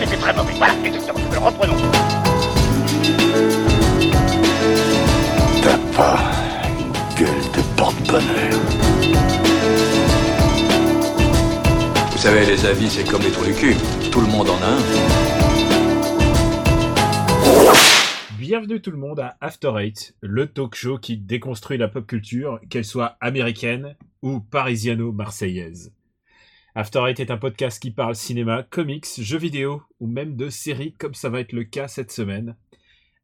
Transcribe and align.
c'était 0.00 0.16
très 0.16 0.34
mauvais. 0.34 0.54
Voilà, 0.56 0.74
exactement. 0.84 1.20
Reprenons. 1.44 1.76
T'as 5.62 5.78
pas 5.96 6.18
une 6.78 6.92
gueule 7.18 7.44
de 7.54 7.62
porte-bonheur. 7.76 8.60
Vous 12.12 12.18
savez, 12.18 12.46
les 12.46 12.66
avis, 12.66 12.88
c'est 12.90 13.04
comme 13.04 13.22
les 13.22 13.30
trous 13.30 13.44
du 13.44 13.54
cul. 13.54 13.76
Tout 14.10 14.20
le 14.20 14.26
monde 14.26 14.48
en 14.50 14.56
a 14.62 14.66
un. 14.66 14.80
Bienvenue 18.38 18.80
tout 18.80 18.90
le 18.90 18.96
monde 18.96 19.20
à 19.20 19.36
After 19.40 19.72
Eight, 19.78 20.14
le 20.20 20.46
talk 20.46 20.74
show 20.74 20.98
qui 20.98 21.16
déconstruit 21.16 21.78
la 21.78 21.88
pop 21.88 22.06
culture, 22.06 22.58
qu'elle 22.68 22.84
soit 22.84 23.16
américaine 23.20 23.96
ou 24.22 24.40
parisiano-marseillaise. 24.40 25.92
After 26.74 27.00
Eight 27.08 27.20
est 27.20 27.30
un 27.30 27.36
podcast 27.36 27.80
qui 27.82 27.90
parle 27.90 28.14
cinéma, 28.14 28.62
comics, 28.62 29.06
jeux 29.18 29.38
vidéo 29.38 29.82
ou 29.98 30.06
même 30.06 30.36
de 30.36 30.48
séries 30.48 30.94
comme 30.94 31.14
ça 31.14 31.28
va 31.28 31.40
être 31.40 31.52
le 31.52 31.64
cas 31.64 31.88
cette 31.88 32.12
semaine. 32.12 32.56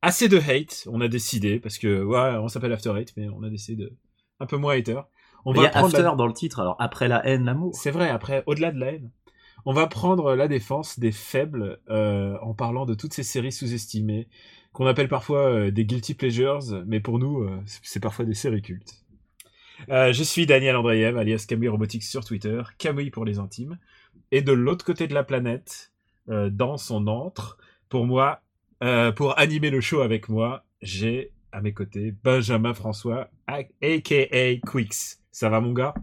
Assez 0.02 0.28
de 0.28 0.38
hate, 0.38 0.86
on 0.90 1.00
a 1.00 1.08
décidé, 1.08 1.58
parce 1.60 1.78
que 1.78 2.02
ouais, 2.02 2.38
on 2.40 2.48
s'appelle 2.48 2.72
After 2.72 2.92
Eight, 2.98 3.12
mais 3.16 3.28
on 3.28 3.42
a 3.42 3.48
décidé 3.50 3.84
de 3.84 3.92
un 4.40 4.46
peu 4.46 4.56
moins 4.56 4.76
hater. 4.76 5.00
On 5.44 5.54
Il 5.54 5.62
y 5.62 5.66
a 5.66 5.70
prendre 5.70 5.86
After 5.86 6.02
la- 6.02 6.14
dans 6.14 6.26
le 6.26 6.32
titre, 6.32 6.60
alors 6.60 6.76
après 6.80 7.08
la 7.08 7.24
haine, 7.26 7.44
l'amour. 7.44 7.74
C'est 7.74 7.90
vrai, 7.92 8.08
après, 8.10 8.42
au-delà 8.46 8.72
de 8.72 8.78
la 8.78 8.92
haine, 8.92 9.10
on 9.64 9.72
va 9.72 9.86
prendre 9.86 10.34
la 10.34 10.48
défense 10.48 10.98
des 10.98 11.12
faibles 11.12 11.80
euh, 11.88 12.36
en 12.42 12.52
parlant 12.52 12.84
de 12.84 12.94
toutes 12.94 13.14
ces 13.14 13.22
séries 13.22 13.52
sous-estimées, 13.52 14.28
qu'on 14.72 14.86
appelle 14.86 15.08
parfois 15.08 15.48
euh, 15.48 15.70
des 15.70 15.86
guilty 15.86 16.14
pleasures, 16.14 16.60
mais 16.86 17.00
pour 17.00 17.18
nous, 17.18 17.42
euh, 17.42 17.58
c'est 17.82 18.00
parfois 18.00 18.24
des 18.24 18.34
séries 18.34 18.62
cultes. 18.62 19.05
Euh, 19.90 20.12
je 20.12 20.22
suis 20.22 20.46
Daniel 20.46 20.76
Andreev, 20.76 21.16
alias 21.16 21.46
Camille 21.48 21.68
Robotics 21.68 22.02
sur 22.04 22.24
Twitter, 22.24 22.62
Camille 22.78 23.10
pour 23.10 23.24
les 23.24 23.38
intimes. 23.38 23.78
Et 24.32 24.42
de 24.42 24.52
l'autre 24.52 24.84
côté 24.84 25.06
de 25.06 25.14
la 25.14 25.24
planète, 25.24 25.92
euh, 26.28 26.50
dans 26.50 26.76
son 26.76 27.06
antre, 27.06 27.58
pour 27.88 28.06
moi, 28.06 28.40
euh, 28.82 29.12
pour 29.12 29.38
animer 29.38 29.70
le 29.70 29.80
show 29.80 30.00
avec 30.00 30.28
moi, 30.28 30.64
j'ai 30.82 31.30
à 31.52 31.60
mes 31.60 31.72
côtés 31.72 32.12
Benjamin 32.24 32.74
François, 32.74 33.28
aka 33.46 34.56
Quix. 34.66 35.20
Ça 35.30 35.48
va 35.48 35.60
mon 35.60 35.72
gars? 35.72 35.94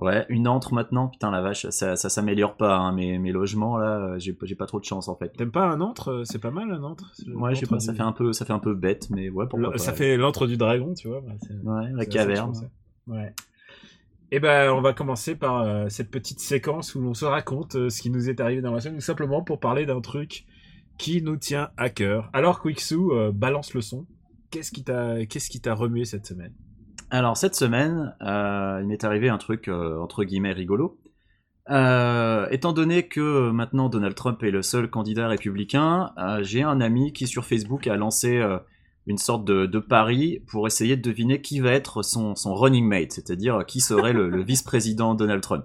Ouais, 0.00 0.24
une 0.28 0.46
antre 0.46 0.74
maintenant, 0.74 1.08
putain 1.08 1.32
la 1.32 1.40
vache, 1.40 1.68
ça, 1.70 1.96
ça 1.96 2.08
s'améliore 2.08 2.56
pas, 2.56 2.76
hein, 2.76 2.92
mes, 2.92 3.18
mes 3.18 3.32
logements 3.32 3.76
là, 3.78 4.16
j'ai 4.18 4.32
pas 4.32 4.66
trop 4.66 4.78
de 4.78 4.84
chance 4.84 5.08
en 5.08 5.16
fait. 5.16 5.30
T'aimes 5.36 5.50
pas 5.50 5.66
un 5.66 5.80
antre 5.80 6.22
C'est 6.24 6.38
pas 6.38 6.52
mal 6.52 6.70
un 6.70 6.84
antre? 6.84 7.12
Ouais, 7.34 7.54
je 7.54 7.60
sais 7.60 7.66
pas, 7.66 7.80
ça 7.80 7.92
fait 7.92 8.02
un 8.02 8.12
peu, 8.12 8.32
ça 8.32 8.44
fait 8.44 8.52
un 8.52 8.60
peu 8.60 8.74
bête, 8.74 9.10
mais 9.10 9.28
ouais, 9.28 9.46
pourquoi 9.48 9.70
le- 9.70 9.72
pas. 9.72 9.78
Ça 9.78 9.92
fait 9.92 10.16
l'antre 10.16 10.46
du 10.46 10.56
dragon, 10.56 10.94
tu 10.94 11.08
vois. 11.08 11.20
bah, 11.20 11.32
Ouais, 11.64 11.90
la 11.92 12.06
caverne. 12.06 12.70
Ouais. 13.08 13.32
Et 14.30 14.40
ben, 14.40 14.70
on 14.70 14.82
va 14.82 14.92
commencer 14.92 15.34
par 15.34 15.62
euh, 15.62 15.88
cette 15.88 16.10
petite 16.10 16.40
séquence 16.40 16.94
où 16.94 17.00
l'on 17.00 17.14
se 17.14 17.24
raconte 17.24 17.76
euh, 17.76 17.88
ce 17.88 18.02
qui 18.02 18.10
nous 18.10 18.28
est 18.28 18.40
arrivé 18.40 18.60
dans 18.60 18.74
la 18.74 18.80
semaine, 18.80 19.00
simplement 19.00 19.42
pour 19.42 19.58
parler 19.58 19.86
d'un 19.86 20.02
truc 20.02 20.44
qui 20.98 21.22
nous 21.22 21.36
tient 21.36 21.70
à 21.78 21.88
cœur. 21.88 22.28
Alors, 22.34 22.60
Quixou, 22.60 23.12
euh, 23.12 23.32
balance 23.32 23.72
le 23.72 23.80
son. 23.80 24.06
Qu'est-ce 24.50 24.70
qui 24.70 24.84
t'a, 24.84 25.24
qu'est-ce 25.24 25.48
qui 25.48 25.60
t'a 25.60 25.72
remué 25.72 26.04
cette 26.04 26.26
semaine? 26.26 26.52
Alors 27.10 27.38
cette 27.38 27.54
semaine, 27.54 28.14
euh, 28.20 28.80
il 28.82 28.86
m'est 28.86 29.02
arrivé 29.02 29.30
un 29.30 29.38
truc 29.38 29.68
entre 29.68 30.24
guillemets 30.24 30.52
rigolo. 30.52 30.98
Étant 31.70 32.72
donné 32.74 33.08
que 33.08 33.50
maintenant 33.50 33.88
Donald 33.88 34.14
Trump 34.14 34.42
est 34.42 34.50
le 34.50 34.60
seul 34.60 34.90
candidat 34.90 35.28
républicain, 35.28 36.12
j'ai 36.40 36.62
un 36.62 36.82
ami 36.82 37.14
qui 37.14 37.26
sur 37.26 37.46
Facebook 37.46 37.86
a 37.86 37.96
lancé 37.96 38.42
une 39.08 39.18
sorte 39.18 39.44
de, 39.44 39.66
de 39.66 39.78
pari 39.80 40.40
pour 40.46 40.66
essayer 40.68 40.96
de 40.96 41.02
deviner 41.02 41.40
qui 41.40 41.58
va 41.58 41.72
être 41.72 42.02
son, 42.04 42.36
son 42.36 42.54
running 42.54 42.86
mate, 42.86 43.10
c'est-à-dire 43.12 43.64
qui 43.66 43.80
serait 43.80 44.12
le, 44.12 44.28
le 44.30 44.42
vice-président 44.42 45.14
Donald 45.14 45.40
Trump. 45.42 45.64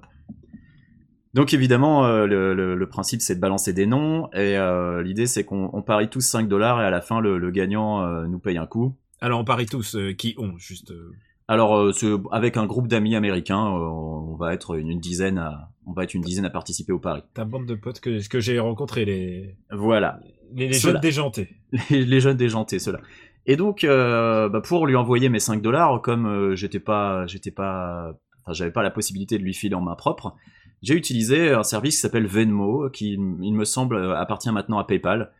Donc 1.33 1.53
évidemment, 1.53 2.05
euh, 2.05 2.25
le, 2.27 2.53
le- 2.53 2.75
le 2.75 2.89
principe 2.89 3.21
c'est 3.21 3.36
de 3.36 3.39
balancer 3.39 3.73
des 3.73 3.86
noms, 3.88 4.27
et 4.33 4.55
euh, 4.58 5.02
l'idée 5.02 5.26
c'est 5.26 5.43
qu'on 5.43 5.70
on 5.73 5.81
parie 5.81 6.09
tous 6.09 6.21
5 6.21 6.48
dollars 6.48 6.81
et 6.81 6.86
à 6.86 6.89
la 6.92 7.02
fin 7.02 7.20
le, 7.21 7.49
gagnant 7.52 8.04
euh, 8.04 8.27
nous 8.27 8.39
paye 8.39 8.58
un 8.58 8.67
coup. 8.67 8.95
Alors, 9.20 9.39
on 9.39 9.45
parie 9.45 9.65
tous 9.65 9.95
euh, 9.95 10.14
qui 10.14 10.36
ont, 10.37 10.58
juste. 10.58 10.92
euh, 10.92 11.11
Alors, 11.48 11.75
euh, 11.77 11.92
ce- 11.93 12.21
avec 12.31 12.58
un 12.58 12.65
groupe 12.65 12.87
d'amis 12.89 13.15
américains, 13.15 13.65
euh, 13.67 13.80
on 13.80 14.36
va 14.36 14.54
être 14.54 14.75
une, 14.77 14.89
une 14.89 14.99
dizaine 14.99 15.37
à, 15.37 15.71
on 15.87 15.93
va 15.93 16.04
être 16.04 16.14
une 16.14 16.21
dizaine 16.21 16.45
à 16.45 16.49
participer 16.49 16.92
au 16.92 16.99
pari. 16.99 17.23
ta 17.33 17.45
bande 17.45 17.65
de 17.65 17.75
potes 17.75 17.99
que, 18.02 18.27
que 18.27 18.39
j'ai 18.42 18.60
rencontrés, 18.60 19.05
les, 19.05 19.55
Voilà, 19.71 20.20
les, 20.54 20.73
jeunes 20.73 20.99
déjantés. 20.99 21.49
les, 21.89 22.05
les 22.05 22.20
jeunes 22.20 22.36
déjantés, 22.37 22.80
ceux-là. 22.80 22.99
Et 23.45 23.58
donc, 23.58 23.83
euh, 23.83 24.49
bah, 24.49 24.61
pour 24.61 24.87
lui 24.87 24.95
envoyer 24.95 25.30
mes 25.30 25.39
5 25.39 25.61
dollars, 25.61 26.02
comme 26.02 26.26
euh, 26.26 26.55
j'étais 26.55 26.80
pas, 26.80 27.27
j'étais 27.27 27.52
pas, 27.52 28.14
j'avais 28.49 28.71
pas 28.71 28.83
la 28.83 28.92
possibilité 28.92 29.37
de 29.37 29.43
lui 29.43 29.54
filer 29.54 29.76
en 29.76 29.81
main 29.81 29.95
propre, 29.95 30.36
j'ai 30.81 30.95
utilisé 30.95 31.52
un 31.52 31.64
service 31.64 31.95
qui 31.95 32.02
s'appelle 32.02 32.27
Venmo, 32.27 32.89
qui, 32.89 33.14
il 33.14 33.54
me 33.54 33.65
semble, 33.65 33.95
euh, 33.95 34.17
appartient 34.17 34.52
maintenant 34.52 34.80
à 34.80 34.86
PayPal. 34.86 35.31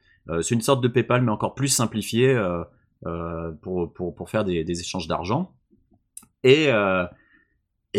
C'est 0.42 0.56
une 0.56 0.62
sorte 0.62 0.82
de 0.82 0.88
PayPal, 0.88 1.22
mais 1.22 1.32
encore 1.32 1.54
plus 1.54 1.68
simplifié 1.68 2.34
pour, 3.62 4.30
faire 4.30 4.46
des, 4.46 4.80
échanges 4.80 5.10
d'argent. 5.10 5.52
Et, 6.46 6.72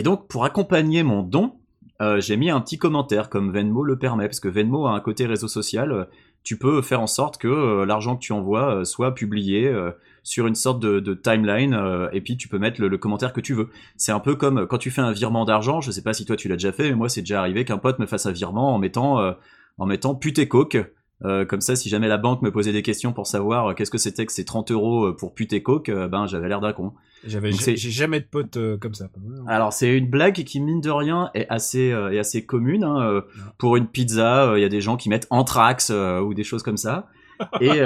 donc, 0.03 0.26
pour 0.26 0.47
accompagner 0.47 1.03
mon 1.03 1.22
don, 1.22 1.59
j'ai 2.16 2.38
mis 2.38 2.48
un 2.48 2.62
petit 2.62 2.78
commentaire 2.78 3.28
comme 3.28 3.53
Venmo 3.53 3.82
le 3.82 3.98
permet, 3.98 4.26
parce 4.26 4.41
que 4.41 4.48
Venmo 4.48 4.86
a 4.86 4.92
un 4.92 5.00
côté 5.00 5.26
réseau 5.26 5.48
social. 5.48 6.09
Tu 6.44 6.59
peux 6.59 6.82
faire 6.82 7.00
en 7.00 7.06
sorte 7.06 7.38
que 7.38 7.49
euh, 7.49 7.87
l'argent 7.87 8.16
que 8.16 8.21
tu 8.21 8.32
envoies 8.32 8.77
euh, 8.77 8.84
soit 8.84 9.15
publié 9.15 9.66
euh, 9.66 9.93
sur 10.22 10.47
une 10.47 10.55
sorte 10.55 10.78
de, 10.78 11.15
timeline, 11.15 11.78
et 12.12 12.21
puis 12.22 12.37
tu 12.38 12.49
peux 12.49 12.59
mettre 12.59 12.81
le, 12.81 12.99
commentaire 12.99 13.34
que 13.34 13.43
tu 13.43 13.53
veux. 13.53 13.69
C'est 13.97 14.12
un 14.12 14.21
peu 14.21 14.37
comme 14.37 14.66
quand 14.66 14.78
tu 14.78 14.91
fais 14.91 15.03
un 15.03 15.12
virement 15.12 15.44
d'argent. 15.44 15.83
Je 15.83 15.91
sais 15.91 16.03
pas 16.03 16.15
si 16.15 16.25
toi 16.25 16.37
tu 16.37 16.49
l'as 16.49 16.56
déjà 16.56 16.72
fait, 16.72 16.88
mais 16.88 16.94
moi 16.94 17.10
c'est 17.10 17.21
déjà 17.21 17.41
arrivé 17.41 17.66
qu'un 17.66 17.77
pote 17.77 17.99
me 17.99 18.06
fasse 18.06 18.25
un 18.25 18.33
virement 18.33 18.75
en 18.75 18.78
mettant 18.78 19.34
en 19.77 19.87
mettant 19.87 20.15
pute 20.15 20.38
et 20.38 20.49
coke. 20.49 20.78
Euh, 21.24 21.46
comme 21.46 21.62
ça, 21.62 21.74
si 21.74 21.88
jamais 21.88 22.08
la 22.08 22.18
banque 22.18 22.42
me 22.42 22.50
posait 22.50 22.72
des 22.72 22.82
questions 22.82 23.12
pour 23.14 23.26
savoir 23.26 23.68
euh, 23.68 23.74
qu'est-ce 23.74 23.90
que 23.90 23.96
c'était 23.98 24.26
que 24.26 24.32
ces 24.32 24.44
30 24.44 24.70
euros 24.72 25.06
euh, 25.06 25.16
pour 25.16 25.34
pute 25.34 25.54
et 25.54 25.62
coke, 25.62 25.88
euh, 25.88 26.06
ben 26.06 26.26
j'avais 26.26 26.48
l'air 26.48 26.60
d'un 26.60 26.74
con. 26.74 26.92
J'avais, 27.26 27.50
j'ai 27.52 27.76
jamais 27.76 28.20
de 28.20 28.26
potes 28.26 28.58
comme 28.80 28.92
ça. 28.92 29.08
Alors 29.46 29.72
c'est 29.72 29.96
une 29.96 30.10
blague 30.10 30.34
qui 30.44 30.60
mine 30.60 30.82
de 30.82 30.90
rien 30.90 31.30
est 31.32 31.46
assez 31.48 31.94
est 32.12 32.18
assez 32.18 32.44
commune. 32.44 32.84
hein, 32.84 33.00
euh, 33.00 33.22
Pour 33.56 33.76
une 33.76 33.86
pizza, 33.86 34.52
il 34.56 34.60
y 34.60 34.64
a 34.64 34.68
des 34.68 34.82
gens 34.82 34.98
qui 34.98 35.08
mettent 35.08 35.26
anthrax 35.30 35.90
ou 35.90 36.34
des 36.34 36.44
choses 36.44 36.62
comme 36.62 36.76
ça. 36.76 37.08
Et, 37.62 37.80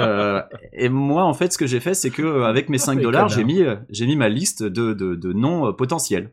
et 0.73 0.89
moi 0.89 1.23
en 1.23 1.33
fait 1.33 1.53
ce 1.53 1.57
que 1.57 1.65
j'ai 1.67 1.79
fait 1.79 1.93
c'est 1.93 2.09
que 2.11 2.43
avec 2.43 2.67
mes 2.69 2.77
5 2.77 2.95
Les 2.97 3.03
dollars 3.03 3.29
j'ai 3.29 3.45
mis 3.45 3.61
j'ai 3.89 4.05
mis 4.05 4.17
ma 4.17 4.27
liste 4.27 4.63
de, 4.63 4.93
de, 4.93 5.15
de 5.15 5.31
noms 5.33 5.71
potentiels. 5.73 6.31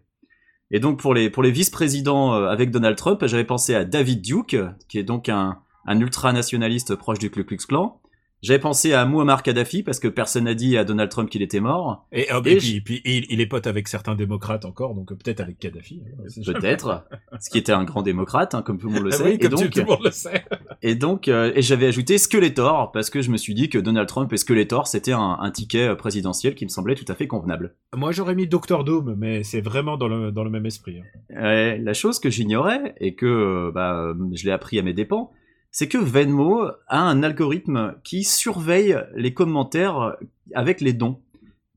Et 0.72 0.80
donc 0.80 0.98
pour 0.98 1.14
les 1.14 1.30
pour 1.30 1.44
les 1.44 1.52
vice-présidents 1.52 2.32
avec 2.32 2.72
Donald 2.72 2.96
Trump 2.96 3.24
j'avais 3.26 3.44
pensé 3.44 3.76
à 3.76 3.84
David 3.84 4.20
Duke 4.22 4.56
qui 4.88 4.98
est 4.98 5.04
donc 5.04 5.28
un 5.28 5.58
un 5.86 6.00
ultra-nationaliste 6.00 6.94
proche 6.96 7.18
du 7.18 7.30
Ku 7.30 7.44
Klux 7.44 7.58
Klan. 7.68 8.00
J'avais 8.42 8.58
pensé 8.60 8.92
à 8.92 9.06
Muammar 9.06 9.42
Kadhafi 9.42 9.82
parce 9.82 9.98
que 9.98 10.08
personne 10.08 10.44
n'a 10.44 10.52
dit 10.54 10.76
à 10.76 10.84
Donald 10.84 11.10
Trump 11.10 11.30
qu'il 11.30 11.40
était 11.40 11.58
mort. 11.58 12.06
Et, 12.12 12.30
hop, 12.30 12.46
Et 12.46 12.52
et 12.52 12.60
je- 12.60 12.66
puis, 12.66 12.80
puis 12.82 13.02
il, 13.06 13.24
il 13.30 13.40
est 13.40 13.46
pote 13.46 13.66
avec 13.66 13.88
certains 13.88 14.14
démocrates 14.14 14.66
encore, 14.66 14.94
donc 14.94 15.08
peut-être 15.08 15.40
avec 15.40 15.58
Kadhafi. 15.58 16.02
hein, 16.06 16.42
Peut-être, 16.44 17.06
ce 17.40 17.48
qui 17.48 17.56
était 17.56 17.72
un 17.72 17.82
grand 17.84 18.02
démocrate, 18.02 18.54
hein, 18.54 18.60
comme 18.60 18.78
tout 18.78 18.88
le 18.88 18.92
monde 18.94 19.04
le 19.04 19.10
sait. 19.12 19.24
oui, 19.24 19.36
et 19.40 19.48
donc, 19.48 19.60
tu- 19.62 19.70
tout 19.70 19.78
le 19.80 19.84
monde 19.86 20.04
le 20.04 20.10
sait. 20.10 20.44
Et 20.82 20.94
donc, 20.94 21.28
euh, 21.28 21.50
et 21.56 21.62
j'avais 21.62 21.86
ajouté 21.86 22.18
Skeletor 22.18 22.92
parce 22.92 23.08
que 23.08 23.22
je 23.22 23.30
me 23.30 23.38
suis 23.38 23.54
dit 23.54 23.70
que 23.70 23.78
Donald 23.78 24.06
Trump 24.06 24.30
et 24.32 24.36
Skeletor 24.36 24.86
c'était 24.86 25.12
un, 25.12 25.38
un 25.40 25.50
ticket 25.50 25.88
euh, 25.88 25.94
présidentiel 25.96 26.54
qui 26.54 26.66
me 26.66 26.70
semblait 26.70 26.94
tout 26.94 27.10
à 27.10 27.14
fait 27.14 27.26
convenable. 27.26 27.74
Moi, 27.96 28.12
j'aurais 28.12 28.34
mis 28.34 28.46
Doctor 28.46 28.84
Doom, 28.84 29.14
mais 29.16 29.44
c'est 29.44 29.62
vraiment 29.62 29.96
dans 29.96 30.08
le, 30.08 30.30
dans 30.30 30.44
le 30.44 30.50
même 30.50 30.66
esprit. 30.66 30.98
hein. 31.00 31.36
Euh, 31.42 31.78
la 31.78 31.94
chose 31.94 32.20
que 32.20 32.28
j'ignorais 32.28 32.94
et 33.00 33.14
que 33.14 33.70
bah, 33.74 34.12
je 34.34 34.44
l'ai 34.44 34.52
appris 34.52 34.78
à 34.78 34.82
mes 34.82 34.92
dépens, 34.92 35.32
c'est 35.76 35.88
que 35.88 35.98
Venmo 35.98 36.62
a 36.88 37.02
un 37.02 37.22
algorithme 37.22 37.96
qui 38.02 38.24
surveille 38.24 38.98
les 39.14 39.34
commentaires 39.34 40.16
avec 40.54 40.80
les 40.80 40.94
dons. 40.94 41.20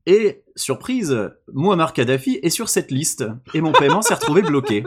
Et 0.06 0.42
surprise, 0.56 1.30
Muammar 1.52 1.92
Kadhafi 1.92 2.38
est 2.42 2.48
sur 2.48 2.70
cette 2.70 2.90
liste 2.90 3.26
et 3.52 3.60
mon 3.60 3.72
paiement 3.72 4.00
s'est 4.00 4.14
retrouvé 4.14 4.40
bloqué. 4.40 4.84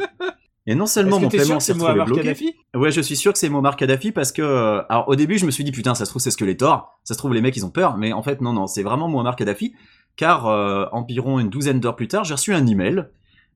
Et 0.65 0.73
non 0.73 0.87
seulement 0.87 1.17
que 1.17 1.25
mon 1.25 1.29
paiement 1.29 1.57
que 1.57 1.63
s'est 1.63 1.73
c'est 1.73 1.73
retrouvé 1.73 1.91
Muammar 1.91 2.05
bloqué, 2.07 2.21
Kadhafi 2.21 2.55
Ouais, 2.73 2.89
je 2.89 3.01
suis 3.01 3.15
sûr 3.15 3.31
que 3.33 3.37
c'est 3.37 3.49
Muammar 3.49 3.75
Kadhafi 3.75 4.11
parce 4.11 4.31
que, 4.31 4.41
euh, 4.41 4.81
alors 4.89 5.07
au 5.07 5.15
début, 5.15 5.37
je 5.37 5.45
me 5.45 5.51
suis 5.51 5.63
dit 5.63 5.71
putain, 5.71 5.93
ça 5.93 6.05
se 6.05 6.09
trouve 6.09 6.19
c'est 6.19 6.31
Skeletor, 6.31 6.99
ça 7.03 7.13
se 7.13 7.19
trouve 7.19 7.35
les 7.35 7.41
mecs 7.41 7.55
ils 7.55 7.67
ont 7.67 7.69
peur, 7.69 7.97
mais 7.97 8.13
en 8.13 8.23
fait 8.23 8.41
non 8.41 8.53
non, 8.53 8.65
c'est 8.65 8.81
vraiment 8.81 9.07
Muammar 9.09 9.35
Kadhafi, 9.35 9.75
car 10.15 10.47
euh, 10.47 10.87
environ 10.91 11.39
une 11.39 11.49
douzaine 11.49 11.79
d'heures 11.79 11.95
plus 11.95 12.07
tard, 12.07 12.23
j'ai 12.23 12.33
reçu 12.33 12.51
un 12.51 12.65
email. 12.65 13.05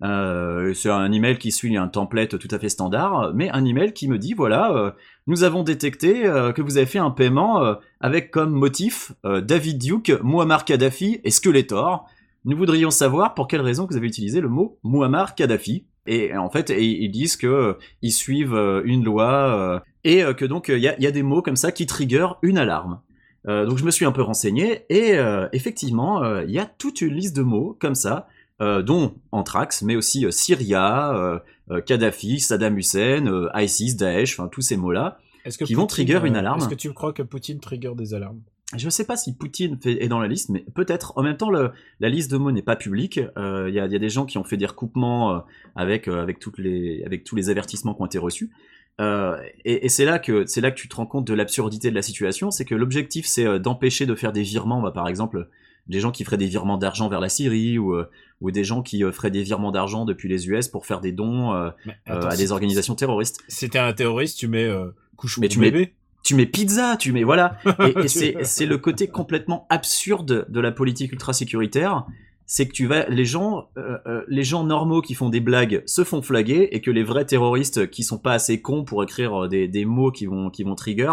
Euh, 0.03 0.73
c'est 0.75 0.89
un 0.89 1.11
email 1.11 1.37
qui 1.37 1.51
suit 1.51 1.75
un 1.75 1.87
template 1.87 2.37
tout 2.37 2.47
à 2.51 2.59
fait 2.59 2.69
standard, 2.69 3.31
mais 3.33 3.49
un 3.49 3.65
email 3.65 3.93
qui 3.93 4.07
me 4.07 4.17
dit 4.17 4.33
voilà, 4.33 4.71
euh, 4.71 4.91
nous 5.25 5.43
avons 5.43 5.63
détecté 5.63 6.25
euh, 6.25 6.51
que 6.51 6.61
vous 6.61 6.77
avez 6.77 6.85
fait 6.85 6.99
un 6.99 7.09
paiement 7.09 7.75
avec 7.99 8.31
comme 8.31 8.51
motif 8.51 9.11
David 9.23 9.79
Duke, 9.79 10.13
Muammar 10.23 10.65
Kadhafi 10.65 11.19
et 11.23 11.31
Skeletor. 11.31 12.05
Nous 12.45 12.55
voudrions 12.55 12.91
savoir 12.91 13.33
pour 13.33 13.47
quelle 13.47 13.61
raison 13.61 13.87
vous 13.89 13.97
avez 13.97 14.07
utilisé 14.07 14.39
le 14.39 14.49
mot 14.49 14.77
Muammar 14.83 15.35
Kadhafi. 15.35 15.85
Et 16.05 16.35
en 16.37 16.49
fait, 16.49 16.69
ils 16.69 17.09
disent 17.09 17.35
que 17.35 17.77
ils 18.01 18.11
suivent 18.11 18.57
une 18.85 19.03
loi 19.03 19.83
et 20.03 20.23
que 20.37 20.45
donc 20.45 20.69
il 20.69 20.77
y 20.77 21.03
y 21.03 21.07
a 21.07 21.11
des 21.11 21.23
mots 21.23 21.41
comme 21.41 21.57
ça 21.57 21.71
qui 21.71 21.85
triggerent 21.85 22.37
une 22.41 22.57
alarme. 22.57 23.01
Donc 23.45 23.77
je 23.77 23.83
me 23.83 23.91
suis 23.91 24.05
un 24.05 24.11
peu 24.11 24.21
renseigné 24.21 24.85
et 24.89 25.17
effectivement, 25.51 26.41
il 26.41 26.51
y 26.51 26.59
a 26.59 26.65
toute 26.65 27.01
une 27.01 27.13
liste 27.13 27.35
de 27.35 27.41
mots 27.41 27.75
comme 27.79 27.95
ça, 27.95 28.27
dont 28.59 29.13
Anthrax, 29.31 29.81
mais 29.81 29.95
aussi 29.95 30.25
euh, 30.25 30.31
Syria, 30.31 31.13
euh, 31.15 31.39
euh, 31.71 31.81
Kadhafi, 31.81 32.39
Saddam 32.39 32.77
Hussein, 32.77 33.27
euh, 33.27 33.49
ISIS, 33.55 33.95
Daesh, 33.95 34.39
enfin 34.39 34.49
tous 34.49 34.61
ces 34.61 34.77
mots-là. 34.77 35.19
Qui 35.63 35.75
vont 35.75 35.87
trigger 35.87 36.19
une 36.25 36.35
euh, 36.35 36.39
alarme. 36.39 36.59
Est-ce 36.59 36.67
que 36.67 36.75
tu 36.75 36.91
crois 36.93 37.13
que 37.13 37.21
Poutine 37.23 37.59
trigger 37.59 37.93
des 37.95 38.13
alarmes? 38.13 38.41
Je 38.75 38.89
sais 38.89 39.05
pas 39.05 39.15
si 39.15 39.33
Poutine 39.33 39.79
est 39.85 40.09
dans 40.09 40.19
la 40.19 40.27
liste, 40.27 40.49
mais 40.49 40.65
peut-être. 40.75 41.13
En 41.15 41.23
même 41.23 41.37
temps, 41.37 41.49
le- 41.49 41.71
la 42.01 42.09
liste 42.09 42.29
de 42.29 42.35
mots 42.37 42.51
n'est 42.51 42.61
pas 42.61 42.75
publique. 42.75 43.21
Euh, 43.37 43.67
Il 43.69 43.73
y, 43.75 43.79
a, 43.79 43.85
il 43.85 43.93
y 43.93 43.95
a 43.95 43.99
des 43.99 44.09
gens 44.09 44.25
qui 44.25 44.37
ont 44.37 44.43
fait 44.43 44.57
des 44.57 44.65
recoupements 44.65 45.35
euh, 45.35 45.39
avec, 45.77 46.09
euh, 46.09 46.21
avec, 46.21 46.39
toutes 46.39 46.57
les, 46.57 47.01
avec 47.05 47.23
tous 47.23 47.35
les 47.37 47.49
avertissements 47.49 47.93
qui 47.93 48.01
ont 48.01 48.07
été 48.07 48.17
reçus. 48.17 48.51
Euh, 48.99 49.37
et 49.63 49.85
et 49.85 49.89
c'est 49.89 50.03
là 50.05 50.19
que 50.19 50.45
c'est 50.47 50.59
là 50.59 50.71
que 50.71 50.75
tu 50.77 50.89
te 50.89 50.95
rends 50.97 51.05
compte 51.05 51.25
de 51.25 51.33
l'absurdité 51.33 51.89
de 51.91 51.95
la 51.95 52.01
situation, 52.01 52.49
c'est 52.51 52.65
que 52.65 52.73
l'objectif 52.75 53.25
c'est 53.27 53.45
euh, 53.45 53.59
d'empêcher 53.59 54.05
de 54.07 54.15
faire 54.15 54.33
des 54.33 54.41
virements, 54.41 54.81
bah, 54.81 54.91
par 54.91 55.07
exemple 55.07 55.47
des 55.89 55.99
gens 55.99 56.11
qui 56.11 56.23
feraient 56.23 56.37
des 56.37 56.47
virements 56.47 56.77
d'argent 56.77 57.09
vers 57.09 57.19
la 57.19 57.29
Syrie 57.29 57.77
ou, 57.77 57.93
euh, 57.93 58.09
ou 58.41 58.51
des 58.51 58.63
gens 58.63 58.81
qui 58.81 59.03
euh, 59.03 59.11
feraient 59.11 59.31
des 59.31 59.43
virements 59.43 59.71
d'argent 59.71 60.05
depuis 60.05 60.29
les 60.29 60.47
US 60.49 60.67
pour 60.67 60.85
faire 60.85 60.99
des 61.01 61.11
dons 61.11 61.53
euh, 61.53 61.69
attends, 62.05 62.27
à 62.27 62.35
des 62.35 62.51
organisations 62.51 62.95
terroristes. 62.95 63.39
Si 63.47 63.69
t'es 63.69 63.79
un 63.79 63.93
terroriste, 63.93 64.37
tu 64.37 64.47
mets 64.47 64.65
euh, 64.65 64.87
couche 65.15 65.37
Mais 65.39 65.47
tu 65.47 65.59
mets- 65.59 65.71
bébé. 65.71 65.93
tu 66.23 66.35
mets 66.35 66.45
pizza, 66.45 66.97
tu 66.97 67.11
mets 67.13 67.23
voilà. 67.23 67.57
Et, 68.03 68.07
c'est 68.07 68.65
le 68.65 68.77
côté 68.77 69.07
complètement 69.07 69.65
absurde 69.69 70.45
de 70.49 70.59
la 70.59 70.71
politique 70.71 71.11
ultra 71.13 71.33
sécuritaire, 71.33 72.05
c'est 72.45 72.65
que 72.67 72.71
tu 72.73 72.85
vas 72.87 73.07
les 73.09 73.25
gens 73.25 73.69
euh, 73.77 74.23
les 74.29 74.43
gens 74.43 74.63
normaux 74.63 75.01
qui 75.01 75.15
font 75.15 75.29
des 75.29 75.41
blagues 75.41 75.83
se 75.85 76.03
font 76.05 76.21
flaguer 76.21 76.69
et 76.71 76.79
que 76.81 76.91
les 76.91 77.03
vrais 77.03 77.25
terroristes 77.25 77.89
qui 77.89 78.03
sont 78.03 78.17
pas 78.19 78.33
assez 78.33 78.61
cons 78.61 78.85
pour 78.85 79.03
écrire 79.03 79.49
des, 79.49 79.67
des 79.67 79.83
mots 79.83 80.11
qui 80.11 80.25
vont 80.27 80.49
qui 80.49 80.63
vont 80.63 80.75
trigger, 80.75 81.11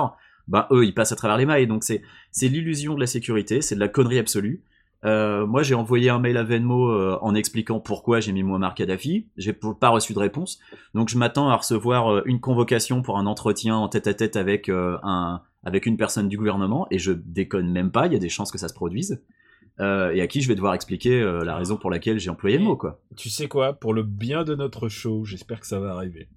ben 0.49 0.67
eux 0.71 0.85
ils 0.85 0.95
passent 0.95 1.13
à 1.13 1.17
travers 1.17 1.37
les 1.37 1.47
mailles. 1.47 1.67
Donc 1.67 1.85
c'est 1.85 2.03
c'est 2.31 2.49
l'illusion 2.49 2.95
de 2.95 3.01
la 3.01 3.07
sécurité, 3.07 3.61
c'est 3.61 3.75
de 3.75 3.81
la 3.81 3.89
connerie 3.89 4.19
absolue. 4.19 4.63
Euh, 5.05 5.47
moi, 5.47 5.63
j'ai 5.63 5.75
envoyé 5.75 6.09
un 6.09 6.19
mail 6.19 6.37
à 6.37 6.45
Venmo 6.45 6.91
euh, 6.91 7.19
en 7.21 7.35
expliquant 7.35 7.79
pourquoi 7.79 8.21
j'ai 8.21 8.33
mis 8.33 8.43
Muammar 8.43 8.75
Kadhafi. 8.75 9.27
J'ai 9.37 9.53
pas 9.53 9.91
reçu 9.91 10.15
de 10.15 10.19
réponse. 10.19 10.61
Donc, 10.95 11.09
je 11.11 11.19
m'attends 11.19 11.51
à 11.51 11.57
recevoir 11.57 12.11
euh, 12.11 12.23
une 12.25 12.41
convocation 12.41 13.03
pour 13.03 13.19
un 13.19 13.27
entretien 13.27 13.77
en 13.77 13.89
tête 13.89 14.07
à 14.07 14.15
tête 14.15 14.37
avec 14.37 14.69
un 14.69 15.43
avec 15.67 15.87
une 15.87 15.97
personne 15.97 16.29
du 16.29 16.37
gouvernement. 16.37 16.87
Et 16.91 16.99
je 16.99 17.13
déconne 17.13 17.71
même 17.71 17.91
pas. 17.91 18.07
Il 18.07 18.13
y 18.13 18.17
a 18.17 18.19
des 18.19 18.29
chances 18.29 18.51
que 18.51 18.59
ça 18.59 18.69
se 18.69 18.75
produise. 18.75 19.23
Et 19.81 20.21
à 20.21 20.27
qui 20.29 20.41
je 20.41 20.47
vais 20.47 20.55
devoir 20.55 20.75
expliquer 20.75 21.21
la 21.21 21.57
raison 21.57 21.77
pour 21.77 21.91
laquelle 21.91 22.21
j'ai 22.21 22.31
employé 22.31 22.59
le 22.59 22.65
mot, 22.65 22.77
quoi. 22.77 23.01
Tu 23.17 23.29
sais 23.29 23.49
quoi? 23.49 23.73
Pour 23.73 23.93
le 23.93 24.05
bien 24.05 24.45
de 24.45 24.55
notre 24.55 24.89
show, 24.89 25.25
j'espère 25.25 25.59
que 25.59 25.67
ça 25.67 25.81
va 25.81 25.95
arriver. 25.95 26.29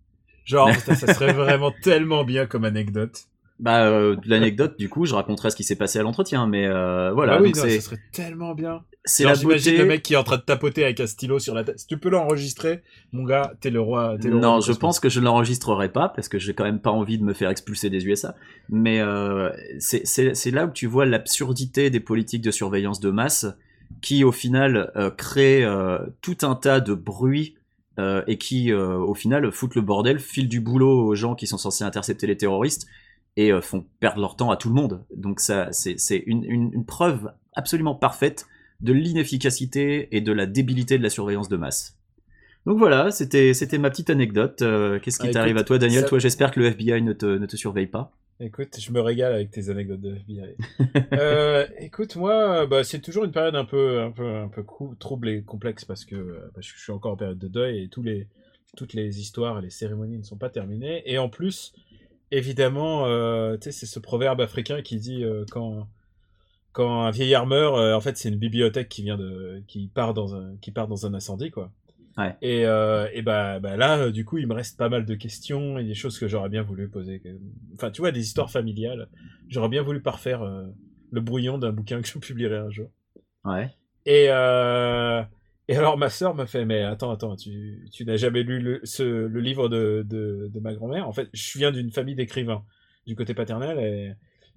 Genre, 0.44 0.74
ça 0.74 0.95
serait 0.95 1.33
vraiment 1.33 1.71
tellement 1.83 2.24
bien 2.24 2.48
comme 2.48 2.65
anecdote. 2.65 3.27
Bah, 3.59 3.86
euh, 3.88 4.15
l'anecdote, 4.25 4.77
du 4.77 4.88
coup, 4.88 5.06
je 5.06 5.15
raconterai 5.15 5.50
ce 5.50 5.56
qui 5.56 5.63
s'est 5.63 5.75
passé 5.75 5.98
à 5.98 6.04
l'entretien. 6.04 6.45
Mais 6.45 6.68
euh, 6.68 7.12
voilà. 7.12 7.33
ah 7.33 7.42
oui, 7.42 7.48
donc 7.51 7.57
non, 7.57 7.63
c'est 7.63 7.80
ça 7.80 7.89
serait 7.89 8.00
tellement 8.12 8.54
bien. 8.54 8.81
c'est 9.04 9.24
la 9.24 9.33
j'imagine 9.33 9.71
beauté. 9.71 9.83
le 9.83 9.88
mec 9.89 10.04
qui 10.04 10.13
est 10.13 10.18
en 10.18 10.24
train 10.24 10.38
de 10.38 10.44
tapoter 10.44 10.83
avec 10.83 11.00
un 11.00 11.07
stylo 11.07 11.39
sur 11.39 11.56
la 11.56 11.63
tête. 11.63 11.80
Si 11.80 11.88
tu 11.88 11.98
peux 11.98 12.09
l'enregistrer, 12.09 12.83
mon 13.13 13.24
gars, 13.24 13.54
t'es 13.59 13.71
le 13.71 13.81
roi. 13.81 14.15
T'es 14.21 14.27
le 14.27 14.36
roi 14.36 14.42
Non, 14.42 14.59
je 14.62 14.74
pense 14.74 15.00
que 15.00 15.09
je 15.09 15.19
ne 15.19 15.25
l'enregistrerai 15.25 15.89
pas 15.92 16.09
parce 16.09 16.30
que 16.30 16.38
j'ai 16.38 16.54
quand 16.54 16.65
même 16.65 16.80
pas 16.80 16.92
envie 16.92 17.18
de 17.18 17.24
me 17.24 17.33
faire 17.33 17.50
expulser 17.50 17.89
des 17.89 18.06
USA. 18.06 18.36
Mais 18.69 19.00
euh, 19.00 19.50
c'est- 19.80 20.51
là 20.51 20.65
où 20.68 20.71
tu 20.71 20.86
vois 20.86 21.07
l'absurdité 21.07 21.89
des 21.89 22.00
politiques 22.00 22.44
de 22.44 22.51
surveillance 22.51 23.00
de 23.00 23.09
masse 23.09 23.48
qui, 24.01 24.24
au 24.24 24.31
final, 24.31 24.92
euh, 24.95 25.09
créent 25.09 25.63
euh, 25.63 25.98
tout 26.21 26.38
un 26.44 26.54
tas 26.54 26.80
de 26.80 26.94
bruits 26.94 27.56
euh, 28.00 28.21
et 28.27 28.38
qui, 28.38 28.71
euh, 28.71 28.98
au 28.98 29.15
final, 29.15 29.51
foutent 29.51 29.74
le 29.74 29.81
bordel, 29.81 30.19
filent 30.19 30.48
du 30.50 30.59
boulot 30.59 31.07
aux 31.07 31.15
gens 31.15 31.33
qui 31.33 31.48
sont 31.48 31.57
censés 31.57 31.83
intercepter 31.83 32.27
les 32.27 32.38
terroristes 32.38 32.86
et 33.38 33.54
euh, 33.54 33.62
font 33.62 33.86
perdre 34.01 34.19
leur 34.19 34.36
temps 34.36 34.51
à 34.51 34.57
tout 34.57 34.68
le 34.68 34.75
monde. 34.75 35.06
Donc 35.16 35.39
ça, 35.39 35.69
c'est 35.72 36.18
une, 36.25 36.44
une, 36.44 36.74
une 36.74 36.86
preuve 36.86 37.31
absolument 37.54 37.95
parfaite 37.95 38.48
de 38.81 38.92
l'inefficacité 38.94 40.16
et 40.16 40.22
de 40.22 40.31
la 40.34 40.45
débilité 40.45 40.98
de 40.98 41.04
la 41.04 41.10
surveillance 41.10 41.48
de 41.48 41.56
masse. 41.57 41.95
Donc 42.66 42.80
voilà, 42.80 43.12
c'était 43.12 43.54
ma 43.78 43.89
petite 43.89 44.10
anecdote. 44.10 44.62
Euh, 44.62 45.00
Qu'est-ce 45.00 45.19
qui 45.19 45.28
Ah, 45.28 45.31
t'arrive 45.31 45.57
à 45.57 45.63
toi, 45.63 45.78
Daniel 45.78 46.01
ça- 46.01 46.07
Toi, 46.10 46.19
j'espère 46.19 46.51
que 46.51 46.60
le 46.60 46.66
FBI 46.68 47.01
ne 47.01 47.13
te, 47.13 47.25
ne 47.25 47.45
te 47.45 47.56
surveille 47.56 47.88
pas. 47.88 48.12
Écoute, 48.39 48.78
je 48.80 48.92
me 48.92 49.00
régale 49.00 49.34
avec 49.34 49.50
tes 49.51 49.69
anecdotes 49.69 50.01
de 50.01 50.16
FBI. 50.16 50.56
euh, 51.13 51.66
écoute, 51.80 52.16
moi, 52.18 52.68
bah, 52.68 52.83
c'est 52.83 53.00
toujours 53.00 53.24
une 53.24 53.31
période 53.31 53.56
un 53.56 53.66
peu, 53.66 54.01
un 54.01 54.12
peu, 54.12 54.36
un 54.36 54.48
peu 54.48 54.63
trouble 55.00 55.30
et 55.30 55.42
complexe 55.44 55.86
parce 55.86 56.06
que, 56.06 56.42
parce 56.54 56.69
que 56.72 56.78
je 56.78 56.83
suis 56.83 56.92
encore 56.92 57.13
en 57.13 57.18
période 57.18 57.40
de 57.40 57.48
deuil 57.48 57.83
et 57.83 57.88
tous 57.88 58.04
les, 58.04 58.28
toutes 58.75 58.94
les 58.94 59.19
histoires 59.22 59.57
et 59.57 59.62
les 59.62 59.69
cérémonies 59.72 60.18
ne 60.18 60.24
sont 60.24 60.38
pas 60.38 60.50
terminées. 60.50 61.01
Et 61.06 61.18
en 61.18 61.30
plus, 61.30 61.74
évidemment, 62.32 63.06
euh, 63.06 63.56
tu 63.58 63.66
sais, 63.66 63.72
c'est 63.72 63.86
ce 63.86 64.00
proverbe 64.00 64.42
africain 64.42 64.82
qui 64.82 64.98
dit 64.98 65.24
euh, 65.24 65.46
quand, 65.52 65.88
quand 66.72 67.04
un 67.04 67.12
vieillard 67.12 67.46
meurt, 67.46 67.78
euh, 67.78 67.94
en 67.94 68.02
fait, 68.02 68.18
c'est 68.18 68.30
une 68.30 68.38
bibliothèque 68.38 68.90
qui 68.90 69.04
vient 69.04 69.18
de, 69.18 69.64
qui 69.68 69.88
part 69.88 70.14
dans 70.14 70.36
un, 70.36 70.56
qui 70.62 70.72
part 70.72 70.88
dans 70.88 71.06
un 71.06 71.14
incendie, 71.14 71.52
quoi. 71.52 71.72
Ouais. 72.18 72.36
Et, 72.42 72.66
euh, 72.66 73.08
et 73.14 73.22
bah, 73.22 73.60
bah 73.60 73.78
là, 73.78 74.10
du 74.10 74.26
coup, 74.26 74.40
il 74.40 74.48
me 74.48 74.54
reste 74.54 74.78
pas 74.78 74.90
mal 74.90 75.06
de 75.06 75.14
questions 75.14 75.78
et 75.78 75.84
des 75.84 75.94
choses 75.94 76.18
que 76.18 76.28
j'aurais 76.28 76.50
bien 76.50 76.64
voulu 76.64 76.90
poser. 76.90 77.22
Enfin, 77.76 77.92
tu 77.92 78.02
vois, 78.02 78.12
des 78.12 78.22
histoires 78.22 78.50
familiales. 78.50 79.08
J'aurais 79.50 79.70
bien 79.70 79.84
voulu 79.84 80.02
parfaire 80.02 80.44
le 81.12 81.22
brouillon 81.22 81.60
d'un 81.60 81.72
bouquin 81.72 82.02
que 82.02 82.08
je 82.08 82.18
publierai 82.20 82.58
un 82.58 82.72
jour. 82.72 82.90
Ouais. 83.46 83.70
Et, 84.08 84.30
et 85.68 85.75
alors, 85.75 85.98
ma 85.98 86.10
sœur 86.10 86.36
me 86.36 86.46
fait, 86.46 86.66
mais 86.66 86.81
attends, 86.81 87.12
attends, 87.12 87.36
tu, 87.36 87.88
tu 87.92 88.06
n'as 88.06 88.18
jamais 88.18 88.44
lu 88.44 88.60
le, 88.60 88.80
ce, 88.84 89.04
le 89.04 89.40
livre 89.40 89.69
de, 89.69 90.06
de, 90.08 90.50
de 90.54 90.60
ma 90.60 90.74
grand-mère? 90.74 91.08
En 91.08 91.14
fait, 91.14 91.30
je 91.34 91.58
viens 91.58 91.72
d'une 91.72 91.92
famille 91.92 92.16
d'écrivains 92.16 92.64
du 93.06 93.16
côté 93.16 93.34
paternel 93.34 93.80
et, 93.80 94.14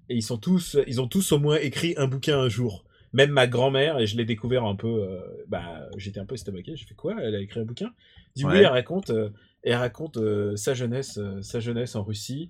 et 0.09 0.15
ils 0.15 0.23
sont 0.23 0.37
tous, 0.37 0.77
ils 0.87 1.01
ont 1.01 1.07
tous 1.07 1.31
au 1.31 1.39
moins 1.39 1.57
écrit 1.57 1.93
un 1.97 2.07
bouquin 2.07 2.39
un 2.39 2.49
jour. 2.49 2.85
Même 3.13 3.31
ma 3.31 3.45
grand-mère, 3.45 3.99
et 3.99 4.07
je 4.07 4.15
l'ai 4.15 4.23
découvert 4.23 4.63
un 4.63 4.77
peu, 4.77 4.87
euh, 4.87 5.19
bah, 5.49 5.89
j'étais 5.97 6.21
un 6.21 6.25
peu 6.25 6.35
estomaqué, 6.35 6.77
j'ai 6.77 6.85
fait 6.85 6.95
quoi? 6.95 7.15
Elle 7.21 7.35
a 7.35 7.41
écrit 7.41 7.59
un 7.59 7.65
bouquin? 7.65 7.91
Oui, 8.37 8.43
Ouais. 8.45 8.59
elle 8.59 8.67
raconte, 8.67 9.09
euh, 9.09 9.31
elle 9.63 9.75
raconte 9.75 10.15
euh, 10.15 10.55
sa 10.55 10.73
jeunesse, 10.73 11.19
sa 11.41 11.59
jeunesse 11.59 11.95
en 11.95 12.03
Russie 12.03 12.49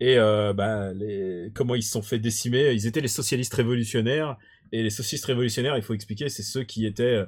et 0.00 0.16
bah, 0.16 0.92
les, 0.92 1.50
comment 1.54 1.76
ils 1.76 1.82
se 1.82 1.92
sont 1.92 2.02
fait 2.02 2.18
décimer. 2.18 2.72
Ils 2.72 2.86
étaient 2.86 3.00
les 3.00 3.08
socialistes 3.08 3.54
révolutionnaires 3.54 4.36
et 4.72 4.82
les 4.82 4.90
socialistes 4.90 5.26
révolutionnaires, 5.26 5.76
il 5.76 5.82
faut 5.82 5.94
expliquer, 5.94 6.28
c'est 6.28 6.42
ceux 6.42 6.64
qui 6.64 6.86
étaient 6.86 7.22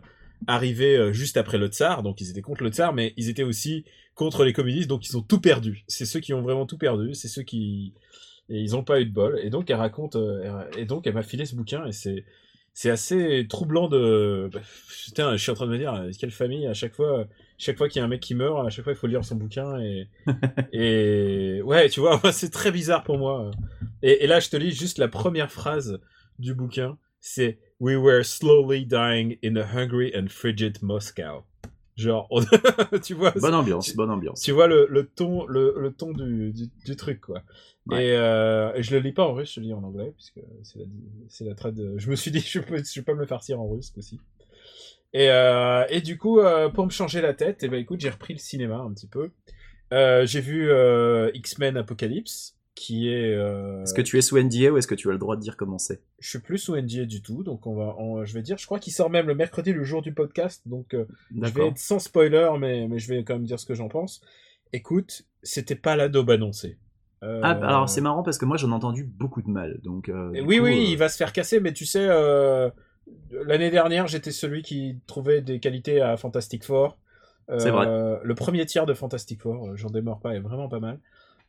arrivés 0.46 0.96
euh, 0.96 1.12
juste 1.12 1.36
après 1.36 1.58
le 1.58 1.68
tsar, 1.68 2.02
donc 2.02 2.20
ils 2.20 2.30
étaient 2.30 2.42
contre 2.42 2.62
le 2.64 2.70
tsar, 2.70 2.92
mais 2.92 3.14
ils 3.16 3.28
étaient 3.28 3.42
aussi 3.42 3.84
contre 4.14 4.44
les 4.44 4.52
communistes, 4.52 4.88
donc 4.88 5.08
ils 5.08 5.16
ont 5.16 5.22
tout 5.22 5.40
perdu. 5.40 5.84
C'est 5.88 6.06
ceux 6.06 6.20
qui 6.20 6.34
ont 6.34 6.42
vraiment 6.42 6.66
tout 6.66 6.78
perdu, 6.78 7.14
c'est 7.14 7.28
ceux 7.28 7.42
qui 7.42 7.94
et 8.50 8.60
ils 8.60 8.76
ont 8.76 8.84
pas 8.84 9.00
eu 9.00 9.06
de 9.06 9.12
bol. 9.12 9.38
Et 9.42 9.50
donc 9.50 9.70
elle 9.70 9.76
raconte, 9.76 10.16
euh, 10.16 10.64
et 10.76 10.84
donc 10.84 11.06
elle 11.06 11.14
m'a 11.14 11.22
filé 11.22 11.46
ce 11.46 11.54
bouquin 11.54 11.86
et 11.86 11.92
c'est 11.92 12.24
c'est 12.76 12.90
assez 12.90 13.46
troublant 13.48 13.88
de. 13.88 14.50
bah, 14.52 14.60
Putain, 15.04 15.36
je 15.36 15.42
suis 15.42 15.52
en 15.52 15.54
train 15.54 15.66
de 15.66 15.70
me 15.70 15.78
dire 15.78 16.08
quelle 16.18 16.32
famille 16.32 16.66
à 16.66 16.74
chaque 16.74 16.94
fois, 16.94 17.26
chaque 17.56 17.78
fois 17.78 17.88
qu'il 17.88 18.00
y 18.00 18.02
a 18.02 18.04
un 18.04 18.08
mec 18.08 18.20
qui 18.20 18.34
meurt, 18.34 18.66
à 18.66 18.70
chaque 18.70 18.84
fois 18.84 18.92
il 18.92 18.96
faut 18.96 19.06
lire 19.06 19.24
son 19.24 19.36
bouquin 19.36 19.78
et 19.80 20.08
et 20.72 21.62
ouais, 21.62 21.88
tu 21.88 22.00
vois, 22.00 22.20
c'est 22.32 22.50
très 22.50 22.72
bizarre 22.72 23.04
pour 23.04 23.16
moi. 23.18 23.50
Et, 24.02 24.24
et 24.24 24.26
là, 24.26 24.40
je 24.40 24.50
te 24.50 24.56
lis 24.56 24.72
juste 24.72 24.98
la 24.98 25.08
première 25.08 25.50
phrase 25.52 26.00
du 26.38 26.54
bouquin. 26.54 26.98
C'est 27.26 27.58
We 27.80 27.96
were 27.96 28.22
slowly 28.22 28.84
dying 28.84 29.38
in 29.42 29.56
a 29.56 29.64
hungry 29.64 30.12
and 30.14 30.28
frigid 30.28 30.82
Moscow. 30.82 31.44
Genre, 31.96 32.26
on- 32.30 32.44
tu 33.02 33.14
vois, 33.14 33.30
Bonne 33.30 33.54
ambiance, 33.54 33.94
bonne 33.96 34.10
ambiance. 34.10 34.42
tu 34.42 34.52
vois 34.52 34.66
le, 34.66 34.86
le 34.90 35.06
ton, 35.06 35.46
le, 35.46 35.74
le 35.78 35.90
ton 35.92 36.12
du, 36.12 36.52
du, 36.52 36.64
du 36.84 36.96
truc, 36.96 37.20
quoi. 37.22 37.42
Ouais. 37.86 38.04
Et, 38.08 38.16
euh, 38.16 38.74
et 38.74 38.82
je 38.82 38.94
le 38.94 39.00
lis 39.00 39.12
pas 39.12 39.24
en 39.24 39.32
russe, 39.32 39.54
je 39.54 39.60
le 39.60 39.66
lis 39.66 39.72
en 39.72 39.82
anglais, 39.82 40.12
puisque 40.14 40.40
c'est 40.64 40.80
la, 40.80 40.84
c'est 41.28 41.44
la 41.44 41.54
trad. 41.54 41.80
Je 41.96 42.10
me 42.10 42.16
suis 42.16 42.30
dit, 42.30 42.40
je 42.46 42.58
peux, 42.58 42.76
je 42.84 43.00
vais 43.00 43.04
pas 43.04 43.14
me 43.14 43.20
le 43.20 43.26
farcir 43.26 43.58
en 43.60 43.68
russe 43.68 43.92
aussi. 43.96 44.20
Et, 45.14 45.30
euh, 45.30 45.84
et 45.88 46.00
du 46.02 46.18
coup, 46.18 46.40
euh, 46.40 46.68
pour 46.68 46.84
me 46.84 46.90
changer 46.90 47.20
la 47.22 47.32
tête, 47.32 47.62
et 47.62 47.68
ben 47.68 47.78
écoute, 47.80 48.00
j'ai 48.00 48.10
repris 48.10 48.34
le 48.34 48.40
cinéma 48.40 48.76
un 48.78 48.92
petit 48.92 49.06
peu. 49.08 49.30
Euh, 49.92 50.26
j'ai 50.26 50.40
vu 50.42 50.68
X-Men 51.34 51.76
Apocalypse, 51.78 52.56
qui 52.74 53.08
est. 53.08 53.34
euh, 53.34 53.82
Est-ce 53.82 53.94
que 53.94 54.02
tu 54.02 54.18
es 54.18 54.20
sous 54.20 54.36
NDA 54.38 54.70
ou 54.72 54.76
est-ce 54.78 54.86
que 54.86 54.94
tu 54.94 55.08
as 55.08 55.12
le 55.12 55.18
droit 55.18 55.36
de 55.36 55.40
dire 55.40 55.56
comment 55.56 55.78
c'est? 55.78 56.02
Je 56.18 56.28
suis 56.28 56.38
plus 56.40 56.58
sous 56.58 56.74
NDA 56.76 57.04
du 57.04 57.22
tout, 57.22 57.42
donc 57.44 57.66
on 57.66 57.74
va, 57.74 57.94
on- 57.98 58.24
je 58.24 58.34
vais 58.34 58.42
dire, 58.42 58.58
je 58.58 58.66
crois 58.66 58.78
qu'il 58.80 58.92
sort 58.92 59.10
même 59.10 59.26
le 59.28 59.34
mercredi, 59.34 59.72
le 59.72 59.84
jour 59.84 60.02
du 60.02 60.12
podcast, 60.12 60.62
donc 60.66 60.94
euh, 60.94 61.04
je 61.40 61.50
vais 61.50 61.68
être 61.68 61.78
sans 61.78 61.98
spoiler, 61.98 62.50
mais, 62.58 62.88
mais 62.88 62.98
je 62.98 63.08
vais 63.08 63.22
quand 63.24 63.34
même 63.34 63.44
dire 63.44 63.60
ce 63.60 63.66
que 63.66 63.74
j'en 63.74 63.88
pense. 63.88 64.20
Écoute, 64.72 65.22
c'était 65.42 65.76
pas 65.76 65.94
la 65.96 66.08
daube 66.08 66.30
annoncée. 66.30 66.78
Euh, 67.22 67.40
Ah, 67.42 67.50
alors 67.52 67.88
c'est 67.88 68.00
marrant 68.00 68.22
parce 68.22 68.38
que 68.38 68.44
moi 68.44 68.56
j'en 68.56 68.70
ai 68.70 68.74
entendu 68.74 69.04
beaucoup 69.04 69.40
de 69.40 69.48
mal. 69.50 69.80
Donc, 69.82 70.08
euh, 70.08 70.30
Oui, 70.32 70.58
coup, 70.58 70.64
oui, 70.64 70.72
euh, 70.72 70.90
il 70.90 70.96
va 70.98 71.08
se 71.08 71.16
faire 71.16 71.32
casser, 71.32 71.60
mais 71.60 71.72
tu 71.72 71.86
sais, 71.86 72.06
euh, 72.08 72.68
l'année 73.30 73.70
dernière, 73.70 74.06
j'étais 74.08 74.32
celui 74.32 74.62
qui 74.62 74.98
trouvait 75.06 75.40
des 75.42 75.60
qualités 75.60 76.00
à 76.00 76.16
Fantastic 76.16 76.64
Four. 76.64 76.98
Euh, 77.50 77.58
C'est 77.58 77.70
vrai. 77.70 77.86
Le 78.22 78.34
premier 78.34 78.64
tiers 78.66 78.86
de 78.86 78.94
Fantastic 78.94 79.40
Four, 79.42 79.68
euh, 79.68 79.76
j'en 79.76 79.90
démords 79.90 80.20
pas, 80.20 80.34
est 80.34 80.40
vraiment 80.40 80.68
pas 80.68 80.80
mal. 80.80 80.98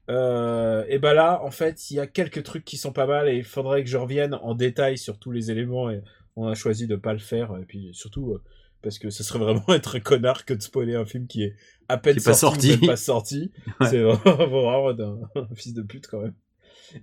Euh, 0.10 0.86
et 0.88 1.00
bah 1.00 1.14
là, 1.14 1.42
en 1.44 1.52
fait, 1.52 1.90
il 1.90 1.96
y 1.96 2.00
a 2.00 2.08
quelques 2.08 2.44
trucs 2.44 2.66
qui 2.66 2.78
sont 2.78 2.94
pas 2.94 3.08
mal 3.08 3.28
et 3.28 3.38
il 3.38 3.44
faudrait 3.44 3.84
que 3.84 3.90
je 3.90 3.98
revienne 3.98 4.36
en 4.36 4.54
détail 4.54 4.98
sur 4.98 5.18
tous 5.18 5.32
les 5.32 5.52
éléments 5.52 5.90
et 5.90 6.02
on 6.36 6.48
a 6.48 6.56
choisi 6.56 6.88
de 6.88 6.96
pas 6.96 7.14
le 7.14 7.20
faire. 7.20 7.56
Et 7.62 7.66
puis 7.66 7.90
surtout, 7.94 8.34
euh, 8.34 8.42
parce 8.82 9.00
que 9.00 9.10
ce 9.10 9.24
serait 9.24 9.40
vraiment 9.40 9.66
être 9.70 9.96
un 9.98 10.00
connard 10.00 10.46
que 10.46 10.54
de 10.54 10.62
spoiler 10.62 10.96
un 10.96 11.06
film 11.06 11.28
qui 11.28 11.44
est 11.44 11.56
à 11.90 11.98
peine 11.98 12.18
est 12.18 12.24
pas 12.24 12.34
sorti, 12.34 12.68
sorti. 12.68 12.82
même 12.82 12.90
pas 12.90 12.98
sorti. 12.98 13.52
Ouais. 13.80 13.88
C'est 13.90 14.02
vraiment, 14.02 14.94
d'un 14.94 15.18
un 15.36 15.56
fils 15.56 15.74
de 15.74 15.82
pute 15.82 16.08
quand 16.08 16.22
même. 16.22 16.34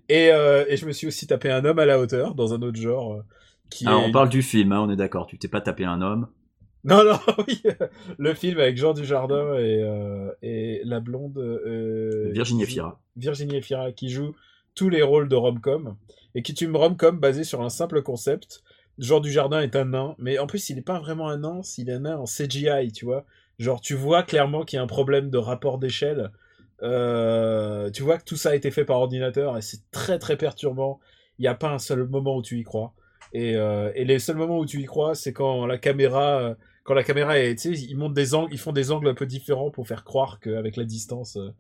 Et, 0.09 0.31
euh, 0.31 0.65
et 0.69 0.77
je 0.77 0.87
me 0.87 0.93
suis 0.93 1.07
aussi 1.07 1.27
tapé 1.27 1.51
un 1.51 1.65
homme 1.65 1.79
à 1.79 1.87
la 1.87 1.99
hauteur 1.99 2.35
dans 2.35 2.55
un 2.55 2.63
autre 2.63 2.81
genre 2.81 3.15
euh, 3.15 3.23
qui 3.69 3.85
est... 3.85 3.89
on 3.89 4.13
parle 4.13 4.29
du 4.29 4.43
film, 4.43 4.73
hein, 4.73 4.81
on 4.81 4.91
est 4.91 4.97
d'accord. 4.97 5.27
Tu 5.27 5.39
t'es 5.39 5.49
pas 5.49 5.61
tapé 5.61 5.85
un 5.85 6.01
homme. 6.01 6.29
Non, 6.85 7.05
non, 7.05 7.19
oui, 7.47 7.63
le 8.19 8.35
film 8.35 8.59
avec 8.59 8.77
Jean 8.77 8.93
Dujardin 8.93 9.55
et, 9.55 9.83
euh, 9.83 10.33
et 10.43 10.81
la 10.85 10.99
blonde... 11.01 11.39
euh, 11.39 12.31
Virginie 12.33 12.65
Efira. 12.65 13.01
Virginie 13.17 13.57
Efira 13.57 13.93
qui 13.93 14.09
joue 14.09 14.35
tous 14.75 14.89
les 14.89 15.03
rôles 15.03 15.29
de 15.29 15.37
rom-com 15.37 15.97
et 16.35 16.43
qui 16.43 16.53
est 16.53 16.61
une 16.61 16.75
rom-com 16.77 17.19
basée 17.21 17.45
sur 17.45 17.63
un 17.63 17.69
simple 17.69 18.03
concept. 18.03 18.63
Genre 18.99 19.21
du 19.21 19.31
jardin 19.31 19.61
est 19.61 19.77
un 19.77 19.87
nain, 19.87 20.17
mais 20.19 20.39
en 20.39 20.47
plus 20.47 20.71
il 20.71 20.77
n'est 20.77 20.83
pas 20.83 20.99
vraiment 20.99 21.29
un 21.29 21.39
nain, 21.39 21.61
il 21.79 21.89
est 21.89 21.95
un 21.95 22.01
nain 22.01 22.17
en 22.17 22.25
CGI, 22.25 22.91
tu 22.93 23.05
vois. 23.05 23.25
Genre 23.59 23.81
tu 23.81 23.95
vois 23.95 24.23
clairement 24.23 24.65
qu'il 24.65 24.77
y 24.77 24.81
a 24.81 24.83
un 24.83 24.89
problème 24.89 25.31
de 25.31 25.39
rapport 25.39 25.79
d'échelle. 25.79 26.33
Euh, 26.83 27.91
tu 27.91 28.03
vois 28.03 28.19
que 28.19 28.25
tout 28.25 28.37
ça 28.37 28.51
a 28.51 28.55
été 28.57 28.73
fait 28.73 28.85
par 28.85 28.99
ordinateur 28.99 29.57
et 29.57 29.63
c'est 29.63 29.89
très 29.93 30.19
très 30.19 30.37
perturbant. 30.37 30.99
Il 31.39 31.43
n'y 31.43 31.49
a 31.49 31.55
pas 31.55 31.71
un 31.71 31.79
seul 31.79 32.09
moment 32.09 32.37
où 32.37 32.43
tu 32.43 32.59
y 32.59 32.65
crois. 32.65 32.93
Et, 33.33 33.53
et 33.53 34.05
les 34.05 34.19
seuls 34.19 34.37
moments 34.37 34.59
où 34.59 34.67
tu 34.67 34.81
y 34.81 34.85
crois, 34.85 35.15
c'est 35.15 35.33
quand 35.33 35.65
la 35.65 35.79
caméra, 35.79 36.55
quand 36.85 36.95
la 36.95 37.05
caméra 37.05 37.39
est, 37.39 37.55
tu 37.55 37.75
sais, 37.75 37.83
ils 37.83 37.97
montent 37.97 38.15
des 38.15 38.35
angles, 38.35 38.53
ils 38.53 38.59
font 38.59 38.73
des 38.73 38.91
angles 38.91 39.09
un 39.09 39.15
peu 39.15 39.27
différents 39.27 39.71
pour 39.71 39.87
faire 39.87 40.05
croire 40.05 40.41
qu'avec 40.41 40.77
la 40.77 40.85
distance. 40.85 41.37
euh, 41.37 41.51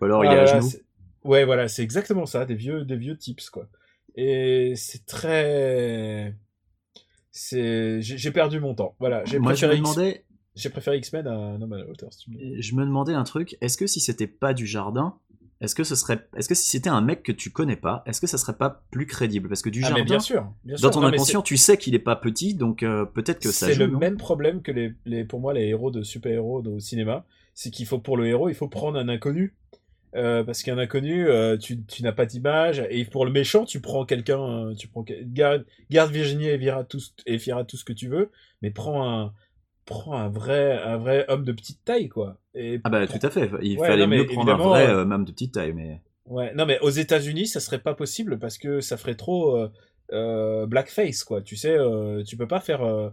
Ou 0.00 0.04
alors 0.04 0.24
il 0.24 0.28
voilà, 0.28 0.42
est 0.44 0.50
à 0.50 0.60
genoux. 0.60 0.72
Ouais, 1.24 1.44
voilà, 1.44 1.68
c'est 1.68 1.82
exactement 1.82 2.26
ça, 2.26 2.44
des 2.46 2.54
vieux, 2.54 2.84
des 2.84 2.96
vieux 2.96 3.16
tips, 3.16 3.50
quoi. 3.50 3.68
Et 4.16 4.74
c'est 4.76 5.06
très, 5.06 6.34
c'est, 7.30 8.02
j'ai 8.02 8.30
perdu 8.30 8.60
mon 8.60 8.74
temps. 8.74 8.96
Voilà, 8.98 9.24
j'ai 9.24 9.38
préféré, 9.38 9.76
demandais, 9.76 10.24
j'ai 10.54 10.68
préféré 10.68 10.98
X-Men 10.98 11.26
à 11.26 11.32
un 11.32 11.62
homme 11.62 11.72
à 11.72 11.78
la 11.78 11.86
hauteur, 11.88 12.12
si 12.12 12.24
tu 12.24 12.30
me 12.30 12.60
je 12.60 12.74
me 12.74 12.84
demandais 12.84 13.14
un 13.14 13.24
truc. 13.24 13.56
Est-ce 13.60 13.78
que 13.78 13.86
si 13.86 14.00
c'était 14.00 14.26
pas 14.26 14.52
du 14.52 14.66
jardin, 14.66 15.14
est-ce 15.62 15.74
que 15.74 15.84
ce 15.84 15.94
serait, 15.94 16.26
est-ce 16.36 16.48
que 16.48 16.54
si 16.54 16.68
c'était 16.68 16.90
un 16.90 17.00
mec 17.00 17.22
que 17.22 17.32
tu 17.32 17.50
connais 17.50 17.76
pas, 17.76 18.02
est-ce 18.06 18.20
que 18.20 18.26
ça 18.26 18.36
serait 18.36 18.56
pas 18.56 18.82
plus 18.90 19.06
crédible? 19.06 19.48
Parce 19.48 19.62
que 19.62 19.70
du 19.70 19.78
Ah, 19.80 19.88
jardin, 19.88 19.98
mais 19.98 20.04
bien 20.04 20.18
sûr, 20.20 20.52
bien 20.64 20.76
sûr. 20.76 20.88
dans 20.88 20.94
ton 20.94 21.00
Non, 21.02 21.06
inconscient, 21.08 21.42
tu 21.42 21.56
sais 21.56 21.76
qu'il 21.76 21.94
est 21.94 22.00
pas 22.00 22.16
petit, 22.16 22.54
donc 22.54 22.82
euh, 22.82 23.04
peut-être 23.04 23.38
que 23.40 23.50
ça 23.50 23.66
c'est 23.68 23.76
le 23.76 23.88
même 23.88 24.16
problème 24.16 24.60
que 24.60 24.72
les, 24.72 24.92
les, 25.06 25.24
pour 25.24 25.40
moi, 25.40 25.54
les 25.54 25.66
héros 25.68 25.90
de 25.90 26.02
super-héros 26.02 26.62
au 26.66 26.80
cinéma. 26.80 27.24
C'est 27.54 27.70
qu'il 27.70 27.86
faut, 27.86 27.98
pour 27.98 28.16
le 28.16 28.26
héros, 28.26 28.48
il 28.48 28.54
faut 28.54 28.68
prendre 28.68 28.98
un 28.98 29.08
inconnu. 29.08 29.54
Euh, 30.14 30.44
parce 30.44 30.62
qu'un 30.62 30.76
inconnu, 30.76 31.26
euh, 31.26 31.56
tu, 31.56 31.82
tu 31.84 32.02
n'as 32.02 32.12
pas 32.12 32.26
d'image. 32.26 32.84
Et 32.90 33.04
pour 33.06 33.24
le 33.24 33.30
méchant, 33.30 33.64
tu 33.64 33.80
prends 33.80 34.04
quelqu'un, 34.04 34.74
tu 34.76 34.88
prends, 34.88 35.04
garde, 35.24 35.64
garde 35.90 36.10
Virginie 36.10 36.48
et 36.48 36.56
Vira 36.58 36.84
tout, 36.84 37.00
et 37.24 37.38
Fira 37.38 37.64
tout 37.64 37.76
ce 37.78 37.84
que 37.84 37.94
tu 37.94 38.08
veux, 38.08 38.30
mais 38.60 38.70
prends 38.70 39.08
un, 39.08 39.32
prends 39.86 40.14
un 40.18 40.28
vrai, 40.28 40.78
un 40.82 40.98
vrai 40.98 41.24
homme 41.28 41.44
de 41.44 41.52
petite 41.52 41.84
taille, 41.84 42.08
quoi. 42.08 42.38
Et 42.54 42.80
Ah 42.84 42.90
bah 42.90 43.06
tout 43.08 43.18
à 43.26 43.30
fait. 43.30 43.50
Il 43.62 43.78
Ouais, 43.78 43.86
fallait 43.86 44.06
non, 44.06 44.08
mieux 44.08 44.26
prendre 44.26 44.52
un 44.52 44.56
vrai 44.58 44.86
euh, 44.86 45.00
euh, 45.00 45.04
même 45.04 45.24
de 45.24 45.32
petite 45.32 45.54
taille, 45.54 45.72
mais. 45.72 46.00
Ouais, 46.26 46.54
non 46.54 46.66
mais 46.66 46.78
aux 46.80 46.90
États-Unis, 46.90 47.46
ça 47.48 47.60
serait 47.60 47.80
pas 47.82 47.94
possible 47.94 48.38
parce 48.38 48.56
que 48.58 48.80
ça 48.80 48.96
ferait 48.96 49.16
trop 49.16 49.56
euh, 49.56 49.72
euh, 50.12 50.66
blackface 50.66 51.24
quoi. 51.24 51.42
Tu 51.42 51.56
sais, 51.56 51.76
euh, 51.76 52.22
tu 52.22 52.36
peux 52.36 52.46
pas 52.46 52.60
faire, 52.60 52.82
euh, 52.82 53.10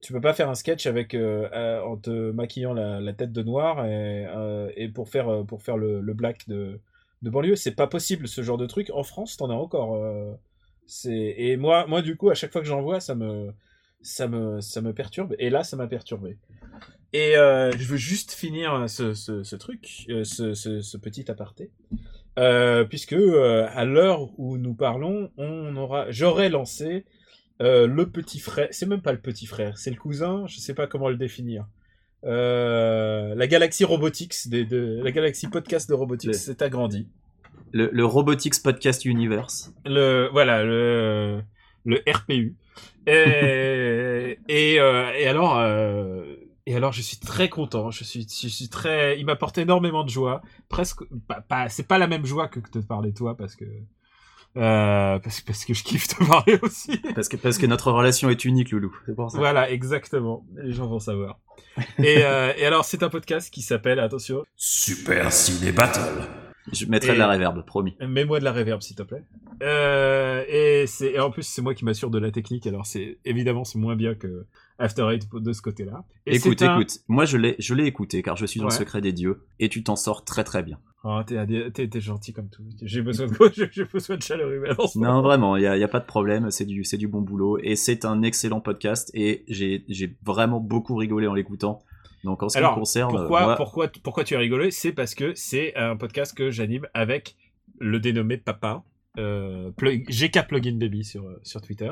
tu 0.00 0.12
peux 0.12 0.20
pas 0.20 0.32
faire 0.32 0.48
un 0.48 0.54
sketch 0.54 0.86
avec 0.86 1.14
euh, 1.14 1.48
euh, 1.52 1.82
en 1.82 1.96
te 1.96 2.30
maquillant 2.30 2.72
la, 2.72 3.00
la 3.00 3.12
tête 3.14 3.32
de 3.32 3.42
noir 3.42 3.84
et, 3.86 4.26
euh, 4.28 4.70
et 4.76 4.88
pour 4.88 5.08
faire 5.08 5.28
euh, 5.28 5.42
pour 5.44 5.62
faire 5.62 5.76
le, 5.76 6.00
le 6.00 6.14
black 6.14 6.46
de 6.48 6.80
de 7.22 7.30
banlieue, 7.30 7.56
c'est 7.56 7.74
pas 7.74 7.86
possible 7.88 8.28
ce 8.28 8.42
genre 8.42 8.58
de 8.58 8.66
truc. 8.66 8.90
En 8.94 9.02
France, 9.02 9.36
t'en 9.36 9.50
as 9.50 9.54
encore. 9.54 9.94
euh, 9.96 10.32
c'est 10.86 11.34
et 11.38 11.56
moi 11.56 11.86
moi 11.88 12.00
du 12.02 12.16
coup 12.16 12.30
à 12.30 12.34
chaque 12.34 12.52
fois 12.52 12.60
que 12.60 12.66
j'en 12.68 12.82
vois, 12.82 13.00
ça 13.00 13.14
me 13.16 13.52
ça 14.02 14.28
me 14.28 14.60
ça 14.60 14.80
me 14.80 14.92
perturbe 14.92 15.34
et 15.38 15.50
là 15.50 15.64
ça 15.64 15.76
m'a 15.76 15.86
perturbé. 15.86 16.36
Et 17.12 17.36
euh, 17.36 17.70
je 17.72 17.84
veux 17.84 17.96
juste 17.98 18.32
finir 18.32 18.88
ce, 18.88 19.12
ce, 19.12 19.42
ce 19.42 19.56
truc, 19.56 20.06
euh, 20.08 20.24
ce, 20.24 20.54
ce, 20.54 20.96
petit 20.96 21.30
aparté. 21.30 21.70
Euh, 22.38 22.84
puisque 22.84 23.12
euh, 23.12 23.66
à 23.70 23.84
l'heure 23.84 24.30
où 24.38 24.56
nous 24.56 24.72
parlons, 24.74 25.30
on 25.36 25.76
aura, 25.76 26.10
j'aurais 26.10 26.48
lancé 26.48 27.04
euh, 27.60 27.86
le 27.86 28.08
petit 28.08 28.38
frère. 28.40 28.68
C'est 28.70 28.86
même 28.86 29.02
pas 29.02 29.12
le 29.12 29.20
petit 29.20 29.44
frère, 29.44 29.76
c'est 29.76 29.90
le 29.90 29.96
cousin. 29.96 30.46
Je 30.46 30.58
sais 30.58 30.72
pas 30.72 30.86
comment 30.86 31.10
le 31.10 31.16
définir. 31.16 31.66
Euh, 32.24 33.34
la 33.34 33.46
galaxie 33.46 33.84
Robotics, 33.84 34.48
des, 34.48 34.64
de, 34.64 35.00
la 35.02 35.10
galaxie 35.10 35.48
podcast 35.48 35.88
de 35.90 35.94
Robotics 35.94 36.28
Le- 36.28 36.32
s'est 36.32 36.62
agrandie. 36.62 37.08
Le, 37.72 37.90
le 37.92 38.04
Robotics 38.06 38.62
Podcast 38.62 39.04
Universe. 39.04 39.72
Le 39.84 40.28
voilà 40.32 40.62
le 40.64 41.42
le 41.84 42.00
RPU. 42.08 42.54
Et 43.06 44.38
et, 44.48 44.80
euh, 44.80 45.12
et 45.14 45.26
alors 45.26 45.58
euh, 45.58 46.36
et 46.66 46.76
alors 46.76 46.92
je 46.92 47.02
suis 47.02 47.18
très 47.18 47.48
content. 47.48 47.90
Je 47.90 48.04
suis 48.04 48.26
je 48.28 48.48
suis 48.48 48.68
très. 48.68 49.18
Il 49.18 49.26
m'apporte 49.26 49.58
énormément 49.58 50.04
de 50.04 50.10
joie. 50.10 50.42
Presque 50.68 51.04
pas, 51.26 51.40
pas 51.40 51.68
c'est 51.68 51.86
pas 51.86 51.98
la 51.98 52.06
même 52.06 52.26
joie 52.26 52.48
que 52.48 52.60
de 52.60 52.66
te 52.66 52.78
parler 52.78 53.12
toi 53.12 53.36
parce 53.36 53.56
que 53.56 53.64
euh, 54.56 55.18
parce, 55.18 55.40
parce 55.40 55.64
que 55.64 55.72
je 55.72 55.82
kiffe 55.82 56.08
te 56.08 56.24
parler 56.24 56.58
aussi. 56.62 56.98
Parce 57.14 57.28
que, 57.28 57.36
parce 57.36 57.58
que 57.58 57.66
notre 57.66 57.90
relation 57.90 58.28
est 58.28 58.44
unique, 58.44 58.70
Loulou. 58.70 58.94
C'est 59.06 59.14
pour 59.14 59.30
ça. 59.30 59.38
Voilà, 59.38 59.70
exactement. 59.70 60.44
Les 60.56 60.72
gens 60.72 60.86
vont 60.86 60.98
savoir. 60.98 61.40
Et, 61.98 62.18
euh, 62.18 62.52
et 62.56 62.66
alors, 62.66 62.84
c'est 62.84 63.02
un 63.02 63.08
podcast 63.08 63.52
qui 63.52 63.62
s'appelle, 63.62 63.98
attention, 63.98 64.44
Super 64.56 65.32
Ciné 65.32 65.72
Battle. 65.72 66.28
Je 66.72 66.86
mettrai 66.86 67.10
Et- 67.10 67.14
de 67.14 67.18
la 67.18 67.30
reverb, 67.32 67.64
promis. 67.64 67.96
mets-moi 68.06 68.38
de 68.38 68.44
la 68.44 68.52
reverb, 68.52 68.80
s'il 68.82 68.94
te 68.96 69.02
plaît. 69.02 69.24
Euh, 69.62 70.44
et, 70.48 70.86
c'est, 70.86 71.12
et 71.12 71.20
en 71.20 71.30
plus, 71.30 71.42
c'est 71.42 71.62
moi 71.62 71.74
qui 71.74 71.84
m'assure 71.84 72.10
de 72.10 72.18
la 72.18 72.30
technique, 72.30 72.66
alors 72.66 72.86
c'est 72.86 73.18
évidemment, 73.24 73.64
c'est 73.64 73.78
moins 73.78 73.96
bien 73.96 74.14
que 74.14 74.44
After 74.78 75.08
Eight 75.12 75.28
de 75.32 75.52
ce 75.52 75.62
côté-là. 75.62 76.04
Écoute, 76.26 76.62
un- 76.62 76.78
écoute. 76.78 76.98
Moi, 77.08 77.24
je 77.24 77.36
l'ai, 77.36 77.56
je 77.58 77.74
l'ai 77.74 77.84
écouté 77.86 78.22
car 78.22 78.36
je 78.36 78.46
suis 78.46 78.58
dans 78.60 78.66
Ouais. 78.66 78.72
le 78.72 78.78
secret 78.78 79.00
des 79.00 79.12
dieux 79.12 79.42
et 79.60 79.68
tu 79.68 79.82
t'en 79.84 79.96
sors 79.96 80.24
très 80.24 80.44
très 80.44 80.62
bien. 80.62 80.78
Oh, 81.04 81.20
t'es, 81.26 82.00
gentil 82.00 82.32
comme 82.32 82.48
tout. 82.48 82.62
J'ai 82.80 83.02
besoin 83.02 83.26
de 83.26 83.32
quoi 83.36 83.48
J'ai 83.52 83.84
besoin 83.84 84.16
de 84.16 84.22
chaleur 84.22 84.50
humaine. 84.50 84.74
Non, 84.96 85.20
vraiment, 85.22 85.56
il 85.56 85.62
y 85.62 85.66
a, 85.66 85.76
y 85.76 85.82
a 85.84 85.88
pas 85.88 86.00
de 86.00 86.06
problème. 86.06 86.50
C'est 86.50 86.64
du, 86.64 86.84
c'est 86.84 86.96
du 86.96 87.08
bon 87.08 87.20
boulot 87.22 87.58
et 87.62 87.74
c'est 87.76 88.04
un 88.04 88.22
excellent 88.22 88.60
podcast 88.60 89.10
et 89.14 89.44
j'ai, 89.48 89.84
j'ai 89.88 90.14
vraiment 90.24 90.60
beaucoup 90.60 90.94
rigolé 90.96 91.26
en 91.26 91.34
l'écoutant. 91.34 91.82
Donc 92.24 92.42
en 92.42 92.48
ce 92.48 92.54
qui 92.54 92.58
Alors, 92.58 92.72
me 92.74 92.78
concerne, 92.80 93.10
Pourquoi, 93.10 93.44
moi, 93.44 93.56
pourquoi, 93.56 93.88
pourquoi 94.02 94.24
tu 94.24 94.34
as 94.36 94.38
rigolé? 94.38 94.70
C'est 94.70 94.92
parce 94.92 95.14
que 95.14 95.34
c'est 95.34 95.74
un 95.76 95.96
podcast 95.96 96.36
que 96.36 96.50
j'anime 96.50 96.86
avec 96.94 97.36
le 97.78 97.98
dénommé 98.00 98.36
Papa, 98.36 98.84
euh, 99.18 99.70
plug- 99.72 100.08
GK 100.08 100.46
Plugin 100.46 100.76
Baby 100.78 101.04
sur, 101.04 101.24
euh, 101.26 101.40
sur 101.42 101.60
Twitter. 101.60 101.90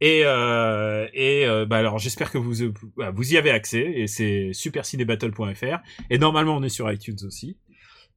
Et, 0.00 0.22
euh, 0.24 1.06
et 1.14 1.46
euh, 1.46 1.64
bah 1.64 1.76
alors 1.76 1.98
j'espère 2.00 2.32
que 2.32 2.38
vous, 2.38 2.62
euh, 2.64 2.72
vous 3.14 3.34
y 3.34 3.36
avez 3.36 3.50
accès 3.50 3.88
et 3.94 4.08
c'est 4.08 4.50
supercinébattle.fr 4.52 5.78
et 6.10 6.18
normalement 6.18 6.56
on 6.56 6.62
est 6.64 6.68
sur 6.68 6.90
iTunes 6.90 7.18
aussi. 7.24 7.56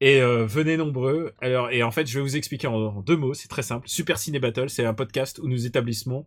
Et 0.02 0.20
euh, 0.20 0.46
venez 0.48 0.78
nombreux. 0.78 1.34
Alors 1.42 1.70
et 1.70 1.84
en 1.84 1.92
fait 1.92 2.08
je 2.08 2.18
vais 2.18 2.24
vous 2.24 2.38
expliquer 2.38 2.66
en, 2.66 2.74
en 2.76 3.02
deux 3.02 3.16
mots, 3.18 3.36
c'est 3.36 3.48
très 3.50 3.62
simple. 3.62 3.88
Super 3.88 4.18
Ciné 4.18 4.40
Battle, 4.40 4.68
c'est 4.70 4.84
un 4.86 4.96
podcast 4.96 5.38
où 5.38 5.48
nous 5.48 5.68
établissons 5.68 6.26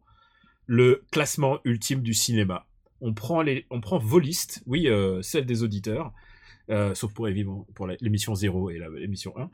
le 0.67 1.03
classement 1.11 1.59
ultime 1.65 2.03
du 2.03 2.15
cinéma. 2.15 2.65
On 3.01 3.15
prend 3.15 3.43
les, 3.43 3.67
on 3.71 3.81
prend 3.81 3.99
vos 3.99 4.19
listes, 4.19 4.63
oui, 4.67 4.89
euh, 4.89 5.23
celles 5.23 5.47
des 5.47 5.63
auditeurs, 5.63 6.13
euh, 6.71 6.95
sauf 6.95 7.13
pour 7.15 7.29
évidemment 7.29 7.67
pour 7.75 7.87
l'émission 7.87 8.35
0 8.35 8.71
et 8.71 8.81
l'émission 8.97 9.35
1. 9.37 9.51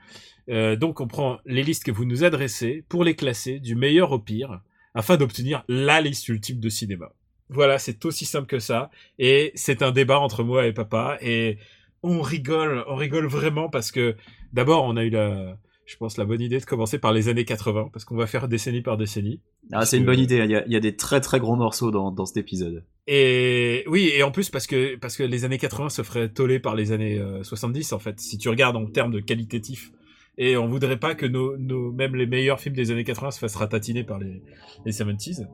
Euh, 0.48 0.76
donc 0.76 1.00
on 1.00 1.06
prend 1.06 1.38
les 1.46 1.62
listes 1.62 1.84
que 1.84 1.92
vous 1.92 2.04
nous 2.04 2.24
adressez 2.24 2.84
pour 2.88 3.04
les 3.04 3.14
classer 3.14 3.60
du 3.60 3.74
meilleur 3.74 4.12
au 4.12 4.18
pire, 4.18 4.60
afin 4.94 5.16
d'obtenir 5.16 5.64
la 5.68 6.00
liste 6.00 6.28
ultime 6.28 6.60
de 6.60 6.68
cinéma. 6.68 7.12
Voilà, 7.50 7.78
c'est 7.78 8.04
aussi 8.04 8.24
simple 8.24 8.46
que 8.46 8.58
ça. 8.58 8.90
Et 9.18 9.52
c'est 9.54 9.82
un 9.82 9.92
débat 9.92 10.18
entre 10.18 10.42
moi 10.42 10.66
et 10.66 10.72
papa. 10.72 11.18
Et 11.20 11.58
on 12.02 12.20
rigole, 12.22 12.84
on 12.88 12.96
rigole 12.96 13.26
vraiment 13.26 13.68
parce 13.68 13.92
que 13.92 14.16
d'abord 14.52 14.84
on 14.84 14.96
a 14.96 15.04
eu 15.04 15.10
la, 15.10 15.58
je 15.86 15.96
pense, 15.96 16.16
la 16.16 16.24
bonne 16.24 16.40
idée 16.40 16.58
de 16.58 16.64
commencer 16.64 16.98
par 16.98 17.12
les 17.12 17.28
années 17.28 17.44
80, 17.44 17.90
parce 17.92 18.04
qu'on 18.04 18.16
va 18.16 18.26
faire 18.26 18.48
décennie 18.48 18.80
par 18.80 18.96
décennie. 18.96 19.40
ah, 19.72 19.84
c'est 19.84 19.98
une 19.98 20.04
bonne 20.04 20.18
idée. 20.18 20.38
Il 20.44 20.50
y 20.50 20.56
a, 20.56 20.64
il 20.66 20.72
y 20.72 20.76
a 20.76 20.80
des 20.80 20.96
très 20.96 21.20
très 21.20 21.40
gros 21.40 21.56
morceaux 21.56 21.90
dans, 21.90 22.10
dans 22.10 22.26
cet 22.26 22.38
épisode. 22.38 22.84
Et 23.06 23.84
oui, 23.86 24.10
et 24.14 24.22
en 24.22 24.30
plus 24.30 24.50
parce 24.50 24.66
que 24.66 24.96
parce 24.96 25.16
que 25.16 25.22
les 25.22 25.44
années 25.44 25.58
80 25.58 25.90
se 25.90 26.02
feraient 26.02 26.30
toller 26.30 26.58
par 26.58 26.74
les 26.74 26.92
années 26.92 27.18
euh, 27.18 27.42
70 27.42 27.92
en 27.92 27.98
fait, 27.98 28.18
si 28.20 28.38
tu 28.38 28.48
regardes 28.48 28.76
en 28.76 28.86
termes 28.86 29.12
de 29.12 29.20
qualitatif. 29.20 29.92
Et 30.36 30.56
on 30.56 30.66
voudrait 30.66 30.98
pas 30.98 31.14
que 31.14 31.26
nos, 31.26 31.56
nos 31.56 31.92
même 31.92 32.16
les 32.16 32.26
meilleurs 32.26 32.58
films 32.58 32.74
des 32.74 32.90
années 32.90 33.04
80 33.04 33.32
se 33.32 33.38
fassent 33.38 33.56
ratatiner 33.56 34.02
par 34.04 34.18
les 34.18 34.42
les 34.84 34.92
70s 34.92 35.46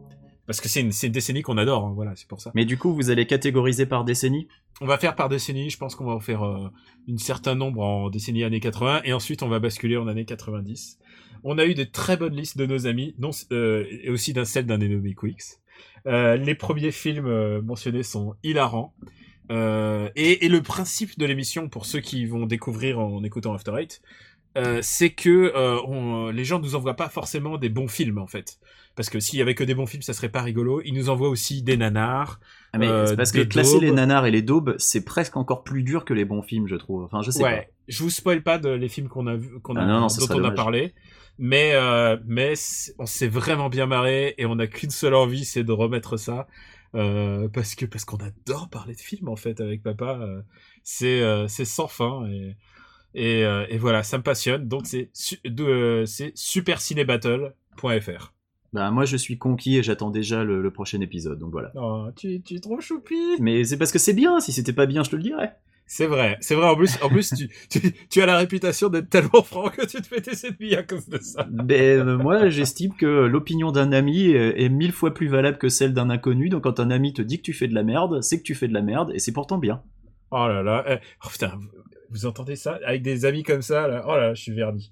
parce 0.50 0.60
que 0.60 0.68
c'est 0.68 0.80
une 0.80 1.12
décennie 1.12 1.42
qu'on 1.42 1.58
adore, 1.58 1.84
hein, 1.84 1.92
voilà, 1.94 2.10
c'est 2.16 2.26
pour 2.26 2.40
ça. 2.40 2.50
Mais 2.56 2.64
du 2.64 2.76
coup, 2.76 2.92
vous 2.92 3.10
allez 3.10 3.24
catégoriser 3.24 3.86
par 3.86 4.04
décennie? 4.04 4.48
On 4.80 4.86
va 4.86 4.98
faire 4.98 5.14
par 5.14 5.28
décennie, 5.28 5.70
je 5.70 5.78
pense 5.78 5.94
qu'on 5.94 6.06
va 6.06 6.12
en 6.14 6.18
faire 6.18 6.42
euh, 6.42 6.68
une 7.06 7.18
certain 7.18 7.54
nombre 7.54 7.80
en 7.80 8.10
décennie 8.10 8.42
années 8.42 8.58
80 8.58 9.02
et 9.04 9.12
ensuite 9.12 9.44
on 9.44 9.48
va 9.48 9.60
basculer 9.60 9.96
en 9.96 10.08
années 10.08 10.24
90. 10.24 10.98
On 11.44 11.56
a 11.58 11.66
eu 11.66 11.74
de 11.74 11.84
très 11.84 12.16
bonnes 12.16 12.34
listes 12.34 12.58
de 12.58 12.66
nos 12.66 12.88
amis, 12.88 13.14
non, 13.20 13.30
euh, 13.52 13.86
et 14.02 14.10
aussi 14.10 14.32
d'un 14.32 14.44
celle 14.44 14.66
d'un 14.66 14.78
dénommé 14.78 15.14
Quicks. 15.14 15.60
Euh, 16.08 16.34
les 16.34 16.56
premiers 16.56 16.90
films 16.90 17.60
mentionnés 17.60 18.02
sont 18.02 18.34
hilarants. 18.42 18.92
Et, 19.50 20.44
et 20.44 20.48
le 20.48 20.62
principe 20.62 21.16
de 21.16 21.26
l'émission, 21.26 21.68
pour 21.68 21.86
ceux 21.86 22.00
qui 22.00 22.26
vont 22.26 22.46
découvrir 22.46 22.98
en 22.98 23.22
écoutant 23.22 23.54
After 23.54 23.74
Eight, 23.78 24.02
euh, 24.56 24.80
c'est 24.82 25.10
que 25.10 25.52
euh, 25.54 25.80
on, 25.86 26.30
les 26.30 26.44
gens 26.44 26.58
nous 26.58 26.74
envoient 26.74 26.96
pas 26.96 27.08
forcément 27.08 27.58
des 27.58 27.68
bons 27.68 27.88
films 27.88 28.18
en 28.18 28.26
fait. 28.26 28.58
Parce 28.96 29.08
que 29.08 29.20
s'il 29.20 29.38
y 29.38 29.42
avait 29.42 29.54
que 29.54 29.64
des 29.64 29.74
bons 29.74 29.86
films, 29.86 30.02
ça 30.02 30.12
serait 30.12 30.28
pas 30.28 30.42
rigolo. 30.42 30.82
Ils 30.84 30.92
nous 30.92 31.08
envoient 31.08 31.28
aussi 31.28 31.62
des 31.62 31.76
nanars. 31.76 32.40
Ah, 32.72 32.78
mais 32.78 32.88
Euh, 32.88 33.14
parce 33.16 33.32
que 33.32 33.42
classer 33.42 33.74
daubes. 33.74 33.82
les 33.82 33.92
nanars 33.92 34.26
et 34.26 34.30
les 34.30 34.42
daubes, 34.42 34.74
c'est 34.78 35.04
presque 35.04 35.36
encore 35.36 35.62
plus 35.62 35.82
dur 35.82 36.04
que 36.04 36.12
les 36.12 36.24
bons 36.24 36.42
films, 36.42 36.66
je 36.66 36.76
trouve. 36.76 37.04
Enfin, 37.04 37.22
je 37.22 37.30
sais 37.30 37.42
ouais, 37.42 37.70
je 37.88 38.02
vous 38.02 38.10
spoil 38.10 38.42
pas 38.42 38.58
de 38.58 38.68
les 38.68 38.88
films 38.88 39.08
qu'on 39.08 39.26
a 39.26 39.36
vu, 39.36 39.60
qu'on 39.60 39.76
a, 39.76 39.82
Ah 39.82 39.86
non, 39.86 40.00
non, 40.00 40.08
ce 40.08 40.20
dont 40.26 40.40
on 40.40 40.44
a 40.44 40.50
parlé, 40.50 40.92
mais 41.38 41.70
euh, 41.74 42.16
mais 42.26 42.54
on 42.98 43.06
s'est 43.06 43.28
vraiment 43.28 43.68
bien 43.68 43.86
marré 43.86 44.34
et 44.38 44.46
on 44.46 44.58
a 44.58 44.66
qu'une 44.66 44.90
seule 44.90 45.14
envie, 45.14 45.44
c'est 45.44 45.64
de 45.64 45.72
remettre 45.72 46.16
ça 46.16 46.48
euh, 46.94 47.48
parce 47.48 47.74
que 47.76 47.86
parce 47.86 48.04
qu'on 48.04 48.18
adore 48.18 48.68
parler 48.68 48.94
de 48.94 49.00
films 49.00 49.28
en 49.28 49.36
fait 49.36 49.60
avec 49.60 49.82
papa. 49.82 50.18
euh, 50.20 50.42
c'est 50.82 51.22
euh, 51.22 51.46
c'est 51.48 51.64
sans 51.64 51.86
fin 51.86 52.26
et 52.26 52.56
Et, 53.14 53.44
euh, 53.44 53.66
et 53.68 53.78
voilà, 53.78 54.02
ça 54.02 54.18
me 54.18 54.22
passionne. 54.22 54.68
Donc 54.68 54.86
c'est 54.86 55.10
su- 55.12 55.38
euh, 55.60 56.04
supercinébattle.fr. 56.34 58.32
Bah, 58.72 58.90
moi, 58.92 59.04
je 59.04 59.16
suis 59.16 59.36
conquis 59.36 59.78
et 59.78 59.82
j'attends 59.82 60.10
déjà 60.10 60.44
le, 60.44 60.62
le 60.62 60.70
prochain 60.70 61.00
épisode, 61.00 61.38
donc 61.40 61.50
voilà. 61.50 61.72
Oh, 61.74 62.06
tu, 62.14 62.40
tu 62.40 62.54
es 62.54 62.60
trop 62.60 62.80
choupi. 62.80 63.16
Mais 63.40 63.64
c'est 63.64 63.76
parce 63.76 63.90
que 63.90 63.98
c'est 63.98 64.12
bien, 64.14 64.38
si 64.38 64.52
c'était 64.52 64.72
pas 64.72 64.86
bien, 64.86 65.02
je 65.02 65.10
te 65.10 65.16
le 65.16 65.22
dirais. 65.22 65.56
C'est 65.86 66.06
vrai, 66.06 66.36
c'est 66.40 66.54
vrai. 66.54 66.68
En 66.68 66.76
plus, 66.76 67.02
en 67.02 67.08
plus, 67.08 67.34
tu, 67.34 67.48
tu, 67.68 67.92
tu 68.08 68.22
as 68.22 68.26
la 68.26 68.38
réputation 68.38 68.88
d'être 68.90 69.10
tellement 69.10 69.42
franc 69.42 69.70
que 69.70 69.84
tu 69.84 70.00
te 70.00 70.06
fais 70.06 70.20
tes 70.20 70.46
ennemis 70.46 70.76
à 70.76 70.84
cause 70.84 71.08
de 71.08 71.18
ça. 71.18 71.48
Ben, 71.50 72.06
euh, 72.06 72.16
moi, 72.16 72.48
j'estime 72.48 72.94
que 72.94 73.06
l'opinion 73.26 73.72
d'un 73.72 73.90
ami 73.90 74.28
est, 74.28 74.62
est 74.62 74.68
mille 74.68 74.92
fois 74.92 75.12
plus 75.12 75.26
valable 75.26 75.58
que 75.58 75.68
celle 75.68 75.92
d'un 75.92 76.08
inconnu, 76.08 76.48
donc 76.48 76.62
quand 76.62 76.78
un 76.78 76.92
ami 76.92 77.12
te 77.12 77.22
dit 77.22 77.38
que 77.38 77.42
tu 77.42 77.52
fais 77.52 77.66
de 77.66 77.74
la 77.74 77.82
merde, 77.82 78.22
c'est 78.22 78.38
que 78.38 78.44
tu 78.44 78.54
fais 78.54 78.68
de 78.68 78.72
la 78.74 78.82
merde, 78.82 79.10
et 79.14 79.18
c'est 79.18 79.32
pourtant 79.32 79.58
bien. 79.58 79.82
Oh 80.30 80.46
là 80.46 80.62
là, 80.62 80.84
eh, 80.88 80.98
oh 81.24 81.28
putain, 81.28 81.58
vous, 82.10 82.26
entendez 82.26 82.56
ça? 82.56 82.78
Avec 82.84 83.02
des 83.02 83.24
amis 83.24 83.42
comme 83.42 83.62
ça 83.62 83.86
là 83.88 84.04
Oh 84.06 84.12
là, 84.16 84.28
là, 84.28 84.34
je 84.34 84.42
suis 84.42 84.52
verni. 84.52 84.90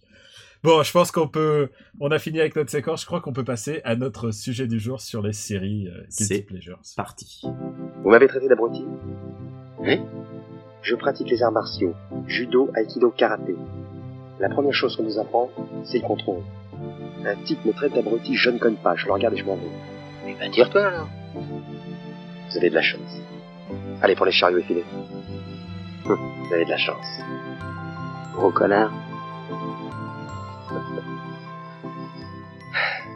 Bon, 0.65 0.83
je 0.83 0.91
pense 0.91 1.13
qu'on 1.13 1.29
peut, 1.29 1.69
on 2.01 2.11
a 2.11 2.19
fini 2.19 2.41
avec 2.41 2.57
notre 2.57 2.71
séquence. 2.71 3.03
Je 3.03 3.07
crois 3.07 3.21
qu'on 3.21 3.33
peut 3.33 3.45
passer 3.45 3.81
à 3.85 3.95
notre 3.95 4.33
sujet 4.33 4.67
du 4.67 4.81
jour 4.81 5.01
sur 5.01 5.23
les 5.23 5.33
séries 5.33 5.87
euh, 5.89 6.01
Guilty 6.09 6.25
C'est- 6.25 6.43
Pleasures. 6.43 6.81
Parti. 6.97 7.43
Vous 8.03 8.11
m'avez 8.11 8.27
traité 8.27 8.49
d'abruti? 8.49 8.85
Oui. 9.79 10.01
Je 10.83 10.95
pratique 10.97 11.31
les 11.31 11.43
arts 11.43 11.53
martiaux, 11.53 11.95
judo, 12.27 12.71
aikido, 12.77 13.11
karaté. 13.11 13.55
La 14.41 14.49
première 14.49 14.73
chose 14.73 14.97
qu'on 14.97 15.03
nous 15.05 15.19
apprend, 15.19 15.51
c'est 15.85 15.99
le 15.99 16.07
contrôle. 16.07 16.43
Un 17.25 17.37
type 17.45 17.65
me 17.65 17.73
traite 17.73 17.95
d'abruti, 17.95 18.35
je 18.37 18.51
ne 18.51 18.59
connais 18.59 18.77
pas, 18.83 18.95
je 18.97 19.07
le 19.07 19.13
regarde 19.13 19.35
et 19.35 19.39
je 19.39 19.45
m'en 19.45 19.57
vais. 19.57 19.63
Eh 20.27 20.35
ben, 20.35 20.51
tire-toi 20.51 20.83
alors. 20.87 21.09
Vous 21.35 22.57
avez 22.57 22.71
de 22.71 22.75
la 22.75 22.83
chance. 22.83 23.01
Allez 24.03 24.15
pour 24.17 24.27
les 24.27 24.33
chariots 24.33 24.59
effilés. 24.59 24.85
Vous 26.49 26.55
avez 26.55 26.64
de 26.64 26.71
la 26.71 26.78
chance. 26.78 27.21
Gros 28.33 28.50
connard. 28.50 28.90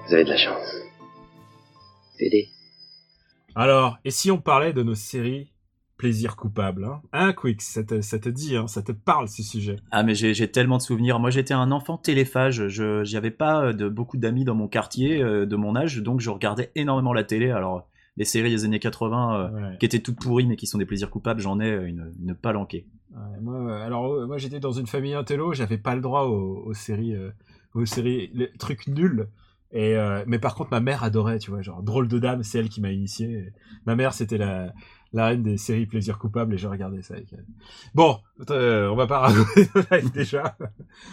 Vous 0.07 0.15
avez 0.15 0.25
de 0.25 0.29
la 0.29 0.37
chance. 0.37 0.83
Alors, 3.55 3.97
et 4.05 4.11
si 4.11 4.31
on 4.31 4.37
parlait 4.37 4.75
de 4.75 4.83
nos 4.83 4.95
séries 4.95 5.51
plaisir 5.97 6.37
coupable 6.37 6.85
Hein, 6.85 7.01
hein 7.13 7.33
Quick, 7.33 7.63
ça 7.63 7.83
te, 7.85 8.03
ça 8.03 8.19
te 8.19 8.29
dit, 8.29 8.55
hein, 8.55 8.67
ça 8.67 8.83
te 8.83 8.93
parle 8.93 9.29
ce 9.29 9.43
sujet? 9.43 9.77
Ah, 9.93 10.03
mais 10.03 10.15
j'ai 10.15 10.51
tellement 10.51 10.77
de 10.77 10.83
souvenirs. 10.83 11.19
Moi, 11.19 11.31
j'étais 11.31 11.55
un 11.55 11.71
enfant 11.71 11.97
téléphage. 11.97 12.69
Je 12.69 13.03
j'avais 13.03 13.31
pas 13.31 13.65
euh, 13.65 13.73
de 13.73 13.89
beaucoup 13.89 14.19
d'amis 14.19 14.45
dans 14.45 14.55
mon 14.55 14.69
quartier 14.69 15.23
euh, 15.23 15.47
de 15.47 15.57
mon 15.57 15.75
âge, 15.75 16.03
donc 16.03 16.21
je 16.21 16.29
regardais 16.29 16.71
énormément 16.75 17.15
la 17.15 17.25
télé. 17.25 17.51
Alors, 17.51 17.89
les 18.17 18.25
séries 18.25 18.51
des 18.51 18.65
années 18.65 18.79
80 18.79 19.35
euh, 19.35 19.51
Ouais. 19.71 19.79
qui 19.79 19.87
étaient 19.87 20.01
toutes 20.01 20.21
pourries, 20.21 20.47
mais 20.47 20.57
qui 20.57 20.67
sont 20.67 20.79
des 20.79 20.87
plaisirs 20.87 21.11
coupables, 21.11 21.41
j'en 21.41 21.59
ai 21.61 21.71
euh, 21.71 21.87
une, 21.89 22.13
une 22.23 22.35
palanquée. 22.35 22.87
Ouais, 23.11 23.41
moi, 23.41 23.83
alors 23.83 24.13
euh, 24.13 24.27
moi 24.27 24.39
j'étais 24.39 24.61
dans 24.61 24.73
une 24.73 24.87
famille 24.87 25.15
intello, 25.15 25.53
j'avais 25.55 25.79
pas 25.79 25.95
le 25.95 26.01
droit 26.01 26.23
aux, 26.25 26.63
aux 26.67 26.75
séries, 26.75 27.15
aux 27.75 27.85
séries, 27.87 28.31
les 28.35 28.51
trucs 28.59 28.87
nuls. 28.89 29.29
Et 29.75 29.97
euh, 29.97 30.23
mais 30.27 30.39
par 30.39 30.55
contre 30.55 30.71
ma 30.71 30.81
mère 30.81 31.03
adorait, 31.03 31.39
tu 31.39 31.51
vois, 31.51 31.63
genre 31.63 31.83
drôle 31.83 32.07
de 32.07 32.19
dame, 32.19 32.43
c'est 32.43 32.59
elle 32.59 32.69
qui 32.69 32.83
m'a 32.83 32.91
initié. 32.93 33.51
Ma 33.87 33.97
mère 33.97 34.13
c'était 34.13 34.37
la 34.37 34.73
la 35.13 35.27
reine 35.27 35.43
des 35.43 35.57
séries 35.59 35.87
plaisir 35.87 36.19
coupable 36.19 36.55
et 36.55 36.59
je 36.59 36.67
regardais 36.67 37.03
ça 37.03 37.15
avec 37.15 37.33
elle. 37.33 37.45
Bon, 37.95 38.19
euh, 38.51 38.89
on 38.89 38.97
va 38.97 39.07
pas 39.07 39.19
raconter 39.19 39.69
nos 39.75 39.83
lives 39.91 40.13
déjà. 40.13 40.57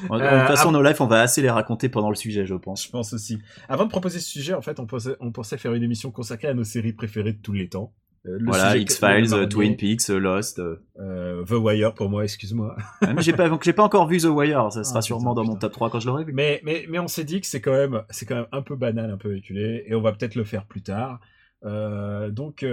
De 0.03 0.07
toute 0.07 0.47
façon, 0.47 0.71
nos 0.71 0.81
lives, 0.81 1.01
on 1.01 1.07
va 1.07 1.21
assez 1.21 1.41
les 1.41 1.49
raconter 1.49 1.89
pendant 1.89 2.09
le 2.09 2.15
sujet, 2.15 2.45
je 2.45 2.55
pense. 2.55 2.85
Je 2.85 2.89
pense 2.89 3.13
aussi. 3.13 3.39
Avant 3.67 3.85
de 3.85 3.89
proposer 3.89 4.19
ce 4.19 4.29
sujet, 4.29 4.53
en 4.53 4.61
fait, 4.61 4.79
on 4.79 4.85
pensait, 4.85 5.15
on 5.19 5.31
pensait 5.31 5.57
faire 5.57 5.73
une 5.73 5.83
émission 5.83 6.11
consacrée 6.11 6.47
à 6.47 6.53
nos 6.53 6.63
séries 6.63 6.93
préférées 6.93 7.33
de 7.33 7.41
tous 7.41 7.53
les 7.53 7.67
temps. 7.69 7.93
Euh, 8.25 8.37
le 8.37 8.45
Voilà, 8.47 8.75
X-Files, 8.75 9.31
le 9.31 9.43
euh, 9.43 9.47
Twin 9.47 9.77
Peaks, 9.77 10.09
Lost. 10.09 10.59
euh. 10.59 11.43
The 11.45 11.51
Wire 11.51 11.93
pour 11.93 12.09
moi, 12.09 12.23
excuse-moi. 12.25 12.75
Ah, 13.01 13.13
j'ai 13.19 13.31
pas, 13.31 13.49
j'ai 13.61 13.71
pas 13.73 13.83
encore 13.83 14.07
vu 14.07 14.17
The 14.19 14.25
Wire. 14.25 14.71
Ça 14.71 14.83
sera 14.83 14.99
Ah, 14.99 15.01
sûrement 15.01 15.33
putain, 15.33 15.43
dans 15.43 15.47
mon 15.47 15.55
top 15.57 15.71
3 15.71 15.89
quand 15.89 15.99
je 16.01 16.07
l'aurai 16.07 16.25
vu. 16.25 16.33
Mais, 16.33 16.59
mais, 16.65 16.85
mais 16.89 16.99
on 16.99 17.07
s'est 17.07 17.23
dit 17.23 17.39
que 17.39 17.47
c'est 17.47 17.61
quand 17.61 17.71
même, 17.71 18.03
c'est 18.09 18.25
quand 18.25 18.35
même 18.35 18.47
un 18.51 18.61
peu 18.61 18.75
banal, 18.75 19.09
un 19.09 19.17
peu 19.17 19.29
véhiculé, 19.29 19.83
et 19.87 19.95
on 19.95 20.01
va 20.01 20.11
peut-être 20.11 20.35
le 20.35 20.43
faire 20.43 20.65
plus 20.65 20.81
tard. 20.81 21.19
Euh, 21.65 22.29
donc, 22.29 22.65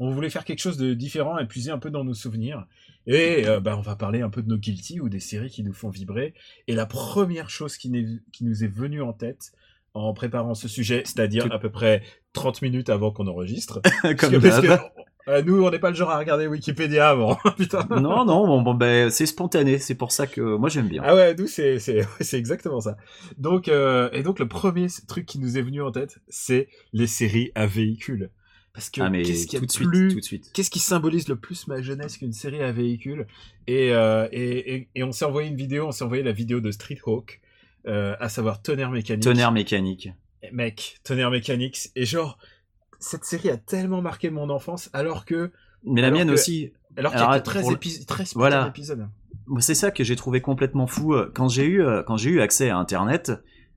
on 0.00 0.10
voulait 0.10 0.30
faire 0.30 0.44
quelque 0.44 0.58
chose 0.58 0.78
de 0.78 0.94
différent 0.94 1.38
et 1.38 1.46
puiser 1.46 1.70
un 1.70 1.78
peu 1.78 1.90
dans 1.90 2.04
nos 2.04 2.14
souvenirs. 2.14 2.66
Et 3.06 3.46
euh, 3.46 3.60
bah, 3.60 3.76
on 3.76 3.82
va 3.82 3.96
parler 3.96 4.22
un 4.22 4.30
peu 4.30 4.42
de 4.42 4.48
nos 4.48 4.56
guilty 4.56 4.98
ou 4.98 5.08
des 5.08 5.20
séries 5.20 5.50
qui 5.50 5.62
nous 5.62 5.74
font 5.74 5.90
vibrer. 5.90 6.34
Et 6.66 6.74
la 6.74 6.86
première 6.86 7.50
chose 7.50 7.76
qui, 7.76 7.90
nous 7.90 8.64
est 8.64 8.72
venue 8.72 9.02
en 9.02 9.12
tête 9.12 9.52
en 9.92 10.12
préparant 10.14 10.54
ce 10.54 10.68
sujet, 10.68 11.02
c'est-à-dire 11.04 11.52
à 11.52 11.58
peu 11.58 11.70
près 11.70 12.02
30 12.32 12.62
minutes 12.62 12.88
avant 12.88 13.10
qu'on 13.10 13.26
enregistre. 13.26 13.80
Comme 14.02 14.16
Parce 14.16 14.28
que- 14.30 14.36
parce 14.36 14.62
d'hab. 14.62 14.80
que, 14.80 15.30
euh, 15.30 15.42
nous, 15.42 15.62
on 15.62 15.70
n'est 15.70 15.78
pas 15.78 15.90
le 15.90 15.96
genre 15.96 16.10
à 16.10 16.18
regarder 16.18 16.46
Wikipédia 16.46 17.10
avant. 17.10 17.36
Putain. 17.58 17.86
Non, 17.90 18.24
non, 18.24 18.46
bon, 18.46 18.62
bon 18.62 18.74
ben, 18.74 19.10
c'est 19.10 19.26
spontané. 19.26 19.78
C'est 19.78 19.94
pour 19.94 20.12
ça 20.12 20.26
que 20.26 20.40
moi 20.40 20.70
j'aime 20.70 20.88
bien. 20.88 21.02
Ah 21.04 21.14
ouais, 21.14 21.34
nous 21.34 21.46
c'est 21.46 22.06
exactement 22.32 22.80
ça. 22.80 22.96
Donc 23.36 23.68
euh, 23.68 24.08
et 24.12 24.22
donc 24.22 24.38
le 24.38 24.48
premier 24.48 24.86
truc 25.08 25.26
qui 25.26 25.38
nous 25.38 25.58
est 25.58 25.62
venu 25.62 25.82
en 25.82 25.92
tête, 25.92 26.18
c'est 26.28 26.68
les 26.94 27.06
séries 27.06 27.52
à 27.54 27.66
véhicule. 27.66 28.30
Parce 28.72 28.88
que 28.88 29.00
Ah, 29.00 29.10
qu'est-ce 29.10 29.46
qui 29.46 29.56
tout 29.58 29.66
de 29.66 29.70
suite, 29.72 29.88
plus 29.88 30.08
tout 30.14 30.20
de 30.20 30.24
suite. 30.24 30.50
Qu'est-ce 30.54 30.70
qui 30.70 30.78
symbolise 30.78 31.26
le 31.28 31.36
plus 31.36 31.66
ma 31.66 31.82
jeunesse 31.82 32.16
qu'une 32.18 32.32
série 32.32 32.62
à 32.62 32.70
véhicule? 32.72 33.26
Et, 33.66 33.92
euh, 33.92 34.28
et, 34.30 34.74
et, 34.74 34.88
et 34.94 35.02
on 35.02 35.10
s'est 35.12 35.24
envoyé 35.24 35.48
une 35.48 35.56
vidéo, 35.56 35.86
on 35.88 35.92
s'est 35.92 36.04
envoyé 36.04 36.22
la 36.22 36.32
vidéo 36.32 36.60
de 36.60 36.70
Street 36.70 36.98
Hawk, 37.04 37.40
euh, 37.88 38.14
à 38.20 38.28
savoir 38.28 38.62
Tonnerre 38.62 38.90
Mécanique. 38.92 39.24
Tonnerre 39.24 39.50
mécanique. 39.52 40.10
Eh, 40.42 40.50
Mec, 40.52 40.98
Tonnerre 41.02 41.30
Mécanique. 41.32 41.90
Et 41.96 42.06
genre, 42.06 42.38
cette 43.00 43.24
série 43.24 43.50
a 43.50 43.56
tellement 43.56 44.02
marqué 44.02 44.30
mon 44.30 44.50
enfance 44.50 44.88
alors 44.92 45.24
que... 45.24 45.50
Mais 45.84 46.00
la 46.02 46.10
mienne 46.12 46.28
que- 46.28 46.34
aussi. 46.34 46.72
Alors 46.96 47.12
qu'il 47.12 47.20
y 47.20 47.24
a 47.24 47.38
que 47.40 47.44
13, 47.44 47.62
pour 47.62 47.70
le- 47.72 47.76
épis- 47.76 48.04
13 48.06 48.32
Voilà. 48.34 48.72
Moi, 49.46 49.60
C'est 49.62 49.74
ça 49.74 49.90
que 49.90 50.04
j'ai 50.04 50.14
trouvé 50.16 50.40
complètement 50.40 50.86
fou 50.86 51.14
euh, 51.14 51.30
quand 51.34 51.48
j'ai 51.48 51.66
eu 51.66 51.82
quand 52.06 52.16
j'ai 52.16 52.30
eu 52.30 52.40
accès 52.40 52.70
à 52.70 52.76
Internet. 52.76 53.32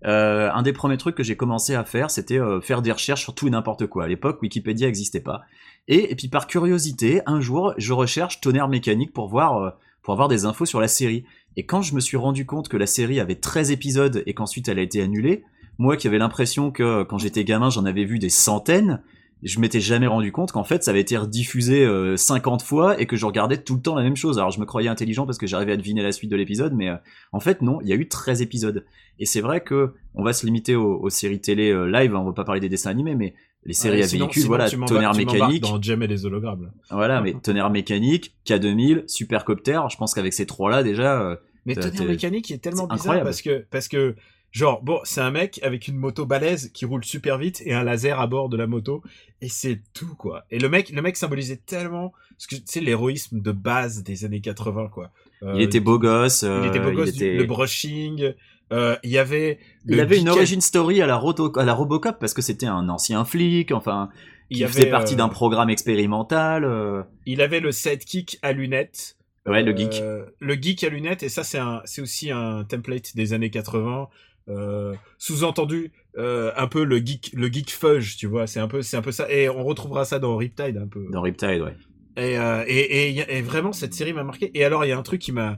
Euh, 0.05 0.51
un 0.51 0.61
des 0.61 0.73
premiers 0.73 0.97
trucs 0.97 1.15
que 1.15 1.23
j'ai 1.23 1.37
commencé 1.37 1.75
à 1.75 1.83
faire, 1.83 2.11
c'était 2.11 2.39
euh, 2.39 2.59
faire 2.61 2.81
des 2.81 2.91
recherches 2.91 3.21
sur 3.21 3.35
tout 3.35 3.47
et 3.47 3.49
n'importe 3.49 3.87
quoi. 3.87 4.05
À 4.05 4.07
l'époque, 4.07 4.41
Wikipédia 4.41 4.87
n'existait 4.87 5.21
pas. 5.21 5.41
Et, 5.87 6.15
puis 6.15 6.27
par 6.27 6.47
curiosité, 6.47 7.21
un 7.25 7.39
jour, 7.39 7.73
je 7.77 7.93
recherche 7.93 8.41
tonnerre 8.41 8.67
mécanique 8.67 9.13
pour 9.13 9.27
voir 9.27 9.57
euh, 9.57 9.69
pour 10.01 10.13
avoir 10.13 10.27
des 10.27 10.45
infos 10.45 10.65
sur 10.65 10.81
la 10.81 10.89
série. 10.89 11.23
Et 11.55 11.65
quand 11.65 11.81
je 11.81 11.95
me 11.95 12.01
suis 12.01 12.17
rendu 12.17 12.45
compte 12.45 12.67
que 12.67 12.75
la 12.75 12.85
série 12.85 13.21
avait 13.21 13.35
13 13.35 13.71
épisodes 13.71 14.23
et 14.25 14.33
qu'ensuite 14.33 14.67
elle 14.67 14.79
a 14.79 14.81
été 14.81 15.01
annulée, 15.01 15.45
moi 15.77 15.95
qui 15.95 16.07
avais 16.07 16.17
l'impression 16.17 16.71
que 16.71 17.03
quand 17.03 17.17
j'étais 17.17 17.45
gamin, 17.45 17.69
j'en 17.69 17.85
avais 17.85 18.03
vu 18.03 18.19
des 18.19 18.29
centaines, 18.29 19.01
je 19.43 19.59
m'étais 19.59 19.79
jamais 19.81 20.07
rendu 20.07 20.31
compte 20.31 20.51
qu'en 20.51 20.63
fait 20.63 20.83
ça 20.83 20.91
avait 20.91 21.01
été 21.01 21.17
rediffusé 21.17 21.85
euh, 21.85 22.15
50 22.17 22.61
fois 22.63 22.99
et 22.99 23.05
que 23.05 23.15
je 23.17 23.25
regardais 23.25 23.57
tout 23.57 23.75
le 23.75 23.81
temps 23.81 23.95
la 23.95 24.03
même 24.03 24.15
chose. 24.15 24.37
Alors 24.39 24.51
je 24.51 24.59
me 24.59 24.65
croyais 24.65 24.89
intelligent 24.89 25.25
parce 25.25 25.37
que 25.37 25.47
j'arrivais 25.47 25.73
à 25.73 25.77
deviner 25.77 26.01
la 26.01 26.11
suite 26.11 26.31
de 26.31 26.35
l'épisode, 26.35 26.73
mais 26.73 26.89
euh, 26.89 26.95
en 27.31 27.39
fait 27.39 27.61
non, 27.61 27.79
il 27.81 27.87
y 27.89 27.93
a 27.93 27.95
eu 27.95 28.07
13 28.07 28.41
épisodes. 28.41 28.85
Et 29.19 29.25
c'est 29.25 29.41
vrai 29.41 29.61
que 29.61 29.93
on 30.15 30.23
va 30.23 30.33
se 30.33 30.45
limiter 30.45 30.75
aux, 30.75 30.97
aux 30.99 31.09
séries 31.09 31.41
télé 31.41 31.71
euh, 31.71 31.85
live, 31.85 32.15
on 32.15 32.23
va 32.23 32.31
pas 32.33 32.45
parler 32.45 32.61
des 32.61 32.69
dessins 32.69 32.89
animés, 32.89 33.15
mais 33.15 33.33
les 33.65 33.73
séries 33.73 33.97
Ouais, 33.97 34.03
à 34.03 34.07
sinon- 34.07 34.25
véhicules, 34.25 34.41
sinon, 34.43 34.55
voilà, 34.55 34.69
tonnerre 34.69 35.13
mécanique, 35.15 35.61
Dans 35.63 35.79
et 35.79 36.07
les 36.07 36.25
hologrammes. 36.25 36.63
là. 36.63 36.69
voilà, 36.91 37.21
mais 37.21 37.33
tonnerre 37.43 37.69
mécanique, 37.69 38.35
K2000, 38.45 39.07
Supercopter, 39.07 39.79
je 39.91 39.95
pense 39.97 40.13
qu'avec 40.13 40.33
ces 40.33 40.45
trois-là 40.45 40.83
déjà, 40.83 41.21
euh, 41.21 41.35
Mais 41.65 41.75
Tonnerre 41.75 42.07
Mécanique 42.07 42.49
il 42.49 42.55
est 42.55 42.57
tellement 42.57 42.87
c'est 42.89 42.95
bizarre 42.95 43.13
incroyable. 43.15 43.25
parce 43.25 43.41
que, 43.41 43.65
parce 43.71 43.87
que, 43.87 44.15
genre, 44.53 44.81
bon, 44.81 44.99
c'est 45.03 45.19
un 45.19 45.31
mec 45.31 45.59
avec 45.63 45.89
une 45.89 45.97
moto 45.97 46.25
balèze 46.25 46.71
qui 46.73 46.85
roule 46.85 47.03
super 47.03 47.37
vite 47.37 47.61
et 47.65 47.73
un 47.73 47.83
laser 47.83 48.19
à 48.21 48.27
bord 48.27 48.47
de 48.47 48.55
la 48.55 48.67
moto 48.67 49.03
et 49.41 49.49
c'est 49.49 49.81
tout, 49.93 50.15
quoi. 50.15 50.45
Et 50.51 50.59
le 50.59 50.69
mec, 50.69 50.89
le 50.91 51.01
mec 51.01 51.17
symbolisait 51.17 51.59
tellement, 51.65 52.13
ce 52.37 52.47
que, 52.47 52.55
tu 52.55 52.61
sais, 52.65 52.79
l'héroïsme 52.79 53.41
de 53.41 53.51
base 53.51 54.03
des 54.03 54.23
années 54.23 54.39
80, 54.39 54.87
quoi. 54.93 55.11
Euh, 55.43 55.53
il 55.57 55.61
était 55.63 55.81
beau 55.81 55.99
gosse, 55.99 56.43
il 56.43 56.47
euh, 56.47 56.69
était 56.69 56.79
beau 56.79 56.91
gosse, 56.91 57.09
il, 57.09 57.17
du- 57.17 57.25
était- 57.25 57.35
le 57.37 57.43
brushing, 57.43 58.33
euh, 58.71 58.95
il 59.03 59.09
y 59.09 59.17
avait, 59.17 59.59
il 59.87 59.99
avait 59.99 60.17
une 60.19 60.29
origin 60.29 60.61
story 60.61 61.01
à 61.01 61.05
la, 61.07 61.17
Roto- 61.17 61.59
à 61.59 61.65
la 61.65 61.73
Robocop 61.73 62.17
parce 62.19 62.33
que 62.33 62.41
c'était 62.41 62.65
un 62.65 62.87
ancien 62.87 63.25
flic, 63.25 63.71
enfin, 63.73 64.09
il 64.49 64.59
qui 64.59 64.63
faisait 64.65 64.85
partie 64.89 65.15
d'un 65.17 65.27
programme 65.29 65.69
expérimental. 65.69 67.05
il 67.25 67.41
avait 67.41 67.59
le 67.59 67.71
sidekick 67.71 68.37
à 68.41 68.51
lunettes. 68.53 69.17
ouais, 69.45 69.63
le 69.63 69.75
geek. 69.75 69.95
Euh, 69.95 70.25
le 70.39 70.53
geek 70.55 70.83
à 70.83 70.89
lunettes, 70.89 71.23
et 71.23 71.29
ça 71.29 71.43
c'est 71.43 71.57
un, 71.59 71.81
c'est 71.85 72.01
aussi 72.01 72.31
un 72.31 72.63
template 72.63 73.15
des 73.15 73.33
années 73.33 73.49
80. 73.49 74.07
Euh, 74.49 74.93
sous-entendu, 75.17 75.91
euh, 76.17 76.51
un 76.57 76.67
peu 76.67 76.83
le 76.83 76.97
geek, 76.97 77.31
le 77.33 77.47
geek 77.47 77.71
fudge, 77.71 78.17
tu 78.17 78.27
vois, 78.27 78.45
c'est 78.45 78.59
un 78.59 78.67
peu, 78.67 78.81
c'est 78.81 78.97
un 78.97 79.01
peu 79.01 79.11
ça. 79.11 79.31
Et 79.31 79.49
on 79.49 79.63
retrouvera 79.63 80.05
ça 80.05 80.19
dans 80.19 80.35
Riptide 80.35 80.77
un 80.77 80.87
peu. 80.87 81.05
Dans 81.11 81.21
Riptide, 81.21 81.61
ouais. 81.61 81.75
Et, 82.15 82.37
euh, 82.37 82.63
et, 82.67 83.17
et, 83.17 83.41
vraiment 83.41 83.73
cette 83.73 83.93
série 83.93 84.13
m'a 84.13 84.23
marqué. 84.23 84.51
Et 84.53 84.63
alors 84.63 84.85
il 84.85 84.89
y 84.89 84.91
a 84.91 84.97
un 84.97 85.03
truc 85.03 85.19
qui 85.19 85.31
m'a, 85.31 85.57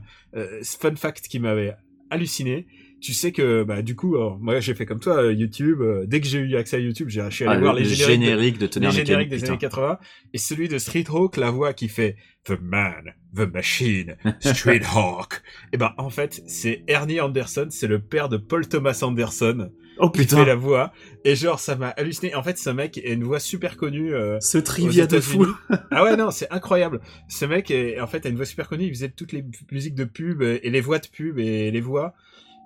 fun 0.62 0.96
fact 0.96 1.28
qui 1.28 1.38
m'avait 1.38 1.74
halluciné. 2.10 2.66
Tu 3.00 3.12
sais 3.12 3.30
que 3.30 3.62
bah 3.62 3.82
du 3.82 3.94
coup, 3.94 4.16
alors, 4.16 4.38
moi 4.38 4.58
j'ai 4.60 4.74
fait 4.74 4.86
comme 4.86 5.00
toi 5.00 5.22
euh, 5.22 5.32
YouTube. 5.32 5.80
euh, 5.82 6.06
dès 6.06 6.20
que 6.20 6.26
j'ai 6.26 6.38
eu 6.38 6.56
accès 6.56 6.76
à 6.76 6.78
YouTube, 6.80 7.08
j'ai 7.08 7.28
suis 7.30 7.44
allé 7.44 7.54
Ah, 7.56 7.60
voir 7.60 7.74
le, 7.74 7.80
les 7.82 7.88
le 7.88 7.94
génériques. 7.94 8.20
de- 8.20 8.24
générique 8.26 8.58
de 8.58 8.64
les 8.64 8.70
Tonnerre 8.70 8.90
génériques 8.92 9.28
des 9.28 9.36
putain. 9.36 9.48
années 9.48 9.58
80 9.58 9.98
et 10.32 10.38
celui 10.38 10.68
de 10.68 10.78
Street 10.78 11.04
Hawk 11.08 11.36
la 11.36 11.50
voix 11.50 11.72
qui 11.74 11.88
fait 11.88 12.16
The 12.44 12.58
Man, 12.60 13.14
The 13.36 13.40
Machine, 13.52 14.16
Street 14.40 14.80
Hawk. 14.94 15.42
Et 15.72 15.76
ben 15.76 15.92
en 15.98 16.10
fait 16.10 16.42
c'est 16.46 16.84
Ernie 16.88 17.20
Anderson, 17.20 17.68
c'est 17.70 17.86
le 17.86 18.00
père 18.00 18.28
de 18.28 18.38
Paul 18.38 18.66
Thomas 18.66 18.98
Anderson 19.02 19.70
Oh 19.98 20.10
qui 20.10 20.18
fait 20.20 20.24
putain, 20.26 20.44
la 20.44 20.54
voix. 20.54 20.92
Et 21.24 21.34
genre, 21.34 21.58
ça 21.58 21.74
m'a 21.74 21.88
halluciné. 21.88 22.34
En 22.34 22.42
fait, 22.42 22.58
ce 22.58 22.68
mec 22.68 22.98
a 22.98 23.08
une 23.08 23.24
voix 23.24 23.40
super 23.40 23.78
connue. 23.78 24.12
euh, 24.14 24.38
ce 24.40 24.58
trivia 24.58 25.06
de 25.06 25.20
fou. 25.20 25.46
ah 25.90 26.04
ouais, 26.04 26.18
non, 26.18 26.30
c'est 26.30 26.52
incroyable. 26.52 27.00
Ce 27.30 27.46
mec, 27.46 27.70
est, 27.70 27.98
en 27.98 28.06
fait, 28.06 28.26
a 28.26 28.28
une 28.28 28.36
voix 28.36 28.44
super 28.44 28.68
connue. 28.68 28.84
Il 28.84 28.90
faisait 28.90 29.08
toutes 29.08 29.32
les 29.32 29.42
musiques 29.72 29.94
de 29.94 30.04
pub 30.04 30.42
et 30.42 30.60
les 30.68 30.80
voix 30.82 30.98
de 30.98 31.06
pub 31.06 31.38
et 31.38 31.70
les 31.70 31.80
voix. 31.80 32.12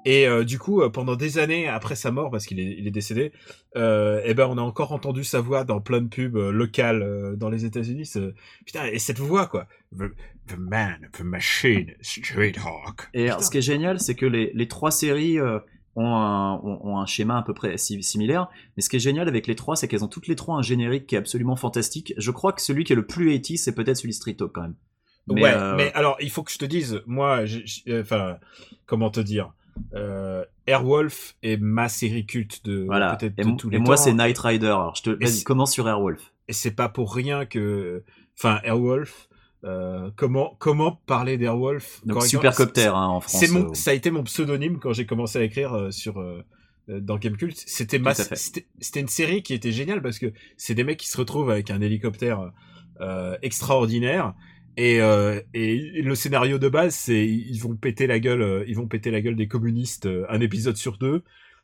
Et 0.05 0.27
euh, 0.27 0.45
du 0.45 0.59
coup, 0.59 0.81
euh, 0.81 0.89
pendant 0.89 1.15
des 1.15 1.39
années 1.39 1.69
après 1.69 1.95
sa 1.95 2.11
mort, 2.11 2.31
parce 2.31 2.47
qu'il 2.47 2.59
est, 2.59 2.77
il 2.79 2.87
est 2.87 2.91
décédé, 2.91 3.33
euh, 3.77 4.23
eh 4.25 4.33
ben, 4.35 4.47
on 4.47 4.57
a 4.57 4.63
encore 4.63 4.93
entendu 4.93 5.25
sa 5.25 5.41
voix 5.41 5.65
dans 5.65 5.81
plein 5.81 6.01
de 6.01 6.09
pubs 6.09 6.37
locales 6.37 7.37
dans 7.37 7.51
les 7.51 7.65
États-Unis. 7.65 8.11
Putain, 8.65 8.87
et 8.87 8.99
cette 8.99 9.19
voix, 9.19 9.47
quoi. 9.47 9.67
The, 9.97 10.05
the 10.49 10.57
man, 10.59 11.09
the 11.13 11.21
machine, 11.23 11.93
Street 12.01 12.55
Hawk. 12.65 13.09
Et 13.15 13.29
alors, 13.29 13.43
ce 13.43 13.51
qui 13.51 13.59
est 13.59 13.63
génial, 13.63 14.01
c'est 14.01 14.15
que 14.15 14.27
les, 14.27 14.53
les 14.55 14.69
trois 14.69 14.91
séries 14.91 15.39
ont, 15.97 16.15
un, 16.15 16.55
ont, 16.55 16.81
ont 16.83 16.99
un 16.99 17.07
schéma 17.07 17.39
à 17.39 17.43
peu 17.43 17.53
près 17.55 17.77
si- 17.77 18.03
similaire. 18.03 18.49
Mais 18.77 18.83
ce 18.83 18.89
qui 18.89 18.97
est 18.97 19.01
génial 19.01 19.29
avec 19.29 19.47
les 19.47 19.55
trois, 19.55 19.77
c'est 19.77 19.87
qu'elles 19.89 20.05
ont 20.05 20.09
toutes 20.09 20.29
les 20.29 20.37
trois 20.37 20.57
un 20.57 20.63
générique 20.63 21.07
qui 21.07 21.15
est 21.15 21.19
absolument 21.19 21.57
fantastique. 21.57 22.15
Je 22.17 22.31
crois 22.31 22.53
que 22.53 22.63
celui 22.63 22.85
qui 22.85 22.93
est 22.93 22.97
le 22.97 23.07
plus 23.07 23.27
80 23.39 23.57
c'est 23.57 23.75
peut-être 23.75 23.97
celui 23.97 24.11
de 24.11 24.17
Street 24.17 24.35
Talk 24.35 24.53
quand 24.53 24.63
même. 24.63 24.77
Mais, 25.29 25.43
ouais, 25.43 25.53
euh, 25.55 25.75
mais 25.77 25.93
alors 25.93 26.17
il 26.21 26.31
faut 26.31 26.43
que 26.43 26.51
je 26.51 26.59
te 26.59 26.65
dise, 26.65 27.03
moi, 27.07 27.45
enfin, 27.93 28.39
comment 28.87 29.11
te 29.11 29.21
dire, 29.21 29.53
euh, 29.95 30.45
Airwolf 30.67 31.37
est 31.43 31.57
ma 31.61 31.89
série 31.89 32.27
culte 32.27 32.65
de 32.65 32.85
voilà. 32.85 33.17
peut-être 33.17 33.39
Et, 33.39 33.45
de 33.45 33.57
tous 33.57 33.69
et 33.69 33.73
les 33.73 33.79
moi, 33.79 33.97
temps. 33.97 34.03
c'est 34.03 34.13
Night 34.13 34.39
Rider. 34.39 34.67
Alors, 34.67 34.95
je 34.97 35.03
te, 35.03 35.11
vas-y, 35.11 35.43
commence 35.43 35.73
sur 35.73 35.89
Airwolf? 35.89 36.33
et 36.49 36.53
c'est 36.53 36.73
pas 36.73 36.89
pour 36.89 37.15
rien 37.15 37.47
que, 37.47 38.03
enfin, 38.39 38.61
Airwolf. 38.65 39.29
Euh, 39.63 40.11
comment 40.17 40.57
comment 40.59 41.03
parler 41.05 41.37
d'Airwolf? 41.37 42.01
Donc, 42.07 42.25
Supercopter 42.25 42.87
hein, 42.87 43.07
en 43.09 43.21
France. 43.21 43.39
C'est 43.39 43.51
mon, 43.53 43.69
euh, 43.71 43.75
ça 43.75 43.91
a 43.91 43.95
été 43.95 44.11
mon 44.11 44.23
pseudonyme 44.23 44.79
quand 44.79 44.95
j'ai 44.95 45.05
commencé 45.05 45.39
à 45.39 45.43
écrire 45.43 45.75
euh, 45.75 45.91
sur 45.91 46.19
euh, 46.19 46.43
euh, 46.89 46.99
dans 47.01 47.19
Gamecult. 47.19 47.55
C'était 47.67 47.99
ma, 47.99 48.15
c'était 48.15 48.67
c'était 48.81 49.01
une 49.01 49.09
série 49.09 49.43
qui 49.43 49.53
était 49.53 49.71
géniale 49.71 50.01
parce 50.01 50.19
que 50.19 50.33
c'est 50.57 50.75
des 50.75 50.83
mecs 50.83 50.97
qui 50.99 51.09
se 51.09 51.19
retrouvent 51.19 51.51
avec 51.51 51.71
un 51.71 51.83
hélicoptère 51.83 52.53
euh, 53.03 53.37
extraordinaire 53.43 54.33
et, 54.77 55.01
euh, 55.01 55.41
et 55.55 56.03
le 56.03 56.15
scénario 56.15 56.59
de 56.59 56.69
base 56.69 56.95
c'est 56.95 57.27
ils 57.27 57.59
vont 57.59 57.77
péter 57.77 58.07
la 58.07 58.19
gueule, 58.21 58.43
euh, 58.43 58.65
ils 58.69 58.77
vont 58.77 58.87
péter 58.87 59.11
la 59.11 59.21
gueule 59.21 59.37
des 59.37 59.49
communistes 59.49 60.07
euh, 60.07 60.25
un 60.29 60.41
épisode 60.41 60.77
sur 60.77 60.99
deux. 60.99 61.23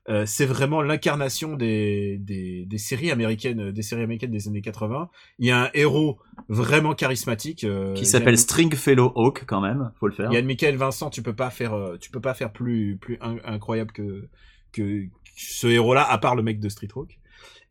Euh, 0.09 0.25
c'est 0.25 0.47
vraiment 0.47 0.83
l'incarnation 0.83 1.57
des, 1.57 2.17
des, 2.19 2.65
des 2.65 2.79
séries 2.79 3.11
américaines, 3.11 3.59
euh, 3.61 3.73
des 3.73 3.83
séries 3.83 4.03
américaines 4.05 4.31
des 4.31 4.47
années 4.47 4.61
80. 4.61 5.11
Il 5.41 5.47
y 5.47 5.51
a 5.51 5.65
un 5.65 5.71
héros 5.75 6.19
vraiment 6.49 6.95
charismatique 6.95 7.65
euh, 7.65 7.93
qui 7.95 8.07
s'appelle 8.07 8.39
Stringfellow 8.39 9.13
Hawk 9.17 9.43
quand 9.49 9.61
même, 9.61 9.91
faut 9.99 10.07
le 10.07 10.13
faire. 10.15 10.33
Yann 10.33 10.47
Michael 10.47 10.77
Vincent, 10.77 11.11
tu 11.11 11.23
peux 11.23 11.35
pas 11.35 11.51
faire, 11.51 11.75
tu 12.01 12.11
peux 12.13 12.21
pas 12.21 12.35
faire 12.35 12.53
plus 12.53 12.97
plus 13.01 13.19
in- 13.21 13.39
incroyable 13.45 13.91
que 13.91 14.29
que 14.73 15.07
ce 15.37 15.67
héros-là, 15.67 16.09
à 16.09 16.19
part 16.19 16.37
le 16.37 16.43
mec 16.45 16.61
de 16.61 16.69
Street 16.69 16.89
Hawk. 16.95 17.19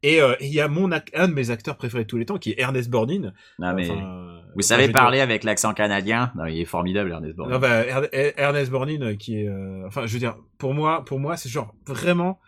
Et 0.06 0.22
euh, 0.22 0.36
il 0.40 0.54
y 0.54 0.60
a 0.62 0.68
mon 0.68 0.92
un 0.92 1.28
de 1.28 1.34
mes 1.34 1.50
acteurs 1.50 1.78
préférés 1.78 2.04
de 2.04 2.08
tous 2.08 2.18
les 2.18 2.26
temps, 2.26 2.38
qui 2.38 2.52
est 2.52 2.60
Ernest 2.60 2.90
Borgnine. 2.90 3.34
Ah, 3.62 3.74
mais 3.74 3.90
Enfin, 3.90 4.00
euh, 4.00 4.40
vous 4.56 4.60
enfin, 4.60 4.62
savez 4.62 4.84
dire- 4.86 4.94
parler 4.94 5.20
avec 5.20 5.44
l'accent 5.44 5.74
canadien? 5.74 6.32
Non, 6.36 6.46
il 6.46 6.60
est 6.62 6.66
formidable, 6.66 7.12
Ernest 7.12 7.36
Borgnine. 7.36 7.56
Non, 7.56 7.60
bah, 7.60 7.84
Ern- 7.86 8.08
Ernest 8.38 8.72
Borgnine, 8.72 9.04
euh, 9.04 9.16
qui 9.16 9.42
est, 9.42 9.48
euh, 9.48 9.86
enfin, 9.88 10.06
je 10.06 10.14
veux 10.14 10.20
dire, 10.20 10.38
pour 10.60 10.74
moi, 10.74 11.04
pour 11.06 11.20
moi, 11.20 11.38
c'est 11.38 11.50
genre 11.50 11.74
vraiment 11.88 12.40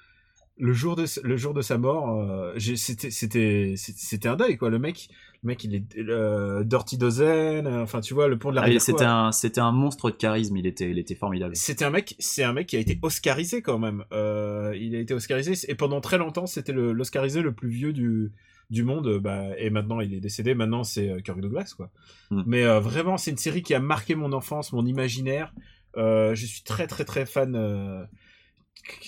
le 0.59 0.73
jour 0.73 0.95
de 0.95 1.05
le 1.23 1.37
jour 1.37 1.53
de 1.53 1.61
sa 1.61 1.77
mort, 1.77 2.19
euh, 2.19 2.53
c'était 2.57 3.11
c'était 3.11 3.73
c'était 3.77 4.27
un 4.27 4.35
deuil 4.35 4.57
quoi. 4.57 4.69
Le 4.69 4.79
mec, 4.79 5.07
le 5.43 5.47
mec, 5.47 5.63
il 5.63 5.75
est 5.75 5.97
euh, 5.97 6.63
Dirty 6.63 6.97
Dozen, 6.97 7.67
euh, 7.67 7.83
enfin, 7.83 8.01
tu 8.01 8.13
vois, 8.13 8.27
le 8.27 8.39
pont 8.39 8.49
de 8.49 8.55
la 8.55 8.63
Ah, 8.63 8.79
c'était 8.79 9.05
un, 9.05 9.31
c'était 9.31 9.61
un 9.61 9.71
monstre 9.71 10.09
de 10.09 10.15
charisme. 10.15 10.57
Il 10.57 10.65
était, 10.65 10.89
il 10.89 10.97
était 10.97 11.15
formidable. 11.15 11.55
C'était 11.55 11.85
un 11.85 11.89
mec, 11.91 12.15
c'est 12.19 12.43
un 12.43 12.53
mec 12.53 12.67
qui 12.67 12.75
a 12.75 12.79
été 12.79 12.97
oscarisé 13.01 13.61
quand 13.61 13.77
même. 13.77 14.03
Euh, 14.11 14.75
il 14.79 14.95
a 14.95 14.99
été 14.99 15.13
oscarisé 15.13 15.53
et 15.69 15.75
pendant 15.75 16.01
très 16.01 16.17
longtemps 16.17 16.47
c'était 16.47 16.73
l'oscarisé 16.73 17.41
le 17.41 17.53
plus 17.53 17.69
vieux 17.69 17.93
du 17.93 18.31
du 18.69 18.83
monde. 18.83 19.19
Bah, 19.19 19.57
et 19.57 19.69
maintenant 19.69 20.01
il 20.01 20.13
est 20.13 20.19
décédé. 20.19 20.55
Maintenant 20.55 20.83
c'est 20.83 21.09
euh, 21.09 21.19
Kirk 21.19 21.39
Douglas 21.39 21.73
quoi. 21.77 21.91
Hmm. 22.31 22.43
Mais 22.45 22.63
euh, 22.63 22.79
vraiment 22.79 23.17
c'est 23.17 23.31
une 23.31 23.37
série 23.37 23.61
qui 23.61 23.73
a 23.73 23.79
marqué 23.79 24.15
mon 24.15 24.33
enfance, 24.33 24.73
mon 24.73 24.85
imaginaire. 24.85 25.53
Euh, 25.97 26.35
je 26.35 26.45
suis 26.45 26.63
très 26.63 26.87
très 26.87 27.05
très 27.05 27.25
fan. 27.25 27.55
euh, 27.55 28.03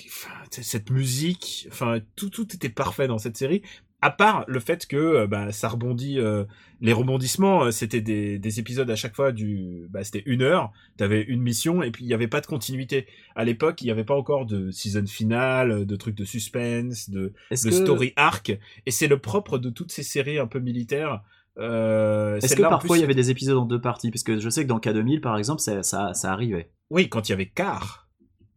enfin, 0.07 0.29
cette 0.51 0.91
musique, 0.91 1.67
enfin 1.71 1.99
tout 2.15 2.29
tout 2.29 2.47
était 2.53 2.69
parfait 2.69 3.07
dans 3.07 3.17
cette 3.17 3.37
série. 3.37 3.63
À 4.01 4.11
part 4.11 4.45
le 4.47 4.59
fait 4.59 4.85
que 4.85 4.95
euh, 4.95 5.27
bah, 5.27 5.51
ça 5.51 5.67
rebondit, 5.67 6.19
euh, 6.19 6.45
les 6.79 6.93
rebondissements, 6.93 7.65
euh, 7.65 7.71
c'était 7.71 7.99
des, 7.99 8.39
des 8.39 8.59
épisodes 8.59 8.89
à 8.89 8.95
chaque 8.95 9.15
fois 9.15 9.31
du, 9.31 9.87
bah, 9.89 10.03
c'était 10.03 10.23
une 10.25 10.41
heure, 10.41 10.71
t'avais 10.95 11.21
une 11.21 11.41
mission 11.41 11.83
et 11.83 11.91
puis 11.91 12.05
il 12.05 12.07
n'y 12.07 12.13
avait 12.13 12.27
pas 12.27 12.39
de 12.39 12.45
continuité. 12.45 13.07
À 13.35 13.43
l'époque, 13.43 13.81
il 13.81 13.85
n'y 13.85 13.91
avait 13.91 14.05
pas 14.05 14.15
encore 14.15 14.45
de 14.45 14.71
season 14.71 15.05
finale, 15.05 15.85
de 15.85 15.95
trucs 15.95 16.15
de 16.15 16.25
suspense, 16.25 17.09
de, 17.09 17.33
Est-ce 17.51 17.65
de 17.65 17.71
que, 17.71 17.75
story 17.75 18.13
arc. 18.15 18.57
Et 18.85 18.91
c'est 18.91 19.07
le 19.07 19.17
propre 19.17 19.57
de 19.57 19.69
toutes 19.69 19.91
ces 19.91 20.03
séries 20.03 20.39
un 20.39 20.47
peu 20.47 20.59
militaires. 20.59 21.21
Euh, 21.57 22.37
est-ce 22.37 22.55
que 22.55 22.61
parfois 22.61 22.79
plus, 22.79 22.97
il 22.97 23.01
y 23.01 23.03
avait 23.03 23.15
des 23.15 23.31
épisodes 23.31 23.57
en 23.57 23.65
deux 23.65 23.81
parties? 23.81 24.11
Parce 24.11 24.23
que 24.23 24.39
je 24.39 24.49
sais 24.49 24.63
que 24.63 24.69
dans 24.69 24.79
K2000, 24.79 25.19
par 25.19 25.37
exemple, 25.37 25.61
ça, 25.61 25.83
ça, 25.83 26.13
ça 26.13 26.31
arrivait. 26.31 26.71
Oui, 26.89 27.09
quand 27.09 27.27
il 27.27 27.31
y 27.31 27.33
avait 27.33 27.47
Car. 27.47 28.08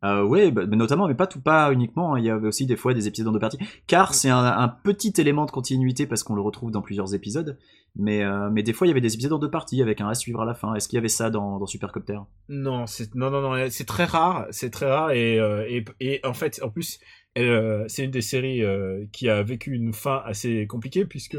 Euh, 0.05 0.25
ouais, 0.25 0.51
bah, 0.51 0.67
notamment, 0.67 1.07
mais 1.07 1.15
pas 1.15 1.27
tout, 1.27 1.41
pas 1.41 1.73
uniquement. 1.73 2.15
hein, 2.15 2.19
Il 2.19 2.25
y 2.25 2.31
avait 2.31 2.49
aussi 2.49 2.67
des 2.67 2.77
fois 2.77 2.93
des 2.95 3.07
épisodes 3.07 3.29
en 3.29 3.33
deux 3.33 3.39
parties. 3.39 3.59
Car 3.87 4.15
c'est 4.15 4.31
un, 4.31 4.45
un 4.45 4.69
petit 4.69 5.13
élément 5.19 5.47
de 5.47 5.51
continuité 5.53 6.07
parce 6.07 6.23
qu'on 6.25 6.35
le 6.35 6.41
retrouve 6.43 6.71
dans 6.71 6.83
plusieurs 6.83 7.15
épisodes. 7.15 7.57
Mais, 7.95 8.25
euh, 8.25 8.49
mais 8.51 8.63
des 8.63 8.73
fois, 8.73 8.87
il 8.87 8.91
y 8.91 8.93
avait 8.93 9.01
des 9.03 9.15
épisodes 9.15 9.35
en 9.35 9.39
deux 9.39 9.51
parties 9.51 9.83
avec 9.83 10.01
un 10.01 10.09
à 10.09 10.15
suivre 10.15 10.41
à 10.41 10.45
la 10.45 10.55
fin. 10.55 10.75
Est-ce 10.75 10.89
qu'il 10.89 10.97
y 10.97 10.99
avait 10.99 11.09
ça 11.09 11.31
dans, 11.31 11.59
dans 11.59 11.67
Supercopter? 11.67 12.19
Non, 12.49 12.87
c'est 12.87 13.15
non 13.15 13.31
non 13.31 13.43
non, 13.43 13.67
c'est 13.71 13.85
très 13.87 14.05
rare, 14.05 14.47
c'est 14.51 14.71
très 14.71 14.87
rare 14.91 15.11
et, 15.13 15.39
euh, 15.39 15.65
et 15.69 15.85
et 16.01 16.21
en 16.25 16.33
fait 16.33 16.61
en 16.63 16.71
plus 16.71 16.99
euh, 17.39 17.85
c'est 17.89 18.05
une 18.05 18.11
des 18.11 18.23
séries 18.23 18.63
qui 19.13 19.29
a 19.29 19.43
vécu 19.43 19.73
une 19.75 19.93
fin 19.93 20.23
assez 20.25 20.67
compliquée 20.67 21.05
puisque 21.05 21.37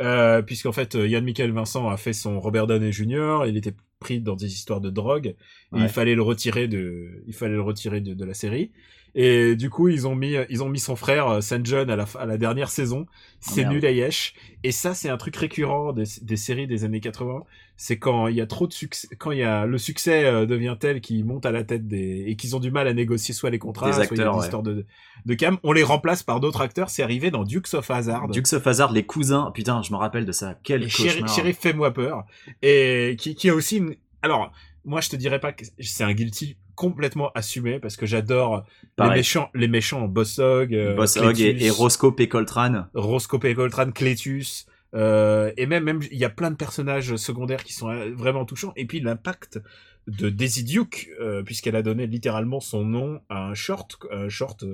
euh, 0.00 0.42
puisqu'en 0.42 0.72
fait 0.72 0.94
Yann 0.94 1.24
Michael 1.24 1.52
Vincent 1.52 1.88
a 1.88 1.96
fait 1.96 2.12
son 2.12 2.40
Robert 2.40 2.66
Downey 2.66 2.92
Jr. 2.92 3.44
Il 3.46 3.56
était 3.56 3.74
pris 3.98 4.20
dans 4.20 4.36
des 4.36 4.52
histoires 4.52 4.80
de 4.80 4.90
drogue 4.90 5.34
et 5.74 5.80
Ouais. 5.80 5.82
il 5.82 5.88
fallait 5.88 6.14
le 6.14 6.22
retirer 6.22 6.68
de 6.68 7.22
il 7.26 7.34
fallait 7.34 7.54
le 7.54 7.62
retirer 7.62 8.00
de, 8.00 8.14
de 8.14 8.24
la 8.24 8.34
série 8.34 8.70
et 9.14 9.56
du 9.56 9.70
coup 9.70 9.88
ils 9.88 10.06
ont 10.06 10.14
mis 10.14 10.34
ils 10.48 10.62
ont 10.62 10.68
mis 10.68 10.78
son 10.78 10.96
frère 10.96 11.28
euh, 11.28 11.40
Saint 11.40 11.60
John 11.64 11.90
à 11.90 11.96
la 11.96 12.06
à 12.18 12.26
la 12.26 12.38
dernière 12.38 12.70
saison. 12.70 13.06
C'est 13.40 13.62
merde. 13.62 13.74
nul 13.74 13.86
à 13.86 13.90
yesh 13.92 14.34
et 14.64 14.72
ça 14.72 14.94
c'est 14.94 15.08
un 15.08 15.16
truc 15.16 15.36
récurrent 15.36 15.92
des, 15.92 16.04
des 16.22 16.36
séries 16.36 16.66
des 16.66 16.84
années 16.84 17.00
80 17.00 17.44
c'est 17.80 17.96
quand 17.96 18.26
il 18.26 18.34
y 18.34 18.40
a 18.40 18.46
trop 18.46 18.66
de 18.66 18.72
succès, 18.72 19.06
quand 19.18 19.30
il 19.30 19.38
y 19.38 19.44
a 19.44 19.64
le 19.64 19.78
succès 19.78 20.24
euh, 20.24 20.46
devient 20.46 20.76
tel 20.78 21.00
qu'ils 21.00 21.24
montent 21.24 21.46
à 21.46 21.52
la 21.52 21.62
tête 21.62 21.86
des 21.86 22.24
et 22.26 22.34
qu'ils 22.34 22.56
ont 22.56 22.58
du 22.58 22.72
mal 22.72 22.88
à 22.88 22.92
négocier 22.92 23.32
soit 23.32 23.50
les 23.50 23.60
contrats, 23.60 23.86
Des 23.96 24.04
soit 24.04 24.16
ouais. 24.16 24.42
histoires 24.44 24.64
de 24.64 24.84
de 25.24 25.34
cam, 25.34 25.58
on 25.62 25.70
les 25.70 25.84
remplace 25.84 26.24
par 26.24 26.40
d'autres 26.40 26.60
acteurs. 26.60 26.90
C'est 26.90 27.04
arrivé 27.04 27.30
dans 27.30 27.44
Dukes 27.44 27.74
of 27.74 27.88
Hazzard. 27.88 28.28
Dukes 28.28 28.52
of 28.52 28.66
Hazzard, 28.66 28.92
les 28.92 29.04
cousins. 29.04 29.52
Putain, 29.54 29.82
je 29.82 29.92
me 29.92 29.96
rappelle 29.96 30.24
de 30.24 30.32
ça. 30.32 30.58
Quel 30.64 30.82
et 30.82 30.88
Chéri, 30.88 31.20
cauchemar. 31.20 31.54
Fais-moi 31.54 31.92
peur 31.94 32.24
et 32.62 33.16
qui 33.18 33.36
qui 33.36 33.48
a 33.48 33.54
aussi 33.54 33.76
une 33.76 33.94
alors 34.22 34.52
moi 34.84 35.00
je 35.00 35.10
te 35.10 35.16
dirais 35.16 35.38
pas 35.38 35.52
que 35.52 35.64
c'est 35.78 36.02
un 36.04 36.12
guilty 36.12 36.56
complètement 36.78 37.32
assumé 37.34 37.80
parce 37.80 37.96
que 37.96 38.06
j'adore 38.06 38.64
les 38.98 39.08
méchants 39.10 39.50
les 39.52 39.66
méchants 39.66 40.06
Boss 40.06 40.38
Hog, 40.38 40.72
euh, 40.72 40.94
Boss 40.94 41.16
Hog 41.16 41.40
et, 41.40 41.64
et 41.64 41.70
Roscoe 41.70 42.12
P. 42.14 42.28
Coltrane. 42.28 42.88
Roscoe 42.94 43.44
et 43.44 43.54
Coltrane, 43.54 43.92
Cletus, 43.92 44.66
euh, 44.94 45.50
et 45.56 45.66
même 45.66 45.82
même 45.82 46.00
il 46.12 46.18
y 46.18 46.24
a 46.24 46.30
plein 46.30 46.52
de 46.52 46.56
personnages 46.56 47.16
secondaires 47.16 47.64
qui 47.64 47.72
sont 47.72 47.88
euh, 47.90 48.14
vraiment 48.14 48.44
touchants. 48.44 48.72
Et 48.76 48.86
puis 48.86 49.00
l'impact 49.00 49.60
de 50.06 50.30
Daisy 50.30 50.62
Duke, 50.62 51.08
euh, 51.20 51.42
puisqu'elle 51.42 51.74
a 51.74 51.82
donné 51.82 52.06
littéralement 52.06 52.60
son 52.60 52.84
nom 52.84 53.20
à 53.28 53.48
un 53.48 53.54
short, 53.54 53.98
un 54.12 54.28
short. 54.28 54.64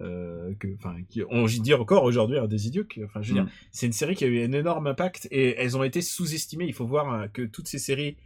Euh, 0.00 0.54
que, 0.60 0.68
enfin, 0.76 0.94
qui, 1.10 1.22
on 1.28 1.46
dit 1.46 1.74
encore 1.74 2.04
aujourd'hui 2.04 2.38
un 2.38 2.46
Daisy 2.46 2.70
Duke. 2.70 3.00
Enfin, 3.04 3.20
je 3.20 3.34
veux 3.34 3.40
Mm. 3.40 3.44
dire, 3.44 3.52
c'est 3.72 3.86
une 3.86 3.92
série 3.92 4.14
qui 4.14 4.22
a 4.24 4.28
eu 4.28 4.44
un 4.44 4.52
énorme 4.52 4.86
impact 4.86 5.26
et 5.32 5.56
elles 5.58 5.76
ont 5.76 5.82
été 5.82 6.00
sous-estimées. 6.00 6.66
Il 6.66 6.72
faut 6.74 6.86
voir 6.86 7.12
hein, 7.12 7.26
que 7.26 7.42
toutes 7.42 7.66
ces 7.66 7.80
séries 7.80 8.16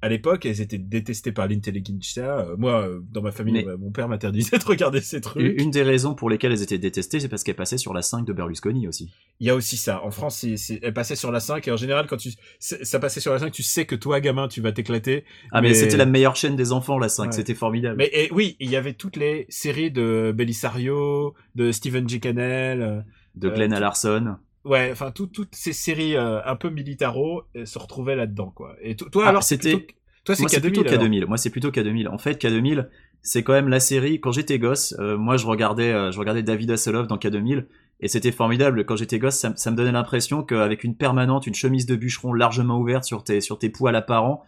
à 0.00 0.08
l'époque, 0.08 0.46
elles 0.46 0.60
étaient 0.60 0.78
détestées 0.78 1.32
par 1.32 1.48
l'intelligentsia. 1.48 2.38
Euh, 2.38 2.56
moi, 2.56 2.82
euh, 2.86 3.00
dans 3.10 3.22
ma 3.22 3.32
famille, 3.32 3.54
Mais- 3.54 3.64
ouais, 3.66 3.76
mon 3.76 3.90
père 3.90 4.08
m'interdisait 4.08 4.58
de 4.58 4.64
regarder 4.64 5.00
ces 5.00 5.20
trucs. 5.20 5.60
Une 5.60 5.70
des 5.70 5.82
raisons 5.82 6.14
pour 6.14 6.30
lesquelles 6.30 6.52
elles 6.52 6.62
étaient 6.62 6.78
détestées, 6.78 7.20
c'est 7.20 7.28
parce 7.28 7.42
qu'elles 7.42 7.56
passaient 7.56 7.78
sur 7.78 7.92
la 7.94 8.02
5 8.02 8.24
de 8.24 8.32
Berlusconi 8.32 8.86
aussi. 8.86 9.10
Il 9.40 9.46
y 9.46 9.50
a 9.50 9.54
aussi 9.54 9.76
ça. 9.76 10.04
En 10.04 10.10
France, 10.10 10.38
c'est, 10.38 10.56
c'est, 10.56 10.78
elle 10.82 10.94
passait 10.94 11.16
sur 11.16 11.32
la 11.32 11.40
5 11.40 11.66
et 11.68 11.72
en 11.72 11.76
général, 11.76 12.06
quand 12.06 12.16
tu, 12.16 12.30
ça 12.60 12.98
passait 13.00 13.20
sur 13.20 13.32
la 13.32 13.38
5, 13.40 13.50
tu 13.52 13.62
sais 13.62 13.86
que 13.86 13.94
toi, 13.96 14.20
gamin, 14.20 14.48
tu 14.48 14.60
vas 14.60 14.72
t'éclater. 14.72 15.24
Ah, 15.52 15.60
mais, 15.60 15.68
Mais- 15.68 15.74
c'était 15.74 15.96
la 15.96 16.06
meilleure 16.06 16.36
chaîne 16.36 16.56
des 16.56 16.72
enfants, 16.72 16.98
la 16.98 17.08
5. 17.08 17.26
Ouais. 17.26 17.32
C'était 17.32 17.54
formidable. 17.54 17.96
Mais 17.98 18.10
et, 18.12 18.32
oui, 18.32 18.56
il 18.60 18.70
y 18.70 18.76
avait 18.76 18.94
toutes 18.94 19.16
les 19.16 19.46
séries 19.48 19.90
de 19.90 20.32
Belisario, 20.34 21.34
de 21.54 21.72
Stephen 21.72 22.08
G. 22.08 22.20
Cannell. 22.20 22.82
euh, 22.82 23.00
de 23.34 23.48
euh, 23.48 23.54
Glenn 23.54 23.72
tout- 23.74 23.80
Larson. 23.80 24.36
Ouais, 24.64 24.90
enfin, 24.92 25.10
tout- 25.10 25.26
toutes 25.26 25.54
ces 25.54 25.72
séries 25.72 26.16
euh, 26.16 26.40
un 26.44 26.56
peu 26.56 26.70
militaro 26.70 27.42
euh, 27.56 27.64
se 27.64 27.78
retrouvaient 27.78 28.16
là-dedans, 28.16 28.50
quoi. 28.54 28.76
Et 28.82 28.96
to- 28.96 29.08
toi, 29.08 29.24
Ah, 29.26 29.28
alors, 29.30 29.42
c'était- 29.42 29.86
toi, 30.24 30.34
c'est 30.34 30.42
Moi, 30.42 30.48
c'est 30.50 30.58
K2000. 30.58 30.60
plutôt 30.62 30.80
alors. 30.88 31.02
K2000. 31.04 31.26
Moi, 31.26 31.36
c'est 31.38 31.50
plutôt 31.50 31.70
K2000. 31.70 32.08
En 32.08 32.18
fait, 32.18 32.42
K2000, 32.42 32.88
c'est 33.22 33.42
quand 33.42 33.52
même 33.52 33.68
la 33.68 33.80
série. 33.80 34.20
Quand 34.20 34.32
j'étais 34.32 34.58
gosse, 34.58 34.94
euh, 34.98 35.16
moi, 35.16 35.36
je 35.36 35.46
regardais, 35.46 35.92
euh, 35.92 36.10
je 36.12 36.18
regardais 36.18 36.42
David 36.42 36.70
Hasselhoff 36.70 37.06
dans 37.06 37.16
K2000, 37.16 37.66
et 38.00 38.08
c'était 38.08 38.32
formidable. 38.32 38.84
Quand 38.84 38.96
j'étais 38.96 39.18
gosse, 39.18 39.36
ça, 39.36 39.50
me- 39.50 39.56
ça 39.56 39.70
me 39.70 39.76
donnait 39.76 39.92
l'impression 39.92 40.42
qu'avec 40.42 40.84
une 40.84 40.96
permanente, 40.96 41.46
une 41.46 41.54
chemise 41.54 41.86
de 41.86 41.96
bûcheron 41.96 42.32
largement 42.32 42.78
ouverte 42.78 43.04
sur 43.04 43.24
tes, 43.24 43.40
sur 43.40 43.58
tes 43.58 43.70
poils 43.70 43.96
apparents, 43.96 44.44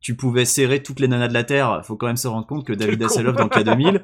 tu 0.00 0.14
pouvais 0.16 0.44
serrer 0.44 0.82
toutes 0.82 1.00
les 1.00 1.08
nanas 1.08 1.28
de 1.28 1.34
la 1.34 1.44
terre. 1.44 1.80
Faut 1.84 1.96
quand 1.96 2.06
même 2.06 2.16
se 2.16 2.28
rendre 2.28 2.46
compte 2.46 2.66
que 2.66 2.72
David 2.72 3.02
Hasselhoff 3.02 3.36
dans 3.36 3.48
K2000, 3.48 4.02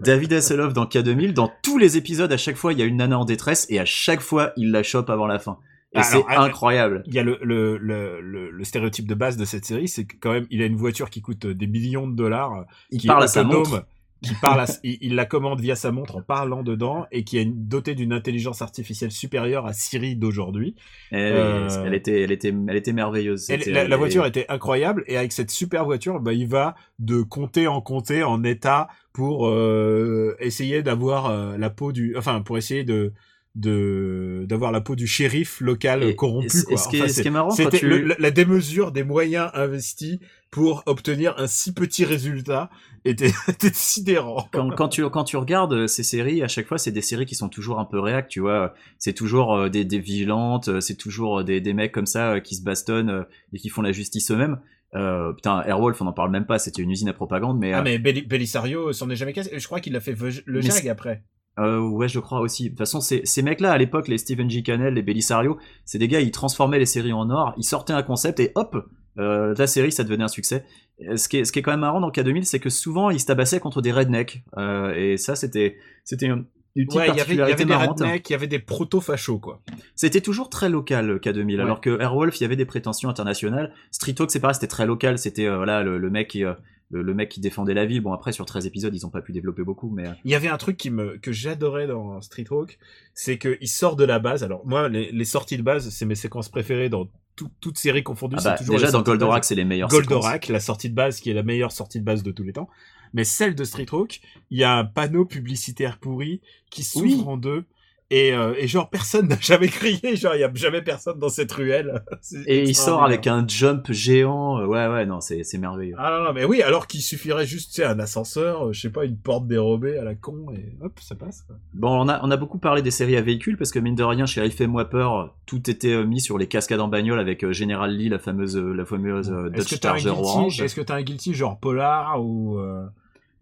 David 0.00 0.32
Hasselhoff 0.32 0.72
dans 0.72 0.84
K2000, 0.84 1.32
dans 1.32 1.50
tous 1.62 1.78
les 1.78 1.96
épisodes, 1.96 2.32
à 2.32 2.36
chaque 2.36 2.56
fois, 2.56 2.72
il 2.72 2.78
y 2.78 2.82
a 2.82 2.84
une 2.84 2.96
nana 2.96 3.18
en 3.18 3.24
détresse 3.24 3.66
et 3.70 3.78
à 3.78 3.84
chaque 3.84 4.20
fois, 4.20 4.52
il 4.56 4.70
la 4.70 4.82
chope 4.82 5.10
avant 5.10 5.26
la 5.26 5.38
fin. 5.38 5.58
Et 5.92 6.02
c'est 6.02 6.24
incroyable. 6.28 7.02
Il 7.06 7.14
y 7.14 7.18
a 7.18 7.24
le, 7.24 7.38
le, 7.42 7.76
le, 7.76 8.20
le, 8.20 8.50
le 8.50 8.64
stéréotype 8.64 9.08
de 9.08 9.14
base 9.14 9.36
de 9.36 9.44
cette 9.44 9.64
série, 9.64 9.88
c'est 9.88 10.04
que 10.04 10.14
quand 10.20 10.32
même, 10.32 10.46
il 10.50 10.62
a 10.62 10.66
une 10.66 10.76
voiture 10.76 11.10
qui 11.10 11.20
coûte 11.20 11.46
des 11.46 11.66
millions 11.66 12.06
de 12.06 12.14
dollars, 12.14 12.64
Il 12.90 13.00
qui 13.00 13.08
parle 13.08 13.22
est 13.22 13.24
à 13.24 13.28
sa 13.28 13.42
montre. 13.42 13.84
Qui 14.22 14.34
parle, 14.34 14.60
à, 14.60 14.66
il, 14.84 14.98
il 15.00 15.14
la 15.14 15.24
commande 15.24 15.60
via 15.60 15.74
sa 15.76 15.90
montre 15.92 16.16
en 16.16 16.22
parlant 16.22 16.62
dedans 16.62 17.06
et 17.10 17.24
qui 17.24 17.38
est 17.38 17.44
dotée 17.46 17.94
d'une 17.94 18.12
intelligence 18.12 18.60
artificielle 18.62 19.10
supérieure 19.12 19.66
à 19.66 19.72
Siri 19.72 20.14
d'aujourd'hui. 20.16 20.74
Elle, 21.10 21.32
Euh, 21.36 21.84
elle 21.86 21.94
était, 21.94 22.22
elle 22.22 22.32
était, 22.32 22.54
elle 22.68 22.76
était 22.76 22.92
merveilleuse. 22.92 23.48
Elle- 23.48 23.60
la, 23.66 23.84
la 23.84 23.94
elle- 23.94 23.94
voiture 23.98 24.26
était 24.26 24.46
incroyable 24.48 25.04
et 25.06 25.16
avec 25.16 25.32
cette 25.32 25.50
super 25.50 25.84
voiture, 25.84 26.20
bah, 26.20 26.32
il 26.32 26.46
va 26.48 26.74
de 26.98 27.22
comté 27.22 27.66
en 27.66 27.80
comté 27.80 28.22
en 28.22 28.44
état 28.44 28.88
pour 29.12 29.48
euh, 29.48 30.36
essayer 30.38 30.82
d'avoir 30.82 31.26
euh, 31.26 31.56
la 31.56 31.70
peau 31.70 31.90
du, 31.92 32.14
enfin 32.16 32.42
pour 32.42 32.58
essayer 32.58 32.84
de 32.84 33.12
de 33.56 34.44
d'avoir 34.48 34.70
la 34.70 34.80
peau 34.80 34.94
du 34.94 35.06
shérif 35.08 35.60
local 35.60 36.04
Et- 36.04 36.14
corrompu. 36.14 36.62
quoi. 36.68 36.76
ce 36.76 36.88
qui 36.88 36.96
est- 36.96 37.00
Enfin, 37.00 37.08
ce 37.08 37.14
c'est- 37.14 37.22
qui 37.22 37.28
est 37.28 37.32
marrant, 37.32 37.50
c'était 37.50 37.78
tu- 37.78 38.14
la 38.18 38.30
démesure 38.30 38.92
des 38.92 39.02
moyens 39.02 39.50
investis 39.54 40.18
pour 40.52 40.82
obtenir 40.86 41.34
un 41.36 41.46
si 41.48 41.72
petit 41.74 42.04
résultat 42.04 42.70
était, 43.04 43.32
était 43.48 43.70
sidérant. 43.72 44.48
quand, 44.52 44.70
quand 44.70 44.88
tu 44.88 45.08
quand 45.10 45.24
tu 45.24 45.36
regardes 45.36 45.72
euh, 45.72 45.86
ces 45.86 46.02
séries, 46.02 46.42
à 46.42 46.48
chaque 46.48 46.66
fois, 46.66 46.78
c'est 46.78 46.92
des 46.92 47.00
séries 47.02 47.26
qui 47.26 47.34
sont 47.34 47.48
toujours 47.48 47.78
un 47.80 47.84
peu 47.84 47.98
réac, 48.00 48.28
tu 48.28 48.40
vois. 48.40 48.74
C'est 48.98 49.14
toujours 49.14 49.54
euh, 49.54 49.68
des, 49.68 49.84
des 49.84 49.98
vigilantes, 49.98 50.68
euh, 50.68 50.80
c'est 50.80 50.96
toujours 50.96 51.44
des, 51.44 51.60
des 51.60 51.72
mecs 51.72 51.92
comme 51.92 52.06
ça 52.06 52.40
qui 52.40 52.54
se 52.56 52.62
bastonnent 52.62 53.24
et 53.52 53.58
qui 53.58 53.68
font 53.68 53.82
la 53.82 53.92
justice 53.92 54.30
eux-mêmes. 54.30 54.60
Euh, 54.96 55.32
putain, 55.32 55.62
Airwolf, 55.62 56.00
on 56.02 56.06
en 56.06 56.12
parle 56.12 56.30
même 56.32 56.46
pas. 56.46 56.58
C'était 56.58 56.82
une 56.82 56.90
usine 56.90 57.08
à 57.08 57.12
propagande, 57.12 57.58
mais, 57.58 57.72
Ah 57.72 57.78
euh, 57.78 57.82
mais 57.84 57.98
Beli- 57.98 58.26
Belisario 58.26 58.92
s'en 58.92 59.08
est 59.10 59.16
jamais 59.16 59.32
cassé. 59.32 59.50
Je 59.56 59.64
crois 59.66 59.80
qu'il 59.80 59.94
a 59.94 60.00
fait 60.00 60.14
le 60.46 60.60
Mais 60.60 60.62
jag 60.62 60.88
après. 60.88 61.22
euh, 61.60 61.78
ouais, 61.78 62.08
je 62.08 62.18
crois 62.18 62.40
aussi. 62.40 62.64
De 62.64 62.68
toute 62.70 62.78
façon, 62.78 63.00
ces, 63.00 63.20
ces 63.24 63.42
mecs-là, 63.42 63.70
à 63.70 63.78
l'époque, 63.78 64.08
les 64.08 64.18
Steven 64.18 64.50
G. 64.50 64.62
Cannell, 64.64 64.94
les 64.94 65.02
Belisario, 65.02 65.58
c'est 65.84 65.98
des 65.98 66.08
gars, 66.08 66.20
ils 66.20 66.32
transformaient 66.32 66.78
les 66.80 66.86
séries 66.86 67.12
en 67.12 67.30
or, 67.30 67.54
ils 67.56 67.62
sortaient 67.64 67.92
un 67.92 68.02
concept 68.02 68.40
et 68.40 68.50
hop, 68.56 68.76
euh, 69.18 69.54
la 69.56 69.66
série, 69.68 69.92
ça 69.92 70.02
devenait 70.02 70.24
un 70.24 70.28
succès. 70.28 70.64
Euh, 71.08 71.16
Ce 71.16 71.28
qui 71.28 71.38
est, 71.38 71.44
ce 71.44 71.52
qui 71.52 71.58
est 71.58 71.62
quand 71.62 71.70
même 71.70 71.80
marrant 71.80 72.00
dans 72.00 72.10
K2000, 72.10 72.44
c'est 72.44 72.60
que 72.60 72.70
souvent, 72.70 73.10
ils 73.10 73.20
se 73.20 73.26
tabassaient 73.26 73.60
contre 73.60 73.82
des 73.82 73.92
rednecks. 73.92 74.42
Euh, 74.58 74.94
et 74.94 75.16
ça, 75.16 75.34
c'était, 75.36 75.76
c'était 76.04 76.26
une, 76.26 76.44
une 76.76 76.86
petite 76.86 76.98
Ouais, 77.00 77.08
il 77.08 77.16
y 77.16 77.20
avait, 77.20 77.34
il 77.34 77.36
y 77.36 77.38
particularité 77.38 77.62
avait 77.62 77.64
des 77.64 77.74
rednecks, 78.04 78.30
il 78.30 78.32
y 78.32 78.36
avait 78.36 78.46
des 78.46 78.58
proto-fachos, 78.58 79.38
quoi. 79.38 79.60
C'était 79.94 80.20
toujours 80.20 80.50
très 80.50 80.68
local 80.68 81.06
le 81.06 81.18
K2000, 81.18 81.56
Ouais. 81.56 81.60
alors 81.62 81.80
que 81.80 82.00
Airwolf, 82.00 82.38
il 82.38 82.42
y 82.42 82.46
avait 82.46 82.56
des 82.56 82.66
prétentions 82.66 83.08
internationales. 83.08 83.72
Street 83.90 84.14
Hawk, 84.18 84.30
c'est 84.30 84.40
pareil, 84.40 84.54
c'était 84.54 84.66
très 84.68 84.86
local. 84.86 85.18
C'était 85.18 85.46
euh, 85.46 85.56
voilà 85.56 85.82
le, 85.82 85.98
le 85.98 86.10
mec 86.10 86.28
qui 86.28 86.44
euh, 86.44 86.52
le, 86.92 87.02
le 87.02 87.14
mec 87.14 87.28
qui 87.28 87.40
défendait 87.40 87.72
la 87.74 87.86
ville. 87.86 88.00
Bon 88.00 88.12
après 88.12 88.32
sur 88.32 88.44
13 88.46 88.66
épisodes, 88.66 88.92
ils 88.94 89.06
ont 89.06 89.10
pas 89.10 89.22
pu 89.22 89.32
développer 89.32 89.62
beaucoup, 89.62 89.90
mais 89.90 90.08
euh, 90.08 90.12
Il 90.24 90.30
y 90.30 90.34
avait 90.34 90.48
un 90.48 90.56
truc 90.58 90.76
qui 90.76 90.90
me, 90.90 91.18
que 91.18 91.30
j'adorais 91.32 91.86
dans 91.86 92.20
Street 92.20 92.46
Hawk, 92.50 92.78
c'est 93.14 93.38
qu'il 93.38 93.68
sort 93.68 93.94
de 93.96 94.04
la 94.04 94.18
base. 94.18 94.42
Alors, 94.44 94.66
moi, 94.66 94.88
les, 94.88 95.10
les 95.12 95.24
sorties 95.24 95.56
de 95.56 95.62
base, 95.62 95.88
c'est 95.90 96.04
mes 96.04 96.14
séquences 96.16 96.48
préférées 96.48 96.88
dans 96.88 97.08
tout- 97.44 97.50
toutes 97.60 97.78
séries 97.78 98.02
confondues. 98.02 98.36
ah 98.38 98.40
c'est 98.42 98.48
bah, 98.50 98.58
toujours 98.58 98.74
déjà 98.76 98.90
dans. 98.90 99.02
Goldorak, 99.02 99.44
c'est 99.44 99.54
les 99.54 99.64
meilleurs. 99.64 99.90
séquences. 99.90 100.06
Goldorak, 100.06 100.48
la 100.48 100.60
sortie 100.60 100.90
de 100.90 100.94
base 100.94 101.20
qui 101.20 101.30
est 101.30 101.34
la 101.34 101.42
meilleure 101.42 101.72
sortie 101.72 101.98
de 102.00 102.04
base 102.04 102.22
de 102.22 102.30
tous 102.32 102.42
les 102.42 102.52
temps. 102.52 102.68
Mais 103.14 103.24
celle 103.24 103.54
de 103.54 103.64
Street 103.64 103.86
Hawk, 103.90 104.20
il 104.50 104.58
y 104.58 104.64
a 104.64 104.76
un 104.76 104.84
panneau 104.84 105.24
publicitaire 105.24 105.98
pourri 105.98 106.40
qui 106.70 106.82
s'ouvre 106.84 107.04
Oui. 107.06 107.24
en 107.26 107.36
deux. 107.36 107.64
Et, 108.12 108.32
euh, 108.34 108.54
et 108.58 108.66
genre 108.66 108.90
personne 108.90 109.28
n'a 109.28 109.38
jamais 109.40 109.68
crié, 109.68 110.16
genre 110.16 110.34
il 110.34 110.40
y 110.40 110.44
a 110.44 110.50
jamais 110.52 110.82
personne 110.82 111.20
dans 111.20 111.28
cette 111.28 111.52
ruelle. 111.52 112.02
Et 112.46 112.64
il 112.64 112.74
sort 112.74 113.04
avec 113.04 113.28
un 113.28 113.46
jump 113.46 113.92
géant. 113.92 114.58
euh, 114.58 114.66
Ouais 114.66 114.88
ouais 114.88 115.06
non 115.06 115.20
c'est 115.20 115.44
c'est 115.44 115.58
merveilleux. 115.58 115.94
Ah 115.96 116.16
non, 116.18 116.24
non, 116.24 116.32
mais 116.32 116.44
oui, 116.44 116.60
alors 116.60 116.88
qu'il 116.88 117.02
suffirait 117.02 117.46
juste, 117.46 117.72
tu 117.72 117.84
un 117.84 118.00
ascenseur, 118.00 118.66
euh, 118.66 118.72
je 118.72 118.80
sais 118.80 118.90
pas, 118.90 119.04
une 119.04 119.16
porte 119.16 119.46
dérobée 119.46 119.96
à 119.96 120.02
la 120.02 120.16
con, 120.16 120.46
et 120.52 120.74
hop, 120.84 120.98
ça 121.00 121.14
passe. 121.14 121.42
quoi. 121.42 121.54
Bon 121.74 122.00
on 122.04 122.08
a 122.08 122.18
on 122.24 122.32
a 122.32 122.36
beaucoup 122.36 122.58
parlé 122.58 122.82
des 122.82 122.90
séries 122.90 123.16
à 123.16 123.22
véhicules 123.22 123.56
parce 123.56 123.70
que 123.70 123.78
mine 123.78 123.94
de 123.94 124.02
rien 124.02 124.26
chez 124.26 124.40
Riff 124.40 124.60
et 124.60 124.66
Moi 124.66 124.86
Peur, 124.90 125.36
tout 125.46 125.70
était 125.70 126.04
mis 126.04 126.20
sur 126.20 126.36
les 126.36 126.48
cascades 126.48 126.80
en 126.80 126.88
bagnole 126.88 127.20
avec 127.20 127.48
General 127.52 127.88
Lee, 127.94 128.08
la 128.08 128.18
fameuse 128.18 128.56
la 128.56 128.84
fameuse 128.84 129.28
Est-ce 129.54 129.68
que 129.68 129.74
Dodge 129.76 129.82
Charger 129.82 130.02
guilty, 130.10 130.20
orange. 130.20 130.60
est-ce 130.62 130.74
que 130.74 130.80
t'as 130.80 130.96
un 130.96 131.02
guilty 131.02 131.32
genre 131.34 131.60
polar 131.60 132.20
ou, 132.20 132.58
euh, 132.58 132.84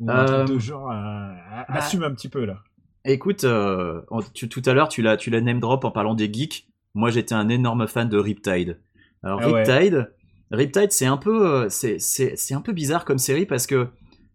ou 0.00 0.10
un 0.10 0.14
Euh, 0.26 0.44
truc 0.44 0.56
de 0.56 0.60
genre, 0.60 0.90
euh, 0.92 1.32
assume 1.68 2.02
un 2.02 2.10
petit 2.12 2.28
peu 2.28 2.44
là. 2.44 2.58
Écoute, 3.04 3.44
euh, 3.44 4.00
tu- 4.34 4.48
tout 4.48 4.62
à 4.66 4.74
l'heure, 4.74 4.88
tu 4.88 5.02
l'as, 5.02 5.16
tu 5.16 5.30
l'as 5.30 5.40
name 5.40 5.60
drop 5.60 5.84
en 5.84 5.90
parlant 5.90 6.14
des 6.14 6.30
geeks. 6.32 6.66
Moi, 6.94 7.10
j'étais 7.10 7.34
un 7.34 7.48
énorme 7.48 7.86
fan 7.86 8.08
de 8.08 8.18
Riptide. 8.18 8.80
Alors, 9.22 9.40
Ah 9.42 9.50
ouais. 9.50 9.62
Riptide, 9.64 10.12
Riptide, 10.50 10.92
c'est 10.92 11.06
un 11.06 11.16
peu, 11.16 11.46
euh, 11.46 11.68
c'est, 11.68 11.98
c'est, 11.98 12.34
c'est 12.36 12.54
un 12.54 12.60
peu 12.60 12.72
bizarre 12.72 13.04
comme 13.04 13.18
série 13.18 13.46
parce 13.46 13.66
que 13.66 13.88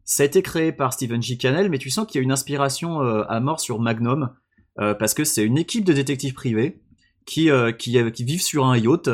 ça 0.06 0.24
a 0.24 0.26
été 0.26 0.42
créé 0.42 0.72
par 0.72 0.94
Steven 0.94 1.22
G. 1.22 1.38
Cannell, 1.38 1.70
mais 1.70 1.78
tu 1.78 1.90
sens 1.90 2.06
qu'il 2.08 2.20
y 2.20 2.22
a 2.22 2.24
une 2.24 2.32
inspiration 2.32 3.02
euh, 3.02 3.24
à 3.30 3.40
mort 3.40 3.60
sur 3.60 3.80
Magnum 3.80 4.30
euh, 4.80 4.94
parce 4.94 5.14
que 5.14 5.24
c'est 5.24 5.44
une 5.44 5.58
équipe 5.58 5.86
de 5.86 5.94
détectives 5.94 6.34
privés 6.34 6.82
qui, 7.26 7.50
qui, 7.80 8.12
qui 8.12 8.24
vivent 8.24 8.42
sur 8.42 8.66
un 8.66 8.78
yacht. 8.78 9.10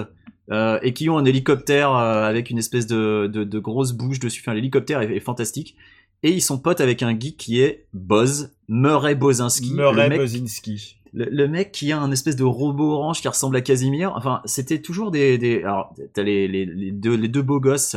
euh, 0.51 0.79
et 0.81 0.93
qui 0.93 1.09
ont 1.11 1.17
un 1.19 1.25
hélicoptère 1.25 1.93
euh, 1.95 2.23
avec 2.23 2.49
une 2.49 2.57
espèce 2.57 2.87
de, 2.87 3.29
de, 3.31 3.43
de 3.43 3.59
grosse 3.59 3.91
bouche 3.91 4.19
dessus. 4.19 4.41
Enfin, 4.43 4.55
l'hélicoptère 4.55 5.01
est, 5.01 5.15
est 5.15 5.19
fantastique. 5.19 5.75
Et 6.23 6.31
ils 6.31 6.41
sont 6.41 6.57
potes 6.57 6.81
avec 6.81 7.01
un 7.01 7.17
geek 7.17 7.37
qui 7.37 7.61
est 7.61 7.87
Boz, 7.93 8.51
Murray 8.67 9.15
Bozinski. 9.15 9.73
Murray 9.73 10.03
le 10.03 10.09
mec, 10.09 10.19
Bozinski. 10.19 10.97
le, 11.13 11.25
le 11.31 11.47
mec 11.47 11.71
qui 11.71 11.91
a 11.91 11.99
un 11.99 12.11
espèce 12.11 12.35
de 12.35 12.43
robot 12.43 12.91
orange 12.91 13.21
qui 13.21 13.27
ressemble 13.27 13.55
à 13.55 13.61
Casimir. 13.61 14.13
Enfin, 14.15 14.41
c'était 14.45 14.81
toujours 14.81 15.11
des, 15.11 15.37
des 15.37 15.59
alors 15.63 15.95
t'as 16.13 16.23
les, 16.23 16.47
les, 16.47 16.65
les 16.65 16.91
deux 16.91 17.15
les 17.15 17.29
deux 17.29 17.41
beaux 17.41 17.61
gosses, 17.61 17.95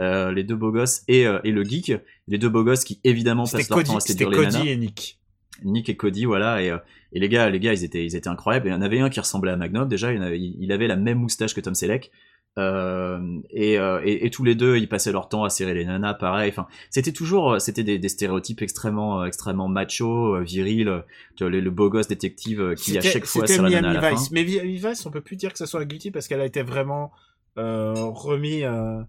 euh, 0.00 0.32
les 0.32 0.42
deux 0.42 0.56
beaux 0.56 0.72
gosses 0.72 1.02
et, 1.06 1.26
euh, 1.26 1.38
et 1.44 1.52
le 1.52 1.62
geek, 1.62 1.92
les 2.26 2.38
deux 2.38 2.48
beaux 2.48 2.64
gosses 2.64 2.84
qui 2.84 2.98
évidemment 3.04 3.44
passent 3.44 3.68
leur 3.68 3.84
temps 3.84 3.96
à 3.96 4.00
séduire 4.00 4.30
les 4.30 4.38
nanas. 4.38 4.58
Cody 4.58 4.68
et 4.68 4.76
Nick. 4.76 5.18
Nick 5.64 5.88
et 5.88 5.96
Cody, 5.96 6.24
voilà, 6.24 6.60
et, 6.60 6.70
euh, 6.70 6.78
et 7.12 7.20
les 7.20 7.28
gars, 7.28 7.48
les 7.48 7.60
gars, 7.60 7.72
ils 7.72 7.84
étaient, 7.84 8.04
ils 8.04 8.16
étaient 8.16 8.28
incroyables. 8.28 8.66
Il 8.66 8.70
y 8.70 8.74
en 8.74 8.82
avait 8.82 8.98
un 8.98 9.10
qui 9.10 9.20
ressemblait 9.20 9.52
à 9.52 9.56
Magnum 9.56 9.86
déjà, 9.86 10.12
il, 10.12 10.20
avait, 10.20 10.40
il 10.40 10.72
avait 10.72 10.88
la 10.88 10.96
même 10.96 11.18
moustache 11.18 11.54
que 11.54 11.60
Tom 11.60 11.74
Selleck. 11.74 12.10
Euh, 12.58 13.18
et, 13.48 13.78
euh, 13.78 14.02
et, 14.04 14.26
et 14.26 14.30
tous 14.30 14.44
les 14.44 14.54
deux, 14.54 14.76
ils 14.76 14.88
passaient 14.88 15.12
leur 15.12 15.28
temps 15.30 15.42
à 15.44 15.48
serrer 15.48 15.72
les 15.72 15.86
nanas, 15.86 16.14
pareil. 16.14 16.50
Enfin, 16.50 16.66
c'était 16.90 17.12
toujours, 17.12 17.52
euh, 17.52 17.58
c'était 17.58 17.82
des, 17.82 17.98
des 17.98 18.08
stéréotypes 18.10 18.60
extrêmement, 18.60 19.24
extrêmement 19.24 19.68
macho, 19.68 20.38
viril. 20.42 21.02
Tu 21.36 21.44
vois, 21.44 21.50
le, 21.50 21.60
le 21.60 21.70
beau 21.70 21.88
gosse 21.88 22.08
détective 22.08 22.74
qui 22.76 22.98
à 22.98 23.00
chaque 23.00 23.24
fois 23.24 23.46
serre 23.46 23.62
la 23.62 23.70
nana 23.70 23.80
Miami 23.80 23.96
à 23.96 24.00
la 24.02 24.10
fin. 24.10 24.16
Vice. 24.16 24.30
Mais 24.32 24.44
Miami 24.44 24.76
Vice, 24.76 25.06
on 25.06 25.10
peut 25.10 25.22
plus 25.22 25.36
dire 25.36 25.52
que 25.52 25.58
ce 25.58 25.64
soit 25.66 25.84
guilty 25.86 26.10
parce 26.10 26.28
qu'elle 26.28 26.42
a 26.42 26.46
été 26.46 26.62
vraiment 26.62 27.10
euh, 27.56 27.94
remis, 27.96 28.64
euh, 28.64 29.00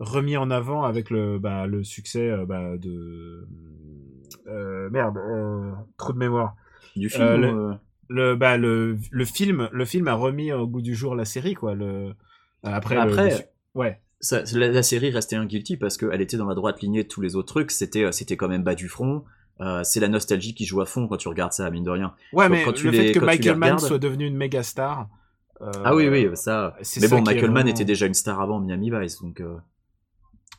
remis 0.00 0.36
en 0.36 0.50
avant 0.50 0.82
avec 0.82 1.10
le, 1.10 1.38
bah, 1.38 1.66
le 1.66 1.84
succès 1.84 2.32
bah, 2.48 2.76
de. 2.76 3.46
Merde, 4.90 5.16
trou 5.96 6.12
de 6.12 6.18
mémoire. 6.18 6.56
Du 6.96 7.08
film. 7.08 7.24
Ou, 7.24 7.36
le- 7.36 7.74
Le, 8.12 8.34
bah, 8.34 8.56
le, 8.56 8.98
le 9.12 9.24
film, 9.24 9.68
le 9.70 9.84
film 9.84 10.08
a 10.08 10.14
remis 10.14 10.52
au 10.52 10.66
goût 10.66 10.82
du 10.82 10.96
jour 10.96 11.14
la 11.14 11.24
série, 11.24 11.54
quoi. 11.54 11.76
Le, 11.76 12.14
après, 12.62 12.94
le 13.06 13.30
ouais. 13.74 14.00
ça, 14.20 14.42
la, 14.54 14.68
la 14.68 14.82
série 14.82 15.10
restait 15.10 15.36
un 15.36 15.46
guilty 15.46 15.76
parce 15.76 15.96
qu'elle 15.96 16.20
était 16.20 16.36
dans 16.36 16.46
la 16.46 16.54
droite 16.54 16.80
lignée 16.82 17.02
de 17.04 17.08
tous 17.08 17.20
les 17.20 17.36
autres 17.36 17.48
trucs. 17.48 17.70
C'était, 17.70 18.04
euh, 18.04 18.12
c'était 18.12 18.36
quand 18.36 18.48
même 18.48 18.62
bas 18.62 18.74
du 18.74 18.88
front. 18.88 19.24
Euh, 19.60 19.82
c'est 19.84 20.00
la 20.00 20.08
nostalgie 20.08 20.54
qui 20.54 20.64
joue 20.64 20.80
à 20.80 20.86
fond 20.86 21.06
quand 21.06 21.16
tu 21.18 21.28
regardes 21.28 21.52
ça, 21.52 21.70
mine 21.70 21.84
de 21.84 21.90
rien. 21.90 22.14
Ouais, 22.32 22.46
Quand- 22.46 22.50
mais 22.50 22.64
quand 22.64 22.82
le 22.82 22.90
les- 22.90 22.98
fait 23.08 23.12
que 23.12 23.24
Michael 23.24 23.56
Mann 23.56 23.70
regardes- 23.72 23.86
soit 23.86 23.98
devenu 23.98 24.26
une 24.26 24.36
méga 24.36 24.62
star. 24.62 25.08
euh, 25.60 25.70
Ah 25.84 25.94
oui, 25.94 26.08
oui, 26.08 26.28
ça. 26.34 26.76
Mais 27.00 27.08
bon, 27.08 27.16
Michael 27.22 27.42
Mann 27.50 27.52
vraiment- 27.64 27.68
était 27.70 27.84
déjà 27.84 28.06
une 28.06 28.14
star 28.14 28.40
avant 28.40 28.58
Miami 28.60 28.90
Vice, 28.90 29.20
donc. 29.20 29.40
euh, 29.40 29.56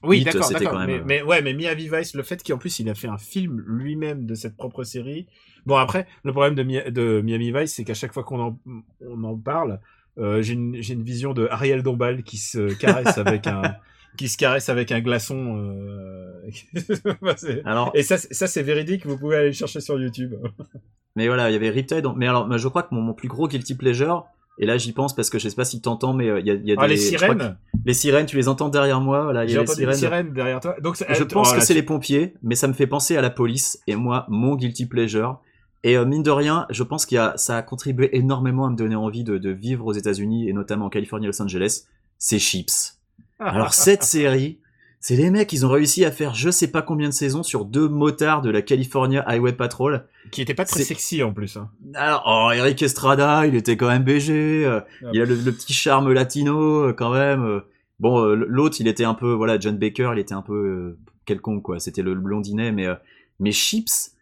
Oui, 0.03 0.23
d'accord, 0.23 0.49
d'accord. 0.51 0.79
même, 0.79 0.87
Mais, 0.87 1.01
mais 1.05 1.21
ouais, 1.23 1.41
mais 1.43 1.53
Miami 1.53 1.87
Vice, 1.91 2.15
le 2.15 2.23
fait 2.23 2.41
qu'en 2.43 2.57
plus 2.57 2.79
il 2.79 2.89
a 2.89 2.95
fait 2.95 3.07
un 3.07 3.17
film 3.19 3.63
lui-même 3.67 4.25
de 4.25 4.33
cette 4.35 4.55
propre 4.57 4.83
série. 4.83 5.27
Bon 5.67 5.75
après, 5.75 6.07
le 6.23 6.31
problème 6.31 6.55
de, 6.55 6.63
Mi- 6.63 6.91
de 6.91 7.21
Miami 7.21 7.51
Vice, 7.51 7.75
c'est 7.75 7.83
qu'à 7.83 7.93
chaque 7.93 8.11
fois 8.13 8.23
qu'on 8.23 8.39
en, 8.39 8.59
on 9.01 9.23
en 9.23 9.37
parle, 9.37 9.79
euh, 10.17 10.41
j'ai 10.41 10.53
une, 10.53 10.81
j'ai 10.81 10.93
une 10.93 11.03
vision 11.03 11.33
de 11.33 11.47
Ariel 11.49 11.83
Dombal 11.83 12.23
qui 12.23 12.37
se 12.37 12.73
caresse 12.73 13.17
avec 13.17 13.47
un, 13.47 13.61
qui 14.17 14.27
se 14.27 14.37
caresse 14.37 14.69
avec 14.69 14.91
un 14.91 14.99
glaçon. 14.99 15.57
euh, 15.57 16.41
Alors, 17.65 17.91
Et 17.93 18.03
ça, 18.03 18.17
c'est- 18.17 18.33
ça 18.33 18.47
c'est 18.47 18.63
véridique. 18.63 19.05
Vous 19.05 19.17
pouvez 19.17 19.37
aller 19.37 19.47
le 19.47 19.53
chercher 19.53 19.79
sur 19.81 19.99
YouTube. 19.99 20.33
mais 21.15 21.27
voilà, 21.27 21.49
il 21.49 21.53
y 21.53 21.55
avait 21.55 21.69
Riptide. 21.69 22.05
Mais 22.15 22.27
alors, 22.27 22.57
je 22.57 22.67
crois 22.67 22.83
que 22.83 22.93
mon, 22.93 23.01
mon 23.01 23.13
plus 23.13 23.27
gros 23.27 23.47
guilty 23.47 23.75
pleasure, 23.75 24.25
et 24.59 24.65
là 24.65 24.77
j'y 24.77 24.91
pense 24.91 25.15
parce 25.15 25.29
que 25.29 25.39
je 25.39 25.47
sais 25.49 25.55
pas 25.55 25.65
si 25.65 25.81
t'entends, 25.81 26.13
mais 26.13 26.29
euh, 26.29 26.39
il 26.39 26.45
y 26.47 26.51
a, 26.51 26.55
y 26.55 26.71
a 26.73 26.75
Ah, 26.77 26.87
des. 26.87 26.93
les 26.95 26.97
sirènes. 26.99 27.57
Les 27.85 27.93
sirènes, 27.93 28.25
tu 28.25 28.35
les 28.35 28.47
entends 28.47 28.69
derrière 28.69 28.99
moi. 29.01 29.23
Voilà, 29.23 29.45
il 29.45 29.51
y 29.51 29.57
a 29.57 29.61
les 29.61 29.67
sirènes. 29.67 29.95
sirènes 29.95 30.33
derrière 30.33 30.59
toi. 30.59 30.75
Donc 30.81 30.97
Je 30.97 31.23
pense 31.23 31.51
oh, 31.51 31.55
que 31.55 31.61
c'est 31.61 31.73
les 31.73 31.83
pompiers, 31.83 32.33
mais 32.43 32.55
ça 32.55 32.67
me 32.67 32.73
fait 32.73 32.87
penser 32.87 33.17
à 33.17 33.21
la 33.21 33.29
police. 33.29 33.79
Et 33.87 33.95
moi, 33.95 34.25
mon 34.29 34.55
guilty 34.55 34.85
pleasure. 34.87 35.39
Et 35.83 35.97
euh, 35.97 36.05
mine 36.05 36.23
de 36.23 36.29
rien, 36.31 36.67
je 36.69 36.83
pense 36.83 37.05
qu'il 37.05 37.15
y 37.15 37.19
a, 37.19 37.33
ça 37.37 37.57
a 37.57 37.61
contribué 37.63 38.15
énormément 38.15 38.65
à 38.65 38.69
me 38.69 38.75
donner 38.75 38.95
envie 38.95 39.23
de, 39.23 39.37
de 39.37 39.49
vivre 39.49 39.85
aux 39.85 39.93
États-Unis 39.93 40.47
et 40.47 40.53
notamment 40.53 40.85
en 40.85 40.89
Californie, 40.89 41.25
Los 41.27 41.41
Angeles. 41.41 41.85
C'est 42.17 42.37
Chips. 42.39 42.99
Alors 43.39 43.73
cette 43.73 44.03
série, 44.17 44.59
c'est 44.99 45.15
les 45.15 45.31
mecs, 45.31 45.51
ils 45.51 45.65
ont 45.65 45.69
réussi 45.69 46.05
à 46.05 46.11
faire 46.11 46.35
je 46.35 46.51
sais 46.51 46.67
pas 46.67 46.83
combien 46.83 47.09
de 47.09 47.13
saisons 47.13 47.41
sur 47.41 47.65
deux 47.65 47.89
motards 47.89 48.43
de 48.43 48.51
la 48.51 48.61
California 48.61 49.23
Highway 49.27 49.53
Patrol. 49.53 50.05
qui 50.29 50.43
était 50.43 50.53
pas 50.53 50.65
très 50.65 50.83
sexy 50.83 51.23
en 51.23 51.33
plus. 51.33 51.57
hein. 51.57 51.71
Alors, 51.95 52.23
oh, 52.27 52.51
Eric 52.51 52.79
Estrada, 52.83 53.47
il 53.47 53.55
était 53.55 53.75
quand 53.77 53.87
même 53.87 54.03
BG. 54.03 54.63
euh, 54.65 54.81
il 55.13 55.19
a 55.19 55.25
le, 55.25 55.33
le 55.33 55.51
petit 55.51 55.73
charme 55.73 56.11
latino 56.13 56.89
euh, 56.89 56.93
quand 56.93 57.11
même. 57.11 57.43
euh, 57.43 57.61
Bon, 57.99 58.19
euh, 58.23 58.33
l'autre, 58.35 58.77
il 58.79 58.87
était 58.87 59.03
un 59.03 59.13
peu, 59.13 59.31
voilà, 59.33 59.59
John 59.59 59.77
Baker, 59.77 60.11
il 60.13 60.19
était 60.19 60.33
un 60.33 60.41
peu 60.41 60.53
euh, 60.55 60.97
quelconque, 61.25 61.61
quoi. 61.61 61.79
C'était 61.79 62.01
le 62.01 62.15
blondinet, 62.15 62.71
mais, 62.71 62.87
euh, 62.87 62.95
mais 63.39 63.51
Chips, 63.51 64.13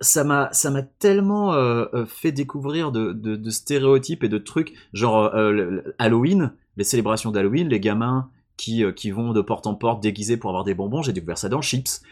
ça 0.00 0.24
m'a, 0.24 0.48
ça 0.52 0.70
m'a 0.70 0.82
tellement 0.82 1.54
euh, 1.54 1.86
euh, 1.94 2.06
fait 2.06 2.32
découvrir 2.32 2.92
de, 2.92 3.12
de, 3.12 3.36
de 3.36 3.50
stéréotypes 3.50 4.24
et 4.24 4.28
de 4.28 4.38
trucs, 4.38 4.74
genre 4.92 5.34
euh, 5.34 5.80
Halloween, 5.98 6.52
les 6.76 6.84
célébrations 6.84 7.30
d'Halloween, 7.30 7.68
les 7.68 7.80
gamins 7.80 8.30
qui, 8.56 8.84
euh, 8.84 8.92
qui 8.92 9.10
vont 9.10 9.32
de 9.32 9.40
porte 9.40 9.66
en 9.66 9.74
porte 9.74 10.02
déguisés 10.02 10.36
pour 10.36 10.50
avoir 10.50 10.64
des 10.64 10.74
bonbons, 10.74 11.02
j'ai 11.02 11.12
découvert 11.12 11.38
ça 11.38 11.48
dans 11.48 11.62
Chips. 11.62 12.02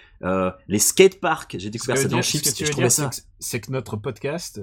Les 0.68 0.79
skateparks, 0.79 1.57
j'ai 1.59 1.70
découvert 1.70 1.99
ça 1.99 2.09
dans 2.09 2.23
ce 2.23 2.31
Chips, 2.31 2.51
que 2.51 2.57
tu 2.57 2.62
et 2.62 2.66
je 2.66 2.70
trouvais 2.73 2.88
dire, 2.88 2.92
ça. 2.92 3.11
c'est 3.38 3.61
que- 3.61 3.70
notre 3.73 3.97
podcast, 3.97 4.61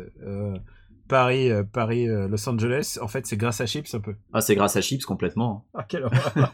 Paris, 1.08 1.50
Paris, 1.74 2.06
Los 2.08 2.48
Angeles, 2.50 2.98
en 3.02 3.08
fait, 3.08 3.28
c'est 3.28 3.36
grâce 3.38 3.60
à 3.62 3.66
Chips 3.66 3.94
un 3.94 4.00
peu. 4.00 4.16
Ah, 4.34 4.42
c'est 4.42 4.56
grâce 4.56 4.76
à 4.78 4.82
Chips 4.82 5.06
complètement. 5.06 5.66
Ah, 5.74 5.84
quelle 5.88 6.04
horreur. 6.06 6.54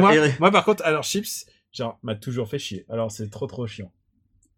Moi, 0.00 0.12
moi, 0.40 0.50
par 0.50 0.64
contre, 0.64 0.82
alors 0.84 1.02
Chips, 1.02 1.46
genre, 1.72 1.98
m'a 2.02 2.14
toujours 2.14 2.48
fait 2.48 2.58
chier. 2.58 2.86
Alors, 2.88 3.10
c'est 3.10 3.28
trop, 3.28 3.46
trop 3.46 3.66
chiant. 3.66 3.92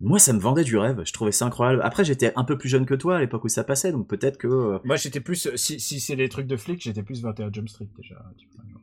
Moi, 0.01 0.19
ça 0.21 0.33
me 0.33 0.39
vendait 0.39 0.63
du 0.63 0.77
rêve. 0.77 1.03
Je 1.05 1.13
trouvais 1.13 1.33
ça 1.33 1.47
incroyable. 1.47 1.83
Après, 1.83 2.05
j'étais 2.05 2.33
un 2.37 2.45
peu 2.45 2.57
plus 2.57 2.69
jeune 2.69 2.87
que 2.87 2.95
toi 2.95 3.17
à 3.17 3.21
l'époque 3.21 3.45
où 3.45 3.49
ça 3.49 3.65
passait, 3.65 3.91
donc 3.91 4.07
peut-être 4.07 4.39
que. 4.39 4.47
euh, 4.47 4.79
Moi, 4.85 4.95
j'étais 4.97 5.19
plus, 5.21 5.49
si, 5.57 5.81
si 5.81 5.99
c'est 5.99 6.15
les 6.15 6.29
trucs 6.29 6.47
de 6.47 6.57
flics, 6.57 6.81
j'étais 6.83 7.03
plus 7.03 7.21
21 7.23 7.51
Jump 7.53 7.69
Street 7.69 7.89
déjà. 7.97 8.15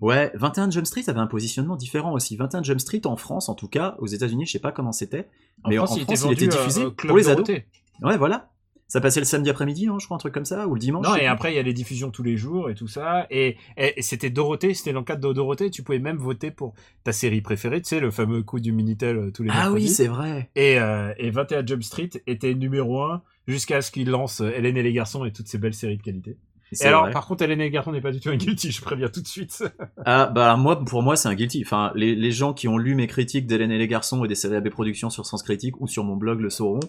Ouais, 0.02 0.32
21 0.36 0.70
Jump 0.72 0.86
Street 0.86 1.04
avait 1.08 1.20
un 1.22 1.28
positionnement 1.28 1.78
différent 1.78 2.12
aussi. 2.12 2.36
21 2.36 2.64
Jump 2.64 2.82
Street 2.82 3.02
en 3.06 3.16
France, 3.16 3.48
en 3.48 3.56
tout 3.56 3.70
cas, 3.70 3.96
aux 4.00 4.08
États-Unis, 4.08 4.46
je 4.46 4.52
sais 4.52 4.60
pas 4.60 4.74
comment 4.74 4.92
c'était, 4.92 5.30
En 5.64 5.70
mais 5.70 5.78
France, 5.78 5.92
en 5.94 5.96
il 5.96 6.04
France, 6.04 6.20
était 6.26 6.28
il 6.28 6.34
était 6.34 6.48
diffusé 6.58 6.82
euh, 6.84 6.90
pour 6.92 7.16
les 7.18 7.30
ados. 7.30 7.48
Ouais, 8.02 8.18
voilà. 8.18 8.50
Ça 8.88 9.02
passait 9.02 9.20
le 9.20 9.26
samedi 9.26 9.50
après-midi, 9.50 9.88
non, 9.88 9.98
je 9.98 10.06
crois, 10.06 10.16
un 10.16 10.20
truc 10.20 10.34
comme 10.34 10.46
ça, 10.46 10.68
ou 10.68 10.76
le 10.76 10.80
dimanche. 10.80 11.08
Non, 11.08 11.16
et 11.16 11.26
après, 11.26 11.52
il 11.52 11.56
y 11.56 11.60
a 11.60 11.64
les 11.64 11.74
diffusions 11.74 12.12
tous 12.12 12.22
les 12.22 12.38
jours 12.38 12.70
et 12.70 12.76
tout 12.76 12.88
ça. 12.88 13.26
Et, 13.32 13.58
et- 13.78 13.98
et 14.00 14.02
c'était 14.04 14.30
Dorothée, 14.30 14.76
c'était 14.76 14.94
dans 14.94 15.00
le 15.00 15.06
cadre 15.06 15.28
de 15.28 15.34
Dorothée. 15.34 15.72
Tu 15.72 15.82
pouvais 15.82 15.98
même 16.00 16.18
voter 16.18 16.52
pour 16.52 16.76
ta 17.04 17.12
série 17.12 17.42
préférée, 17.42 17.82
tu 17.82 17.90
sais, 17.90 18.00
le 18.00 18.12
fameux 18.12 18.44
coup 18.44 18.60
du 18.60 18.72
Minitel 18.72 19.18
euh, 19.18 19.32
tous 19.32 19.42
les 19.44 19.50
Ah 19.52 19.56
mercredis. 19.64 19.86
oui, 19.86 19.90
c'est 19.90 20.08
vrai. 20.08 20.50
Et, 20.56 20.80
euh, 20.80 21.14
et 21.18 21.32
21 21.32 21.66
Jump 21.66 21.82
Street 21.84 22.10
était 22.28 22.54
numéro 22.54 23.02
1 23.02 23.24
jusqu'à 23.48 23.82
ce 23.82 23.90
qu'il 23.90 24.10
lance 24.10 24.42
euh, 24.42 24.52
Hélène 24.56 24.78
et 24.78 24.84
les 24.84 24.94
garçons 24.94 25.26
et 25.26 25.32
toutes 25.34 25.48
ces 25.48 25.58
belles 25.58 25.74
séries 25.74 25.98
de 25.98 26.04
qualité. 26.04 26.38
Et 26.80 26.86
alors, 26.86 27.04
vrai. 27.04 27.12
par 27.12 27.26
contre, 27.28 27.44
Hélène 27.44 27.62
et 27.62 27.66
les 27.66 27.70
garçons 27.72 27.92
n'est 27.92 28.02
pas 28.02 28.12
du 28.12 28.20
tout 28.20 28.30
un 28.30 28.36
guilty, 28.36 28.72
je 28.72 28.82
préviens 28.82 29.08
tout 29.10 29.22
de 29.22 29.28
suite. 29.28 29.64
Ah, 30.06 30.28
bah, 30.28 30.56
moi, 30.58 30.84
pour 30.84 31.02
moi, 31.02 31.16
c'est 31.16 31.28
un 31.30 31.34
guilty. 31.36 31.64
Enfin, 31.66 31.92
les, 31.96 32.16
les 32.16 32.32
gens 32.32 32.54
qui 32.54 32.68
ont 32.68 32.78
lu 32.78 32.94
mes 32.96 33.08
critiques 33.08 33.48
d'Hélène 33.48 33.72
et 33.72 33.78
les 33.80 33.88
garçons 33.88 34.24
et 34.26 34.28
des 34.28 34.36
séries 34.36 34.56
AB 34.58 34.70
Productions 34.70 35.10
sur 35.10 35.26
Sens 35.26 35.42
Critique 35.42 35.82
ou 35.82 35.88
sur 35.88 36.04
mon 36.04 36.16
blog 36.16 36.40
le 36.42 36.50
sauront. 36.52 36.80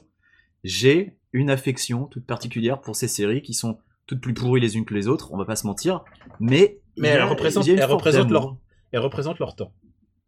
J'ai 0.67 1.17
une 1.33 1.49
affection 1.51 2.05
toute 2.07 2.27
particulière 2.27 2.81
pour 2.81 2.97
ces 2.97 3.09
séries 3.09 3.43
qui 3.43 3.55
sont 3.55 3.79
toutes 4.07 4.21
plus 4.21 4.35
pourries 4.35 4.61
les 4.61 4.77
unes 4.77 4.85
que 4.85 4.95
les 4.95 5.07
autres, 5.09 5.33
on 5.33 5.37
va 5.37 5.45
pas 5.45 5.57
se 5.57 5.67
mentir. 5.67 6.05
Mais, 6.41 6.79
elles 7.11 7.23
représentent- 7.23 7.65
elles 7.79 7.89
leur- 8.33 8.57
Elles 8.93 9.01
représentent 9.01 9.39
leur 9.39 9.55
temps. 9.57 9.73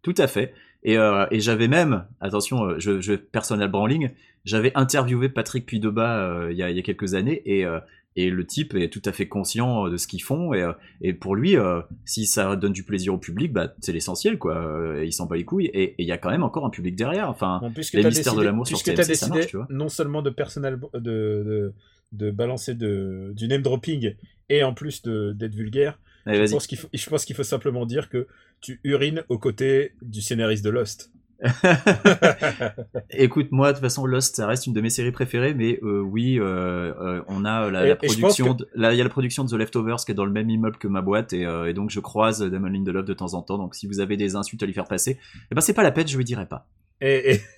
Tout 0.02 0.14
à 0.16 0.26
fait. 0.26 0.52
Et, 0.84 0.96
euh, 0.96 1.26
et 1.32 1.40
j'avais 1.40 1.66
même, 1.68 2.06
attention, 2.20 2.64
euh, 2.64 2.74
je, 2.78 3.00
je 3.00 3.14
personnel 3.14 3.68
branding, 3.68 4.10
j'avais 4.44 4.70
interviewé 4.76 5.28
Patrick 5.28 5.66
Puydeba 5.66 6.18
euh, 6.18 6.52
il, 6.52 6.56
y 6.58 6.62
a, 6.62 6.70
il 6.70 6.76
y 6.76 6.78
a 6.78 6.82
quelques 6.82 7.14
années 7.14 7.42
et, 7.46 7.64
euh, 7.64 7.80
et 8.20 8.30
le 8.30 8.44
type 8.44 8.74
est 8.74 8.88
tout 8.92 9.02
à 9.04 9.12
fait 9.12 9.28
conscient 9.28 9.86
euh, 9.86 9.90
de 9.90 9.96
ce 9.96 10.08
qu'ils 10.08 10.22
font 10.22 10.52
et, 10.52 10.62
euh, 10.62 10.72
et 11.00 11.12
pour 11.12 11.36
lui, 11.36 11.56
euh, 11.56 11.80
si 12.04 12.26
ça 12.26 12.56
donne 12.56 12.72
du 12.72 12.82
plaisir 12.82 13.14
au 13.14 13.18
public, 13.18 13.52
bah, 13.52 13.74
c'est 13.80 13.92
l'essentiel 13.92 14.38
quoi. 14.38 14.94
Il 15.04 15.12
s'en 15.12 15.26
bat 15.26 15.36
les 15.36 15.44
couilles 15.44 15.70
et 15.72 15.94
il 15.98 16.06
y 16.06 16.12
a 16.12 16.18
quand 16.18 16.30
même 16.30 16.42
encore 16.42 16.66
un 16.66 16.70
public 16.70 16.96
derrière. 16.96 17.30
Enfin, 17.30 17.60
Bon, 17.62 17.72
les 17.94 18.02
mystères 18.04 18.34
de 18.34 18.42
l'amour 18.42 18.66
sur 18.66 18.78
ça 18.78 19.28
marche, 19.28 19.46
tu 19.46 19.56
vois. 19.56 19.66
non 19.70 19.88
seulement 19.88 20.22
de 20.22 20.30
personnel 20.30 20.80
de, 20.94 21.00
de, 21.00 21.72
de 22.12 22.30
balancer 22.30 22.74
de, 22.74 23.32
du 23.36 23.46
name 23.46 23.62
dropping 23.62 24.14
et 24.48 24.64
en 24.64 24.74
plus 24.74 25.02
d'être 25.02 25.54
vulgaire, 25.54 25.98
allez, 26.26 26.36
je 26.38 26.42
vas-y. 26.42 26.50
pense 26.52 26.66
qu'il 26.66 26.78
faut, 26.78 26.88
je 26.92 27.08
pense 27.10 27.24
qu'il 27.24 27.36
faut 27.36 27.42
simplement 27.44 27.86
dire 27.86 28.08
que 28.08 28.26
tu 28.60 28.80
urines 28.82 29.22
aux 29.28 29.38
côtés 29.38 29.92
du 30.02 30.20
scénariste 30.22 30.64
de 30.64 30.70
Lost. 30.70 31.12
Écoute, 33.10 33.48
moi, 33.50 33.68
de 33.68 33.72
toute 33.78 33.82
façon, 33.84 34.06
Lost, 34.06 34.36
ça 34.36 34.46
reste 34.46 34.66
une 34.66 34.72
de 34.72 34.80
mes 34.80 34.90
séries 34.90 35.12
préférées, 35.12 35.54
mais 35.54 35.78
euh, 35.82 36.00
oui, 36.00 36.38
euh, 36.38 36.92
euh, 37.00 37.22
on 37.28 37.44
a 37.44 37.70
la, 37.70 37.88
Et- 37.90 37.94
production, 37.96 38.54
de- 38.54 38.68
là, 38.74 38.92
il 38.92 38.98
y 38.98 39.00
a 39.00 39.04
la 39.04 39.10
production 39.10 39.44
de 39.44 39.50
The 39.50 39.54
Leftovers 39.54 39.96
qui 40.04 40.12
est 40.12 40.14
dans 40.14 40.24
le 40.24 40.32
même 40.32 40.50
immeuble 40.50 40.78
que 40.78 40.88
ma 40.88 41.00
boîte, 41.02 41.32
et, 41.32 41.42
et 41.42 41.72
donc 41.74 41.90
je 41.90 42.00
croise 42.00 42.40
Damon 42.42 42.68
Lindelof 42.68 43.04
de 43.04 43.14
temps 43.14 43.34
en 43.34 43.42
temps. 43.42 43.58
Donc, 43.58 43.74
si 43.74 43.86
vous 43.86 44.00
avez 44.00 44.16
des 44.16 44.36
insultes 44.36 44.62
à 44.62 44.66
lui 44.66 44.74
faire 44.74 44.84
passer, 44.86 45.18
eh 45.50 45.54
ben 45.54 45.60
c'est 45.60 45.74
pas 45.74 45.82
la 45.82 45.92
peine, 45.92 46.08
je 46.08 46.16
lui 46.16 46.24
dirai 46.24 46.46
pas. 46.46 46.66
Et, 47.00 47.34
et- 47.34 47.40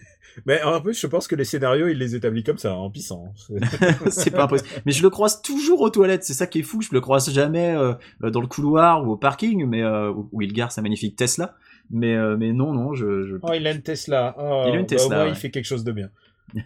Mais 0.47 0.63
en 0.63 0.81
plus, 0.81 0.99
je 0.99 1.07
pense 1.09 1.27
que 1.27 1.35
les 1.35 1.43
scénarios, 1.45 1.89
il 1.89 1.99
les 1.99 2.15
établit 2.15 2.45
comme 2.45 2.57
ça, 2.59 2.75
en 2.75 2.89
pissant. 2.89 3.35
c'est 4.11 4.31
pas 4.31 4.45
impossible. 4.45 4.69
Mais 4.87 4.93
je 4.93 5.03
le 5.03 5.11
croise 5.11 5.43
toujours 5.43 5.81
aux 5.81 5.91
toilettes, 5.91 6.23
c'est 6.23 6.35
ça 6.35 6.47
qui 6.47 6.61
est 6.61 6.63
fou. 6.63 6.81
Je 6.83 6.91
le 6.93 7.01
croise 7.01 7.33
jamais 7.33 7.75
dans 8.21 8.41
le 8.41 8.47
couloir 8.47 9.05
ou 9.05 9.11
au 9.13 9.17
parking, 9.17 9.67
mais 9.67 9.85
où- 9.85 10.29
où 10.31 10.41
il 10.41 10.53
gare 10.53 10.71
sa 10.71 10.83
magnifique 10.83 11.17
Tesla. 11.17 11.57
Mais 11.91 12.15
euh, 12.15 12.37
mais 12.37 12.53
non, 12.53 12.73
non, 12.73 12.95
je, 12.95 13.25
je... 13.27 13.37
Oh, 13.43 13.53
il 13.55 13.67
a 13.67 13.73
une 13.73 13.83
Tesla. 13.83 14.35
Oh, 14.39 14.65
Il 14.69 14.73
a 14.73 14.75
une 14.77 14.81
bah, 14.83 14.87
Tesla, 14.87 15.07
Au 15.07 15.11
moins, 15.11 15.25
ouais. 15.25 15.31
il 15.31 15.37
fait 15.37 15.51
quelque 15.51 15.65
chose 15.65 15.83
de 15.85 15.93
bien. 15.93 16.11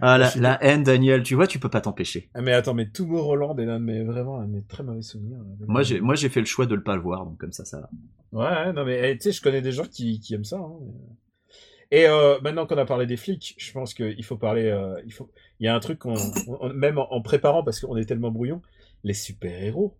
ah 0.00 0.18
la, 0.18 0.62
haine, 0.64 0.84
Daniel, 0.84 1.22
tu 1.22 1.34
vois, 1.34 1.46
tu 1.46 1.58
peux 1.58 1.68
pas 1.68 1.80
t'empêcher. 1.80 2.28
Ah, 2.34 2.40
mais 2.42 2.52
attends, 2.52 2.74
mais 2.74 2.88
Roland 3.00 3.56
est 3.56 3.64
l'un 3.64 3.80
de 3.80 3.84
mes 3.84 4.04
vraiment 4.04 4.38
un 4.40 4.46
de 4.46 4.52
mes 4.52 4.62
très 4.62 4.82
mauvais 4.84 5.02
souvenirs. 5.02 5.38
Moi, 5.66 5.82
j'ai 5.82 6.00
moi 6.00 6.14
j'ai 6.14 6.28
fait 6.28 6.40
le 6.40 6.46
choix 6.46 6.66
de 6.66 6.74
le 6.74 6.82
pas 6.82 6.94
le 6.94 7.02
voir, 7.02 7.24
donc 7.24 7.38
comme 7.38 7.52
ça, 7.52 7.64
ça 7.64 7.80
va. 7.80 7.90
Ouais, 8.30 8.72
non 8.72 8.84
mais 8.84 9.10
eh, 9.10 9.16
tu 9.16 9.24
sais, 9.24 9.32
je 9.32 9.42
connais 9.42 9.62
des 9.62 9.72
gens 9.72 9.84
qui, 9.90 10.20
qui 10.20 10.34
aiment 10.34 10.44
ça. 10.44 10.58
hein, 10.58 10.72
mais- 10.80 11.98
Et 11.98 12.06
euh, 12.06 12.38
maintenant 12.42 12.66
qu'on 12.66 12.76
a 12.76 12.84
parlé 12.84 13.06
des 13.06 13.16
flics, 13.16 13.54
je 13.58 13.72
pense 13.72 13.94
qu'il 13.94 14.22
faut 14.24 14.36
parler. 14.36 14.66
euh, 14.66 15.00
il 15.06 15.12
faut. 15.12 15.30
Il 15.58 15.64
y 15.64 15.68
a 15.68 15.74
un 15.74 15.80
truc 15.80 15.98
qu'on, 16.00 16.14
on- 16.60 16.68
même 16.72 16.98
en, 16.98 17.10
en 17.12 17.20
préparant 17.22 17.64
parce 17.64 17.80
qu'on 17.80 17.96
est 17.96 18.04
tellement 18.04 18.30
brouillon, 18.30 18.60
les 19.04 19.14
super 19.14 19.60
héros. 19.62 19.96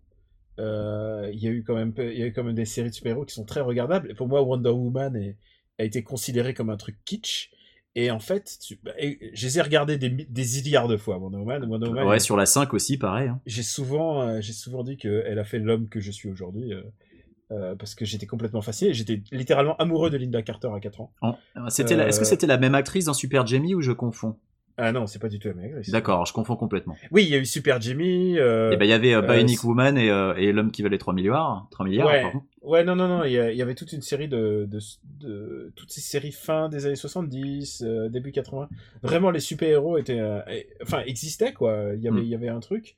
Euh, 0.59 1.29
il 1.33 1.39
y 1.39 1.47
a 1.47 1.51
eu 1.51 1.63
quand 1.63 1.75
même, 1.75 1.93
peu- 1.93 2.11
il 2.13 2.19
y 2.19 2.23
a 2.23 2.27
eu 2.27 2.33
quand 2.33 2.43
même 2.43 2.55
des 2.55 2.65
séries 2.65 2.89
de 2.89 2.95
super 2.95 3.11
héros 3.13 3.25
qui 3.25 3.33
sont 3.33 3.45
très 3.45 3.61
regardables. 3.61 4.11
Et 4.11 4.13
pour 4.13 4.27
moi, 4.27 4.41
Wonder 4.43 4.69
Woman 4.69 5.15
est- 5.15 5.37
a 5.79 5.83
été 5.85 6.03
considéré 6.03 6.53
comme 6.53 6.69
un 6.69 6.77
truc 6.77 6.97
kitsch. 7.05 7.49
Et 7.95 8.11
en 8.11 8.19
fait, 8.19 8.57
tu, 8.61 8.79
bah, 8.83 8.91
et 8.99 9.31
je 9.33 9.45
les 9.47 9.57
ai 9.57 9.61
regardés 9.61 9.97
des, 9.97 10.09
mi- 10.09 10.25
des 10.29 10.43
milliards 10.63 10.87
de 10.87 10.97
fois. 10.97 11.17
Wonder 11.17 11.37
Woman, 11.37 11.63
Wonder 11.65 11.87
Woman. 11.87 12.07
Ouais, 12.07 12.19
sur 12.19 12.37
la 12.37 12.45
5 12.45 12.73
aussi, 12.73 12.97
pareil. 12.97 13.29
hein. 13.29 13.39
J'ai 13.45 13.63
souvent, 13.63 14.21
euh, 14.21 14.41
j'ai 14.41 14.53
souvent 14.53 14.83
dit 14.83 14.97
qu'elle 14.97 15.39
a 15.39 15.43
fait 15.43 15.59
l'homme 15.59 15.87
que 15.89 15.99
je 15.99 16.11
suis 16.11 16.29
aujourd'hui. 16.29 16.73
euh, 16.73 16.81
euh, 17.51 17.75
parce 17.75 17.95
que 17.95 18.05
j'étais 18.05 18.27
complètement 18.27 18.61
fasciné. 18.61 18.93
J'étais 18.93 19.23
littéralement 19.31 19.75
amoureux 19.77 20.11
de 20.11 20.17
Linda 20.17 20.43
Carter 20.43 20.69
à 20.71 20.79
4 20.79 21.01
ans. 21.01 21.11
C'était 21.69 21.95
la- 21.95 22.07
Est-ce 22.07 22.19
que 22.19 22.25
c'était 22.25 22.45
la 22.45 22.59
même 22.59 22.75
actrice 22.75 23.05
dans 23.05 23.13
Super 23.15 23.47
Jamie 23.47 23.73
ou 23.73 23.81
je 23.81 23.91
confonds? 23.91 24.37
Ah 24.81 24.91
non, 24.93 25.05
c'est 25.07 25.19
pas 25.19 25.27
du 25.27 25.39
tout 25.39 25.49
la 25.49 25.53
même 25.55 25.65
actrice. 25.65 25.89
D'accord, 25.89 26.25
je 26.25 26.31
confonds 26.33 26.55
complètement. 26.55 26.95
Oui, 27.11 27.23
il 27.23 27.29
y 27.29 27.35
a 27.35 27.37
eu 27.37 27.45
Super 27.45 27.81
Jimmy. 27.81 28.39
euh, 28.39 28.71
Et 28.71 28.77
ben 28.77 28.85
il 28.85 28.89
y 28.89 28.93
avait 28.93 29.13
euh, 29.13 29.21
euh, 29.21 29.33
Bionic 29.33 29.59
c'est- 29.59 29.67
Woman 29.67 29.97
et, 29.97 30.09
euh, 30.09 30.33
et 30.35 30.51
l'homme 30.53 30.71
qui 30.71 30.81
valait 30.83 30.97
3 30.97 31.13
milliards, 31.13 31.67
3 31.71 31.85
milliards. 31.85 32.07
ouais, 32.07 32.21
pardon. 32.21 32.41
ouais, 32.61 32.83
non, 32.85 32.95
non, 32.95 33.07
non. 33.09 33.23
Il 33.25 33.31
y, 33.33 33.61
avait 33.61 33.75
toute 33.75 33.91
une 33.91 34.01
série 34.01 34.27
de, 34.29 34.65
de, 34.71 34.79
de- 35.19 35.73
toutes 35.75 35.91
ces 35.91 36.01
séries 36.01 36.31
fin 36.31 36.69
des 36.69 36.85
années 36.85 36.95
70, 36.95 37.83
euh, 37.85 38.07
début 38.09 38.31
80. 38.31 38.69
Vraiment, 39.03 39.31
les 39.31 39.39
super 39.41 39.67
héros 39.69 39.97
étaient, 39.97 40.19
euh, 40.19 40.39
et- 40.49 40.69
enfin, 40.81 41.01
existaient 41.05 41.51
quoi. 41.53 41.91
Il 41.95 42.01
y 42.01 42.07
avait, 42.07 42.21
Mm. 42.21 42.23
il 42.23 42.29
y 42.29 42.35
avait 42.35 42.49
un 42.49 42.59
truc. 42.61 42.95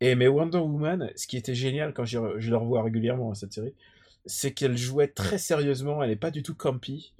Et 0.00 0.14
mais 0.14 0.28
Wonder 0.28 0.58
Woman, 0.58 1.10
ce 1.16 1.26
qui 1.26 1.36
était 1.36 1.54
génial 1.54 1.92
quand 1.94 2.04
j'y 2.04 2.16
re- 2.16 2.38
je 2.38 2.50
le 2.50 2.56
revois 2.56 2.82
régulièrement 2.82 3.32
cette 3.34 3.52
série, 3.52 3.72
c'est 4.26 4.52
qu'elle 4.52 4.76
jouait 4.76 5.08
très 5.08 5.38
sérieusement. 5.38 6.02
Elle 6.02 6.10
est 6.10 6.16
pas 6.16 6.30
du 6.30 6.42
tout 6.42 6.54
campy. 6.54 7.12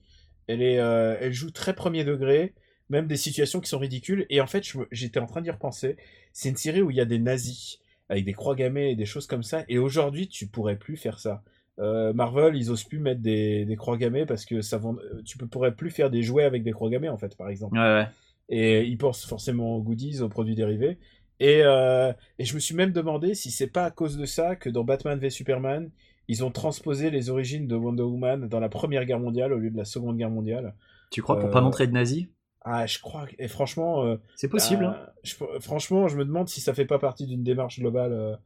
Elle 0.46 0.60
est, 0.62 0.78
euh, 0.78 1.16
elle 1.20 1.32
joue 1.32 1.50
très 1.50 1.72
premier 1.74 2.04
degré, 2.04 2.52
même 2.88 3.06
des 3.06 3.16
situations 3.16 3.60
qui 3.60 3.68
sont 3.68 3.78
ridicules. 3.78 4.26
Et 4.30 4.40
en 4.40 4.46
fait, 4.46 4.64
j'étais 4.90 5.20
en 5.20 5.26
train 5.26 5.40
d'y 5.40 5.50
repenser. 5.50 5.96
C'est 6.32 6.48
une 6.48 6.56
série 6.56 6.82
où 6.82 6.90
il 6.90 6.96
y 6.96 7.00
a 7.00 7.04
des 7.04 7.18
nazis 7.18 7.78
avec 8.08 8.24
des 8.24 8.34
croix 8.34 8.54
gammées 8.54 8.90
et 8.90 8.96
des 8.96 9.06
choses 9.06 9.26
comme 9.26 9.42
ça. 9.42 9.64
Et 9.68 9.78
aujourd'hui, 9.78 10.28
tu 10.28 10.46
pourrais 10.46 10.76
plus 10.76 10.96
faire 10.96 11.18
ça. 11.18 11.42
Euh, 11.80 12.12
Marvel, 12.12 12.54
ils 12.54 12.70
osent 12.70 12.84
plus 12.84 12.98
mettre 13.00 13.20
des, 13.20 13.64
des 13.64 13.76
croix 13.76 13.96
gammées 13.96 14.26
parce 14.26 14.44
que 14.44 14.60
ça 14.60 14.78
vend... 14.78 14.96
euh, 14.96 15.22
tu 15.24 15.38
peux, 15.38 15.46
pourrais 15.46 15.74
plus 15.74 15.90
faire 15.90 16.10
des 16.10 16.22
jouets 16.22 16.44
avec 16.44 16.62
des 16.62 16.70
croix 16.70 16.88
gammées 16.90 17.08
en 17.08 17.18
fait, 17.18 17.36
par 17.36 17.48
exemple. 17.48 17.76
Ouais, 17.76 17.94
ouais. 17.94 18.06
Et 18.48 18.84
ils 18.84 18.98
pensent 18.98 19.24
forcément 19.24 19.76
aux 19.76 19.82
goodies, 19.82 20.20
aux 20.20 20.28
produits 20.28 20.54
dérivés. 20.54 20.98
Et, 21.40 21.62
euh, 21.64 22.12
et 22.38 22.44
je 22.44 22.54
me 22.54 22.60
suis 22.60 22.76
même 22.76 22.92
demandé 22.92 23.34
si 23.34 23.50
c'est 23.50 23.66
pas 23.66 23.84
à 23.86 23.90
cause 23.90 24.16
de 24.16 24.26
ça 24.26 24.54
que 24.54 24.70
dans 24.70 24.84
Batman 24.84 25.18
v 25.18 25.30
Superman, 25.30 25.90
ils 26.28 26.44
ont 26.44 26.50
transposé 26.50 27.10
les 27.10 27.28
origines 27.30 27.66
de 27.66 27.74
Wonder 27.74 28.02
Woman 28.04 28.48
dans 28.48 28.60
la 28.60 28.68
Première 28.68 29.04
Guerre 29.04 29.18
mondiale 29.18 29.52
au 29.52 29.58
lieu 29.58 29.70
de 29.70 29.76
la 29.76 29.84
Seconde 29.84 30.16
Guerre 30.16 30.30
mondiale. 30.30 30.74
Tu 31.10 31.22
crois 31.22 31.40
pour 31.40 31.48
Euh, 31.48 31.52
pas 31.52 31.60
montrer 31.60 31.86
de 31.86 31.92
nazis? 31.92 32.26
Ah, 32.64 32.86
je 32.86 32.98
crois. 32.98 33.26
Et 33.38 33.46
franchement, 33.48 34.04
euh, 34.04 34.16
C'est 34.36 34.48
possible. 34.48 34.84
hein. 34.86 35.06
je- 35.22 35.34
franchement, 35.60 36.08
je 36.08 36.16
me 36.16 36.24
demande 36.24 36.48
si 36.48 36.60
ça 36.60 36.72
fait 36.74 36.86
pas 36.86 36.98
partie 36.98 37.26
d'une 37.26 37.42
démarche 37.42 37.78
globale, 37.78 38.12
euh, 38.12 38.36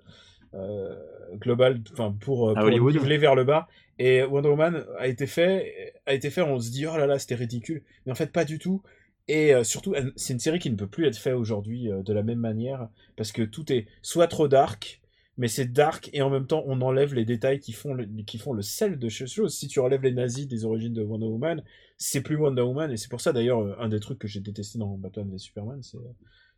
euh, 0.55 0.97
globale, 1.37 1.81
enfin 1.93 2.15
pour, 2.21 2.51
À 2.51 2.55
pour 2.55 2.71
niveler 3.01 3.19
vers 3.19 3.35
le 3.35 3.45
bas. 3.45 3.69
Et 3.99 4.23
Wonder 4.25 4.49
Woman 4.49 4.85
a 4.99 5.07
été 5.07 5.27
fait, 5.27 5.95
a 6.07 6.15
été 6.15 6.31
fait. 6.31 6.43
On 6.43 6.59
se 6.59 6.71
dit 6.71 6.87
oh 6.87 6.97
là 6.97 7.07
là, 7.07 7.19
c'était 7.19 7.35
ridicule, 7.37 7.83
mais 8.07 8.13
en 8.13 8.15
fait 8.17 8.33
pas 8.33 8.45
du 8.45 8.59
tout. 8.59 8.83
Et 9.29 9.55
euh, 9.55 9.63
surtout, 9.63 9.95
c'est 10.17 10.33
une 10.33 10.39
série 10.41 10.59
qui 10.59 10.71
ne 10.71 10.77
peut 10.77 10.87
plus 10.87 11.07
être 11.07 11.19
faite 11.19 11.35
aujourd'hui 11.35 11.89
de 11.93 12.13
la 12.13 12.23
même 12.23 12.39
manière 12.39 12.89
parce 13.17 13.31
que 13.31 13.43
tout 13.43 13.71
est 13.73 13.87
soit 14.03 14.27
trop 14.27 14.49
dark, 14.49 15.01
mais 15.39 15.49
c'est 15.49 15.65
dark 15.73 16.11
et 16.13 16.21
en 16.21 16.29
même 16.31 16.47
temps 16.47 16.63
on 16.67 16.81
enlève 16.83 17.15
les 17.15 17.25
détails 17.25 17.61
qui 17.61 17.73
font 17.73 17.95
le, 17.95 18.05
qui 18.27 18.37
font 18.39 18.53
le 18.53 18.63
sel 18.63 18.99
de 18.99 19.09
ces 19.09 19.27
choses. 19.27 19.55
Si 19.55 19.69
tu 19.69 19.81
enlèves 19.81 20.03
les 20.03 20.13
nazis 20.13 20.47
des 20.47 20.65
origines 20.67 20.93
de 20.93 21.03
Wonder 21.03 21.27
Woman, 21.27 21.63
c'est 21.97 22.21
plus 22.21 22.37
Wonder 22.37 22.63
Woman 22.63 22.91
et 22.93 22.97
c'est 22.99 23.09
pour 23.09 23.21
ça 23.23 23.33
d'ailleurs 23.33 23.61
euh, 23.61 23.75
un 23.79 23.89
des 23.89 24.01
trucs 24.01 24.19
que 24.19 24.29
j'ai 24.29 24.41
détesté 24.41 24.79
dans 24.79 24.99
Batman 24.99 25.31
v 25.31 25.39
Superman, 25.39 25.83
c'est 25.83 25.99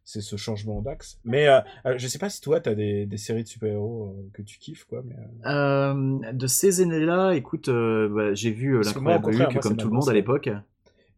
c'est 0.03 0.23
ce 0.23 0.37
changement 0.37 0.81
d'axe. 0.81 1.21
Mais 1.25 1.47
euh, 1.47 1.61
euh, 1.87 1.95
je 1.99 2.09
sais 2.09 2.19
pas 2.19 2.31
si 2.31 2.41
toi, 2.41 2.59
t'as 2.59 2.75
des, 2.75 3.05
des 3.07 3.17
séries 3.19 3.45
de 3.45 3.49
super-héros 3.49 4.07
euh, 4.07 4.31
que 4.33 4.43
tu 4.43 4.59
kiffes, 4.59 4.85
quoi. 4.85 5.03
Mais, 5.05 5.15
euh, 5.47 5.93
Euh, 5.95 6.33
de 6.33 6.47
ces 6.47 6.81
années-là, 6.81 7.33
écoute, 7.35 7.69
euh, 7.69 8.09
bah, 8.09 8.35
j'ai 8.35 8.51
vu 8.51 8.77
euh, 8.77 8.83
l'incroyable 8.83 9.27
Hulk 9.27 9.53
moi, 9.53 9.63
comme 9.63 9.77
tout 9.77 9.89
le 9.89 9.95
monde 9.95 10.09
à 10.09 10.13
l'époque. 10.15 10.49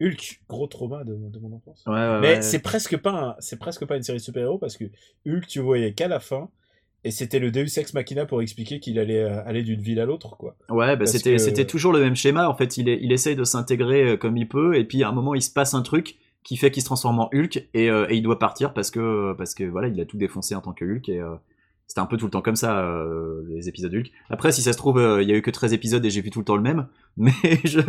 Hulk, 0.01 0.43
gros 0.49 0.67
trauma 0.67 1.05
de, 1.05 1.15
de 1.15 1.39
mon 1.39 1.53
enfance. 1.53 1.85
Ouais, 1.87 1.93
ouais, 1.93 2.21
Mais 2.21 2.35
ouais. 2.35 2.43
c'est 2.43 2.59
presque 2.59 2.97
pas 2.99 3.37
c'est 3.39 3.59
presque 3.59 3.87
pas 3.87 3.97
une 3.97 4.03
série 4.03 4.19
de 4.19 4.23
super-héros 4.23 4.59
parce 4.59 4.77
que 4.77 4.85
Hulk, 5.27 5.47
tu 5.47 5.61
voyais 5.61 5.95
qu'à 5.95 6.09
la 6.09 6.19
fin. 6.19 6.51
Et 7.05 7.11
c'était 7.11 7.39
le 7.41 7.51
Deus 7.51 7.67
Ex 7.79 7.95
Machina 7.95 8.27
pour 8.27 8.43
expliquer 8.43 8.79
qu'il 8.79 8.99
allait 8.99 9.23
euh, 9.23 9.45
aller 9.45 9.63
d'une 9.63 9.81
ville 9.81 9.99
à 10.01 10.05
l'autre, 10.05 10.37
quoi. 10.37 10.55
Ouais, 10.69 10.97
bah 10.97 11.07
c'était 11.07 11.33
que- 11.33 11.39
c'était 11.39 11.67
toujours 11.67 11.93
le 11.93 12.01
même 12.01 12.15
schéma. 12.15 12.49
En 12.49 12.55
fait, 12.55 12.77
il, 12.77 12.89
est, 12.89 12.99
il 13.03 13.11
essaye 13.13 13.35
de 13.35 13.45
s'intégrer 13.45 14.11
euh, 14.11 14.17
comme 14.17 14.37
il 14.37 14.47
peut, 14.49 14.77
et 14.77 14.85
puis 14.85 15.03
à 15.03 15.09
un 15.09 15.13
moment, 15.13 15.35
il 15.35 15.43
se 15.43 15.51
passe 15.53 15.75
un 15.75 15.83
truc 15.83 16.17
qui 16.45 16.57
fait 16.57 16.71
qu'il 16.71 16.83
se 16.83 16.87
transforme 16.87 17.19
en 17.21 17.29
Hulk, 17.33 17.69
et, 17.75 17.91
euh, 17.91 18.07
et 18.09 18.17
il 18.17 18.23
doit 18.23 18.39
partir 18.39 18.73
parce 18.73 18.91
que 18.91 19.33
parce 19.35 19.55
que 19.55 19.65
voilà, 19.65 19.89
il 19.89 20.01
a 20.01 20.05
tout 20.05 20.17
défoncé 20.17 20.55
en 20.55 20.61
tant 20.61 20.73
que 20.73 20.85
Hulk, 20.85 21.09
et 21.09 21.19
euh, 21.21 21.35
c'était 21.93 22.01
un 22.01 22.07
peu 22.07 22.17
tout 22.17 22.25
le 22.25 22.31
temps 22.31 22.41
comme 22.41 22.57
ça 22.57 22.87
euh, 22.89 23.43
les 23.51 23.69
épisodes 23.69 23.93
Hulk. 23.95 24.11
Après, 24.31 24.51
si 24.51 24.63
ça 24.63 24.73
se 24.73 24.79
trouve, 24.79 24.97
euh, 24.99 25.23
il 25.23 25.29
y 25.29 25.33
a 25.33 25.37
eu 25.37 25.43
que 25.43 25.51
13 25.51 25.75
épisodes 25.75 26.03
et 26.03 26.09
j'ai 26.09 26.23
vu 26.23 26.31
tout 26.31 26.39
le 26.39 26.45
temps 26.47 26.57
le 26.57 26.63
même, 26.63 26.89
mais 27.19 27.33
je 27.65 27.81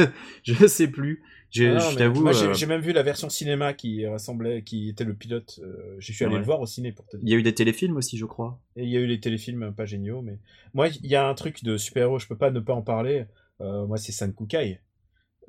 je 0.44 0.68
sais 0.68 0.90
plus. 0.90 1.24
Je, 1.52 1.64
Ah 1.78 1.80
je 1.80 1.98
t'avoue. 1.98 2.22
Moi, 2.22 2.34
j'ai 2.34 2.66
euh, 2.66 2.68
même 2.68 2.82
vu 2.82 2.92
la 2.92 3.02
version 3.04 3.30
cinéma 3.30 3.74
qui 3.74 4.06
rassemblait, 4.06 4.64
qui 4.64 4.90
était 4.90 5.06
le 5.06 5.14
pilote. 5.14 5.62
euh, 5.64 5.96
je 6.00 6.12
suis 6.12 6.26
allé 6.26 6.34
Ouais. 6.34 6.40
le 6.40 6.46
voir 6.46 6.60
au 6.60 6.66
ciné 6.66 6.92
pour 6.92 7.06
te 7.08 7.16
dire. 7.16 7.26
il 7.26 7.32
y 7.32 7.34
a 7.34 7.38
eu 7.38 7.44
des 7.44 7.54
téléfilms 7.54 7.96
aussi, 7.96 8.18
je 8.18 8.26
crois. 8.26 8.60
Et 8.76 8.84
il 8.84 8.90
y 8.90 8.98
a 8.98 9.00
eu 9.00 9.06
les 9.06 9.22
téléfilms 9.22 9.74
pas 9.74 9.86
géniaux, 9.86 10.22
mais 10.22 10.38
moi, 10.74 10.90
il 10.90 11.06
y 11.10 11.16
a 11.16 11.26
un 11.26 11.34
truc 11.34 11.64
de 11.64 11.78
super-héros, 11.78 12.20
je 12.20 12.28
peux 12.28 12.36
pas 12.38 12.52
ne 12.52 12.60
pas 12.60 12.74
en 12.74 12.82
parler. 12.82 13.26
Euh, 13.62 13.86
moi, 13.88 13.96
c'est 13.98 14.12
Sankukai. 14.12 14.82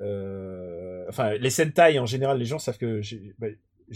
Euh... 0.01 1.05
Enfin, 1.09 1.33
les 1.35 1.49
Sentai 1.49 1.99
en 1.99 2.05
général, 2.05 2.37
les 2.39 2.45
gens 2.45 2.59
savent 2.59 2.77
que 2.77 3.01
j'ai 3.01 3.33
bah, 3.39 3.47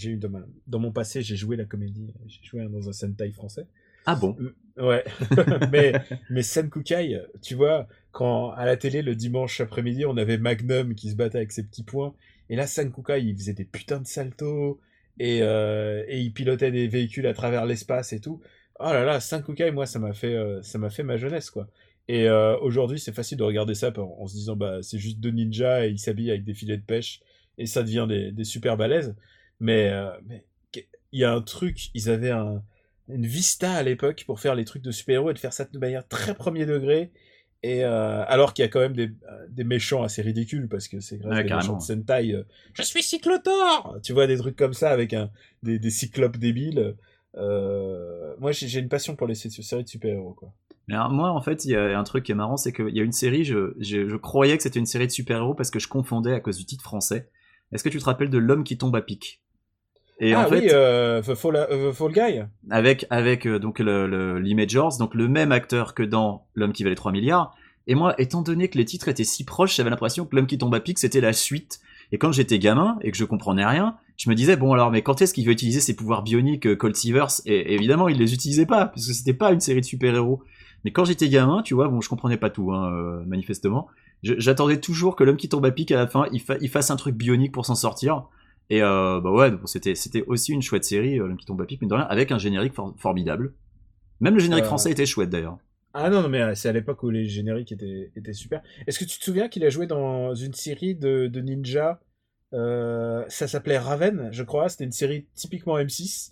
eu 0.04 0.18
dans, 0.18 0.30
ma- 0.30 0.46
dans 0.68 0.80
mon 0.80 0.92
passé, 0.92 1.22
j'ai 1.22 1.36
joué 1.36 1.56
la 1.56 1.66
comédie, 1.66 2.14
j'ai 2.28 2.40
joué 2.44 2.66
dans 2.68 2.90
un 2.90 2.94
Sentai 2.94 3.32
français. 3.32 3.68
Ah 4.06 4.16
bon? 4.16 4.38
Ouais, 4.78 5.04
mais, 5.72 5.94
mais 6.30 6.42
Senkukai, 6.42 7.22
tu 7.42 7.56
vois, 7.56 7.88
quand 8.12 8.52
à 8.52 8.66
la 8.66 8.78
télé 8.78 9.02
le 9.02 9.14
dimanche 9.14 9.60
après-midi, 9.60 10.06
on 10.06 10.16
avait 10.16 10.38
Magnum 10.38 10.96
qui 10.96 11.10
se 11.10 11.16
battait 11.16 11.40
avec 11.40 11.52
ses 11.52 11.64
petits 11.64 11.84
poings, 11.84 12.14
et 12.50 12.56
là 12.56 12.66
Senkukai, 12.66 13.22
il 13.22 13.36
faisait 13.36 13.54
des 13.54 13.66
putains 13.66 14.00
de 14.00 14.08
saltos, 14.08 14.80
et, 15.20 15.40
euh, 15.42 16.06
et 16.08 16.22
il 16.22 16.32
pilotait 16.32 16.72
des 16.72 16.88
véhicules 16.88 17.28
à 17.28 17.34
travers 17.34 17.66
l'espace 17.66 18.14
et 18.14 18.22
tout. 18.22 18.42
Oh 18.80 18.86
là 18.86 19.04
là, 19.04 19.20
Senkukai, 19.20 19.72
moi, 19.72 19.86
ça 19.86 20.00
m'a 20.00 20.14
fait, 20.14 20.34
euh, 20.34 20.62
ça 20.62 20.78
m'a 20.78 20.90
fait 20.90 21.04
ma 21.04 21.18
jeunesse, 21.18 21.50
quoi. 21.50 21.68
Et 22.08 22.28
euh, 22.30 22.58
aujourd'hui, 22.60 23.00
c'est 23.00 23.12
facile 23.12 23.38
de 23.38 23.44
regarder 23.44 23.76
ça 23.76 23.92
en, 23.98 24.28
se 24.28 24.34
disant, 24.34 24.56
bah, 24.56 24.82
c'est 24.82 24.98
juste 24.98 25.20
deux 25.20 25.30
ninjas 25.32 25.86
et 25.86 25.90
ils 25.90 26.00
s'habillent 26.00 26.32
avec 26.32 26.46
des 26.46 26.54
filets 26.54 26.78
de 26.78 26.84
pêche, 26.84 27.20
et 27.58 27.66
ça 27.66 27.84
devient 27.84 28.06
des, 28.08 28.32
des 28.32 28.46
super 28.46 28.78
balèzes. 28.78 29.16
Mais, 29.60 29.92
mais 30.26 30.46
il 31.12 31.20
y 31.20 31.26
a 31.26 31.34
un 31.34 31.42
truc, 31.42 31.90
ils 31.94 32.10
avaient 32.10 32.32
un, 32.32 32.64
une 33.10 33.26
vista 33.26 33.74
à 33.74 33.84
l'époque 33.84 34.24
pour 34.26 34.40
faire 34.40 34.56
les 34.56 34.66
trucs 34.66 34.82
de 34.84 34.92
super-héros 34.92 35.32
et 35.32 35.34
de 35.34 35.40
faire 35.40 35.54
ça 35.54 35.66
de 35.66 35.80
manière 35.80 36.08
très 36.08 36.34
premier 36.36 36.66
degré. 36.66 37.12
Et 37.62 37.84
euh, 37.84 38.24
alors 38.28 38.54
qu'il 38.54 38.64
y 38.64 38.66
a 38.66 38.70
quand 38.70 38.80
même 38.80 38.96
des, 38.96 39.08
euh, 39.30 39.46
des 39.50 39.66
méchants 39.66 40.04
assez 40.04 40.22
ridicules 40.22 40.70
parce 40.70 40.88
que 40.88 41.02
c'est 41.02 41.18
grâce 41.18 41.32
Ouais, 41.32 41.40
à 41.40 41.44
des 41.44 41.50
méchants 41.56 41.76
de 41.78 41.82
Sentai. 41.82 42.34
euh, 42.34 42.44
je 42.74 42.84
suis 42.84 43.04
Cyclotor 43.04 43.98
Tu 44.02 44.14
vois 44.14 44.28
des 44.28 44.38
trucs 44.38 44.56
comme 44.56 44.74
ça 44.74 44.92
avec 44.92 45.14
un, 45.14 45.30
des, 45.64 45.78
des 45.78 45.90
cyclopes 45.90 46.38
débiles. 46.38 46.96
Euh, 47.36 48.34
moi 48.40 48.52
j'ai 48.52 48.80
une 48.80 48.90
passion 48.90 49.16
pour 49.16 49.28
les 49.28 49.36
sé- 49.36 49.50
séries 49.50 49.84
de 49.84 49.90
super-héros 49.90 50.34
quoi. 50.34 50.54
Mais 50.88 50.96
moi, 51.12 51.30
en 51.30 51.42
fait, 51.42 51.66
il 51.66 51.72
y 51.72 51.76
a 51.76 52.00
un 52.00 52.04
truc 52.04 52.24
qui 52.26 52.32
est 52.32 52.36
marrant, 52.36 52.58
c'est 52.58 52.74
qu'il 52.74 52.96
y 52.96 53.00
a 53.00 53.04
une 53.04 53.12
série, 53.12 53.44
je, 53.46 53.76
je, 53.80 54.08
je 54.08 54.16
croyais 54.16 54.58
que 54.58 54.64
c'était 54.64 54.80
une 54.80 54.88
série 54.88 55.06
de 55.06 55.12
super-héros 55.12 55.54
parce 55.54 55.70
que 55.70 55.78
je 55.80 55.88
confondais 55.88 56.34
à 56.34 56.40
cause 56.40 56.58
du 56.58 56.66
titre 56.66 56.84
français. 56.84 57.30
Est-ce 57.72 57.84
que 57.84 57.90
tu 57.90 58.00
te 58.00 58.06
rappelles 58.06 58.32
de 58.32 58.40
L'homme 58.40 58.64
qui 58.64 58.76
tombe 58.78 58.96
à 58.96 59.02
pic? 59.04 59.44
Et 60.20 60.34
ah 60.34 60.48
en 60.48 60.52
oui, 60.52 60.68
euh, 60.72 61.22
The, 61.22 61.34
Fall, 61.36 61.56
euh, 61.56 61.92
The 61.92 61.96
Fall 61.96 62.12
Guy 62.12 62.42
avec 62.70 63.06
avec 63.10 63.48
euh, 63.48 63.58
donc 63.60 63.80
le, 63.80 64.06
le 64.08 64.42
donc 65.00 65.16
le 65.16 65.28
même 65.28 65.52
acteur 65.52 65.94
que 65.94 66.04
dans 66.04 66.46
L'homme 66.56 66.74
qui 66.74 66.84
valait 66.84 66.96
3 66.96 67.12
milliards. 67.12 67.56
Et 67.88 67.96
moi, 67.96 68.14
étant 68.20 68.42
donné 68.42 68.68
que 68.68 68.78
les 68.78 68.86
titres 68.86 69.08
étaient 69.08 69.24
si 69.24 69.46
proches, 69.46 69.76
j'avais 69.76 69.90
l'impression 69.90 70.26
que 70.26 70.36
L'homme 70.36 70.48
qui 70.48 70.58
tombe 70.58 70.76
à 70.76 70.80
pic 70.80 71.00
c'était 71.00 71.22
la 71.22 71.34
suite. 71.34 71.80
Et 72.12 72.18
quand 72.18 72.32
j'étais 72.32 72.60
gamin 72.60 72.98
et 73.02 73.12
que 73.12 73.18
je 73.18 73.24
comprenais 73.24 73.66
rien, 73.66 73.96
je 74.18 74.30
me 74.30 74.36
disais 74.36 74.58
bon 74.58 74.74
alors 74.74 74.92
mais 74.92 75.02
quand 75.02 75.22
est-ce 75.22 75.34
qu'il 75.34 75.46
veut 75.46 75.52
utiliser 75.54 75.80
ses 75.80 75.96
pouvoirs 75.96 76.24
bioniques 76.24 76.68
euh, 76.68 76.76
Colt 76.76 76.96
Seavers 76.96 77.30
Et 77.46 77.74
évidemment, 77.74 78.10
il 78.10 78.18
les 78.18 78.34
utilisait 78.34 78.66
pas 78.66 78.88
parce 78.88 79.08
que 79.08 79.14
c'était 79.14 79.34
pas 79.34 79.52
une 79.54 79.62
série 79.62 79.82
de 79.82 79.86
super-héros. 79.86 80.44
Mais 80.86 80.92
quand 80.92 81.06
j'étais 81.06 81.30
gamin, 81.30 81.62
tu 81.62 81.74
vois, 81.74 81.88
bon, 81.88 82.00
je 82.02 82.10
comprenais 82.10 82.38
pas 82.38 82.50
tout, 82.50 82.72
hein, 82.72 82.92
euh, 82.94 83.24
manifestement. 83.26 83.88
J'attendais 84.24 84.80
toujours 84.80 85.16
que 85.16 85.24
l'homme 85.24 85.38
qui 85.38 85.50
tombe 85.50 85.66
à 85.66 85.72
pic 85.72 85.92
à 85.92 85.98
la 85.98 86.08
fin, 86.08 86.26
il, 86.32 86.42
fa- 86.42 86.58
il 86.62 86.70
fasse 86.70 86.90
un 86.92 86.96
truc 86.96 87.16
bionique 87.16 87.52
pour 87.54 87.66
s'en 87.66 87.76
sortir. 87.76 88.24
Et 88.70 88.82
euh, 88.84 89.20
bah 89.22 89.32
ouais, 89.32 89.52
c'était 89.66 89.96
c'était 89.96 90.24
aussi 90.28 90.52
une 90.54 90.62
chouette 90.62 90.84
série, 90.84 91.20
euh, 91.20 91.28
l'homme 91.28 91.38
qui 91.38 91.46
tombe 91.46 91.62
à 91.62 91.66
pic, 91.66 91.82
mais 91.82 91.88
de 91.88 91.94
rien, 91.94 92.04
avec 92.06 92.32
un 92.32 92.38
générique 92.38 92.74
for- 92.74 92.94
formidable. 92.98 93.54
Même 94.20 94.36
le 94.36 94.40
générique 94.40 94.66
Euh, 94.66 94.68
français 94.68 94.92
était 94.92 95.06
chouette 95.06 95.30
d'ailleurs. 95.30 95.58
Ah 95.94 96.10
non, 96.12 96.22
non 96.22 96.30
mais 96.30 96.42
euh, 96.42 96.54
c'est 96.56 96.70
à 96.70 96.72
l'époque 96.72 97.02
où 97.04 97.10
les 97.10 97.26
génériques 97.28 97.72
étaient, 97.72 98.12
étaient 98.16 98.34
super. 98.34 98.62
Est-ce 98.86 99.00
que 99.00 99.06
tu 99.06 99.18
te 99.18 99.24
souviens 99.24 99.48
qu'il 99.50 99.64
a 99.66 99.70
joué 99.70 99.88
dans 99.88 100.36
une 100.36 100.54
série 100.54 100.94
de, 100.96 101.28
de 101.28 101.42
ninja 101.42 102.00
Ça 102.52 103.48
s'appelait 103.48 103.78
Raven, 103.80 104.30
je 104.32 104.44
crois. 104.44 104.70
C'était 104.70 104.84
une 104.86 104.92
série 104.92 105.28
typiquement 105.36 105.78
M6. 105.80 106.32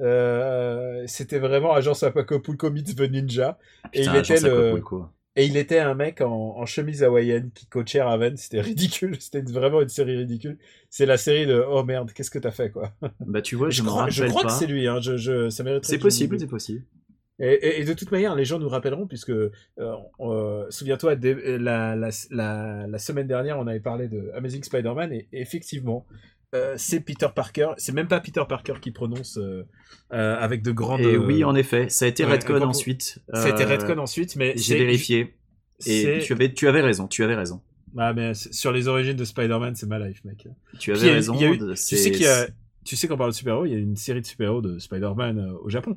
Euh, 0.00 1.04
c'était 1.06 1.38
vraiment 1.38 1.72
Agence 1.72 2.02
Apacapulco 2.02 2.70
meets 2.70 2.94
the 2.96 3.00
Ninja. 3.10 3.58
et, 3.92 4.00
il 4.02 4.06
Putain, 4.06 4.18
était 4.20 4.40
le, 4.40 4.58
Acapulco. 4.68 5.06
Et 5.36 5.44
il 5.46 5.56
était 5.56 5.78
un 5.78 5.94
mec 5.94 6.20
en, 6.22 6.56
en 6.56 6.66
chemise 6.66 7.02
hawaïenne 7.02 7.50
qui 7.54 7.66
coachait 7.66 8.02
Raven. 8.02 8.36
C'était 8.36 8.60
ridicule. 8.72 9.16
C'était 9.20 9.42
vraiment 9.42 9.80
une 9.82 9.88
série 9.88 10.16
ridicule. 10.16 10.58
C'est 10.90 11.06
la 11.06 11.16
série 11.18 11.46
de 11.46 11.62
Oh 11.68 11.84
merde, 11.84 12.12
qu'est-ce 12.12 12.30
que 12.30 12.38
t'as 12.38 12.50
fait 12.50 12.70
quoi? 12.70 12.92
Bah 13.20 13.42
tu 13.42 13.54
vois, 13.56 13.70
je, 13.70 13.76
Je 13.78 13.82
me 13.82 13.88
crois, 13.88 14.08
je 14.08 14.24
crois 14.24 14.42
pas. 14.42 14.48
que 14.48 14.54
c'est 14.54 14.66
lui. 14.66 14.88
Hein. 14.88 15.00
Je, 15.00 15.16
je, 15.16 15.50
ça 15.50 15.62
C'est 15.82 15.98
possible, 15.98 16.40
c'est 16.40 16.46
possible. 16.46 16.84
et, 17.38 17.52
et- 17.52 17.80
et 17.80 17.84
de 17.84 17.92
toute 17.92 18.10
manière, 18.10 18.34
les 18.34 18.46
gens 18.46 18.58
nous 18.58 18.68
rappelleront, 18.68 19.06
puisque, 19.06 19.28
euh, 19.30 19.50
euh, 20.20 20.64
souviens-toi, 20.70 21.16
dès- 21.16 21.58
la, 21.58 21.94
la, 21.94 22.08
la, 22.30 22.86
la 22.86 22.98
semaine 22.98 23.26
dernière, 23.26 23.58
on 23.58 23.66
avait 23.66 23.80
parlé 23.80 24.08
de 24.08 24.30
Amazing 24.34 24.64
Spider-Man, 24.64 25.12
et, 25.12 25.28
et 25.32 25.40
effectivement, 25.42 26.06
euh, 26.56 26.74
c'est 26.76 27.00
Peter 27.00 27.28
Parker, 27.34 27.68
c'est 27.76 27.92
même 27.92 28.08
pas 28.08 28.20
Peter 28.20 28.42
Parker 28.48 28.74
qui 28.80 28.90
prononce 28.90 29.38
euh, 29.38 29.62
euh, 30.12 30.36
avec 30.38 30.62
de 30.62 30.72
grandes... 30.72 31.00
Et 31.00 31.16
oui, 31.16 31.44
en 31.44 31.54
effet, 31.54 31.88
ça 31.88 32.04
a 32.04 32.08
été 32.08 32.24
ouais, 32.24 32.32
Redcon 32.32 32.58
grand- 32.58 32.68
ensuite. 32.68 33.18
Ça 33.32 33.44
a 33.44 33.48
été 33.50 33.64
Redcon 33.64 33.98
ensuite, 33.98 34.36
mais 34.36 34.54
J'ai 34.56 34.78
vérifié. 34.78 35.34
Et 35.86 36.20
tu 36.24 36.32
avais, 36.32 36.52
tu 36.52 36.68
avais 36.68 36.80
raison, 36.80 37.06
tu 37.06 37.22
avais 37.22 37.34
raison. 37.34 37.60
Ah, 37.98 38.12
mais 38.14 38.32
sur 38.34 38.72
les 38.72 38.88
origines 38.88 39.16
de 39.16 39.24
Spider-Man, 39.24 39.74
c'est 39.74 39.86
ma 39.86 39.98
life, 39.98 40.22
mec. 40.24 40.46
Tu 40.78 40.90
Puis 40.90 40.98
avais 40.98 41.06
y 41.06 41.10
a- 41.10 41.14
raison. 41.14 41.34
il 41.34 41.40
y 41.40 41.44
a 41.44 41.50
eu- 41.52 41.58
Tu 41.58 41.76
sais 41.96 42.10
qu'il 42.10 42.22
y. 42.26 42.28
Tu 42.84 42.94
sais 42.96 43.08
qu'on 43.08 43.16
parle 43.16 43.30
de 43.30 43.34
super-héros, 43.36 43.64
il 43.66 43.72
y 43.72 43.74
a 43.74 43.78
une 43.78 43.96
série 43.96 44.20
de 44.20 44.26
super-héros 44.26 44.60
de 44.62 44.78
Spider-Man 44.78 45.54
au 45.62 45.68
Japon. 45.68 45.96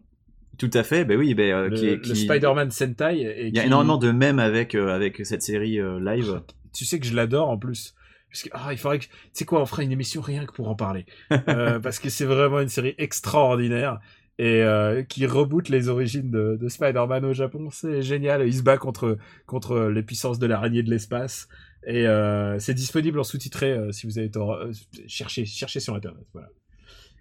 Tout 0.57 0.71
à 0.73 0.83
fait, 0.83 1.05
bah 1.05 1.15
oui, 1.15 1.33
bah, 1.35 1.43
euh, 1.43 1.69
Le, 1.69 1.77
qui 1.77 1.85
est- 1.87 1.95
le 1.95 1.97
qui- 2.01 2.15
Spider-Man 2.15 2.71
Sentai. 2.71 3.19
Et 3.21 3.47
Il 3.47 3.55
y 3.55 3.59
a 3.59 3.61
qui- 3.61 3.67
énormément 3.67 3.97
de 3.97 4.11
mèmes 4.11 4.39
avec, 4.39 4.75
euh, 4.75 4.89
avec 4.93 5.25
cette 5.25 5.41
série 5.43 5.79
euh, 5.79 5.99
live. 5.99 6.41
tu 6.73 6.83
sais 6.85 6.99
que 6.99 7.05
je 7.05 7.15
l'adore 7.15 7.49
en 7.49 7.57
plus. 7.57 7.93
Parce 8.29 8.43
que, 8.43 8.49
ah, 8.51 8.71
il 8.71 8.77
faudrait 8.77 8.99
que, 8.99 9.05
tu 9.05 9.11
sais 9.33 9.45
quoi, 9.45 9.61
on 9.61 9.65
fera 9.65 9.83
une 9.83 9.91
émission 9.91 10.21
rien 10.21 10.45
que 10.45 10.53
pour 10.53 10.69
en 10.69 10.75
parler. 10.75 11.05
Euh, 11.31 11.79
parce 11.81 11.99
que 11.99 12.09
c'est 12.09 12.25
vraiment 12.25 12.59
une 12.59 12.69
série 12.69 12.95
extraordinaire 12.97 13.99
et 14.37 14.63
euh, 14.63 15.03
qui 15.03 15.25
reboot 15.25 15.67
les 15.69 15.89
origines 15.89 16.29
de, 16.29 16.57
de 16.59 16.69
Spider-Man 16.69 17.25
au 17.25 17.33
Japon. 17.33 17.69
C'est 17.71 18.01
génial. 18.01 18.47
Il 18.47 18.53
se 18.53 18.61
bat 18.61 18.77
contre, 18.77 19.17
contre 19.45 19.89
les 19.89 20.03
puissances 20.03 20.39
de 20.39 20.45
l'araignée 20.45 20.83
de 20.83 20.89
l'espace. 20.89 21.47
Et 21.85 22.07
euh, 22.07 22.59
c'est 22.59 22.73
disponible 22.73 23.19
en 23.19 23.23
sous-titré 23.23 23.77
si 23.91 24.05
vous 24.05 24.19
avez 24.19 24.29
tort. 24.29 24.59
cherchez, 25.07 25.45
cherchez 25.45 25.79
sur 25.79 25.95
Internet. 25.95 26.25
Voilà. 26.33 26.49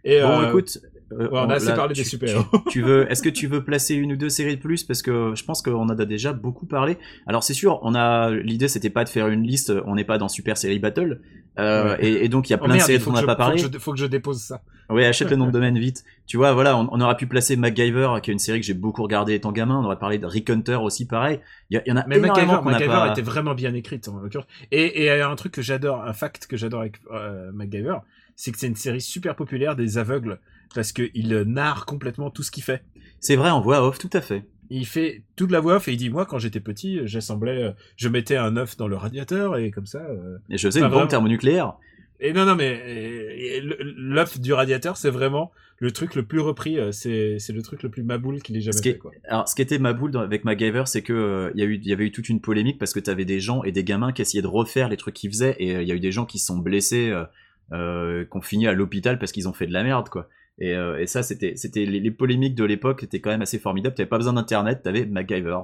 Et, 0.04 0.20
Bon, 0.20 0.48
écoute, 0.48 0.78
euh, 1.12 1.28
on 1.32 1.48
a 1.48 1.54
assez 1.54 1.68
là, 1.68 1.74
parlé 1.76 1.94
tu- 1.94 2.02
des 2.02 2.08
super-héros. 2.08 2.44
tu- 2.66 2.70
Tu 2.70 2.82
veux, 2.82 3.10
est-ce 3.10 3.22
que 3.22 3.28
tu 3.28 3.46
veux 3.46 3.64
placer 3.64 3.94
une 3.94 4.12
ou 4.12 4.16
deux 4.16 4.28
séries 4.28 4.56
de 4.56 4.60
plus? 4.62 4.84
Parce 4.84 5.02
que 5.02 5.32
je 5.34 5.44
pense 5.44 5.62
qu'on 5.62 5.80
en 5.80 5.88
a 5.88 6.04
déjà 6.04 6.32
beaucoup 6.32 6.66
parlé. 6.66 6.98
Alors 7.26 7.42
c'est 7.42 7.54
sûr, 7.54 7.78
on 7.82 7.94
a 7.94 8.30
l'idée 8.30 8.68
c'était 8.68 8.90
pas 8.90 9.04
de 9.04 9.08
faire 9.08 9.28
une 9.28 9.42
liste, 9.44 9.72
on 9.86 9.94
n'est 9.94 10.04
pas 10.04 10.18
dans 10.18 10.28
Super 10.28 10.56
Série 10.56 10.78
Battle, 10.78 11.20
euh, 11.58 11.96
Ouais. 11.96 12.04
et, 12.06 12.24
et 12.24 12.28
donc 12.28 12.48
il 12.48 12.52
y 12.52 12.54
a 12.54 12.58
Oh 12.60 12.64
plein 12.64 12.74
merde, 12.74 12.80
de 12.82 12.86
séries 12.86 12.98
il 12.98 13.02
faut 13.02 13.10
dont 13.10 13.16
on 13.16 13.20
que 13.20 13.26
n'a 13.26 13.34
pas 13.34 13.42
faut 13.44 13.48
parlé. 13.50 13.62
que 13.62 13.72
je- 13.72 13.78
faut 13.78 13.92
que 13.92 13.98
je 13.98 14.06
dépose 14.06 14.40
ça. 14.40 14.60
Oui, 14.90 15.04
achète 15.04 15.28
le 15.30 15.36
nom 15.42 15.46
de 15.46 15.50
domaine 15.52 15.78
vite. 15.78 16.04
Tu 16.26 16.36
vois, 16.36 16.52
voilà, 16.54 16.76
on, 16.78 16.88
on 16.92 17.00
aurait 17.00 17.16
pu 17.16 17.26
placer 17.26 17.56
MacGyver, 17.56 18.08
qui 18.22 18.30
est 18.30 18.32
une 18.32 18.38
série 18.38 18.60
que 18.60 18.66
j'ai 18.66 18.74
beaucoup 18.74 19.02
regardée 19.02 19.34
étant 19.34 19.52
gamin. 19.52 19.78
On 19.80 19.84
aurait 19.84 19.98
parlé 19.98 20.18
de 20.18 20.26
Rick 20.26 20.48
Hunter 20.50 20.76
aussi, 20.76 21.06
pareil. 21.06 21.40
Il 21.70 21.82
y, 21.86 21.92
en 21.92 21.96
a 21.96 22.04
Mais 22.06 22.16
énormément 22.16 22.34
MacGyver, 22.34 22.58
qu'on 22.62 22.70
MacGyver 22.70 22.92
pas. 22.92 23.10
était 23.12 23.22
vraiment 23.22 23.54
bien 23.54 23.74
écrite 23.74 24.08
en 24.08 24.18
l'occurrence. 24.18 24.46
Et 24.72 24.82
et 24.84 25.02
il 25.02 25.18
y 25.18 25.20
a 25.20 25.28
un 25.28 25.36
truc 25.36 25.52
que 25.52 25.62
j'adore, 25.62 26.02
un 26.04 26.12
fact 26.12 26.46
que 26.46 26.56
j'adore 26.56 26.80
avec 26.80 27.00
euh, 27.12 27.50
MacGyver, 27.52 27.96
c'est 28.36 28.50
que 28.52 28.58
c'est 28.58 28.66
une 28.68 28.76
série 28.76 29.00
super 29.00 29.34
populaire 29.36 29.74
des 29.76 29.98
aveugles 29.98 30.38
parce 30.74 30.92
que 30.92 31.10
il 31.14 31.34
narre 31.42 31.86
complètement 31.86 32.30
tout 32.30 32.42
ce 32.42 32.50
qu'il 32.50 32.62
fait. 32.62 32.82
C'est 33.20 33.36
vrai, 33.36 33.50
en 33.50 33.60
voix 33.60 33.86
off, 33.86 33.98
tout 33.98 34.10
à 34.12 34.20
fait. 34.20 34.44
Il 34.70 34.84
fait 34.86 35.22
toute 35.36 35.50
la 35.50 35.60
voix 35.60 35.76
off 35.76 35.88
et 35.88 35.92
il 35.92 35.96
dit 35.96 36.10
moi 36.10 36.26
quand 36.26 36.38
j'étais 36.38 36.60
petit, 36.60 37.00
j'assemblais, 37.04 37.62
euh, 37.62 37.72
je 37.96 38.08
mettais 38.08 38.36
un 38.36 38.56
œuf 38.58 38.76
dans 38.76 38.86
le 38.88 38.96
radiateur 38.96 39.56
et 39.56 39.70
comme 39.70 39.86
ça. 39.86 39.98
euh, 40.00 40.36
Et 40.50 40.58
je 40.58 40.68
faisais 40.68 40.80
une 40.80 40.84
bombe 40.86 40.92
vraiment. 40.94 41.08
thermonucléaire. 41.08 41.72
Et 42.20 42.32
non 42.32 42.44
non 42.44 42.54
mais 42.56 42.82
euh, 42.84 43.60
l'œuf 43.96 44.40
du 44.40 44.52
radiateur 44.52 44.96
c'est 44.96 45.10
vraiment 45.10 45.52
le 45.78 45.92
truc 45.92 46.16
le 46.16 46.24
plus 46.24 46.40
repris, 46.40 46.76
euh, 46.78 46.90
c'est 46.90 47.38
le 47.52 47.62
truc 47.62 47.84
le 47.84 47.88
plus 47.88 48.02
maboule 48.02 48.42
qu'il 48.42 48.56
ait 48.56 48.60
jamais 48.60 48.76
Ce 48.76 48.82
qui 48.82 48.88
est- 48.88 48.92
fait 48.94 48.98
quoi. 48.98 49.12
Alors, 49.28 49.48
ce 49.48 49.54
qui 49.54 49.62
était 49.62 49.78
ma 49.78 49.92
boule 49.92 50.10
dans- 50.10 50.20
avec 50.20 50.44
MacGyver, 50.44 50.82
c'est 50.86 51.02
que 51.02 51.12
euh, 51.12 51.50
y 51.54 51.62
a 51.62 51.64
eu, 51.64 51.76
il 51.76 51.86
y 51.86 51.92
avait 51.92 52.04
eu 52.06 52.10
toute 52.10 52.28
une 52.28 52.40
polémique 52.40 52.78
parce 52.80 52.92
que 52.92 52.98
t'avais 52.98 53.24
des 53.24 53.38
gens 53.38 53.62
et 53.62 53.70
des 53.70 53.84
gamins 53.84 54.10
qui 54.12 54.20
essayaient 54.22 54.42
de 54.42 54.48
refaire 54.48 54.88
les 54.88 54.96
trucs 54.96 55.14
qu'ils 55.14 55.30
faisaient, 55.30 55.54
et 55.60 55.76
euh, 55.76 55.82
il 55.82 55.88
y 55.88 55.92
a 55.92 55.94
eu 55.94 56.00
des 56.00 56.10
gens 56.10 56.26
qui 56.26 56.40
se 56.40 56.46
sont 56.46 56.58
blessés, 56.58 57.10
euh, 57.10 57.24
euh, 57.72 58.24
qui 58.24 58.36
ont 58.36 58.40
fini 58.42 58.66
à 58.66 58.72
l'hôpital 58.72 59.20
parce 59.20 59.30
qu'ils 59.30 59.48
ont 59.48 59.52
fait 59.52 59.68
de 59.68 59.72
la 59.72 59.84
merde, 59.84 60.08
quoi. 60.08 60.28
Et, 60.60 60.74
euh, 60.74 60.98
et 60.98 61.06
ça, 61.06 61.22
c'était, 61.22 61.54
c'était 61.56 61.84
les, 61.84 62.00
les 62.00 62.10
polémiques 62.10 62.54
de 62.56 62.64
l'époque 62.64 63.02
étaient 63.04 63.20
quand 63.20 63.30
même 63.30 63.42
assez 63.42 63.58
formidables. 63.58 63.94
T'avais 63.94 64.08
pas 64.08 64.18
besoin 64.18 64.32
d'internet, 64.32 64.82
t'avais 64.82 65.06
MacGyver. 65.06 65.58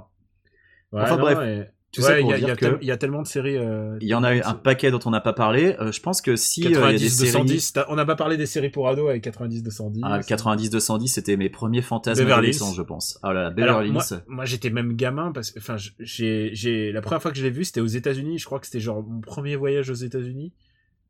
Ouais, 0.93 1.03
Enfin, 1.03 1.17
non, 1.17 1.23
bref, 1.23 1.39
et- 1.43 1.65
Tout 1.91 2.01
ouais, 2.03 2.07
ça 2.09 2.19
il 2.19 2.23
pour 2.23 2.31
y, 2.31 2.35
a- 2.35 2.39
il 2.39 2.45
y 2.47 2.51
a 2.51 2.55
que 2.57 2.61
tel- 2.61 2.79
il 2.81 2.87
y 2.89 2.91
a 2.91 2.97
tellement 2.97 3.23
de 3.23 3.27
séries. 3.27 3.57
euh, 3.57 3.97
il 4.01 4.09
y 4.09 4.15
en 4.15 4.23
a 4.25 4.35
eu 4.35 4.41
un 4.43 4.55
paquet 4.55 4.91
dont 4.93 4.99
on 5.07 5.11
n'a 5.11 5.21
pas 5.21 5.33
parlé. 5.33 5.77
Euh, 5.81 5.93
je 5.93 6.01
pense 6.01 6.23
que 6.23 6.35
si 6.37 6.63
euh, 6.65 6.69
il 6.69 6.73
y 6.73 6.75
a 6.75 6.79
des 6.79 6.83
90 6.99 7.11
séries, 7.11 7.33
210. 7.33 7.73
t'as- 7.73 7.87
On 7.89 7.95
n'a 7.97 8.05
pas 8.05 8.17
parlé 8.17 8.37
des 8.37 8.47
séries 8.47 8.71
pour 8.71 8.89
ados 8.89 9.09
avec 9.11 9.23
90 9.23 9.63
210. 9.63 10.03
ah, 10.05 10.21
90 10.27 10.71
210, 10.71 11.09
c'était 11.09 11.37
mes 11.37 11.49
premiers 11.51 11.83
fantasmes 11.83 12.27
adolescents, 12.27 12.73
je 12.73 12.83
pense. 12.83 13.19
Ah 13.23 13.33
là 13.33 13.51
là, 13.57 13.63
Alors, 13.65 13.85
moi, 13.85 14.03
moi 14.27 14.45
j'étais 14.45 14.71
même 14.71 14.95
gamin 14.95 15.31
parce 15.33 15.51
que 15.53 15.59
enfin 15.61 15.77
j- 15.77 15.93
j'ai 16.01 16.51
j'ai 16.53 16.91
la 16.93 17.01
première 17.01 17.23
fois 17.23 17.31
que 17.33 17.37
je 17.37 17.43
l'ai 17.45 17.51
vu 17.51 17.65
c'était 17.65 17.81
aux 17.81 17.87
États-Unis 17.87 18.39
je 18.39 18.45
crois 18.45 18.59
que 18.61 18.67
c'était 18.67 18.81
genre 18.81 19.03
mon 19.05 19.21
premier 19.21 19.55
voyage 19.57 19.89
aux 19.91 19.95
États-Unis 19.95 20.53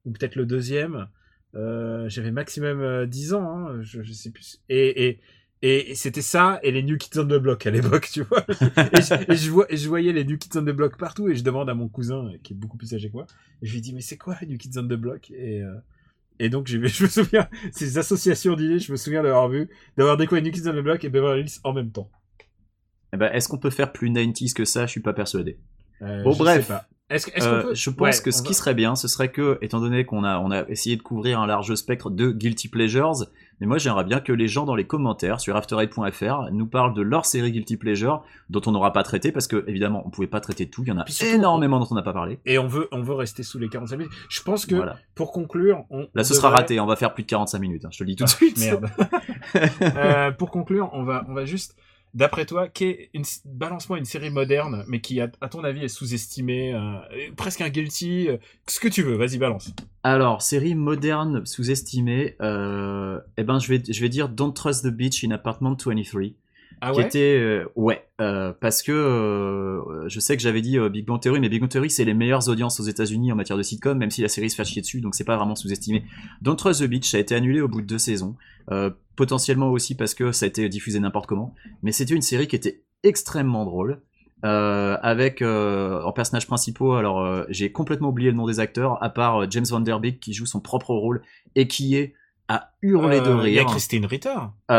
ou 0.05 0.11
peut-être 0.13 0.37
le 0.37 0.45
deuxième 0.45 1.09
euh, 1.57 2.09
j'avais 2.09 2.31
maximum 2.31 2.81
euh, 2.81 3.07
10 3.07 3.35
ans 3.35 3.49
hein, 3.59 3.83
je, 3.83 4.03
je 4.03 4.13
sais 4.13 4.31
plus. 4.31 4.61
Et 4.69 5.07
et 5.09 5.21
et, 5.63 5.93
et 5.93 5.95
c'était 5.95 6.21
ça 6.23 6.59
et 6.63 6.71
les 6.73 6.83
New 6.83 6.99
Kids 6.99 7.19
on 7.19 7.25
the 7.25 7.39
Block 7.39 7.67
à 7.67 7.71
l'époque 7.71 8.11
tu 8.13 8.23
vois. 8.23 8.45
Et, 8.49 9.01
je, 9.01 9.33
et 9.33 9.37
je 9.37 9.51
vois 9.51 9.73
et 9.73 9.77
je 9.77 9.89
voyais 9.89 10.13
les 10.13 10.25
New 10.25 10.37
Kids 10.37 10.59
on 10.59 10.63
the 10.63 10.71
Block 10.77 10.99
partout 10.99 11.29
et 11.29 11.35
je 11.35 11.43
demande 11.45 11.71
à 11.71 11.75
mon 11.75 11.89
cousin 11.89 12.27
euh, 12.27 12.37
qui 12.43 12.53
est 12.53 12.57
beaucoup 12.57 12.77
plus 12.77 12.93
âgé 12.95 13.09
que 13.09 13.15
moi 13.15 13.27
et 13.63 13.67
je 13.67 13.73
lui 13.73 13.81
dis 13.81 13.95
mais 13.95 14.01
c'est 14.03 14.19
quoi 14.19 14.37
New 14.47 14.59
Kids 14.59 14.79
on 14.79 14.83
the 14.85 14.95
Block? 14.95 15.31
Et 15.31 15.63
euh, 15.63 15.75
et 16.39 16.49
donc 16.49 16.67
je 16.69 16.77
me 16.79 16.89
souviens 16.89 17.49
ces 17.73 17.97
associations 17.99 18.55
d'idées 18.57 18.79
je 18.81 18.91
me 18.93 18.97
souviens 18.97 19.23
d'avoir 19.23 19.49
vu 19.49 19.69
d'avoir 19.97 20.17
découvert 20.17 20.43
New 20.43 20.51
Kids 20.51 20.69
on 20.69 20.73
the 20.73 20.83
Block 20.83 21.05
et 21.05 21.09
Beverly 21.09 21.43
Hills 21.43 21.61
en 21.65 21.73
même 21.73 21.91
temps. 21.93 22.11
Eh 23.15 23.17
ben, 23.17 23.31
est-ce 23.33 23.49
qu'on 23.49 23.59
peut 23.59 23.71
faire 23.71 23.93
plus 23.93 24.11
90s 24.11 24.53
que 24.55 24.65
ça? 24.65 24.87
Je 24.87 24.91
suis 24.91 25.01
pas 25.01 25.13
persuadé. 25.13 25.57
Euh, 26.03 26.25
Bon, 26.25 26.35
bref. 26.35 26.73
Est-ce, 27.11 27.29
est-ce 27.35 27.47
Euh, 27.47 27.61
qu'on 27.63 27.69
peut... 27.69 27.75
je 27.75 27.91
pense 27.91 28.17
Ouais, 28.17 28.23
que 28.23 28.31
ce 28.31 28.43
qui 28.43 28.55
serait 28.55 28.73
bien, 28.75 28.97
ce 28.97 29.09
serait 29.09 29.31
que, 29.31 29.59
étant 29.61 29.79
donné 29.81 30.05
qu'on 30.07 30.25
a, 30.25 30.39
on 30.39 30.51
a 30.51 30.67
essayé 30.69 30.97
de 30.97 31.03
couvrir 31.03 31.39
un 31.39 31.47
large 31.47 31.75
spectre 31.75 32.09
de 32.11 32.31
guilty 32.31 32.69
pleasures, 32.69 33.13
mais 33.61 33.67
moi 33.67 33.77
j'aimerais 33.77 34.05
bien 34.05 34.21
que 34.21 34.33
les 34.33 34.49
gens 34.49 34.65
dans 34.65 34.75
les 34.75 34.87
commentaires 34.87 35.39
sur 35.39 35.55
afterite.fr 35.55 36.51
nous 36.51 36.67
parlent 36.67 36.95
de 36.95 37.03
leur 37.03 37.27
série 37.27 37.53
guilty 37.53 37.77
pleasure 37.77 38.25
dont 38.49 38.63
on 38.67 38.73
n'aura 38.73 38.93
pas 38.95 39.03
traité 39.03 39.33
parce 39.33 39.47
que 39.47 39.65
évidemment 39.69 40.03
on 40.07 40.11
pouvait 40.11 40.27
pas 40.27 40.41
traiter 40.41 40.69
tout, 40.71 40.83
il 40.83 40.89
y 40.89 40.93
en 40.93 40.99
a 40.99 41.07
surtout, 41.07 41.35
énormément 41.35 41.79
dont 41.79 41.87
on 41.91 41.95
n'a 41.95 42.03
pas 42.03 42.15
parlé. 42.15 42.41
Et 42.47 42.59
on 42.59 42.67
veut, 42.67 42.89
on 42.91 43.03
veut 43.03 43.15
rester 43.15 43.43
sous 43.43 43.59
les 43.59 43.69
45 43.69 43.97
minutes. 43.99 44.13
Je 44.31 44.43
pense 44.43 44.65
que, 44.65 44.75
Voilà. 44.75 44.97
pour 45.15 45.31
conclure, 45.31 45.85
on. 45.91 46.09
Là 46.15 46.25
ce 46.25 46.33
sera 46.33 46.49
raté, 46.49 46.81
on 46.81 46.87
va 46.87 46.97
faire 46.97 47.13
plus 47.13 47.25
de 47.25 47.29
45 47.29 47.59
minutes, 47.59 47.85
hein, 47.85 47.89
je 47.93 47.99
te 47.99 48.05
le 48.05 48.09
dis 48.09 48.17
tout 48.17 48.25
de 48.25 48.31
Ah, 48.31 48.35
suite. 48.35 48.59
Merde. 48.59 48.89
Euh, 49.83 50.31
pour 50.33 50.51
conclure, 50.51 50.89
on 50.93 51.05
va, 51.05 51.25
on 51.29 51.35
va 51.35 51.45
juste. 51.45 51.77
D'après 52.15 52.47
toi, 52.47 52.69
une... 53.13 53.25
balance-moi 53.45 53.99
une 53.99 54.05
série 54.05 54.31
moderne, 54.31 54.85
mais 54.87 55.01
qui, 55.01 55.21
à, 55.21 55.29
ton 55.29 55.65
avis, 55.65 55.85
est 55.85 55.89
sous-estimée, 55.89 56.73
euh, 56.73 56.99
presque 57.37 57.61
un 57.61 57.69
guilty, 57.69 58.29
euh, 58.29 58.37
ce 58.69 58.79
que 58.79 58.87
tu 58.87 59.03
veux, 59.03 59.17
vas-y, 59.17 59.37
balance. 59.37 59.73
Alors, 60.05 60.41
série 60.41 60.77
moderne 60.77 61.45
sous-estimée, 61.45 62.37
euh, 62.41 63.19
eh 63.37 63.43
ben 63.43 63.59
je 63.59 63.69
vais, 63.69 63.83
je 63.89 64.01
vais 64.01 64.09
dire 64.09 64.29
Don't 64.29 64.53
Trust 64.53 64.85
the 64.85 64.93
Beach 64.93 65.25
in 65.25 65.33
Apartment 65.33 65.77
23. 65.85 66.23
Ah 66.81 66.91
qui 66.91 66.99
ouais? 66.99 67.07
était 67.07 67.39
euh, 67.39 67.67
ouais 67.77 68.05
parce 68.19 68.83
que 68.83 69.81
je 70.07 70.21
sais 70.21 70.37
que 70.37 70.43
j'avais 70.43 70.61
dit 70.61 70.77
Big 70.91 71.07
Bang 71.07 71.21
Theory 71.21 71.41
mais 71.41 71.49
Big 71.49 71.61
Bang 71.61 71.71
Theory 71.71 71.89
c'est 71.89 72.05
les 72.05 72.15
meilleures 72.15 72.49
audiences 72.49 72.79
aux 72.81 72.83
États-Unis 72.83 73.33
en 73.33 73.37
matière 73.37 73.57
de 73.57 73.63
sitcom 73.63 73.97
même 73.97 74.11
si 74.11 74.23
la 74.23 74.29
série 74.29 74.51
se 74.51 74.57
fait 74.57 74.65
chier 74.65 74.83
dessus 74.83 75.01
donc 75.01 75.15
c'est 75.15 75.25
pas 75.25 75.37
vraiment 75.37 75.55
sous-estimé 75.55 76.05
Don't 76.43 76.57
Trust 76.57 76.83
the 76.83 76.89
Beach 76.89 77.09
ça 77.09 77.17
a 77.17 77.21
été 77.21 77.35
annulé 77.35 77.61
au 77.61 77.69
bout 77.69 77.81
de 77.81 77.87
deux 77.87 77.99
saisons 77.99 78.37
euh, 78.71 78.91
potentiellement 79.17 79.71
aussi 79.71 79.95
parce 79.95 80.15
que 80.15 80.33
ça 80.33 80.45
a 80.45 80.49
été 80.49 80.69
diffusé 80.69 80.99
n'importe 81.01 81.27
comment 81.27 81.55
mais 81.83 81.93
c'était 81.93 82.15
une 82.15 82.23
série 82.23 82.49
qui 82.49 82.57
était 82.57 82.83
extrêmement 83.03 83.65
drôle 83.65 84.01
euh, 84.45 84.97
avec 85.03 85.41
euh, 85.43 86.03
en 86.03 86.13
personnages 86.13 86.47
principaux 86.47 86.95
alors 86.95 87.45
j'ai 87.49 87.71
complètement 87.73 88.09
oublié 88.09 88.31
le 88.31 88.37
nom 88.37 88.47
des 88.47 88.61
acteurs 88.61 89.03
à 89.03 89.09
part 89.11 89.51
James 89.51 89.65
Van 89.71 89.81
Der 89.81 90.01
Beek 90.01 90.21
qui 90.21 90.33
joue 90.35 90.47
son 90.47 90.61
propre 90.61 90.95
rôle 90.95 91.23
et 91.55 91.69
qui 91.69 91.97
est 91.97 92.15
à 92.49 92.73
hurler 92.83 93.21
de 93.21 93.27
Euh, 93.29 93.49
Il 93.49 93.55
y 93.55 93.59
a 93.59 93.63
rire 93.63 93.71
Christine 93.71 94.05
Ritter. 94.05 94.35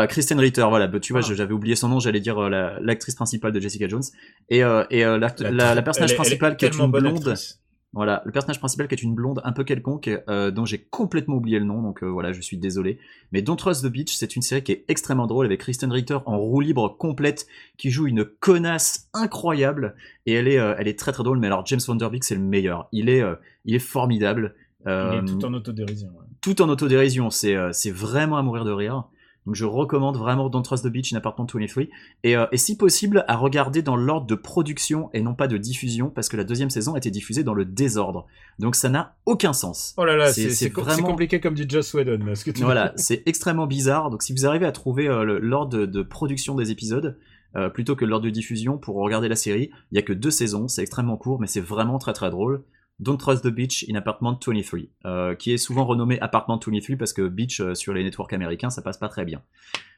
Kristen 0.08 0.38
Ritter, 0.38 0.64
voilà, 0.70 0.86
bah, 0.86 1.00
tu 1.00 1.12
vois, 1.12 1.22
Ah. 1.24 1.34
j'avais 1.34 1.52
oublié 1.52 1.74
son 1.74 1.88
nom, 1.88 1.98
j'allais 1.98 2.20
dire 2.20 2.38
la- 2.48 2.78
l'actrice 2.78 3.16
principale 3.16 3.50
de 3.50 3.58
Jessica 3.58 3.88
Jones. 3.88 4.04
Et, 4.50 4.58
et 4.58 4.62
la, 5.02 5.18
la- 5.18 5.74
la 5.74 5.82
personnage 5.82 5.96
Elle 5.96 6.00
est- 6.00 6.00
elle 6.00 6.10
est 6.12 6.14
principal 6.14 6.56
qui 6.56 6.64
est 6.64 6.78
une 6.78 6.90
blonde, 6.92 7.16
actrice. 7.16 7.60
Voilà, 7.92 8.20
le 8.26 8.32
personnage 8.32 8.58
principal 8.58 8.88
qui 8.88 8.94
est 8.94 9.02
une 9.02 9.14
blonde 9.14 9.40
un 9.44 9.52
peu 9.52 9.64
quelconque, 9.64 10.10
euh, 10.28 10.50
dont 10.50 10.66
j'ai 10.66 10.78
complètement 10.78 11.36
oublié 11.36 11.58
le 11.58 11.64
nom, 11.64 11.80
donc 11.80 12.02
euh, 12.02 12.06
voilà, 12.06 12.32
je 12.32 12.40
suis 12.42 12.58
désolé. 12.58 12.98
Mais 13.32 13.40
Don't 13.40 13.56
Trust 13.56 13.84
the 13.84 13.90
Beach, 13.90 14.14
c'est 14.14 14.36
une 14.36 14.42
série 14.42 14.62
qui 14.62 14.72
est 14.72 14.84
extrêmement 14.88 15.26
drôle 15.26 15.46
avec 15.46 15.60
Kristen 15.60 15.90
Ritter 15.90 16.18
en 16.26 16.36
roue 16.38 16.60
libre 16.60 16.94
complète, 16.98 17.46
qui 17.78 17.90
joue 17.90 18.06
une 18.06 18.24
connasse 18.24 19.08
incroyable, 19.14 19.94
et 20.26 20.32
elle 20.34 20.48
est, 20.48 20.58
euh, 20.58 20.74
elle 20.78 20.88
est 20.88 20.98
très 20.98 21.12
très 21.12 21.22
drôle. 21.22 21.38
Mais 21.38 21.46
alors 21.46 21.64
James 21.66 21.80
Van 21.86 21.94
Der 21.94 22.10
Beek, 22.10 22.24
c'est 22.24 22.34
le 22.34 22.42
meilleur. 22.42 22.88
Il 22.92 23.08
est, 23.08 23.22
euh, 23.22 23.34
il 23.64 23.74
est 23.74 23.78
formidable. 23.80 24.54
Il 24.84 24.90
Euh, 24.90 25.22
est 25.22 25.24
tout 25.24 25.44
en 25.44 25.54
autodérision. 25.54 26.08
ouais. 26.08 26.24
tout 26.42 26.60
en 26.62 26.68
autodérision. 26.68 27.30
C'est 27.30 27.56
euh, 27.56 27.70
c'est 27.72 27.90
vraiment 27.90 28.36
à 28.36 28.42
mourir 28.42 28.64
de 28.64 28.70
rire. 28.72 29.04
Donc 29.46 29.54
je 29.54 29.64
recommande 29.64 30.16
vraiment 30.16 30.48
Don't 30.48 30.62
Trust 30.62 30.84
the 30.84 30.88
Beach 30.88 31.12
in 31.12 31.16
Apartment 31.16 31.46
23 31.52 31.84
et, 32.24 32.36
euh, 32.36 32.46
et 32.50 32.56
si 32.56 32.76
possible 32.76 33.24
à 33.28 33.36
regarder 33.36 33.80
dans 33.82 33.94
l'ordre 33.96 34.26
de 34.26 34.34
production 34.34 35.08
et 35.12 35.22
non 35.22 35.34
pas 35.34 35.46
de 35.46 35.56
diffusion 35.56 36.10
parce 36.10 36.28
que 36.28 36.36
la 36.36 36.44
deuxième 36.44 36.70
saison 36.70 36.94
a 36.94 36.98
été 36.98 37.10
diffusée 37.10 37.44
dans 37.44 37.54
le 37.54 37.64
désordre. 37.64 38.26
Donc 38.58 38.74
ça 38.74 38.88
n'a 38.88 39.14
aucun 39.24 39.52
sens. 39.52 39.94
Oh 39.96 40.04
là 40.04 40.16
là, 40.16 40.32
C'est- 40.32 40.68
vraiment- 40.74 41.06
compliqué 41.08 41.40
comme 41.40 41.54
dit 41.54 41.66
Joss 41.68 41.94
Whedon, 41.94 42.24
là, 42.24 42.34
ce 42.34 42.44
que 42.44 42.50
tu 42.50 42.62
Voilà, 42.62 42.92
c'est 42.96 43.22
extrêmement 43.26 43.66
bizarre. 43.66 44.10
Donc 44.10 44.22
si 44.22 44.32
vous 44.32 44.46
arrivez 44.46 44.66
à 44.66 44.72
trouver 44.72 45.06
euh, 45.08 45.38
l'ordre 45.40 45.78
de, 45.78 45.86
de 45.86 46.02
production 46.02 46.54
des 46.56 46.70
épisodes 46.72 47.16
euh, 47.54 47.68
plutôt 47.70 47.94
que 47.96 48.04
l'ordre 48.04 48.24
de 48.26 48.30
diffusion 48.30 48.76
pour 48.78 48.96
regarder 48.96 49.28
la 49.28 49.36
série, 49.36 49.70
il 49.92 49.96
y 49.96 49.98
a 49.98 50.02
que 50.02 50.12
deux 50.12 50.30
saisons, 50.32 50.66
c'est 50.68 50.82
extrêmement 50.82 51.16
court 51.16 51.40
mais 51.40 51.46
c'est 51.46 51.60
vraiment 51.60 51.98
très 51.98 52.12
très 52.12 52.30
drôle. 52.30 52.64
Don't 52.98 53.18
Trust 53.18 53.44
the 53.44 53.48
Beach 53.48 53.84
in 53.90 53.94
Apartment 53.94 54.38
23, 54.44 54.80
euh, 55.04 55.34
qui 55.34 55.52
est 55.52 55.58
souvent 55.58 55.84
renommé 55.84 56.18
Apartment 56.20 56.58
23 56.64 56.96
parce 56.96 57.12
que 57.12 57.28
Beach 57.28 57.60
euh, 57.60 57.74
sur 57.74 57.92
les 57.92 58.02
networks 58.02 58.32
américains 58.32 58.70
ça 58.70 58.80
passe 58.80 58.96
pas 58.96 59.08
très 59.08 59.24
bien. 59.24 59.42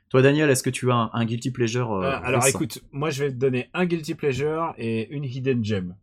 Toi 0.08 0.22
Daniel, 0.22 0.50
est-ce 0.50 0.62
que 0.62 0.70
tu 0.70 0.90
as 0.90 0.94
un, 0.96 1.10
un 1.12 1.24
guilty 1.24 1.50
pleasure 1.52 1.92
euh, 1.92 2.02
Euh, 2.02 2.20
alors 2.22 2.46
écoute, 2.46 2.82
moi 2.90 3.10
je 3.10 3.24
vais 3.24 3.30
te 3.30 3.36
donner 3.36 3.68
un 3.72 3.86
guilty 3.86 4.14
pleasure 4.14 4.74
et 4.78 5.08
une 5.10 5.24
hidden 5.24 5.64
gem. 5.64 5.94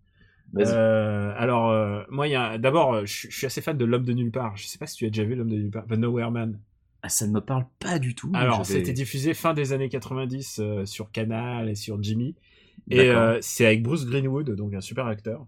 Alors 0.57 2.05
moi 2.09 2.27
il 2.27 2.31
y 2.31 2.35
a 2.35 2.57
d'abord 2.57 3.05
je 3.05 3.27
je 3.29 3.35
suis 3.35 3.45
assez 3.45 3.61
fan 3.61 3.77
de 3.77 3.83
l'homme 3.85 4.05
de 4.05 4.13
nulle 4.13 4.31
part. 4.31 4.55
Je 4.55 4.65
sais 4.65 4.77
pas 4.77 4.87
si 4.87 4.95
tu 4.95 5.05
as 5.05 5.09
déjà 5.09 5.25
vu 5.25 5.35
l'homme 5.35 5.49
de 5.49 5.57
nulle 5.57 5.71
part, 5.71 5.85
The 5.87 5.97
Nowhere 5.97 6.31
Man. 6.31 6.59
Ah, 7.01 7.09
ça 7.09 7.27
ne 7.27 7.33
me 7.33 7.41
parle 7.41 7.65
pas 7.79 7.99
du 7.99 8.15
tout. 8.15 8.31
Alors 8.33 8.65
c'était 8.65 8.93
diffusé 8.93 9.33
fin 9.33 9.53
des 9.53 9.73
années 9.73 9.89
90 9.89 10.59
euh, 10.59 10.85
sur 10.85 11.11
Canal 11.11 11.69
et 11.69 11.75
sur 11.75 12.01
Jimmy 12.01 12.35
et 12.89 13.11
c'est 13.41 13.65
avec 13.65 13.83
Bruce 13.83 14.05
Greenwood 14.05 14.51
donc 14.51 14.73
un 14.73 14.81
super 14.81 15.07
acteur. 15.07 15.45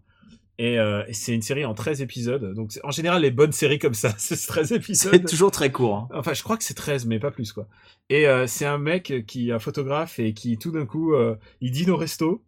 Et, 0.60 0.80
euh, 0.80 1.04
et 1.08 1.14
c'est 1.14 1.34
une 1.36 1.42
série 1.44 1.66
en 1.66 1.74
13 1.74 2.02
épisodes. 2.02 2.54
Donc 2.54 2.72
en 2.84 2.92
général 2.92 3.22
les 3.22 3.32
bonnes 3.32 3.52
séries 3.52 3.80
comme 3.80 3.94
ça, 3.94 4.14
c'est 4.18 4.36
13 4.36 4.72
épisodes. 4.72 5.12
C'est 5.14 5.26
toujours 5.26 5.52
très 5.52 5.72
court. 5.72 5.96
hein. 5.96 6.10
Enfin, 6.14 6.34
je 6.34 6.44
crois 6.44 6.58
que 6.58 6.64
c'est 6.64 6.74
13, 6.74 7.06
mais 7.06 7.20
pas 7.20 7.32
plus, 7.32 7.52
quoi. 7.54 7.68
Et 8.10 8.28
euh, 8.28 8.48
c'est 8.48 8.66
un 8.66 8.78
mec 8.80 9.26
qui 9.28 9.50
est 9.50 9.54
un 9.54 9.60
photographe 9.60 10.20
et 10.20 10.34
qui, 10.34 10.58
tout 10.58 10.72
d'un 10.72 10.86
coup, 10.86 11.14
euh, 11.14 11.36
il 11.62 11.72
dîne 11.72 11.92
au 11.92 11.98
resto 11.98 12.44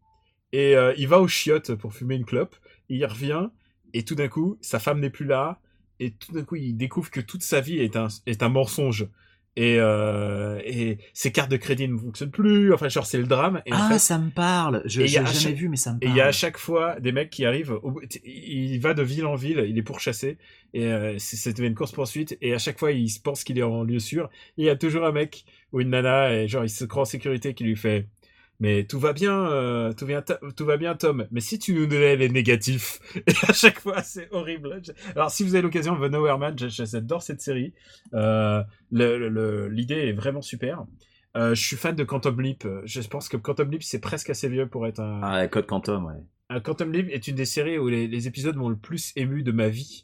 et 0.51 0.73
il 0.97 1.07
va 1.07 1.19
aux 1.19 1.27
chiottes 1.27 1.75
pour 1.75 1.93
fumer 1.93 2.15
une 2.15 2.25
clope. 2.25 2.55
Il 2.89 3.05
revient 3.05 3.49
et 3.93 4.03
tout 4.03 4.15
d'un 4.15 4.27
coup, 4.27 4.57
sa 4.61 4.79
femme 4.79 4.99
n'est 4.99 5.11
plus 5.11 5.25
là 5.25 5.59
et 5.99 6.11
tout 6.11 6.31
d'un 6.31 6.43
coup, 6.43 6.55
il 6.55 6.73
découvre 6.75 7.11
que 7.11 7.19
toute 7.19 7.43
sa 7.43 7.61
vie 7.61 7.77
est 7.77 7.95
un, 7.95 8.07
est 8.25 8.41
un 8.41 8.49
mensonge. 8.49 9.07
Et, 9.61 9.75
euh, 9.77 10.57
et 10.63 10.99
ses 11.13 11.33
cartes 11.33 11.51
de 11.51 11.57
crédit 11.57 11.85
ne 11.89 11.97
fonctionnent 11.97 12.31
plus. 12.31 12.73
Enfin, 12.73 12.87
genre, 12.87 13.05
c'est 13.05 13.17
le 13.17 13.25
drame. 13.25 13.61
Et 13.65 13.73
en 13.73 13.77
Ah, 13.77 13.89
fait, 13.91 13.99
ça 13.99 14.17
me 14.17 14.29
parle. 14.29 14.81
Je 14.85 15.01
Et 15.01 15.03
à 15.03 15.07
jamais 15.07 15.33
chaque- 15.33 15.53
vu, 15.55 15.67
mais 15.67 15.75
ça 15.75 15.91
me 15.91 15.97
et 15.97 16.05
parle. 16.05 16.15
il 16.15 16.17
y 16.17 16.21
a 16.21 16.27
à 16.27 16.31
chaque 16.31 16.57
fois 16.57 16.97
des 17.01 17.11
mecs 17.11 17.29
qui 17.29 17.43
arrivent, 17.45 17.71
au 17.83 17.99
il 18.23 18.79
va 18.79 18.93
de 18.93 19.03
ville 19.03 19.25
en 19.25 19.35
ville, 19.35 19.65
il 19.67 19.77
est 19.77 19.81
pourchassé, 19.83 20.37
et 20.73 20.85
euh, 20.85 21.15
c'est- 21.17 21.35
c'était 21.35 21.67
une 21.67 21.75
course-poursuite, 21.75 22.37
et 22.41 22.53
à 22.53 22.57
chaque 22.57 22.79
fois 22.79 22.93
il 22.93 23.09
se 23.09 23.19
pense 23.19 23.43
qu'il 23.43 23.59
est 23.59 23.63
en 23.63 23.83
lieu 23.83 23.99
sûr, 23.99 24.29
et 24.57 24.61
il 24.61 24.65
y 24.65 24.69
a 24.69 24.77
toujours 24.77 25.03
un 25.05 25.11
mec 25.11 25.43
ou 25.73 25.81
une 25.81 25.89
nana, 25.89 26.33
et 26.33 26.47
genre 26.47 26.63
il 26.63 26.69
se 26.69 26.85
croit 26.85 27.01
en 27.01 27.05
sécurité 27.05 27.53
qui 27.53 27.65
lui 27.65 27.75
fait 27.75 28.07
mais 28.59 28.85
tout 28.85 28.99
va 28.99 29.13
bien, 29.13 29.33
euh, 29.33 29.93
tout, 29.93 30.05
vient 30.05 30.21
tout 30.21 30.65
va 30.65 30.77
bien 30.77 30.95
Tom, 30.95 31.27
mais 31.31 31.39
si 31.39 31.59
tu 31.59 31.73
nous 31.73 31.85
donnais 31.85 32.15
les 32.15 32.29
négatifs, 32.29 32.99
et 33.15 33.31
à 33.47 33.53
chaque 33.53 33.79
fois 33.79 34.03
c'est 34.03 34.27
horrible. 34.31 34.81
Alors 35.15 35.31
si 35.31 35.43
vous 35.43 35.55
avez 35.55 35.61
l'occasion, 35.61 35.95
The 35.95 36.11
Nowhere 36.11 36.37
Man, 36.37 36.55
j'adore 36.57 37.23
cette 37.23 37.41
série, 37.41 37.73
euh, 38.13 38.63
l'idée 38.91 40.07
est 40.07 40.13
vraiment 40.13 40.41
super. 40.41 40.85
Euh, 41.37 41.53
je 41.53 41.61
suis 41.61 41.75
fan 41.75 41.95
de 41.95 42.03
Quantum 42.03 42.41
Leap. 42.41 42.67
Je 42.85 43.01
pense 43.07 43.29
que 43.29 43.37
Quantum 43.37 43.69
Leap 43.71 43.83
c'est 43.83 43.99
presque 43.99 44.29
assez 44.31 44.49
vieux 44.49 44.67
pour 44.67 44.87
être 44.87 44.99
un, 44.99 45.21
Ah, 45.23 45.47
Code 45.47 45.67
Quantum, 45.67 46.05
ouais. 46.05 46.61
Quantum 46.61 46.91
Leap 46.91 47.09
est 47.11 47.27
une 47.27 47.35
des 47.35 47.45
séries 47.45 47.77
où 47.77 47.87
les, 47.87 48.07
les 48.07 48.27
épisodes 48.27 48.55
m'ont 48.55 48.69
le 48.69 48.75
plus 48.75 49.13
ému 49.15 49.43
de 49.43 49.51
ma 49.51 49.69
vie. 49.69 50.03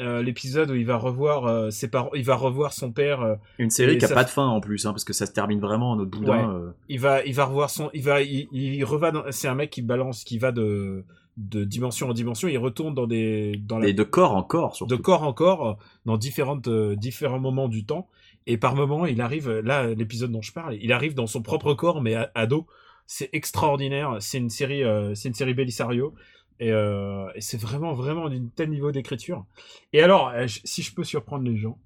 Euh, 0.00 0.22
L'épisode 0.22 0.70
où 0.70 0.74
il 0.74 0.86
va 0.86 0.96
revoir 0.96 1.46
euh, 1.46 1.70
ses 1.70 1.88
parents, 1.88 2.10
il 2.14 2.24
va 2.24 2.34
revoir 2.34 2.72
son 2.72 2.90
père. 2.90 3.20
euh, 3.20 3.34
Une 3.58 3.70
série 3.70 3.98
qui 3.98 4.04
a 4.06 4.08
pas 4.08 4.24
de 4.24 4.30
fin 4.30 4.46
en 4.46 4.60
plus, 4.60 4.86
hein, 4.86 4.92
parce 4.92 5.04
que 5.04 5.12
ça 5.12 5.26
se 5.26 5.32
termine 5.32 5.60
vraiment 5.60 5.90
en 5.92 5.98
autre 5.98 6.10
boudin. 6.10 6.72
il 6.88 6.98
va, 6.98 7.24
il 7.24 7.34
va 7.34 7.44
revoir 7.44 7.68
son, 7.70 7.90
il 7.94 8.02
va, 8.02 8.22
il, 8.22 8.48
il 8.52 8.82
reva. 8.84 9.10
dans- 9.10 9.24
C'est 9.30 9.48
un 9.48 9.54
mec 9.54 9.70
qui 9.70 9.82
balance, 9.82 10.24
qui 10.24 10.38
va 10.38 10.52
de 10.52 11.04
de 11.36 11.64
dimension 11.64 12.08
en 12.08 12.12
dimension. 12.12 12.48
Il 12.48 12.58
retourne 12.58 12.94
dans 12.94 13.06
des 13.06 13.56
dans 13.66 13.78
la 13.78 13.88
Et 13.88 13.92
de 13.92 14.02
corps 14.02 14.34
en 14.34 14.42
corps, 14.42 14.74
surtout. 14.76 14.94
de 14.96 15.00
corps 15.00 15.22
en 15.22 15.32
corps 15.32 15.78
dans 16.04 16.16
différentes 16.18 16.68
différents 16.96 17.38
moments 17.38 17.68
du 17.68 17.84
temps 17.86 18.08
et 18.46 18.56
par 18.56 18.74
moment 18.74 19.06
il 19.06 19.20
arrive 19.20 19.50
là 19.50 19.86
l'épisode 19.94 20.32
dont 20.32 20.42
je 20.42 20.52
parle 20.52 20.74
il 20.80 20.92
arrive 20.92 21.14
dans 21.14 21.26
son 21.26 21.40
propre 21.42 21.72
corps 21.74 22.00
mais 22.02 22.16
dos 22.48 22.66
c'est 23.06 23.28
extraordinaire 23.32 24.16
c'est 24.20 24.38
une 24.38 24.50
série 24.50 24.82
c'est 25.14 25.28
une 25.28 25.34
série 25.34 25.54
Belisario 25.54 26.14
et, 26.60 26.72
euh, 26.72 27.26
et 27.34 27.40
c'est 27.40 27.60
vraiment 27.60 27.94
vraiment 27.94 28.28
d'un 28.30 28.46
tel 28.54 28.70
niveau 28.70 28.92
d'écriture 28.92 29.44
et 29.92 30.02
alors 30.02 30.28
euh, 30.30 30.46
si 30.48 30.82
je 30.82 30.94
peux 30.94 31.04
surprendre 31.04 31.44
les 31.44 31.56
gens 31.56 31.78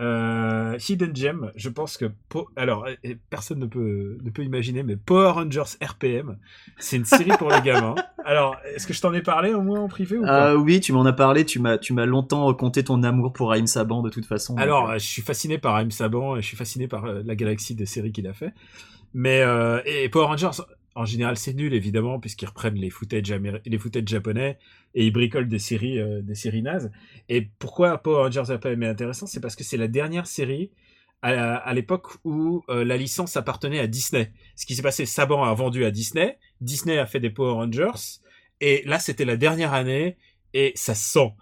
Euh, 0.00 0.78
Hidden 0.88 1.14
Gem, 1.16 1.52
je 1.56 1.68
pense 1.68 1.96
que 1.96 2.06
po- 2.28 2.48
alors 2.54 2.86
personne 3.30 3.58
ne 3.58 3.66
peut 3.66 4.16
ne 4.22 4.30
peut 4.30 4.44
imaginer, 4.44 4.84
mais 4.84 4.96
Power 4.96 5.32
Rangers 5.32 5.74
RPM, 5.82 6.38
c'est 6.78 6.98
une 6.98 7.04
série 7.04 7.36
pour 7.36 7.50
les 7.50 7.60
gamins. 7.60 7.94
Alors, 8.24 8.56
est-ce 8.64 8.86
que 8.86 8.92
je 8.92 9.00
t'en 9.00 9.12
ai 9.12 9.22
parlé 9.22 9.54
au 9.54 9.62
moins 9.62 9.80
en 9.80 9.88
privé 9.88 10.16
ou 10.16 10.22
pas? 10.22 10.50
Euh, 10.52 10.54
oui, 10.54 10.78
tu 10.80 10.92
m'en 10.92 11.04
as 11.04 11.12
parlé, 11.12 11.44
tu 11.44 11.58
m'as, 11.58 11.78
tu 11.78 11.94
m'as 11.94 12.06
longtemps 12.06 12.54
compté 12.54 12.84
ton 12.84 13.02
amour 13.02 13.32
pour 13.32 13.48
Raïm 13.48 13.66
Saban 13.66 14.02
de 14.02 14.10
toute 14.10 14.26
façon. 14.26 14.56
Alors, 14.56 14.92
je 14.94 14.98
suis 15.14 15.22
fasciné 15.22 15.58
par 15.58 15.76
Aim 15.78 15.90
Saban 15.90 16.36
et 16.36 16.42
je 16.42 16.46
suis 16.46 16.56
fasciné 16.56 16.86
par 16.86 17.04
la 17.06 17.34
galaxie 17.34 17.74
des 17.74 17.86
séries 17.86 18.12
qu'il 18.12 18.28
a 18.28 18.34
fait. 18.34 18.52
Mais 19.14 19.40
euh, 19.42 19.80
et 19.84 20.08
Power 20.10 20.26
Rangers, 20.26 20.62
en 20.98 21.04
général, 21.04 21.36
c'est 21.36 21.54
nul 21.54 21.74
évidemment 21.74 22.18
puisqu'ils 22.18 22.48
reprennent 22.48 22.74
les 22.74 22.90
footage 22.90 23.24
japonais 24.06 24.58
et 24.96 25.06
ils 25.06 25.12
bricolent 25.12 25.48
des 25.48 25.60
séries 25.60 26.00
euh, 26.00 26.22
des 26.22 26.34
séries 26.34 26.62
nazes. 26.62 26.90
Et 27.28 27.48
pourquoi 27.60 27.98
Power 27.98 28.24
Rangers 28.24 28.52
RPM 28.52 28.82
est 28.82 28.88
intéressant, 28.88 29.26
c'est 29.26 29.38
parce 29.38 29.54
que 29.54 29.62
c'est 29.62 29.76
la 29.76 29.86
dernière 29.86 30.26
série 30.26 30.72
à, 31.22 31.72
l'époque 31.72 32.08
où 32.24 32.64
euh, 32.68 32.84
la 32.84 32.96
licence 32.96 33.36
appartenait 33.36 33.78
à 33.78 33.86
Disney. 33.86 34.32
Ce 34.56 34.66
qui 34.66 34.74
s'est 34.74 34.82
passé, 34.82 35.06
Saban 35.06 35.44
a 35.44 35.54
vendu 35.54 35.84
à 35.84 35.92
Disney, 35.92 36.36
Disney 36.60 36.98
a 36.98 37.06
fait 37.06 37.20
des 37.20 37.30
Power 37.30 37.52
Rangers, 37.52 38.20
et 38.60 38.82
là 38.84 38.98
c'était 38.98 39.24
la 39.24 39.36
dernière 39.36 39.74
année 39.74 40.16
et 40.52 40.72
ça 40.74 40.96
se 40.96 41.12
sent. 41.12 41.32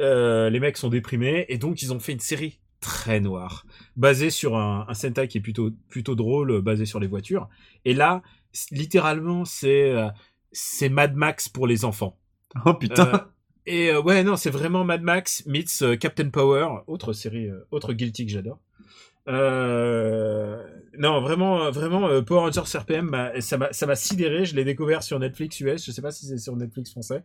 Euh, 0.00 0.50
les 0.50 0.58
mecs 0.58 0.76
sont 0.76 0.88
déprimés 0.88 1.46
et 1.48 1.56
donc 1.58 1.82
ils 1.82 1.92
ont 1.92 2.00
fait 2.00 2.12
une 2.12 2.20
série 2.20 2.58
très 2.80 3.20
noire, 3.20 3.64
basée 3.96 4.30
sur 4.30 4.56
un, 4.56 4.86
un 4.88 4.94
Sentai 4.94 5.28
qui 5.28 5.38
est 5.38 5.40
plutôt 5.40 5.70
plutôt 5.88 6.16
drôle, 6.16 6.60
basé 6.62 6.84
sur 6.84 6.98
les 6.98 7.06
voitures. 7.06 7.48
Et 7.84 7.94
là, 7.94 8.22
littéralement, 8.70 9.44
c'est 9.44 9.90
euh, 9.90 10.08
c'est 10.52 10.88
Mad 10.88 11.14
Max 11.14 11.48
pour 11.48 11.66
les 11.66 11.84
enfants. 11.84 12.18
Oh 12.64 12.74
putain. 12.74 13.08
Euh, 13.14 13.18
et 13.66 13.90
euh, 13.90 14.00
ouais, 14.00 14.22
non, 14.22 14.36
c'est 14.36 14.50
vraiment 14.50 14.84
Mad 14.84 15.02
Max 15.02 15.44
meets 15.46 15.98
Captain 15.98 16.30
Power, 16.30 16.82
autre 16.86 17.12
série, 17.12 17.48
autre 17.70 17.92
guilty 17.92 18.26
que 18.26 18.32
j'adore. 18.32 18.60
Euh, 19.26 20.62
non, 20.98 21.20
vraiment, 21.22 21.70
vraiment, 21.70 22.22
Power 22.22 22.40
Rangers 22.40 22.78
RPM, 22.78 23.32
ça 23.40 23.56
m'a, 23.56 23.72
ça 23.72 23.86
m'a 23.86 23.96
sidéré. 23.96 24.44
Je 24.44 24.54
l'ai 24.54 24.64
découvert 24.64 25.02
sur 25.02 25.18
Netflix 25.18 25.58
US. 25.60 25.84
Je 25.84 25.90
sais 25.90 26.02
pas 26.02 26.10
si 26.10 26.26
c'est 26.26 26.38
sur 26.38 26.54
Netflix 26.56 26.90
français, 26.90 27.24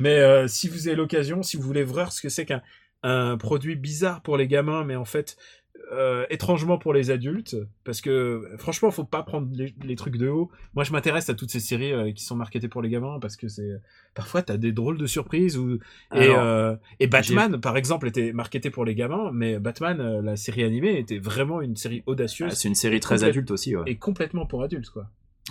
mais 0.00 0.18
euh, 0.18 0.48
si 0.48 0.68
vous 0.68 0.88
avez 0.88 0.96
l'occasion, 0.96 1.42
si 1.42 1.56
vous 1.56 1.62
voulez 1.62 1.84
voir 1.84 2.12
ce 2.12 2.20
que 2.20 2.28
c'est 2.28 2.44
qu'un 2.44 2.62
un 3.02 3.36
produit 3.36 3.76
bizarre 3.76 4.20
pour 4.22 4.36
les 4.36 4.48
gamins, 4.48 4.84
mais 4.84 4.96
en 4.96 5.04
fait 5.04 5.36
euh, 5.92 6.26
étrangement 6.30 6.78
pour 6.78 6.92
les 6.92 7.10
adultes, 7.10 7.56
parce 7.84 8.00
que 8.00 8.48
franchement, 8.58 8.90
faut 8.90 9.04
pas 9.04 9.22
prendre 9.22 9.48
les, 9.52 9.74
les 9.84 9.96
trucs 9.96 10.16
de 10.16 10.28
haut. 10.28 10.50
Moi, 10.74 10.84
je 10.84 10.92
m'intéresse 10.92 11.30
à 11.30 11.34
toutes 11.34 11.50
ces 11.50 11.60
séries 11.60 11.92
euh, 11.92 12.12
qui 12.12 12.24
sont 12.24 12.36
marketées 12.36 12.68
pour 12.68 12.82
les 12.82 12.88
gamins, 12.88 13.18
parce 13.20 13.36
que 13.36 13.48
c'est 13.48 13.80
parfois 14.14 14.42
t'as 14.42 14.56
des 14.56 14.72
drôles 14.72 14.98
de 14.98 15.06
surprises 15.06 15.56
ou 15.56 15.78
et, 16.14 16.18
Alors, 16.18 16.38
euh, 16.40 16.76
et 17.00 17.06
Batman, 17.06 17.60
par 17.60 17.76
exemple, 17.76 18.08
était 18.08 18.32
marketé 18.32 18.70
pour 18.70 18.84
les 18.84 18.94
gamins, 18.94 19.30
mais 19.32 19.58
Batman, 19.58 20.20
la 20.20 20.36
série 20.36 20.64
animée, 20.64 20.98
était 20.98 21.18
vraiment 21.18 21.60
une 21.60 21.76
série 21.76 22.02
audacieuse 22.06 22.50
ah, 22.52 22.54
c'est 22.54 22.68
une 22.68 22.74
série 22.74 23.00
très 23.00 23.16
complète- 23.16 23.30
adulte 23.30 23.50
aussi. 23.50 23.76
Ouais. 23.76 23.84
et 23.86 23.96
complètement 23.96 24.46
pour 24.46 24.62
adultes, 24.62 24.90
quoi. 24.90 25.06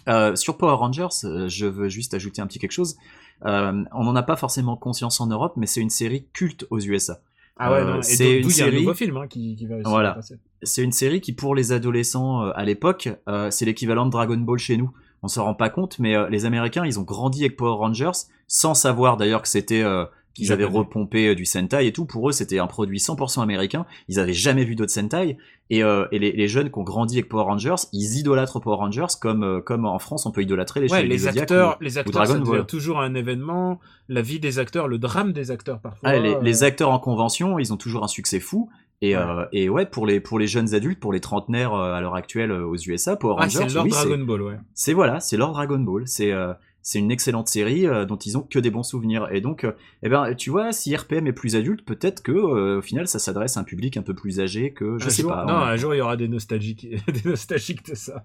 Euh, 0.08 0.36
sur 0.36 0.58
Power 0.58 0.76
Rangers, 0.76 1.08
euh, 1.24 1.48
je 1.48 1.66
veux 1.66 1.90
juste 1.90 2.14
ajouter 2.14 2.42
un 2.42 2.48
petit 2.48 2.60
quelque 2.60 2.72
chose. 2.72 2.98
Euh, 3.46 3.84
on 3.94 4.04
n'en 4.04 4.16
a 4.16 4.24
pas 4.24 4.36
forcément 4.36 4.76
conscience 4.76 5.22
en 5.22 5.28
Europe, 5.28 5.54
mais 5.56 5.68
c'est 5.68 5.82
une 5.82 5.90
série 5.90 6.28
culte 6.34 6.68
aux 6.70 6.80
USA. 6.80 7.22
Ah 7.58 7.72
ouais, 7.72 7.78
Euh, 7.80 8.01
c'est 8.01 8.38
une 8.38 8.41
d'où 8.43 8.49
il 8.49 8.58
y 8.58 8.62
a 8.62 8.66
un 8.66 8.70
série- 8.70 8.80
nouveau 8.82 8.93
film 8.93 9.18
hein, 9.18 9.28
qui, 9.28 9.56
qui 9.56 9.66
va 9.66 9.76
réussir 9.76 9.89
Voilà. 9.89 10.12
à 10.12 10.16
passer. 10.16 10.36
C'est 10.64 10.84
une 10.84 10.91
série 10.91 11.22
qui, 11.22 11.32
pour 11.34 11.56
les 11.56 11.72
adolescents 11.72 12.43
euh, 12.43 12.51
à 12.56 12.66
l'époque, 12.66 13.10
euh, 13.30 13.49
c'est 13.51 13.66
l'équivalent 13.66 14.06
de 14.06 14.12
Dragon 14.12 14.38
Ball 14.38 14.58
chez 14.60 14.78
nous. 14.78 14.91
On 15.24 15.28
s'en 15.28 15.45
rend 15.45 15.53
pas 15.56 15.70
compte, 15.70 15.97
mais 15.99 16.16
euh, 16.16 16.30
les 16.30 16.45
Américains, 16.45 16.86
ils 16.86 16.99
ont 16.99 17.03
grandi 17.03 17.43
avec 17.45 17.56
Power 17.56 17.78
Rangers, 17.78 18.12
sans 18.47 18.74
savoir 18.74 19.18
d'ailleurs 19.18 19.41
que 19.41 19.47
c'était 19.47 19.82
euh, 19.84 20.06
qu'ils 20.36 20.52
avaient 20.52 20.66
repompé 20.66 21.30
euh, 21.30 21.36
du 21.36 21.46
Sentai 21.46 21.88
et 21.88 21.92
tout. 21.92 22.06
Pour 22.06 22.30
eux, 22.30 22.32
c'était 22.32 22.60
un 22.60 22.68
produit 22.68 23.00
100% 23.00 23.42
américain. 23.42 23.88
Ils 24.08 24.20
avaient 24.20 24.34
jamais 24.34 24.64
vu 24.66 24.76
d'autres 24.76 24.92
Sentai. 24.92 25.38
Et, 25.72 25.84
euh, 25.84 26.06
et 26.12 26.20
les, 26.20 26.32
les 26.32 26.48
jeunes 26.48 26.70
qui 26.70 26.78
ont 26.78 26.84
grandi 26.84 27.18
avec 27.18 27.28
Power 27.28 27.46
Rangers, 27.46 27.74
ils 27.92 28.20
idolâtrent 28.20 28.60
Power 28.60 28.76
Rangers 28.76 29.08
comme 29.20 29.44
euh, 29.44 29.62
comme 29.62 29.86
en 29.86 29.98
France, 29.98 30.28
on 30.28 30.32
peut 30.32 30.44
idolâtrer 30.44 30.80
les 30.82 30.92
Ouais, 30.92 31.02
les 31.04 31.18
Zodiac 31.18 31.42
acteurs, 31.44 31.78
ou- 31.80 31.84
les 31.84 31.98
acteurs, 31.98 32.22
devient 32.28 32.44
Ball. 32.46 32.66
toujours 32.68 33.00
un 33.00 33.16
événement. 33.16 33.80
La 34.08 34.22
vie 34.22 34.40
des 34.40 34.60
acteurs, 34.60 34.88
le 34.88 35.00
drame 35.00 35.34
des 35.34 35.50
acteurs 35.50 35.80
parfois. 35.80 36.08
Ah, 36.10 36.20
les, 36.20 36.36
euh, 36.36 36.40
les 36.44 36.64
acteurs 36.64 36.92
en 36.92 37.00
convention, 37.00 37.58
ils 37.58 37.74
ont 37.74 37.78
toujours 37.78 38.04
un 38.04 38.08
succès 38.08 38.40
fou. 38.40 38.70
Et, 39.02 39.16
Ouais. 39.18 39.22
euh, 39.24 39.46
et 39.52 39.68
ouais, 39.68 39.86
pour 39.86 40.06
les, 40.06 40.20
pour 40.22 40.38
les 40.40 40.48
jeunes 40.48 40.74
adultes, 40.76 41.00
pour 41.00 41.12
les 41.12 41.20
trentenaires 41.20 41.74
euh, 41.74 41.94
à 41.94 42.00
l'heure 42.00 42.16
actuelle 42.16 42.52
euh, 42.52 42.66
aux 42.66 42.78
USA, 42.78 43.16
Power 43.18 43.34
Rangers, 43.42 43.66
c'est 43.68 43.74
Lord 43.74 43.86
oui, 43.86 43.92
c'est- 43.92 44.08
Dragon 44.08 44.24
Ball, 44.24 44.42
ouais. 44.44 44.58
c'est 44.74 44.94
voilà, 44.94 45.20
c'est 45.20 45.36
leur 45.36 45.52
Dragon 45.52 45.80
Ball. 45.80 46.04
C'est 46.06 46.32
euh, 46.32 46.54
c'est 46.88 47.00
une 47.00 47.10
excellente 47.10 47.48
série 47.48 47.88
euh, 47.88 48.06
dont 48.06 48.16
ils 48.16 48.38
ont 48.38 48.44
que 48.44 48.60
des 48.60 48.70
bons 48.70 48.84
souvenirs. 48.84 49.28
Et 49.32 49.42
donc, 49.42 49.64
euh, 49.64 49.72
eh 50.04 50.08
ben, 50.10 50.36
tu 50.36 50.52
vois, 50.52 50.72
si 50.72 50.96
RPM 50.96 51.26
est 51.26 51.34
plus 51.34 51.56
adulte, 51.56 51.84
peut-être 51.84 52.22
que 52.22 52.32
euh, 52.32 52.78
au 52.78 52.82
final, 52.84 53.08
ça 53.08 53.18
s'adresse 53.18 53.58
à 53.58 53.62
un 53.62 53.64
public 53.64 53.98
un 53.98 54.04
peu 54.04 54.14
plus 54.14 54.40
âgé 54.40 54.72
que 54.72 55.00
je 55.00 55.08
un 55.08 55.10
sais 55.10 55.24
jour, 55.24 55.32
pas. 55.32 55.46
Non, 55.46 55.54
hein. 55.54 55.62
un 55.66 55.76
jour 55.78 55.96
il 55.96 55.98
y 55.98 56.02
aura 56.02 56.16
des 56.16 56.28
nostalgiques, 56.28 56.88
des 57.12 57.28
nostalgiques 57.28 57.84
de 57.90 57.96
ça. 57.96 58.24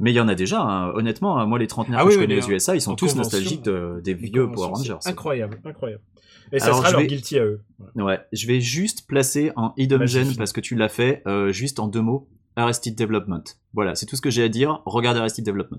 Mais 0.00 0.10
il 0.10 0.14
y 0.14 0.20
en 0.20 0.26
a 0.26 0.34
déjà. 0.34 0.60
hein. 0.60 0.90
Honnêtement, 0.96 1.38
hein, 1.38 1.46
moi, 1.46 1.60
les 1.60 1.68
trentenaires 1.68 2.00
Ah 2.00 2.02
que 2.02 2.08
oui, 2.08 2.14
je 2.14 2.18
connais 2.18 2.42
aux 2.44 2.48
USA, 2.50 2.74
ils 2.74 2.80
sont 2.80 2.90
en 2.92 2.96
tous 2.96 3.14
nostalgiques 3.14 3.62
de- 3.62 4.00
des 4.02 4.14
vieux 4.14 4.50
Power 4.50 4.70
Rangers. 4.72 4.96
Incroyable, 5.06 5.60
incroyable. 5.64 6.02
Et 6.52 6.58
ça 6.58 6.64
Alors, 6.66 6.78
sera 6.78 6.88
je 6.88 6.92
leur 6.94 7.00
vais- 7.02 7.06
guilty 7.06 7.38
à 7.38 7.44
eux. 7.44 7.60
Ouais. 7.94 8.02
Ouais, 8.02 8.20
je 8.32 8.46
vais 8.48 8.60
juste 8.60 9.06
placer 9.06 9.52
Vas-y, 9.56 9.86
Gem 10.08 10.24
finis. 10.24 10.34
parce 10.36 10.52
que 10.52 10.60
tu 10.60 10.74
l'as 10.74 10.88
fait, 10.88 11.22
juste 11.50 11.78
en 11.78 11.86
deux 11.86 12.02
mots. 12.02 12.28
Arrested 12.56 12.96
Development. 12.96 13.44
Voilà, 13.72 13.94
c'est 13.94 14.06
tout 14.06 14.16
ce 14.16 14.20
que 14.20 14.30
j'ai 14.30 14.42
à 14.42 14.48
dire. 14.48 14.82
Regardez 14.84 15.20
Arrested 15.20 15.46
Development. 15.46 15.78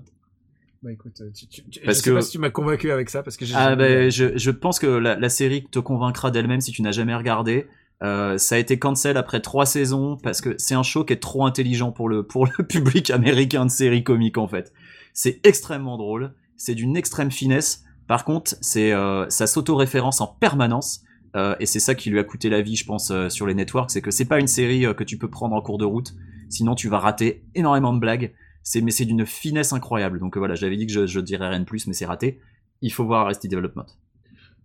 Bah 0.82 0.90
écoute, 0.92 1.20
euh, 1.20 1.30
tu, 1.32 1.46
tu, 1.46 1.62
tu- 1.68 1.80
Parce 1.80 1.98
je 1.98 2.02
sais 2.02 2.10
que- 2.10 2.14
pas 2.16 2.22
si 2.22 2.32
tu 2.32 2.38
m'as 2.38 2.50
convaincu 2.50 2.90
avec 2.90 3.08
ça 3.08 3.22
parce 3.22 3.36
que 3.36 3.44
j'ai. 3.44 3.54
Ah 3.56 3.76
ben, 3.76 4.10
je, 4.10 4.36
je 4.36 4.50
pense 4.50 4.78
que 4.80 4.86
la, 4.86 5.14
la 5.16 5.28
série 5.28 5.64
te 5.70 5.78
convaincra 5.78 6.30
d'elle-même 6.32 6.60
si 6.60 6.72
tu 6.72 6.82
n'as 6.82 6.90
jamais 6.92 7.14
regardé. 7.14 7.66
Euh, 8.02 8.36
ça 8.36 8.56
a 8.56 8.58
été 8.58 8.80
cancel 8.80 9.16
après 9.16 9.40
trois 9.40 9.64
saisons 9.64 10.16
parce 10.20 10.40
que 10.40 10.56
c'est 10.58 10.74
un 10.74 10.82
show 10.82 11.04
qui 11.04 11.12
est 11.12 11.22
trop 11.22 11.46
intelligent 11.46 11.92
pour 11.92 12.08
le 12.08 12.24
pour 12.26 12.46
le 12.46 12.64
public 12.68 13.10
américain 13.10 13.64
de 13.64 13.70
séries 13.70 14.02
comiques 14.02 14.38
en 14.38 14.48
fait. 14.48 14.72
C'est 15.14 15.38
extrêmement 15.46 15.96
drôle, 15.96 16.34
c'est 16.56 16.74
d'une 16.74 16.96
extrême 16.96 17.30
finesse. 17.30 17.84
Par 18.08 18.24
contre, 18.24 18.56
c'est 18.60 18.92
euh, 18.92 19.28
ça 19.28 19.46
s'auto-référence 19.46 20.20
en 20.20 20.26
permanence 20.26 21.02
euh, 21.36 21.54
et 21.60 21.66
c'est 21.66 21.78
ça 21.78 21.94
qui 21.94 22.10
lui 22.10 22.18
a 22.18 22.24
coûté 22.24 22.50
la 22.50 22.60
vie, 22.60 22.74
je 22.74 22.84
pense, 22.84 23.12
euh, 23.12 23.28
sur 23.28 23.46
les 23.46 23.54
networks, 23.54 23.92
c'est 23.92 24.02
que 24.02 24.10
c'est 24.10 24.24
pas 24.24 24.40
une 24.40 24.48
série 24.48 24.84
euh, 24.84 24.94
que 24.94 25.04
tu 25.04 25.16
peux 25.16 25.30
prendre 25.30 25.54
en 25.54 25.62
cours 25.62 25.78
de 25.78 25.84
route, 25.84 26.12
sinon 26.50 26.74
tu 26.74 26.88
vas 26.88 26.98
rater 26.98 27.44
énormément 27.54 27.92
de 27.94 28.00
blagues. 28.00 28.34
C'est 28.62 28.80
mais 28.80 28.90
c'est 28.90 29.04
d'une 29.04 29.26
finesse 29.26 29.72
incroyable. 29.72 30.18
Donc 30.20 30.36
euh, 30.36 30.40
voilà, 30.40 30.54
j'avais 30.54 30.76
dit 30.76 30.86
que 30.86 30.92
je, 30.92 31.06
je 31.06 31.20
dirais 31.20 31.48
rien 31.48 31.60
de 31.60 31.64
plus, 31.64 31.86
mais 31.86 31.94
c'est 31.94 32.06
raté. 32.06 32.40
Il 32.80 32.92
faut 32.92 33.04
voir 33.04 33.22
Arrested 33.22 33.50
Development. 33.50 33.86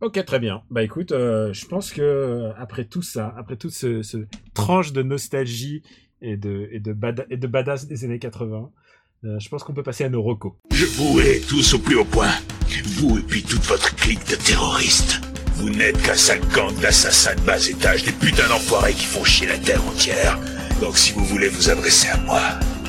Ok, 0.02 0.24
très 0.26 0.40
bien. 0.40 0.62
Bah 0.70 0.84
écoute, 0.84 1.12
euh, 1.12 1.52
je 1.54 1.66
pense 1.66 1.92
que 1.92 2.02
euh, 2.02 2.52
après 2.58 2.86
tout 2.86 3.02
ça, 3.02 3.34
après 3.38 3.56
toute 3.58 3.72
ce, 3.72 4.04
ce 4.04 4.18
tranche 4.54 4.94
de 4.94 5.02
nostalgie 5.02 5.82
et 6.22 6.38
de, 6.38 6.68
et 6.72 6.80
de, 6.80 6.94
bada- 6.94 7.26
et 7.32 7.38
de 7.38 7.48
badass 7.48 7.88
des 7.88 8.04
années 8.06 8.20
80, 8.20 8.70
euh, 9.24 9.40
je 9.40 9.50
pense 9.50 9.64
qu'on 9.64 9.74
peut 9.74 9.82
passer 9.84 10.04
à 10.04 10.10
nos 10.10 10.22
recos. 10.22 10.54
Je 10.72 10.86
vous 10.86 11.20
hais 11.20 11.40
tous 11.48 11.74
au 11.74 11.80
plus 11.80 11.96
haut 11.96 12.06
point. 12.06 12.30
Vous 13.00 13.18
et 13.18 13.22
puis 13.24 13.42
toute 13.42 13.64
votre 13.64 13.96
clique 13.96 14.28
de 14.30 14.36
terroristes. 14.36 15.20
Vous 15.56 15.70
n'êtes 15.72 16.00
qu'un 16.04 16.14
sale 16.16 16.42
gang 16.54 16.74
d'assassins 16.80 17.34
de 17.36 17.42
bas 17.42 17.58
étage, 17.68 18.04
des 18.04 18.12
putains 18.12 18.48
d'enfoirés 18.50 18.94
qui 18.94 19.06
font 19.06 19.24
chier 19.24 19.48
la 19.48 19.58
terre 19.58 19.84
entière. 19.88 20.40
Donc 20.82 20.98
si 20.98 21.12
vous 21.14 21.26
voulez 21.26 21.48
vous 21.50 21.70
adresser 21.72 22.10
à 22.10 22.18
moi, 22.22 22.42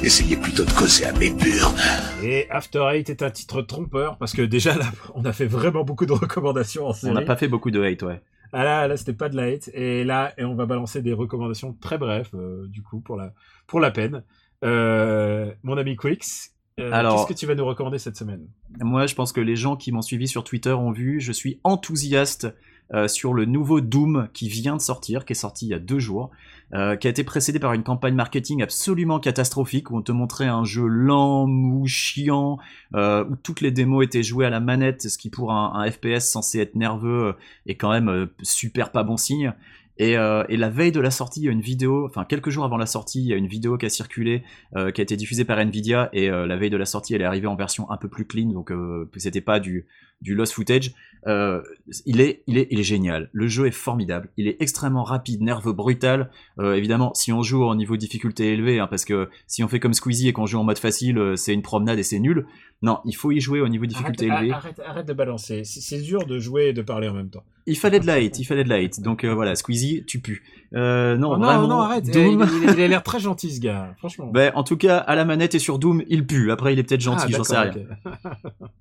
essayez 0.02 0.36
plutôt 0.36 0.64
de 0.64 0.70
causer 0.72 1.04
à 1.06 1.12
mes 1.12 1.30
burnes. 1.30 1.74
Et 2.22 2.48
After 2.50 2.88
Eight 2.92 3.10
est 3.10 3.22
un 3.22 3.30
titre 3.30 3.62
trompeur 3.62 4.16
parce 4.18 4.32
que 4.32 4.42
déjà 4.42 4.76
là, 4.76 4.86
on 5.14 5.24
a 5.24 5.32
fait 5.32 5.46
vraiment 5.46 5.84
beaucoup 5.84 6.06
de 6.06 6.12
recommandations 6.12 6.86
en 6.86 6.90
On 6.90 6.92
série. 6.92 7.14
n'a 7.14 7.22
pas 7.22 7.36
fait 7.36 7.48
beaucoup 7.48 7.70
de 7.70 7.82
hate, 7.82 8.02
ouais. 8.02 8.20
Ah 8.52 8.64
là, 8.64 8.88
là 8.88 8.96
c'était 8.96 9.12
pas 9.12 9.28
de 9.28 9.36
la 9.36 9.44
hate. 9.44 9.68
Et 9.74 10.04
là, 10.04 10.32
et 10.38 10.44
on 10.44 10.54
va 10.54 10.66
balancer 10.66 11.02
des 11.02 11.12
recommandations 11.12 11.74
très 11.80 11.98
brèves, 11.98 12.30
euh, 12.34 12.66
du 12.68 12.82
coup, 12.82 13.00
pour 13.00 13.16
la, 13.16 13.32
pour 13.66 13.80
la 13.80 13.90
peine. 13.90 14.22
Euh, 14.64 15.52
mon 15.62 15.76
ami 15.76 15.96
Quix, 15.96 16.50
euh, 16.80 16.90
Alors- 16.92 17.16
qu'est-ce 17.26 17.34
que 17.34 17.38
tu 17.38 17.46
vas 17.46 17.54
nous 17.54 17.66
recommander 17.66 17.98
cette 17.98 18.16
semaine? 18.16 18.46
Moi, 18.80 19.06
je 19.06 19.14
pense 19.14 19.32
que 19.32 19.40
les 19.40 19.56
gens 19.56 19.76
qui 19.76 19.92
m'ont 19.92 20.02
suivi 20.02 20.28
sur 20.28 20.44
Twitter 20.44 20.72
ont 20.72 20.92
vu, 20.92 21.20
je 21.20 21.32
suis 21.32 21.60
enthousiaste 21.64 22.48
euh, 22.94 23.06
sur 23.06 23.34
le 23.34 23.44
nouveau 23.44 23.82
Doom 23.82 24.28
qui 24.32 24.48
vient 24.48 24.74
de 24.74 24.80
sortir, 24.80 25.26
qui 25.26 25.32
est 25.34 25.36
sorti 25.36 25.66
il 25.66 25.70
y 25.70 25.74
a 25.74 25.78
deux 25.78 25.98
jours, 25.98 26.30
euh, 26.74 26.96
qui 26.96 27.06
a 27.06 27.10
été 27.10 27.24
précédé 27.24 27.58
par 27.58 27.72
une 27.72 27.82
campagne 27.82 28.14
marketing 28.14 28.62
absolument 28.62 29.20
catastrophique 29.20 29.90
où 29.90 29.96
on 29.96 30.02
te 30.02 30.12
montrait 30.12 30.46
un 30.46 30.64
jeu 30.64 30.86
lent, 30.86 31.46
mou, 31.46 31.86
chiant, 31.86 32.58
euh, 32.94 33.24
où 33.28 33.36
toutes 33.36 33.60
les 33.60 33.70
démos 33.70 34.04
étaient 34.04 34.22
jouées 34.22 34.46
à 34.46 34.50
la 34.50 34.60
manette, 34.60 35.08
ce 35.08 35.18
qui 35.18 35.30
pour 35.30 35.52
un, 35.52 35.90
FPS 35.90 36.30
censé 36.30 36.58
être 36.58 36.74
nerveux 36.74 37.28
euh, 37.28 37.32
est 37.66 37.76
quand 37.76 37.90
même 37.90 38.08
euh, 38.08 38.26
super 38.42 38.92
pas 38.92 39.02
bon 39.02 39.16
signe. 39.16 39.54
Et, 39.98 40.16
euh, 40.16 40.44
et 40.48 40.56
la 40.56 40.68
veille 40.68 40.92
de 40.92 41.00
la 41.00 41.10
sortie, 41.10 41.40
il 41.40 41.44
y 41.44 41.48
a 41.48 41.52
une 41.52 41.60
vidéo, 41.60 42.06
enfin 42.06 42.24
quelques 42.24 42.50
jours 42.50 42.64
avant 42.64 42.76
la 42.76 42.86
sortie, 42.86 43.20
il 43.20 43.26
y 43.26 43.32
a 43.32 43.36
une 43.36 43.48
vidéo 43.48 43.76
qui 43.76 43.86
a 43.86 43.88
circulé, 43.88 44.44
euh, 44.76 44.92
qui 44.92 45.00
a 45.00 45.02
été 45.02 45.16
diffusée 45.16 45.44
par 45.44 45.58
Nvidia, 45.58 46.08
et 46.12 46.30
euh, 46.30 46.46
la 46.46 46.56
veille 46.56 46.70
de 46.70 46.76
la 46.76 46.86
sortie, 46.86 47.14
elle 47.14 47.22
est 47.22 47.24
arrivée 47.24 47.48
en 47.48 47.56
version 47.56 47.90
un 47.90 47.96
peu 47.96 48.08
plus 48.08 48.24
clean, 48.24 48.52
donc 48.52 48.72
c'était 49.16 49.40
pas 49.40 49.58
du 49.58 49.86
du 50.20 50.34
lost 50.34 50.52
footage. 50.52 50.94
Euh, 51.26 51.62
il, 52.06 52.20
est, 52.20 52.42
il, 52.46 52.58
est, 52.58 52.68
il 52.70 52.78
est 52.80 52.84
génial. 52.84 53.28
Le 53.32 53.48
jeu 53.48 53.66
est 53.66 53.72
formidable. 53.72 54.28
Il 54.36 54.46
est 54.48 54.56
extrêmement 54.60 55.04
rapide, 55.04 55.42
nerveux, 55.42 55.72
brutal. 55.72 56.30
Euh, 56.58 56.74
évidemment, 56.74 57.12
si 57.14 57.32
on 57.32 57.42
joue 57.42 57.64
en 57.64 57.74
niveau 57.74 57.96
difficulté 57.96 58.52
élevé, 58.52 58.78
hein, 58.78 58.86
parce 58.88 59.04
que 59.04 59.28
si 59.46 59.62
on 59.64 59.68
fait 59.68 59.80
comme 59.80 59.94
Squeezie 59.94 60.28
et 60.28 60.32
qu'on 60.32 60.46
joue 60.46 60.58
en 60.58 60.64
mode 60.64 60.78
facile, 60.78 61.18
euh, 61.18 61.36
c'est 61.36 61.54
une 61.54 61.62
promenade 61.62 61.98
et 61.98 62.02
c'est 62.02 62.18
nul. 62.18 62.46
Non, 62.80 63.00
il 63.04 63.16
faut 63.16 63.32
y 63.32 63.40
jouer 63.40 63.60
au 63.60 63.68
niveau 63.68 63.86
difficulté 63.86 64.30
arrête, 64.30 64.42
élevé. 64.42 64.54
Arrête, 64.54 64.80
arrête 64.86 65.06
de 65.06 65.12
balancer. 65.12 65.62
C'est 65.64 66.00
dur 66.00 66.26
de 66.26 66.38
jouer 66.38 66.68
et 66.68 66.72
de 66.72 66.82
parler 66.82 67.08
en 67.08 67.14
même 67.14 67.28
temps. 67.28 67.42
Il 67.66 67.76
fallait 67.76 68.00
de 68.00 68.06
la 68.06 68.14
hate, 68.14 68.38
il 68.38 68.44
fallait 68.44 68.64
de 68.64 68.68
la 68.68 68.76
hate. 68.76 69.00
Donc 69.00 69.24
euh, 69.24 69.34
voilà, 69.34 69.54
Squeezie, 69.56 70.04
tu 70.06 70.20
pues. 70.20 70.40
Non, 70.72 70.80
Oh, 70.80 71.16
non, 71.16 71.38
vraiment, 71.38 71.66
non, 71.66 71.80
arrête. 71.80 72.08
Doom. 72.10 72.46
Il, 72.62 72.80
a 72.80 72.88
l'air 72.88 73.02
très 73.02 73.18
gentil, 73.18 73.50
ce 73.50 73.60
gars. 73.60 73.94
Franchement. 73.98 74.30
Ben, 74.32 74.52
en 74.54 74.62
tout 74.62 74.76
cas, 74.76 74.98
à 74.98 75.16
la 75.16 75.24
manette 75.24 75.54
et 75.54 75.58
sur 75.58 75.78
Doom, 75.78 76.02
il 76.08 76.26
pue. 76.26 76.50
Après, 76.52 76.72
il 76.72 76.78
est 76.78 76.82
peut-être 76.84 77.00
gentil, 77.00 77.26
Ah, 77.26 77.36
j'en 77.36 77.44
sais 77.44 77.58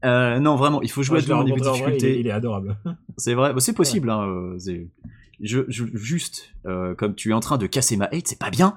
rien. 0.03 0.39
non, 0.39 0.55
vraiment, 0.55 0.81
il 0.81 0.91
faut 0.91 1.01
jouer 1.01 1.19
Moi, 1.19 1.23
à 1.23 1.27
Doom 1.27 1.39
au 1.39 1.43
niveau 1.43 1.71
difficulté. 1.71 2.26
Est, 2.27 2.29
il 2.29 2.31
est 2.31 2.33
adorable. 2.33 2.77
C'est 3.17 3.33
vrai, 3.33 3.53
bah, 3.53 3.59
c'est 3.59 3.73
possible. 3.73 4.09
Hein, 4.09 4.27
euh, 4.27 4.59
c'est- 4.59 4.87
je, 5.41 5.59
je- 5.67 5.85
juste, 5.93 6.53
euh, 6.65 6.95
comme 6.95 7.13
tu 7.15 7.29
es 7.29 7.33
en 7.33 7.39
train 7.39 7.57
de 7.57 7.67
casser 7.67 7.95
ma 7.97 8.05
hate, 8.05 8.27
c'est 8.27 8.39
pas 8.39 8.49
bien. 8.49 8.75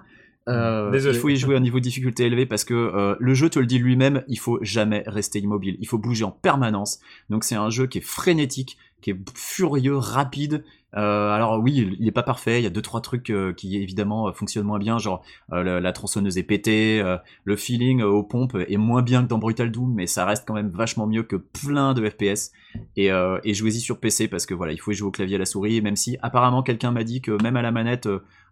Euh, 0.48 0.90
Désolé. 0.90 1.16
Il 1.16 1.20
faut 1.20 1.28
y 1.28 1.36
jouer 1.36 1.54
au 1.54 1.60
niveau 1.60 1.78
de 1.78 1.84
difficulté 1.84 2.24
élevé 2.24 2.44
parce 2.46 2.64
que 2.64 2.74
euh, 2.74 3.14
le 3.20 3.34
jeu 3.34 3.48
te 3.50 3.58
le 3.58 3.66
dit 3.66 3.78
lui-même, 3.78 4.24
il 4.28 4.38
faut 4.38 4.58
jamais 4.62 5.04
rester 5.06 5.38
immobile. 5.38 5.76
Il 5.80 5.86
faut 5.86 5.98
bouger 5.98 6.24
en 6.24 6.30
permanence. 6.30 7.00
Donc 7.28 7.44
c'est 7.44 7.54
un 7.54 7.70
jeu 7.70 7.86
qui 7.86 7.98
est 7.98 8.02
frénétique, 8.04 8.76
qui 9.00 9.10
est 9.10 9.16
furieux, 9.34 9.96
rapide. 9.96 10.64
Euh, 10.96 11.30
alors 11.30 11.60
oui, 11.60 11.72
il- 11.76 11.96
il 12.00 12.08
est 12.08 12.12
pas 12.12 12.22
parfait. 12.24 12.60
Il 12.60 12.64
y 12.64 12.66
a 12.66 12.70
deux 12.70 12.82
trois 12.82 13.00
trucs 13.00 13.30
euh, 13.30 13.52
qui 13.52 13.76
évidemment 13.76 14.28
euh, 14.28 14.32
fonctionnent 14.32 14.66
moins 14.66 14.78
bien, 14.80 14.98
genre 14.98 15.22
la, 15.50 15.92
tronçonneuse 15.92 16.36
est 16.38 16.42
pétée, 16.42 17.02
le 17.44 17.56
feeling 17.56 18.02
aux 18.02 18.22
pompes 18.22 18.56
est 18.68 18.76
moins 18.76 19.02
bien 19.02 19.22
que 19.22 19.28
dans 19.28 19.38
Brutal 19.38 19.70
Doom, 19.70 19.92
mais 19.94 20.06
ça 20.06 20.24
reste 20.24 20.44
quand 20.46 20.54
même 20.54 20.70
vachement 20.70 21.06
mieux 21.06 21.22
que 21.22 21.36
plein 21.36 21.94
de 21.94 22.08
FPS. 22.08 22.52
Et, 22.96 23.08
et 23.08 23.54
jouez-y 23.54 23.80
sur 23.80 23.98
PC 23.98 24.28
parce 24.28 24.46
que 24.46 24.54
voilà, 24.54 24.72
il 24.72 24.80
faut 24.80 24.92
y 24.92 24.94
jouer 24.94 25.08
au 25.08 25.10
clavier 25.10 25.36
à 25.36 25.38
la 25.38 25.46
souris. 25.46 25.76
Et 25.76 25.80
même 25.80 25.96
si 25.96 26.16
apparemment 26.22 26.62
quelqu'un 26.62 26.90
m'a 26.92 27.04
dit 27.04 27.20
que 27.20 27.40
même 27.42 27.56
à 27.56 27.62
la 27.62 27.72
manette, 27.72 28.08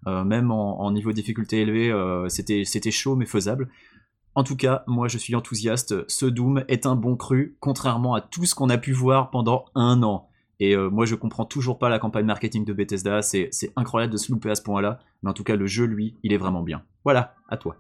même 0.07 0.51
en, 0.51 0.90
niveau 0.90 1.12
difficulté 1.12 1.62
élevé, 1.62 1.92
c'était 2.28 2.64
c'était 2.64 2.90
chaud 2.90 3.16
mais 3.16 3.26
faisable. 3.26 3.68
En 4.34 4.44
tout 4.44 4.57
cas, 4.57 4.84
moi 4.86 5.09
je 5.09 5.18
suis 5.18 5.34
enthousiaste. 5.34 6.09
Ce 6.09 6.26
Doom 6.26 6.64
est 6.68 6.86
un 6.86 6.94
bon 6.96 7.16
cru, 7.16 7.57
contrairement 7.61 8.14
à 8.14 8.20
tout 8.20 8.44
ce 8.44 8.55
qu'on 8.55 8.68
a 8.70 8.78
pu 8.78 8.92
voir 8.92 9.30
pendant 9.30 9.66
un 9.74 10.03
an. 10.03 10.28
Et 10.61 10.75
euh, 10.75 10.91
moi 10.91 11.07
je 11.07 11.15
comprends 11.15 11.45
toujours 11.45 11.79
pas 11.79 11.89
la 11.89 11.99
campagne 11.99 12.27
marketing 12.27 12.65
de 12.65 12.73
Bethesda. 12.73 13.23
C'est 13.23 13.51
incroyable 13.77 14.13
de 14.13 14.19
se 14.19 14.33
louper 14.33 14.51
à 14.51 14.55
ce 14.55 14.63
point-là. 14.63 14.99
Mais 15.23 15.31
en 15.31 15.33
tout 15.35 15.45
cas, 15.45 15.57
le 15.57 15.67
jeu, 15.67 15.85
lui, 15.85 16.17
il 16.23 16.33
est 16.33 16.37
vraiment 16.37 16.63
bien. 16.63 16.83
Voilà, 17.05 17.35
à 17.49 17.57
toi. 17.57 17.77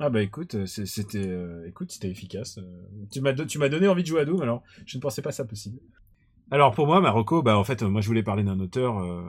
Ah 0.00 0.10
bah 0.10 0.22
écoute, 0.22 0.56
euh, 0.56 0.66
c'était 0.66 1.28
euh, 1.28 1.68
écoute, 1.68 1.92
c'était 1.92 2.10
efficace. 2.10 2.58
Euh, 2.58 2.62
Tu 3.12 3.20
m'as 3.20 3.32
tu 3.34 3.58
m'as 3.58 3.68
donné 3.68 3.86
envie 3.86 4.02
de 4.02 4.08
jouer 4.08 4.20
à 4.22 4.24
Doom, 4.24 4.42
alors 4.42 4.62
je 4.84 4.96
ne 4.96 5.02
pensais 5.02 5.22
pas 5.22 5.30
ça 5.30 5.44
possible. 5.44 5.78
Alors 6.50 6.74
pour 6.74 6.86
moi, 6.86 7.00
Marocco, 7.00 7.42
bah 7.42 7.56
en 7.56 7.64
fait, 7.64 7.82
moi 7.82 8.00
je 8.00 8.08
voulais 8.08 8.24
parler 8.24 8.42
d'un 8.42 8.58
auteur, 8.58 8.98
euh, 8.98 9.22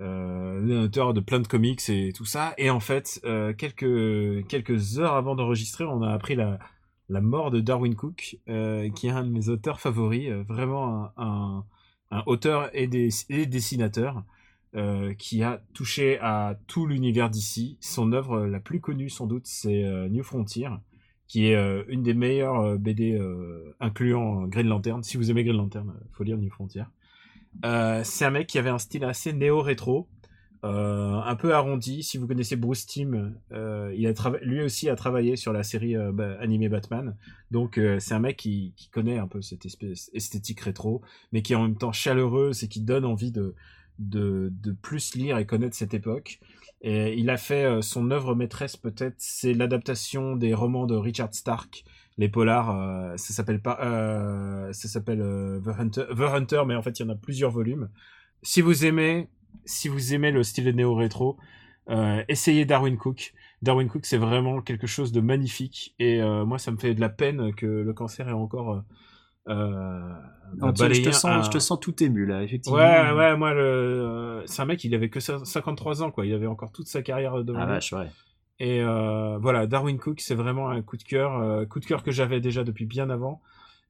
euh, 0.00 0.60
d'un 0.66 0.82
auteur 0.84 1.14
de 1.14 1.20
plein 1.20 1.40
de 1.40 1.48
comics 1.48 1.80
et 1.88 2.12
tout 2.12 2.24
ça. 2.24 2.54
Et 2.58 2.70
en 2.70 2.78
fait, 2.80 3.20
euh, 3.24 3.52
quelques 3.52 4.46
quelques 4.46 5.00
heures 5.00 5.14
avant 5.14 5.34
d'enregistrer, 5.34 5.84
on 5.84 6.02
a 6.02 6.12
appris 6.12 6.36
la 6.36 6.58
la 7.08 7.20
mort 7.20 7.50
de 7.50 7.60
Darwin 7.60 7.94
Cook, 7.94 8.36
euh, 8.48 8.90
qui 8.90 9.08
est 9.08 9.10
un 9.10 9.24
de 9.24 9.30
mes 9.30 9.48
auteurs 9.48 9.80
favoris, 9.80 10.28
euh, 10.30 10.44
vraiment 10.46 11.06
un, 11.06 11.12
un, 11.16 11.64
un 12.10 12.22
auteur 12.26 12.70
et, 12.72 12.86
des, 12.86 13.08
et 13.28 13.46
dessinateur 13.46 14.24
euh, 14.76 15.14
qui 15.14 15.42
a 15.42 15.62
touché 15.72 16.18
à 16.20 16.58
tout 16.66 16.86
l'univers 16.86 17.30
d'ici. 17.30 17.78
Son 17.80 18.12
œuvre 18.12 18.46
la 18.46 18.60
plus 18.60 18.80
connue 18.80 19.08
sans 19.08 19.26
doute, 19.26 19.46
c'est 19.46 19.82
euh, 19.82 20.08
New 20.08 20.22
Frontier, 20.22 20.68
qui 21.26 21.46
est 21.46 21.54
euh, 21.54 21.84
une 21.88 22.02
des 22.02 22.12
meilleures 22.12 22.78
BD 22.78 23.18
incluant 23.80 24.46
Green 24.46 24.68
Lantern. 24.68 25.02
Si 25.02 25.16
vous 25.16 25.30
aimez 25.30 25.44
Green 25.44 25.56
Lantern, 25.56 25.94
faut 26.12 26.22
lire 26.22 26.36
New 26.36 26.50
Frontier. 26.50 26.84
C'est 27.62 28.24
un 28.24 28.30
mec 28.30 28.46
qui 28.46 28.58
avait 28.58 28.68
un 28.70 28.78
style 28.78 29.04
assez 29.04 29.32
néo-rétro, 29.32 30.06
euh, 30.64 31.14
un 31.14 31.36
peu 31.36 31.54
arrondi. 31.54 32.02
Si 32.02 32.18
vous 32.18 32.26
connaissez 32.26 32.56
Bruce 32.56 32.84
Timm, 32.84 33.34
euh, 33.52 33.94
il 33.96 34.06
a 34.08 34.12
lui 34.42 34.62
aussi 34.62 34.88
a 34.88 34.96
travaillé 34.96 35.36
sur 35.36 35.52
la 35.52 35.62
série 35.62 35.96
euh, 35.96 36.36
animée 36.40 36.68
Batman. 36.68 37.14
Donc 37.52 37.80
c'est 38.00 38.14
un 38.14 38.18
mec 38.18 38.36
qui, 38.36 38.74
connaît 38.92 39.18
un 39.18 39.28
peu 39.28 39.40
cette 39.40 39.64
espèce 39.66 40.10
esthétique 40.12 40.60
rétro, 40.60 41.00
mais 41.32 41.42
qui 41.42 41.52
est 41.52 41.56
en 41.56 41.62
même 41.62 41.76
temps 41.76 41.92
chaleureuse 41.92 42.64
et 42.64 42.68
qui 42.68 42.80
donne 42.80 43.04
envie 43.04 43.30
de, 43.30 43.54
de, 43.98 44.52
de 44.62 44.72
plus 44.72 45.14
lire 45.14 45.38
et 45.38 45.46
connaître 45.46 45.76
cette 45.76 45.94
époque. 45.94 46.40
Et 46.80 47.14
il 47.18 47.30
a 47.30 47.36
fait 47.36 47.80
son 47.82 48.10
œuvre 48.10 48.34
maîtresse 48.34 48.76
peut-être, 48.76 49.16
c'est 49.18 49.54
l'adaptation 49.54 50.36
des 50.36 50.54
romans 50.54 50.86
de 50.86 50.94
Richard 50.94 51.34
Stark, 51.34 51.84
les 52.18 52.28
polars. 52.28 53.16
ça 53.18 53.32
s'appelle 53.32 53.60
pas, 53.60 53.78
ça 54.72 54.88
s'appelle 54.88 55.20
The 55.64 55.68
Hunter, 55.78 56.04
The 56.14 56.20
Hunter, 56.20 56.62
mais 56.66 56.74
en 56.74 56.82
fait 56.82 56.98
il 56.98 57.04
y 57.04 57.06
en 57.06 57.10
a 57.10 57.16
plusieurs 57.16 57.50
volumes. 57.50 57.88
Si 58.42 58.60
vous 58.60 58.84
aimez, 58.84 59.28
si 59.64 59.88
vous 59.88 60.14
aimez 60.14 60.30
le 60.30 60.42
style 60.42 60.68
néo 60.74 60.94
rétro, 60.94 61.36
euh, 61.90 62.22
essayez 62.28 62.64
Darwin 62.64 62.96
Cook. 62.96 63.32
Darwin 63.62 63.88
Cook, 63.88 64.06
c'est 64.06 64.18
vraiment 64.18 64.60
quelque 64.60 64.86
chose 64.86 65.10
de 65.12 65.20
magnifique 65.20 65.94
et 65.98 66.20
euh, 66.20 66.44
moi 66.44 66.58
ça 66.58 66.70
me 66.70 66.76
fait 66.76 66.94
de 66.94 67.00
la 67.00 67.08
peine 67.08 67.52
que 67.54 67.66
le 67.66 67.92
cancer 67.92 68.28
ait 68.28 68.32
encore 68.32 68.82
euh, 69.48 70.12
Non, 70.56 70.72
je, 70.74 71.02
te 71.02 71.10
sens, 71.10 71.24
un- 71.24 71.42
je 71.42 71.50
te 71.50 71.58
sens 71.58 71.78
tout 71.80 72.02
ému 72.02 72.26
là, 72.26 72.42
effectivement. 72.42 72.78
Ouais, 72.78 73.10
ouais, 73.12 73.36
moi, 73.36 73.54
le... 73.54 74.42
c'est 74.46 74.62
un 74.62 74.66
mec, 74.66 74.84
il 74.84 74.94
avait 74.94 75.10
que 75.10 75.20
ça- 75.20 75.44
53 75.44 76.02
ans, 76.02 76.10
quoi. 76.10 76.26
Il 76.26 76.34
avait 76.34 76.46
encore 76.46 76.70
toute 76.72 76.86
sa 76.86 77.02
carrière 77.02 77.42
devant 77.44 77.60
Ah 77.60 77.64
lui. 77.66 77.72
vache, 77.72 77.92
ouais. 77.92 78.08
Et 78.60 78.82
voilà, 79.40 79.66
Darwin 79.66 79.98
Cook, 79.98 80.20
c'est 80.20 80.34
vraiment 80.34 80.68
un 80.68 80.82
coup 80.82 80.96
de 80.96 81.02
cœur, 81.04 81.66
coup 81.68 81.80
de 81.80 81.86
cœur 81.86 82.02
que 82.02 82.10
j'avais 82.10 82.40
déjà 82.40 82.64
depuis 82.64 82.86
bien 82.86 83.08
avant. 83.10 83.40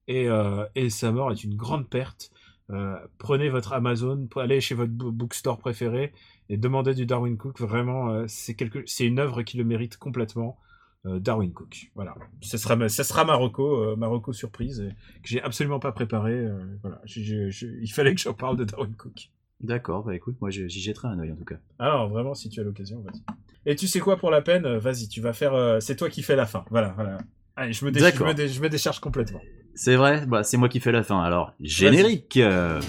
Et, 0.07 0.29
et 0.75 0.91
sa 0.91 1.13
mort 1.13 1.33
est 1.33 1.43
une 1.45 1.57
grande 1.57 1.89
perte. 1.89 2.31
Euh, 2.71 2.97
prenez 3.19 3.49
votre 3.49 3.73
Amazon, 3.73 4.27
allez 4.37 4.61
chez 4.61 4.75
votre 4.75 4.93
bo- 4.93 5.11
bookstore 5.11 5.59
préféré 5.59 6.13
et 6.51 6.57
demandez 6.57 6.95
du 6.95 7.07
Darwin 7.07 7.37
Cook. 7.37 7.61
Vraiment, 7.61 8.11
euh, 8.11 8.25
c'est 8.29 8.55
quelque, 8.55 8.87
une 9.07 9.19
œuvre 9.19 9.43
qui 9.43 9.57
le 9.57 9.65
mérite 9.65 9.97
complètement. 9.97 10.59
Euh, 11.07 11.21
Darwin 11.21 11.53
Cook, 11.53 11.91
voilà. 11.95 12.15
Ce 12.41 12.59
sera, 12.59 12.75
ma- 12.75 12.89
ça 12.89 13.05
sera 13.05 13.25
Marocco, 13.25 13.95
Marocco 13.97 14.33
surprise 14.33 14.85
que 15.23 15.29
j'ai 15.29 15.41
absolument 15.41 15.79
pas 15.79 15.93
préparé. 15.93 16.45
voilà, 16.83 17.01
il 17.07 17.93
fallait 17.93 18.15
que 18.15 18.21
j'en 18.21 18.35
parle 18.35 18.57
de 18.57 18.65
Darwin 18.65 18.95
Cook. 18.97 19.31
D'accord, 19.61 20.05
bah 20.05 20.15
écoute, 20.15 20.37
moi 20.41 20.51
j'y 20.51 20.69
jetterai 20.69 21.09
un 21.09 21.19
œil 21.21 21.33
en 21.33 21.37
tout 21.37 21.45
cas. 21.45 21.59
Alors 21.79 22.09
vraiment, 22.09 22.35
si 22.35 22.49
tu 22.49 22.61
as 22.61 22.65
l'occasion, 22.65 23.01
vas-y. 23.01 23.23
Et 23.65 23.77
tu 23.77 23.87
sais 23.87 24.01
quoi 24.01 24.17
pour 24.17 24.31
la 24.31 24.43
peine? 24.43 24.67
Vas-y, 24.77 25.09
tu 25.09 25.21
vas 25.21 25.33
faire. 25.33 25.81
c'est 25.81 25.97
toi 25.97 26.11
qui 26.11 26.23
fais 26.23 26.37
la 26.37 26.47
fin. 26.47 26.65
Voilà, 26.71 26.93
voilà. 26.97 27.19
Allez, 27.57 27.73
je 27.73 27.85
me, 27.85 27.91
dé- 27.93 27.99
je 28.01 28.05
D'accord. 28.05 28.27
me, 28.29 28.35
dé- 28.35 28.49
je 28.49 28.61
me 28.61 28.69
décharge 28.69 28.99
complètement. 29.01 29.41
C'est 29.81 29.95
vrai, 29.95 30.25
bah 30.27 30.43
c'est 30.43 30.57
moi 30.57 30.69
qui 30.69 30.81
fais 30.81 30.91
la 30.91 31.05
fin. 31.05 31.23
Alors, 31.23 31.53
générique. 31.61 32.37
euh. 32.39 32.81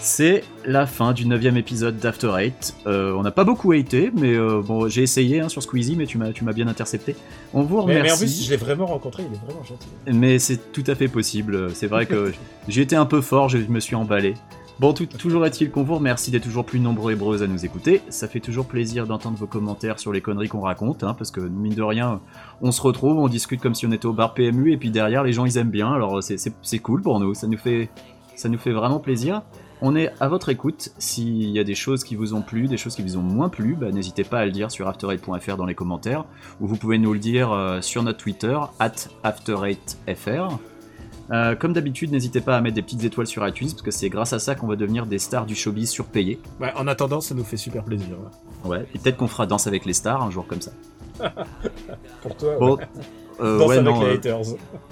C'est 0.00 0.44
la 0.64 0.86
fin 0.86 1.12
du 1.12 1.26
neuvième 1.26 1.56
épisode 1.56 1.98
d'After 1.98 2.30
Eight. 2.38 2.76
Euh, 2.86 3.12
on 3.14 3.22
n'a 3.24 3.32
pas 3.32 3.42
beaucoup 3.42 3.72
haté, 3.72 4.12
mais 4.14 4.34
euh, 4.34 4.62
bon, 4.64 4.88
j'ai 4.88 5.02
essayé 5.02 5.40
hein, 5.40 5.48
sur 5.48 5.64
Squeezie, 5.64 5.96
mais 5.96 6.06
tu 6.06 6.16
m'as, 6.16 6.30
tu 6.30 6.44
m'as 6.44 6.52
bien 6.52 6.68
intercepté. 6.68 7.16
On 7.52 7.62
vous 7.62 7.78
Mais, 7.78 7.98
remercie. 7.98 8.04
mais 8.04 8.12
en 8.12 8.16
plus, 8.18 8.44
je 8.44 8.50
l'ai 8.50 8.56
vraiment 8.56 8.86
rencontré. 8.86 9.24
Il 9.28 9.34
est 9.34 9.44
vraiment 9.44 9.64
gentil. 9.64 9.88
Mais 10.06 10.38
c'est 10.38 10.70
tout 10.70 10.84
à 10.86 10.94
fait 10.94 11.08
possible. 11.08 11.74
C'est 11.74 11.88
vrai 11.88 12.06
que 12.06 12.32
j'ai 12.68 12.82
été 12.82 12.94
un 12.94 13.06
peu 13.06 13.20
fort, 13.20 13.48
je 13.48 13.58
me 13.58 13.80
suis 13.80 13.96
emballé. 13.96 14.34
Bon, 14.78 14.92
toujours 14.92 15.46
est-il 15.46 15.70
qu'on 15.70 15.84
vous 15.84 15.94
remercie 15.94 16.30
d'être 16.30 16.42
toujours 16.42 16.66
plus 16.66 16.80
nombreux 16.80 17.12
et 17.12 17.16
nombreuses 17.16 17.42
à 17.42 17.46
nous 17.46 17.64
écouter. 17.64 18.02
Ça 18.10 18.28
fait 18.28 18.40
toujours 18.40 18.66
plaisir 18.66 19.06
d'entendre 19.06 19.38
vos 19.38 19.46
commentaires 19.46 19.98
sur 19.98 20.12
les 20.12 20.20
conneries 20.20 20.48
qu'on 20.48 20.60
raconte, 20.60 21.02
hein, 21.02 21.14
parce 21.16 21.30
que 21.30 21.40
mine 21.40 21.74
de 21.74 21.82
rien, 21.82 22.20
on 22.60 22.72
se 22.72 22.82
retrouve, 22.82 23.16
on 23.16 23.28
discute 23.28 23.62
comme 23.62 23.74
si 23.74 23.86
on 23.86 23.92
était 23.92 24.04
au 24.04 24.12
bar 24.12 24.34
PMU, 24.34 24.72
et 24.72 24.76
puis 24.76 24.90
derrière, 24.90 25.24
les 25.24 25.32
gens 25.32 25.46
ils 25.46 25.56
aiment 25.56 25.70
bien. 25.70 25.90
Alors 25.94 26.22
c'est- 26.22 26.78
cool 26.80 27.00
pour 27.00 27.20
nous, 27.20 27.32
ça 27.32 27.46
nous 27.46 27.56
fait, 27.56 27.88
ça 28.34 28.50
nous 28.50 28.58
fait 28.58 28.72
vraiment 28.72 28.98
plaisir. 28.98 29.40
On 29.80 29.96
est 29.96 30.10
à 30.20 30.28
votre 30.28 30.50
écoute. 30.50 30.90
S'il 30.98 31.50
y 31.50 31.58
a 31.58 31.64
des 31.64 31.74
choses 31.74 32.04
qui 32.04 32.14
vous 32.14 32.34
ont 32.34 32.42
plu, 32.42 32.66
des 32.66 32.76
choses 32.76 32.94
qui 32.96 33.02
vous 33.02 33.16
ont 33.16 33.22
moins 33.22 33.48
plu, 33.48 33.76
bah, 33.80 33.90
n'hésitez 33.90 34.24
pas 34.24 34.40
à 34.40 34.44
le 34.44 34.52
dire 34.52 34.70
sur 34.70 34.88
after8.fr 34.90 35.56
dans 35.56 35.66
les 35.66 35.74
commentaires, 35.74 36.26
ou 36.60 36.66
vous 36.66 36.76
pouvez 36.76 36.98
nous 36.98 37.14
le 37.14 37.18
dire 37.18 37.50
euh, 37.50 37.80
sur 37.80 38.02
notre 38.02 38.18
Twitter, 38.18 38.58
at 38.78 38.92
after8fr. 39.24 40.58
Euh, 41.32 41.56
comme 41.56 41.72
d'habitude, 41.72 42.12
n'hésitez 42.12 42.40
pas 42.40 42.56
à 42.56 42.60
mettre 42.60 42.76
des 42.76 42.82
petites 42.82 43.02
étoiles 43.04 43.26
sur 43.26 43.46
iTunes, 43.46 43.68
parce 43.70 43.82
que 43.82 43.90
c'est 43.90 44.08
grâce 44.08 44.32
à 44.32 44.38
ça 44.38 44.54
qu'on 44.54 44.66
va 44.68 44.76
devenir 44.76 45.06
des 45.06 45.18
stars 45.18 45.44
du 45.46 45.54
showbiz 45.56 45.90
surpayés. 45.90 46.38
Ouais, 46.60 46.72
en 46.76 46.86
attendant, 46.86 47.20
ça 47.20 47.34
nous 47.34 47.44
fait 47.44 47.56
super 47.56 47.82
plaisir. 47.84 48.06
ouais. 48.64 48.70
Ouais, 48.70 48.86
et 48.94 48.98
peut-être 48.98 49.16
qu'on 49.16 49.26
fera 49.28 49.46
Danse 49.46 49.66
avec 49.66 49.84
les 49.84 49.92
stars 49.92 50.22
un 50.22 50.30
jour 50.30 50.46
comme 50.46 50.60
ça. 50.60 50.70
Pour 52.22 52.36
toi, 52.36 52.56
Bon, 52.58 52.76
ouais. 52.76 52.84
euh, 53.40 53.58
Danse 53.58 53.68
ouais, 53.68 53.78
avec 53.78 53.84
non, 53.92 54.00
les 54.02 54.06
euh, 54.06 54.14
haters. 54.14 54.40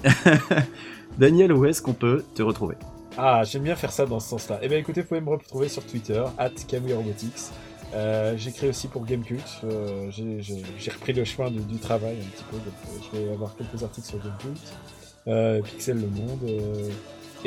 Daniel, 1.17 1.53
où 1.53 1.65
est-ce 1.65 1.81
qu'on 1.81 1.93
peut 1.93 2.23
te 2.33 2.43
retrouver? 2.43 2.75
Ah, 3.17 3.43
j'aime 3.45 3.63
bien 3.63 3.75
faire 3.75 3.91
ça 3.91 4.05
dans 4.05 4.19
ce 4.19 4.29
sens-là. 4.29 4.59
Eh 4.61 4.67
bien, 4.67 4.77
écoutez, 4.77 5.01
vous 5.01 5.07
pouvez 5.07 5.21
me 5.21 5.29
retrouver 5.29 5.69
sur 5.69 5.85
Twitter, 5.85 6.21
at 6.37 6.49
Robotics. 6.93 7.31
Euh, 7.93 8.33
J'écris 8.35 8.67
aussi 8.67 8.89
pour 8.89 9.05
Gamecult. 9.05 9.41
J'ai 10.09 10.91
repris 10.91 11.13
le 11.13 11.23
chemin 11.23 11.49
du, 11.49 11.59
du 11.61 11.77
travail 11.77 12.17
un 12.19 12.29
petit 12.35 12.43
peu. 12.51 12.57
Donc, 12.57 13.03
je 13.13 13.17
vais 13.17 13.31
avoir 13.31 13.55
quelques 13.55 13.81
articles 13.81 14.07
sur 14.07 14.17
Gamecult. 14.17 14.59
Euh, 15.27 15.61
Pixel 15.61 15.97
Le 15.97 16.07
Monde. 16.07 16.39
euh, 16.47 16.89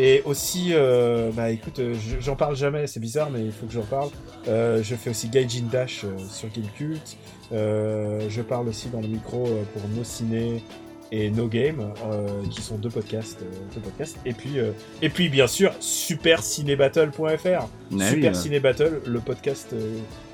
et 0.00 0.22
aussi, 0.24 0.68
euh, 0.72 1.30
bah 1.32 1.50
écoute, 1.50 1.80
euh, 1.80 1.94
je- 1.94 2.20
j'en 2.20 2.36
parle 2.36 2.54
jamais, 2.56 2.86
c'est 2.86 3.00
bizarre, 3.00 3.30
mais 3.30 3.44
il 3.44 3.50
faut 3.52 3.66
que 3.66 3.72
j'en 3.72 3.82
parle. 3.82 4.10
Euh, 4.46 4.80
je 4.82 4.94
fais 4.94 5.10
aussi 5.10 5.28
Gaijin 5.28 5.64
Dash 5.72 6.04
sur 6.30 6.48
Gamecult. 6.54 7.16
Euh, 7.52 8.20
je 8.28 8.42
parle 8.42 8.68
aussi 8.68 8.88
dans 8.90 9.00
le 9.00 9.08
micro 9.08 9.44
pour 9.72 9.82
Nos 9.96 10.04
Ciné, 10.04 10.62
et 11.10 11.30
No 11.30 11.48
Game, 11.48 11.80
euh, 12.12 12.28
qui 12.50 12.60
sont 12.60 12.76
deux 12.76 12.90
podcasts, 12.90 13.40
deux 13.74 13.80
podcasts. 13.80 14.18
Et 14.26 14.34
puis, 14.34 14.58
euh, 14.60 14.72
et 15.02 15.08
puis 15.08 15.28
bien 15.30 15.46
sûr, 15.46 15.72
supercinébattle.fr. 15.80 17.46
Ah 17.46 17.68
oui, 17.92 18.02
Super. 18.10 18.36
Ciné 18.36 18.60
Battle, 18.60 19.00
le 19.06 19.20
podcast 19.20 19.74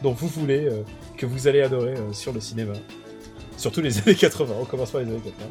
dont 0.03 0.13
vous 0.13 0.27
voulez, 0.29 0.67
euh, 0.67 0.83
que 1.17 1.27
vous 1.27 1.47
allez 1.49 1.63
adorer 1.63 1.95
sur 2.13 2.33
le 2.33 2.41
cinéma. 2.41 2.73
Surtout 3.57 3.81
les 3.81 3.97
années 4.03 4.15
80, 4.17 4.55
on 4.61 4.65
commence 4.65 4.91
par 4.91 5.01
les 5.01 5.07
années 5.07 5.21
80. 5.25 5.47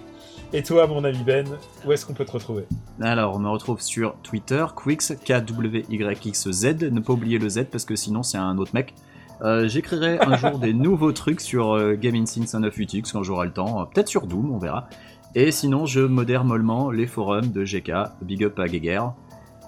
Et 0.56 0.62
toi, 0.62 0.86
mon 0.86 1.04
ami 1.04 1.18
Ben, 1.26 1.48
où 1.84 1.92
est-ce 1.92 2.06
qu'on 2.06 2.14
peut 2.14 2.26
te 2.26 2.32
retrouver 2.32 2.66
Alors, 3.02 3.36
on 3.36 3.40
me 3.40 3.50
retrouve 3.50 3.82
sur 3.82 4.14
Twitter, 4.22 4.64
Quix, 4.76 5.16
K-W-Y-X-Z. 5.26 6.66
Ne 6.92 7.00
pas 7.00 7.14
oublier 7.14 7.40
le 7.40 7.50
Z 7.50 7.66
parce 7.72 7.86
que 7.86 7.96
sinon 7.96 8.22
c'est 8.22 8.38
un 8.38 8.60
autre 8.60 8.72
mec. 8.76 8.94
Euh, 9.42 9.68
J'écrirai 9.68 10.20
un 10.20 10.38
jour 10.38 10.60
des 10.60 10.74
nouveaux 10.74 11.12
trucs 11.12 11.42
sur 11.42 11.74
euh, 11.74 11.96
Gaming 11.96 12.26
Things 12.26 12.56
9 12.56 12.78
UTX 12.78 13.12
quand 13.12 13.24
j'aurai 13.24 13.48
le 13.48 13.54
temps. 13.54 13.84
Peut-être 13.88 14.08
sur 14.08 14.28
Doom, 14.28 14.52
on 14.52 14.60
verra. 14.60 14.88
Et 15.34 15.50
sinon, 15.50 15.88
je 15.88 16.02
modère 16.02 16.44
mollement 16.44 16.92
les 16.92 17.08
forums 17.08 17.52
de 17.52 17.64
GK. 17.64 17.92
Big 18.22 18.44
up 18.44 18.60
à 18.60 18.68
Guéguerre. 18.68 19.14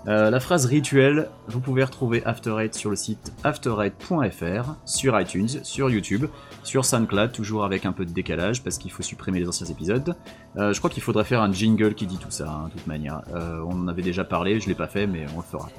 Euh, 0.08 0.30
la 0.30 0.40
phrase 0.40 0.66
rituelle, 0.66 1.30
vous 1.48 1.60
pouvez 1.60 1.84
retrouver 1.84 2.24
After 2.26 2.56
Eight 2.60 2.76
sur 2.76 2.90
le 2.90 2.96
site 2.96 3.34
after8.fr, 3.44 4.76
sur 4.86 5.20
iTunes, 5.20 5.50
sur 5.64 5.90
YouTube, 5.90 6.26
sur 6.64 6.86
SoundCloud, 6.86 7.32
toujours 7.32 7.66
avec 7.66 7.86
un 7.86 7.92
peu 7.92 8.06
de 8.06 8.12
décalage 8.12 8.64
parce 8.64 8.78
qu'il 8.78 8.92
faut 8.92 9.04
supprimer 9.04 9.40
les 9.40 9.48
anciens 9.48 9.68
épisodes. 9.68 10.16
Euh, 10.58 10.74
je 10.74 10.80
crois 10.80 10.90
qu'il 10.90 11.02
faudrait 11.02 11.24
faire 11.24 11.42
un 11.42 11.52
jingle 11.52 11.96
qui 11.96 12.06
dit 12.06 12.18
tout 12.18 12.32
ça, 12.32 12.48
hein, 12.48 12.68
de 12.68 12.74
toute 12.74 12.88
manière. 12.88 13.22
Euh, 13.34 13.64
on 13.68 13.74
en 13.74 13.88
avait 13.88 14.04
déjà 14.04 14.24
parlé, 14.24 14.60
je 14.60 14.68
l'ai 14.68 14.76
pas 14.76 14.88
fait, 14.88 15.08
mais 15.08 15.26
on 15.36 15.38
le 15.38 15.44
fera. 15.44 15.70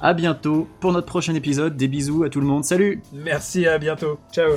A 0.00 0.12
bientôt 0.12 0.68
pour 0.80 0.92
notre 0.92 1.06
prochain 1.06 1.34
épisode. 1.34 1.76
Des 1.76 1.88
bisous 1.88 2.24
à 2.24 2.28
tout 2.28 2.40
le 2.40 2.46
monde. 2.46 2.64
Salut 2.64 3.02
Merci, 3.12 3.66
à 3.66 3.78
bientôt. 3.78 4.18
Ciao 4.32 4.52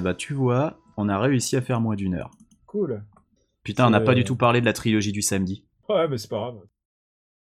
Bah 0.00 0.14
tu 0.14 0.34
vois, 0.34 0.78
on 0.96 1.08
a 1.08 1.18
réussi 1.18 1.56
à 1.56 1.60
faire 1.60 1.80
moins 1.80 1.94
d'une 1.94 2.14
heure. 2.14 2.30
Cool. 2.66 3.04
Putain, 3.62 3.86
on 3.86 3.90
n'a 3.90 4.00
pas 4.00 4.14
du 4.14 4.24
tout 4.24 4.36
parlé 4.36 4.60
de 4.60 4.66
la 4.66 4.72
trilogie 4.72 5.12
du 5.12 5.22
samedi. 5.22 5.64
Ouais, 5.88 6.08
mais 6.08 6.16
c'est 6.16 6.28
pas 6.28 6.38
grave. 6.38 6.60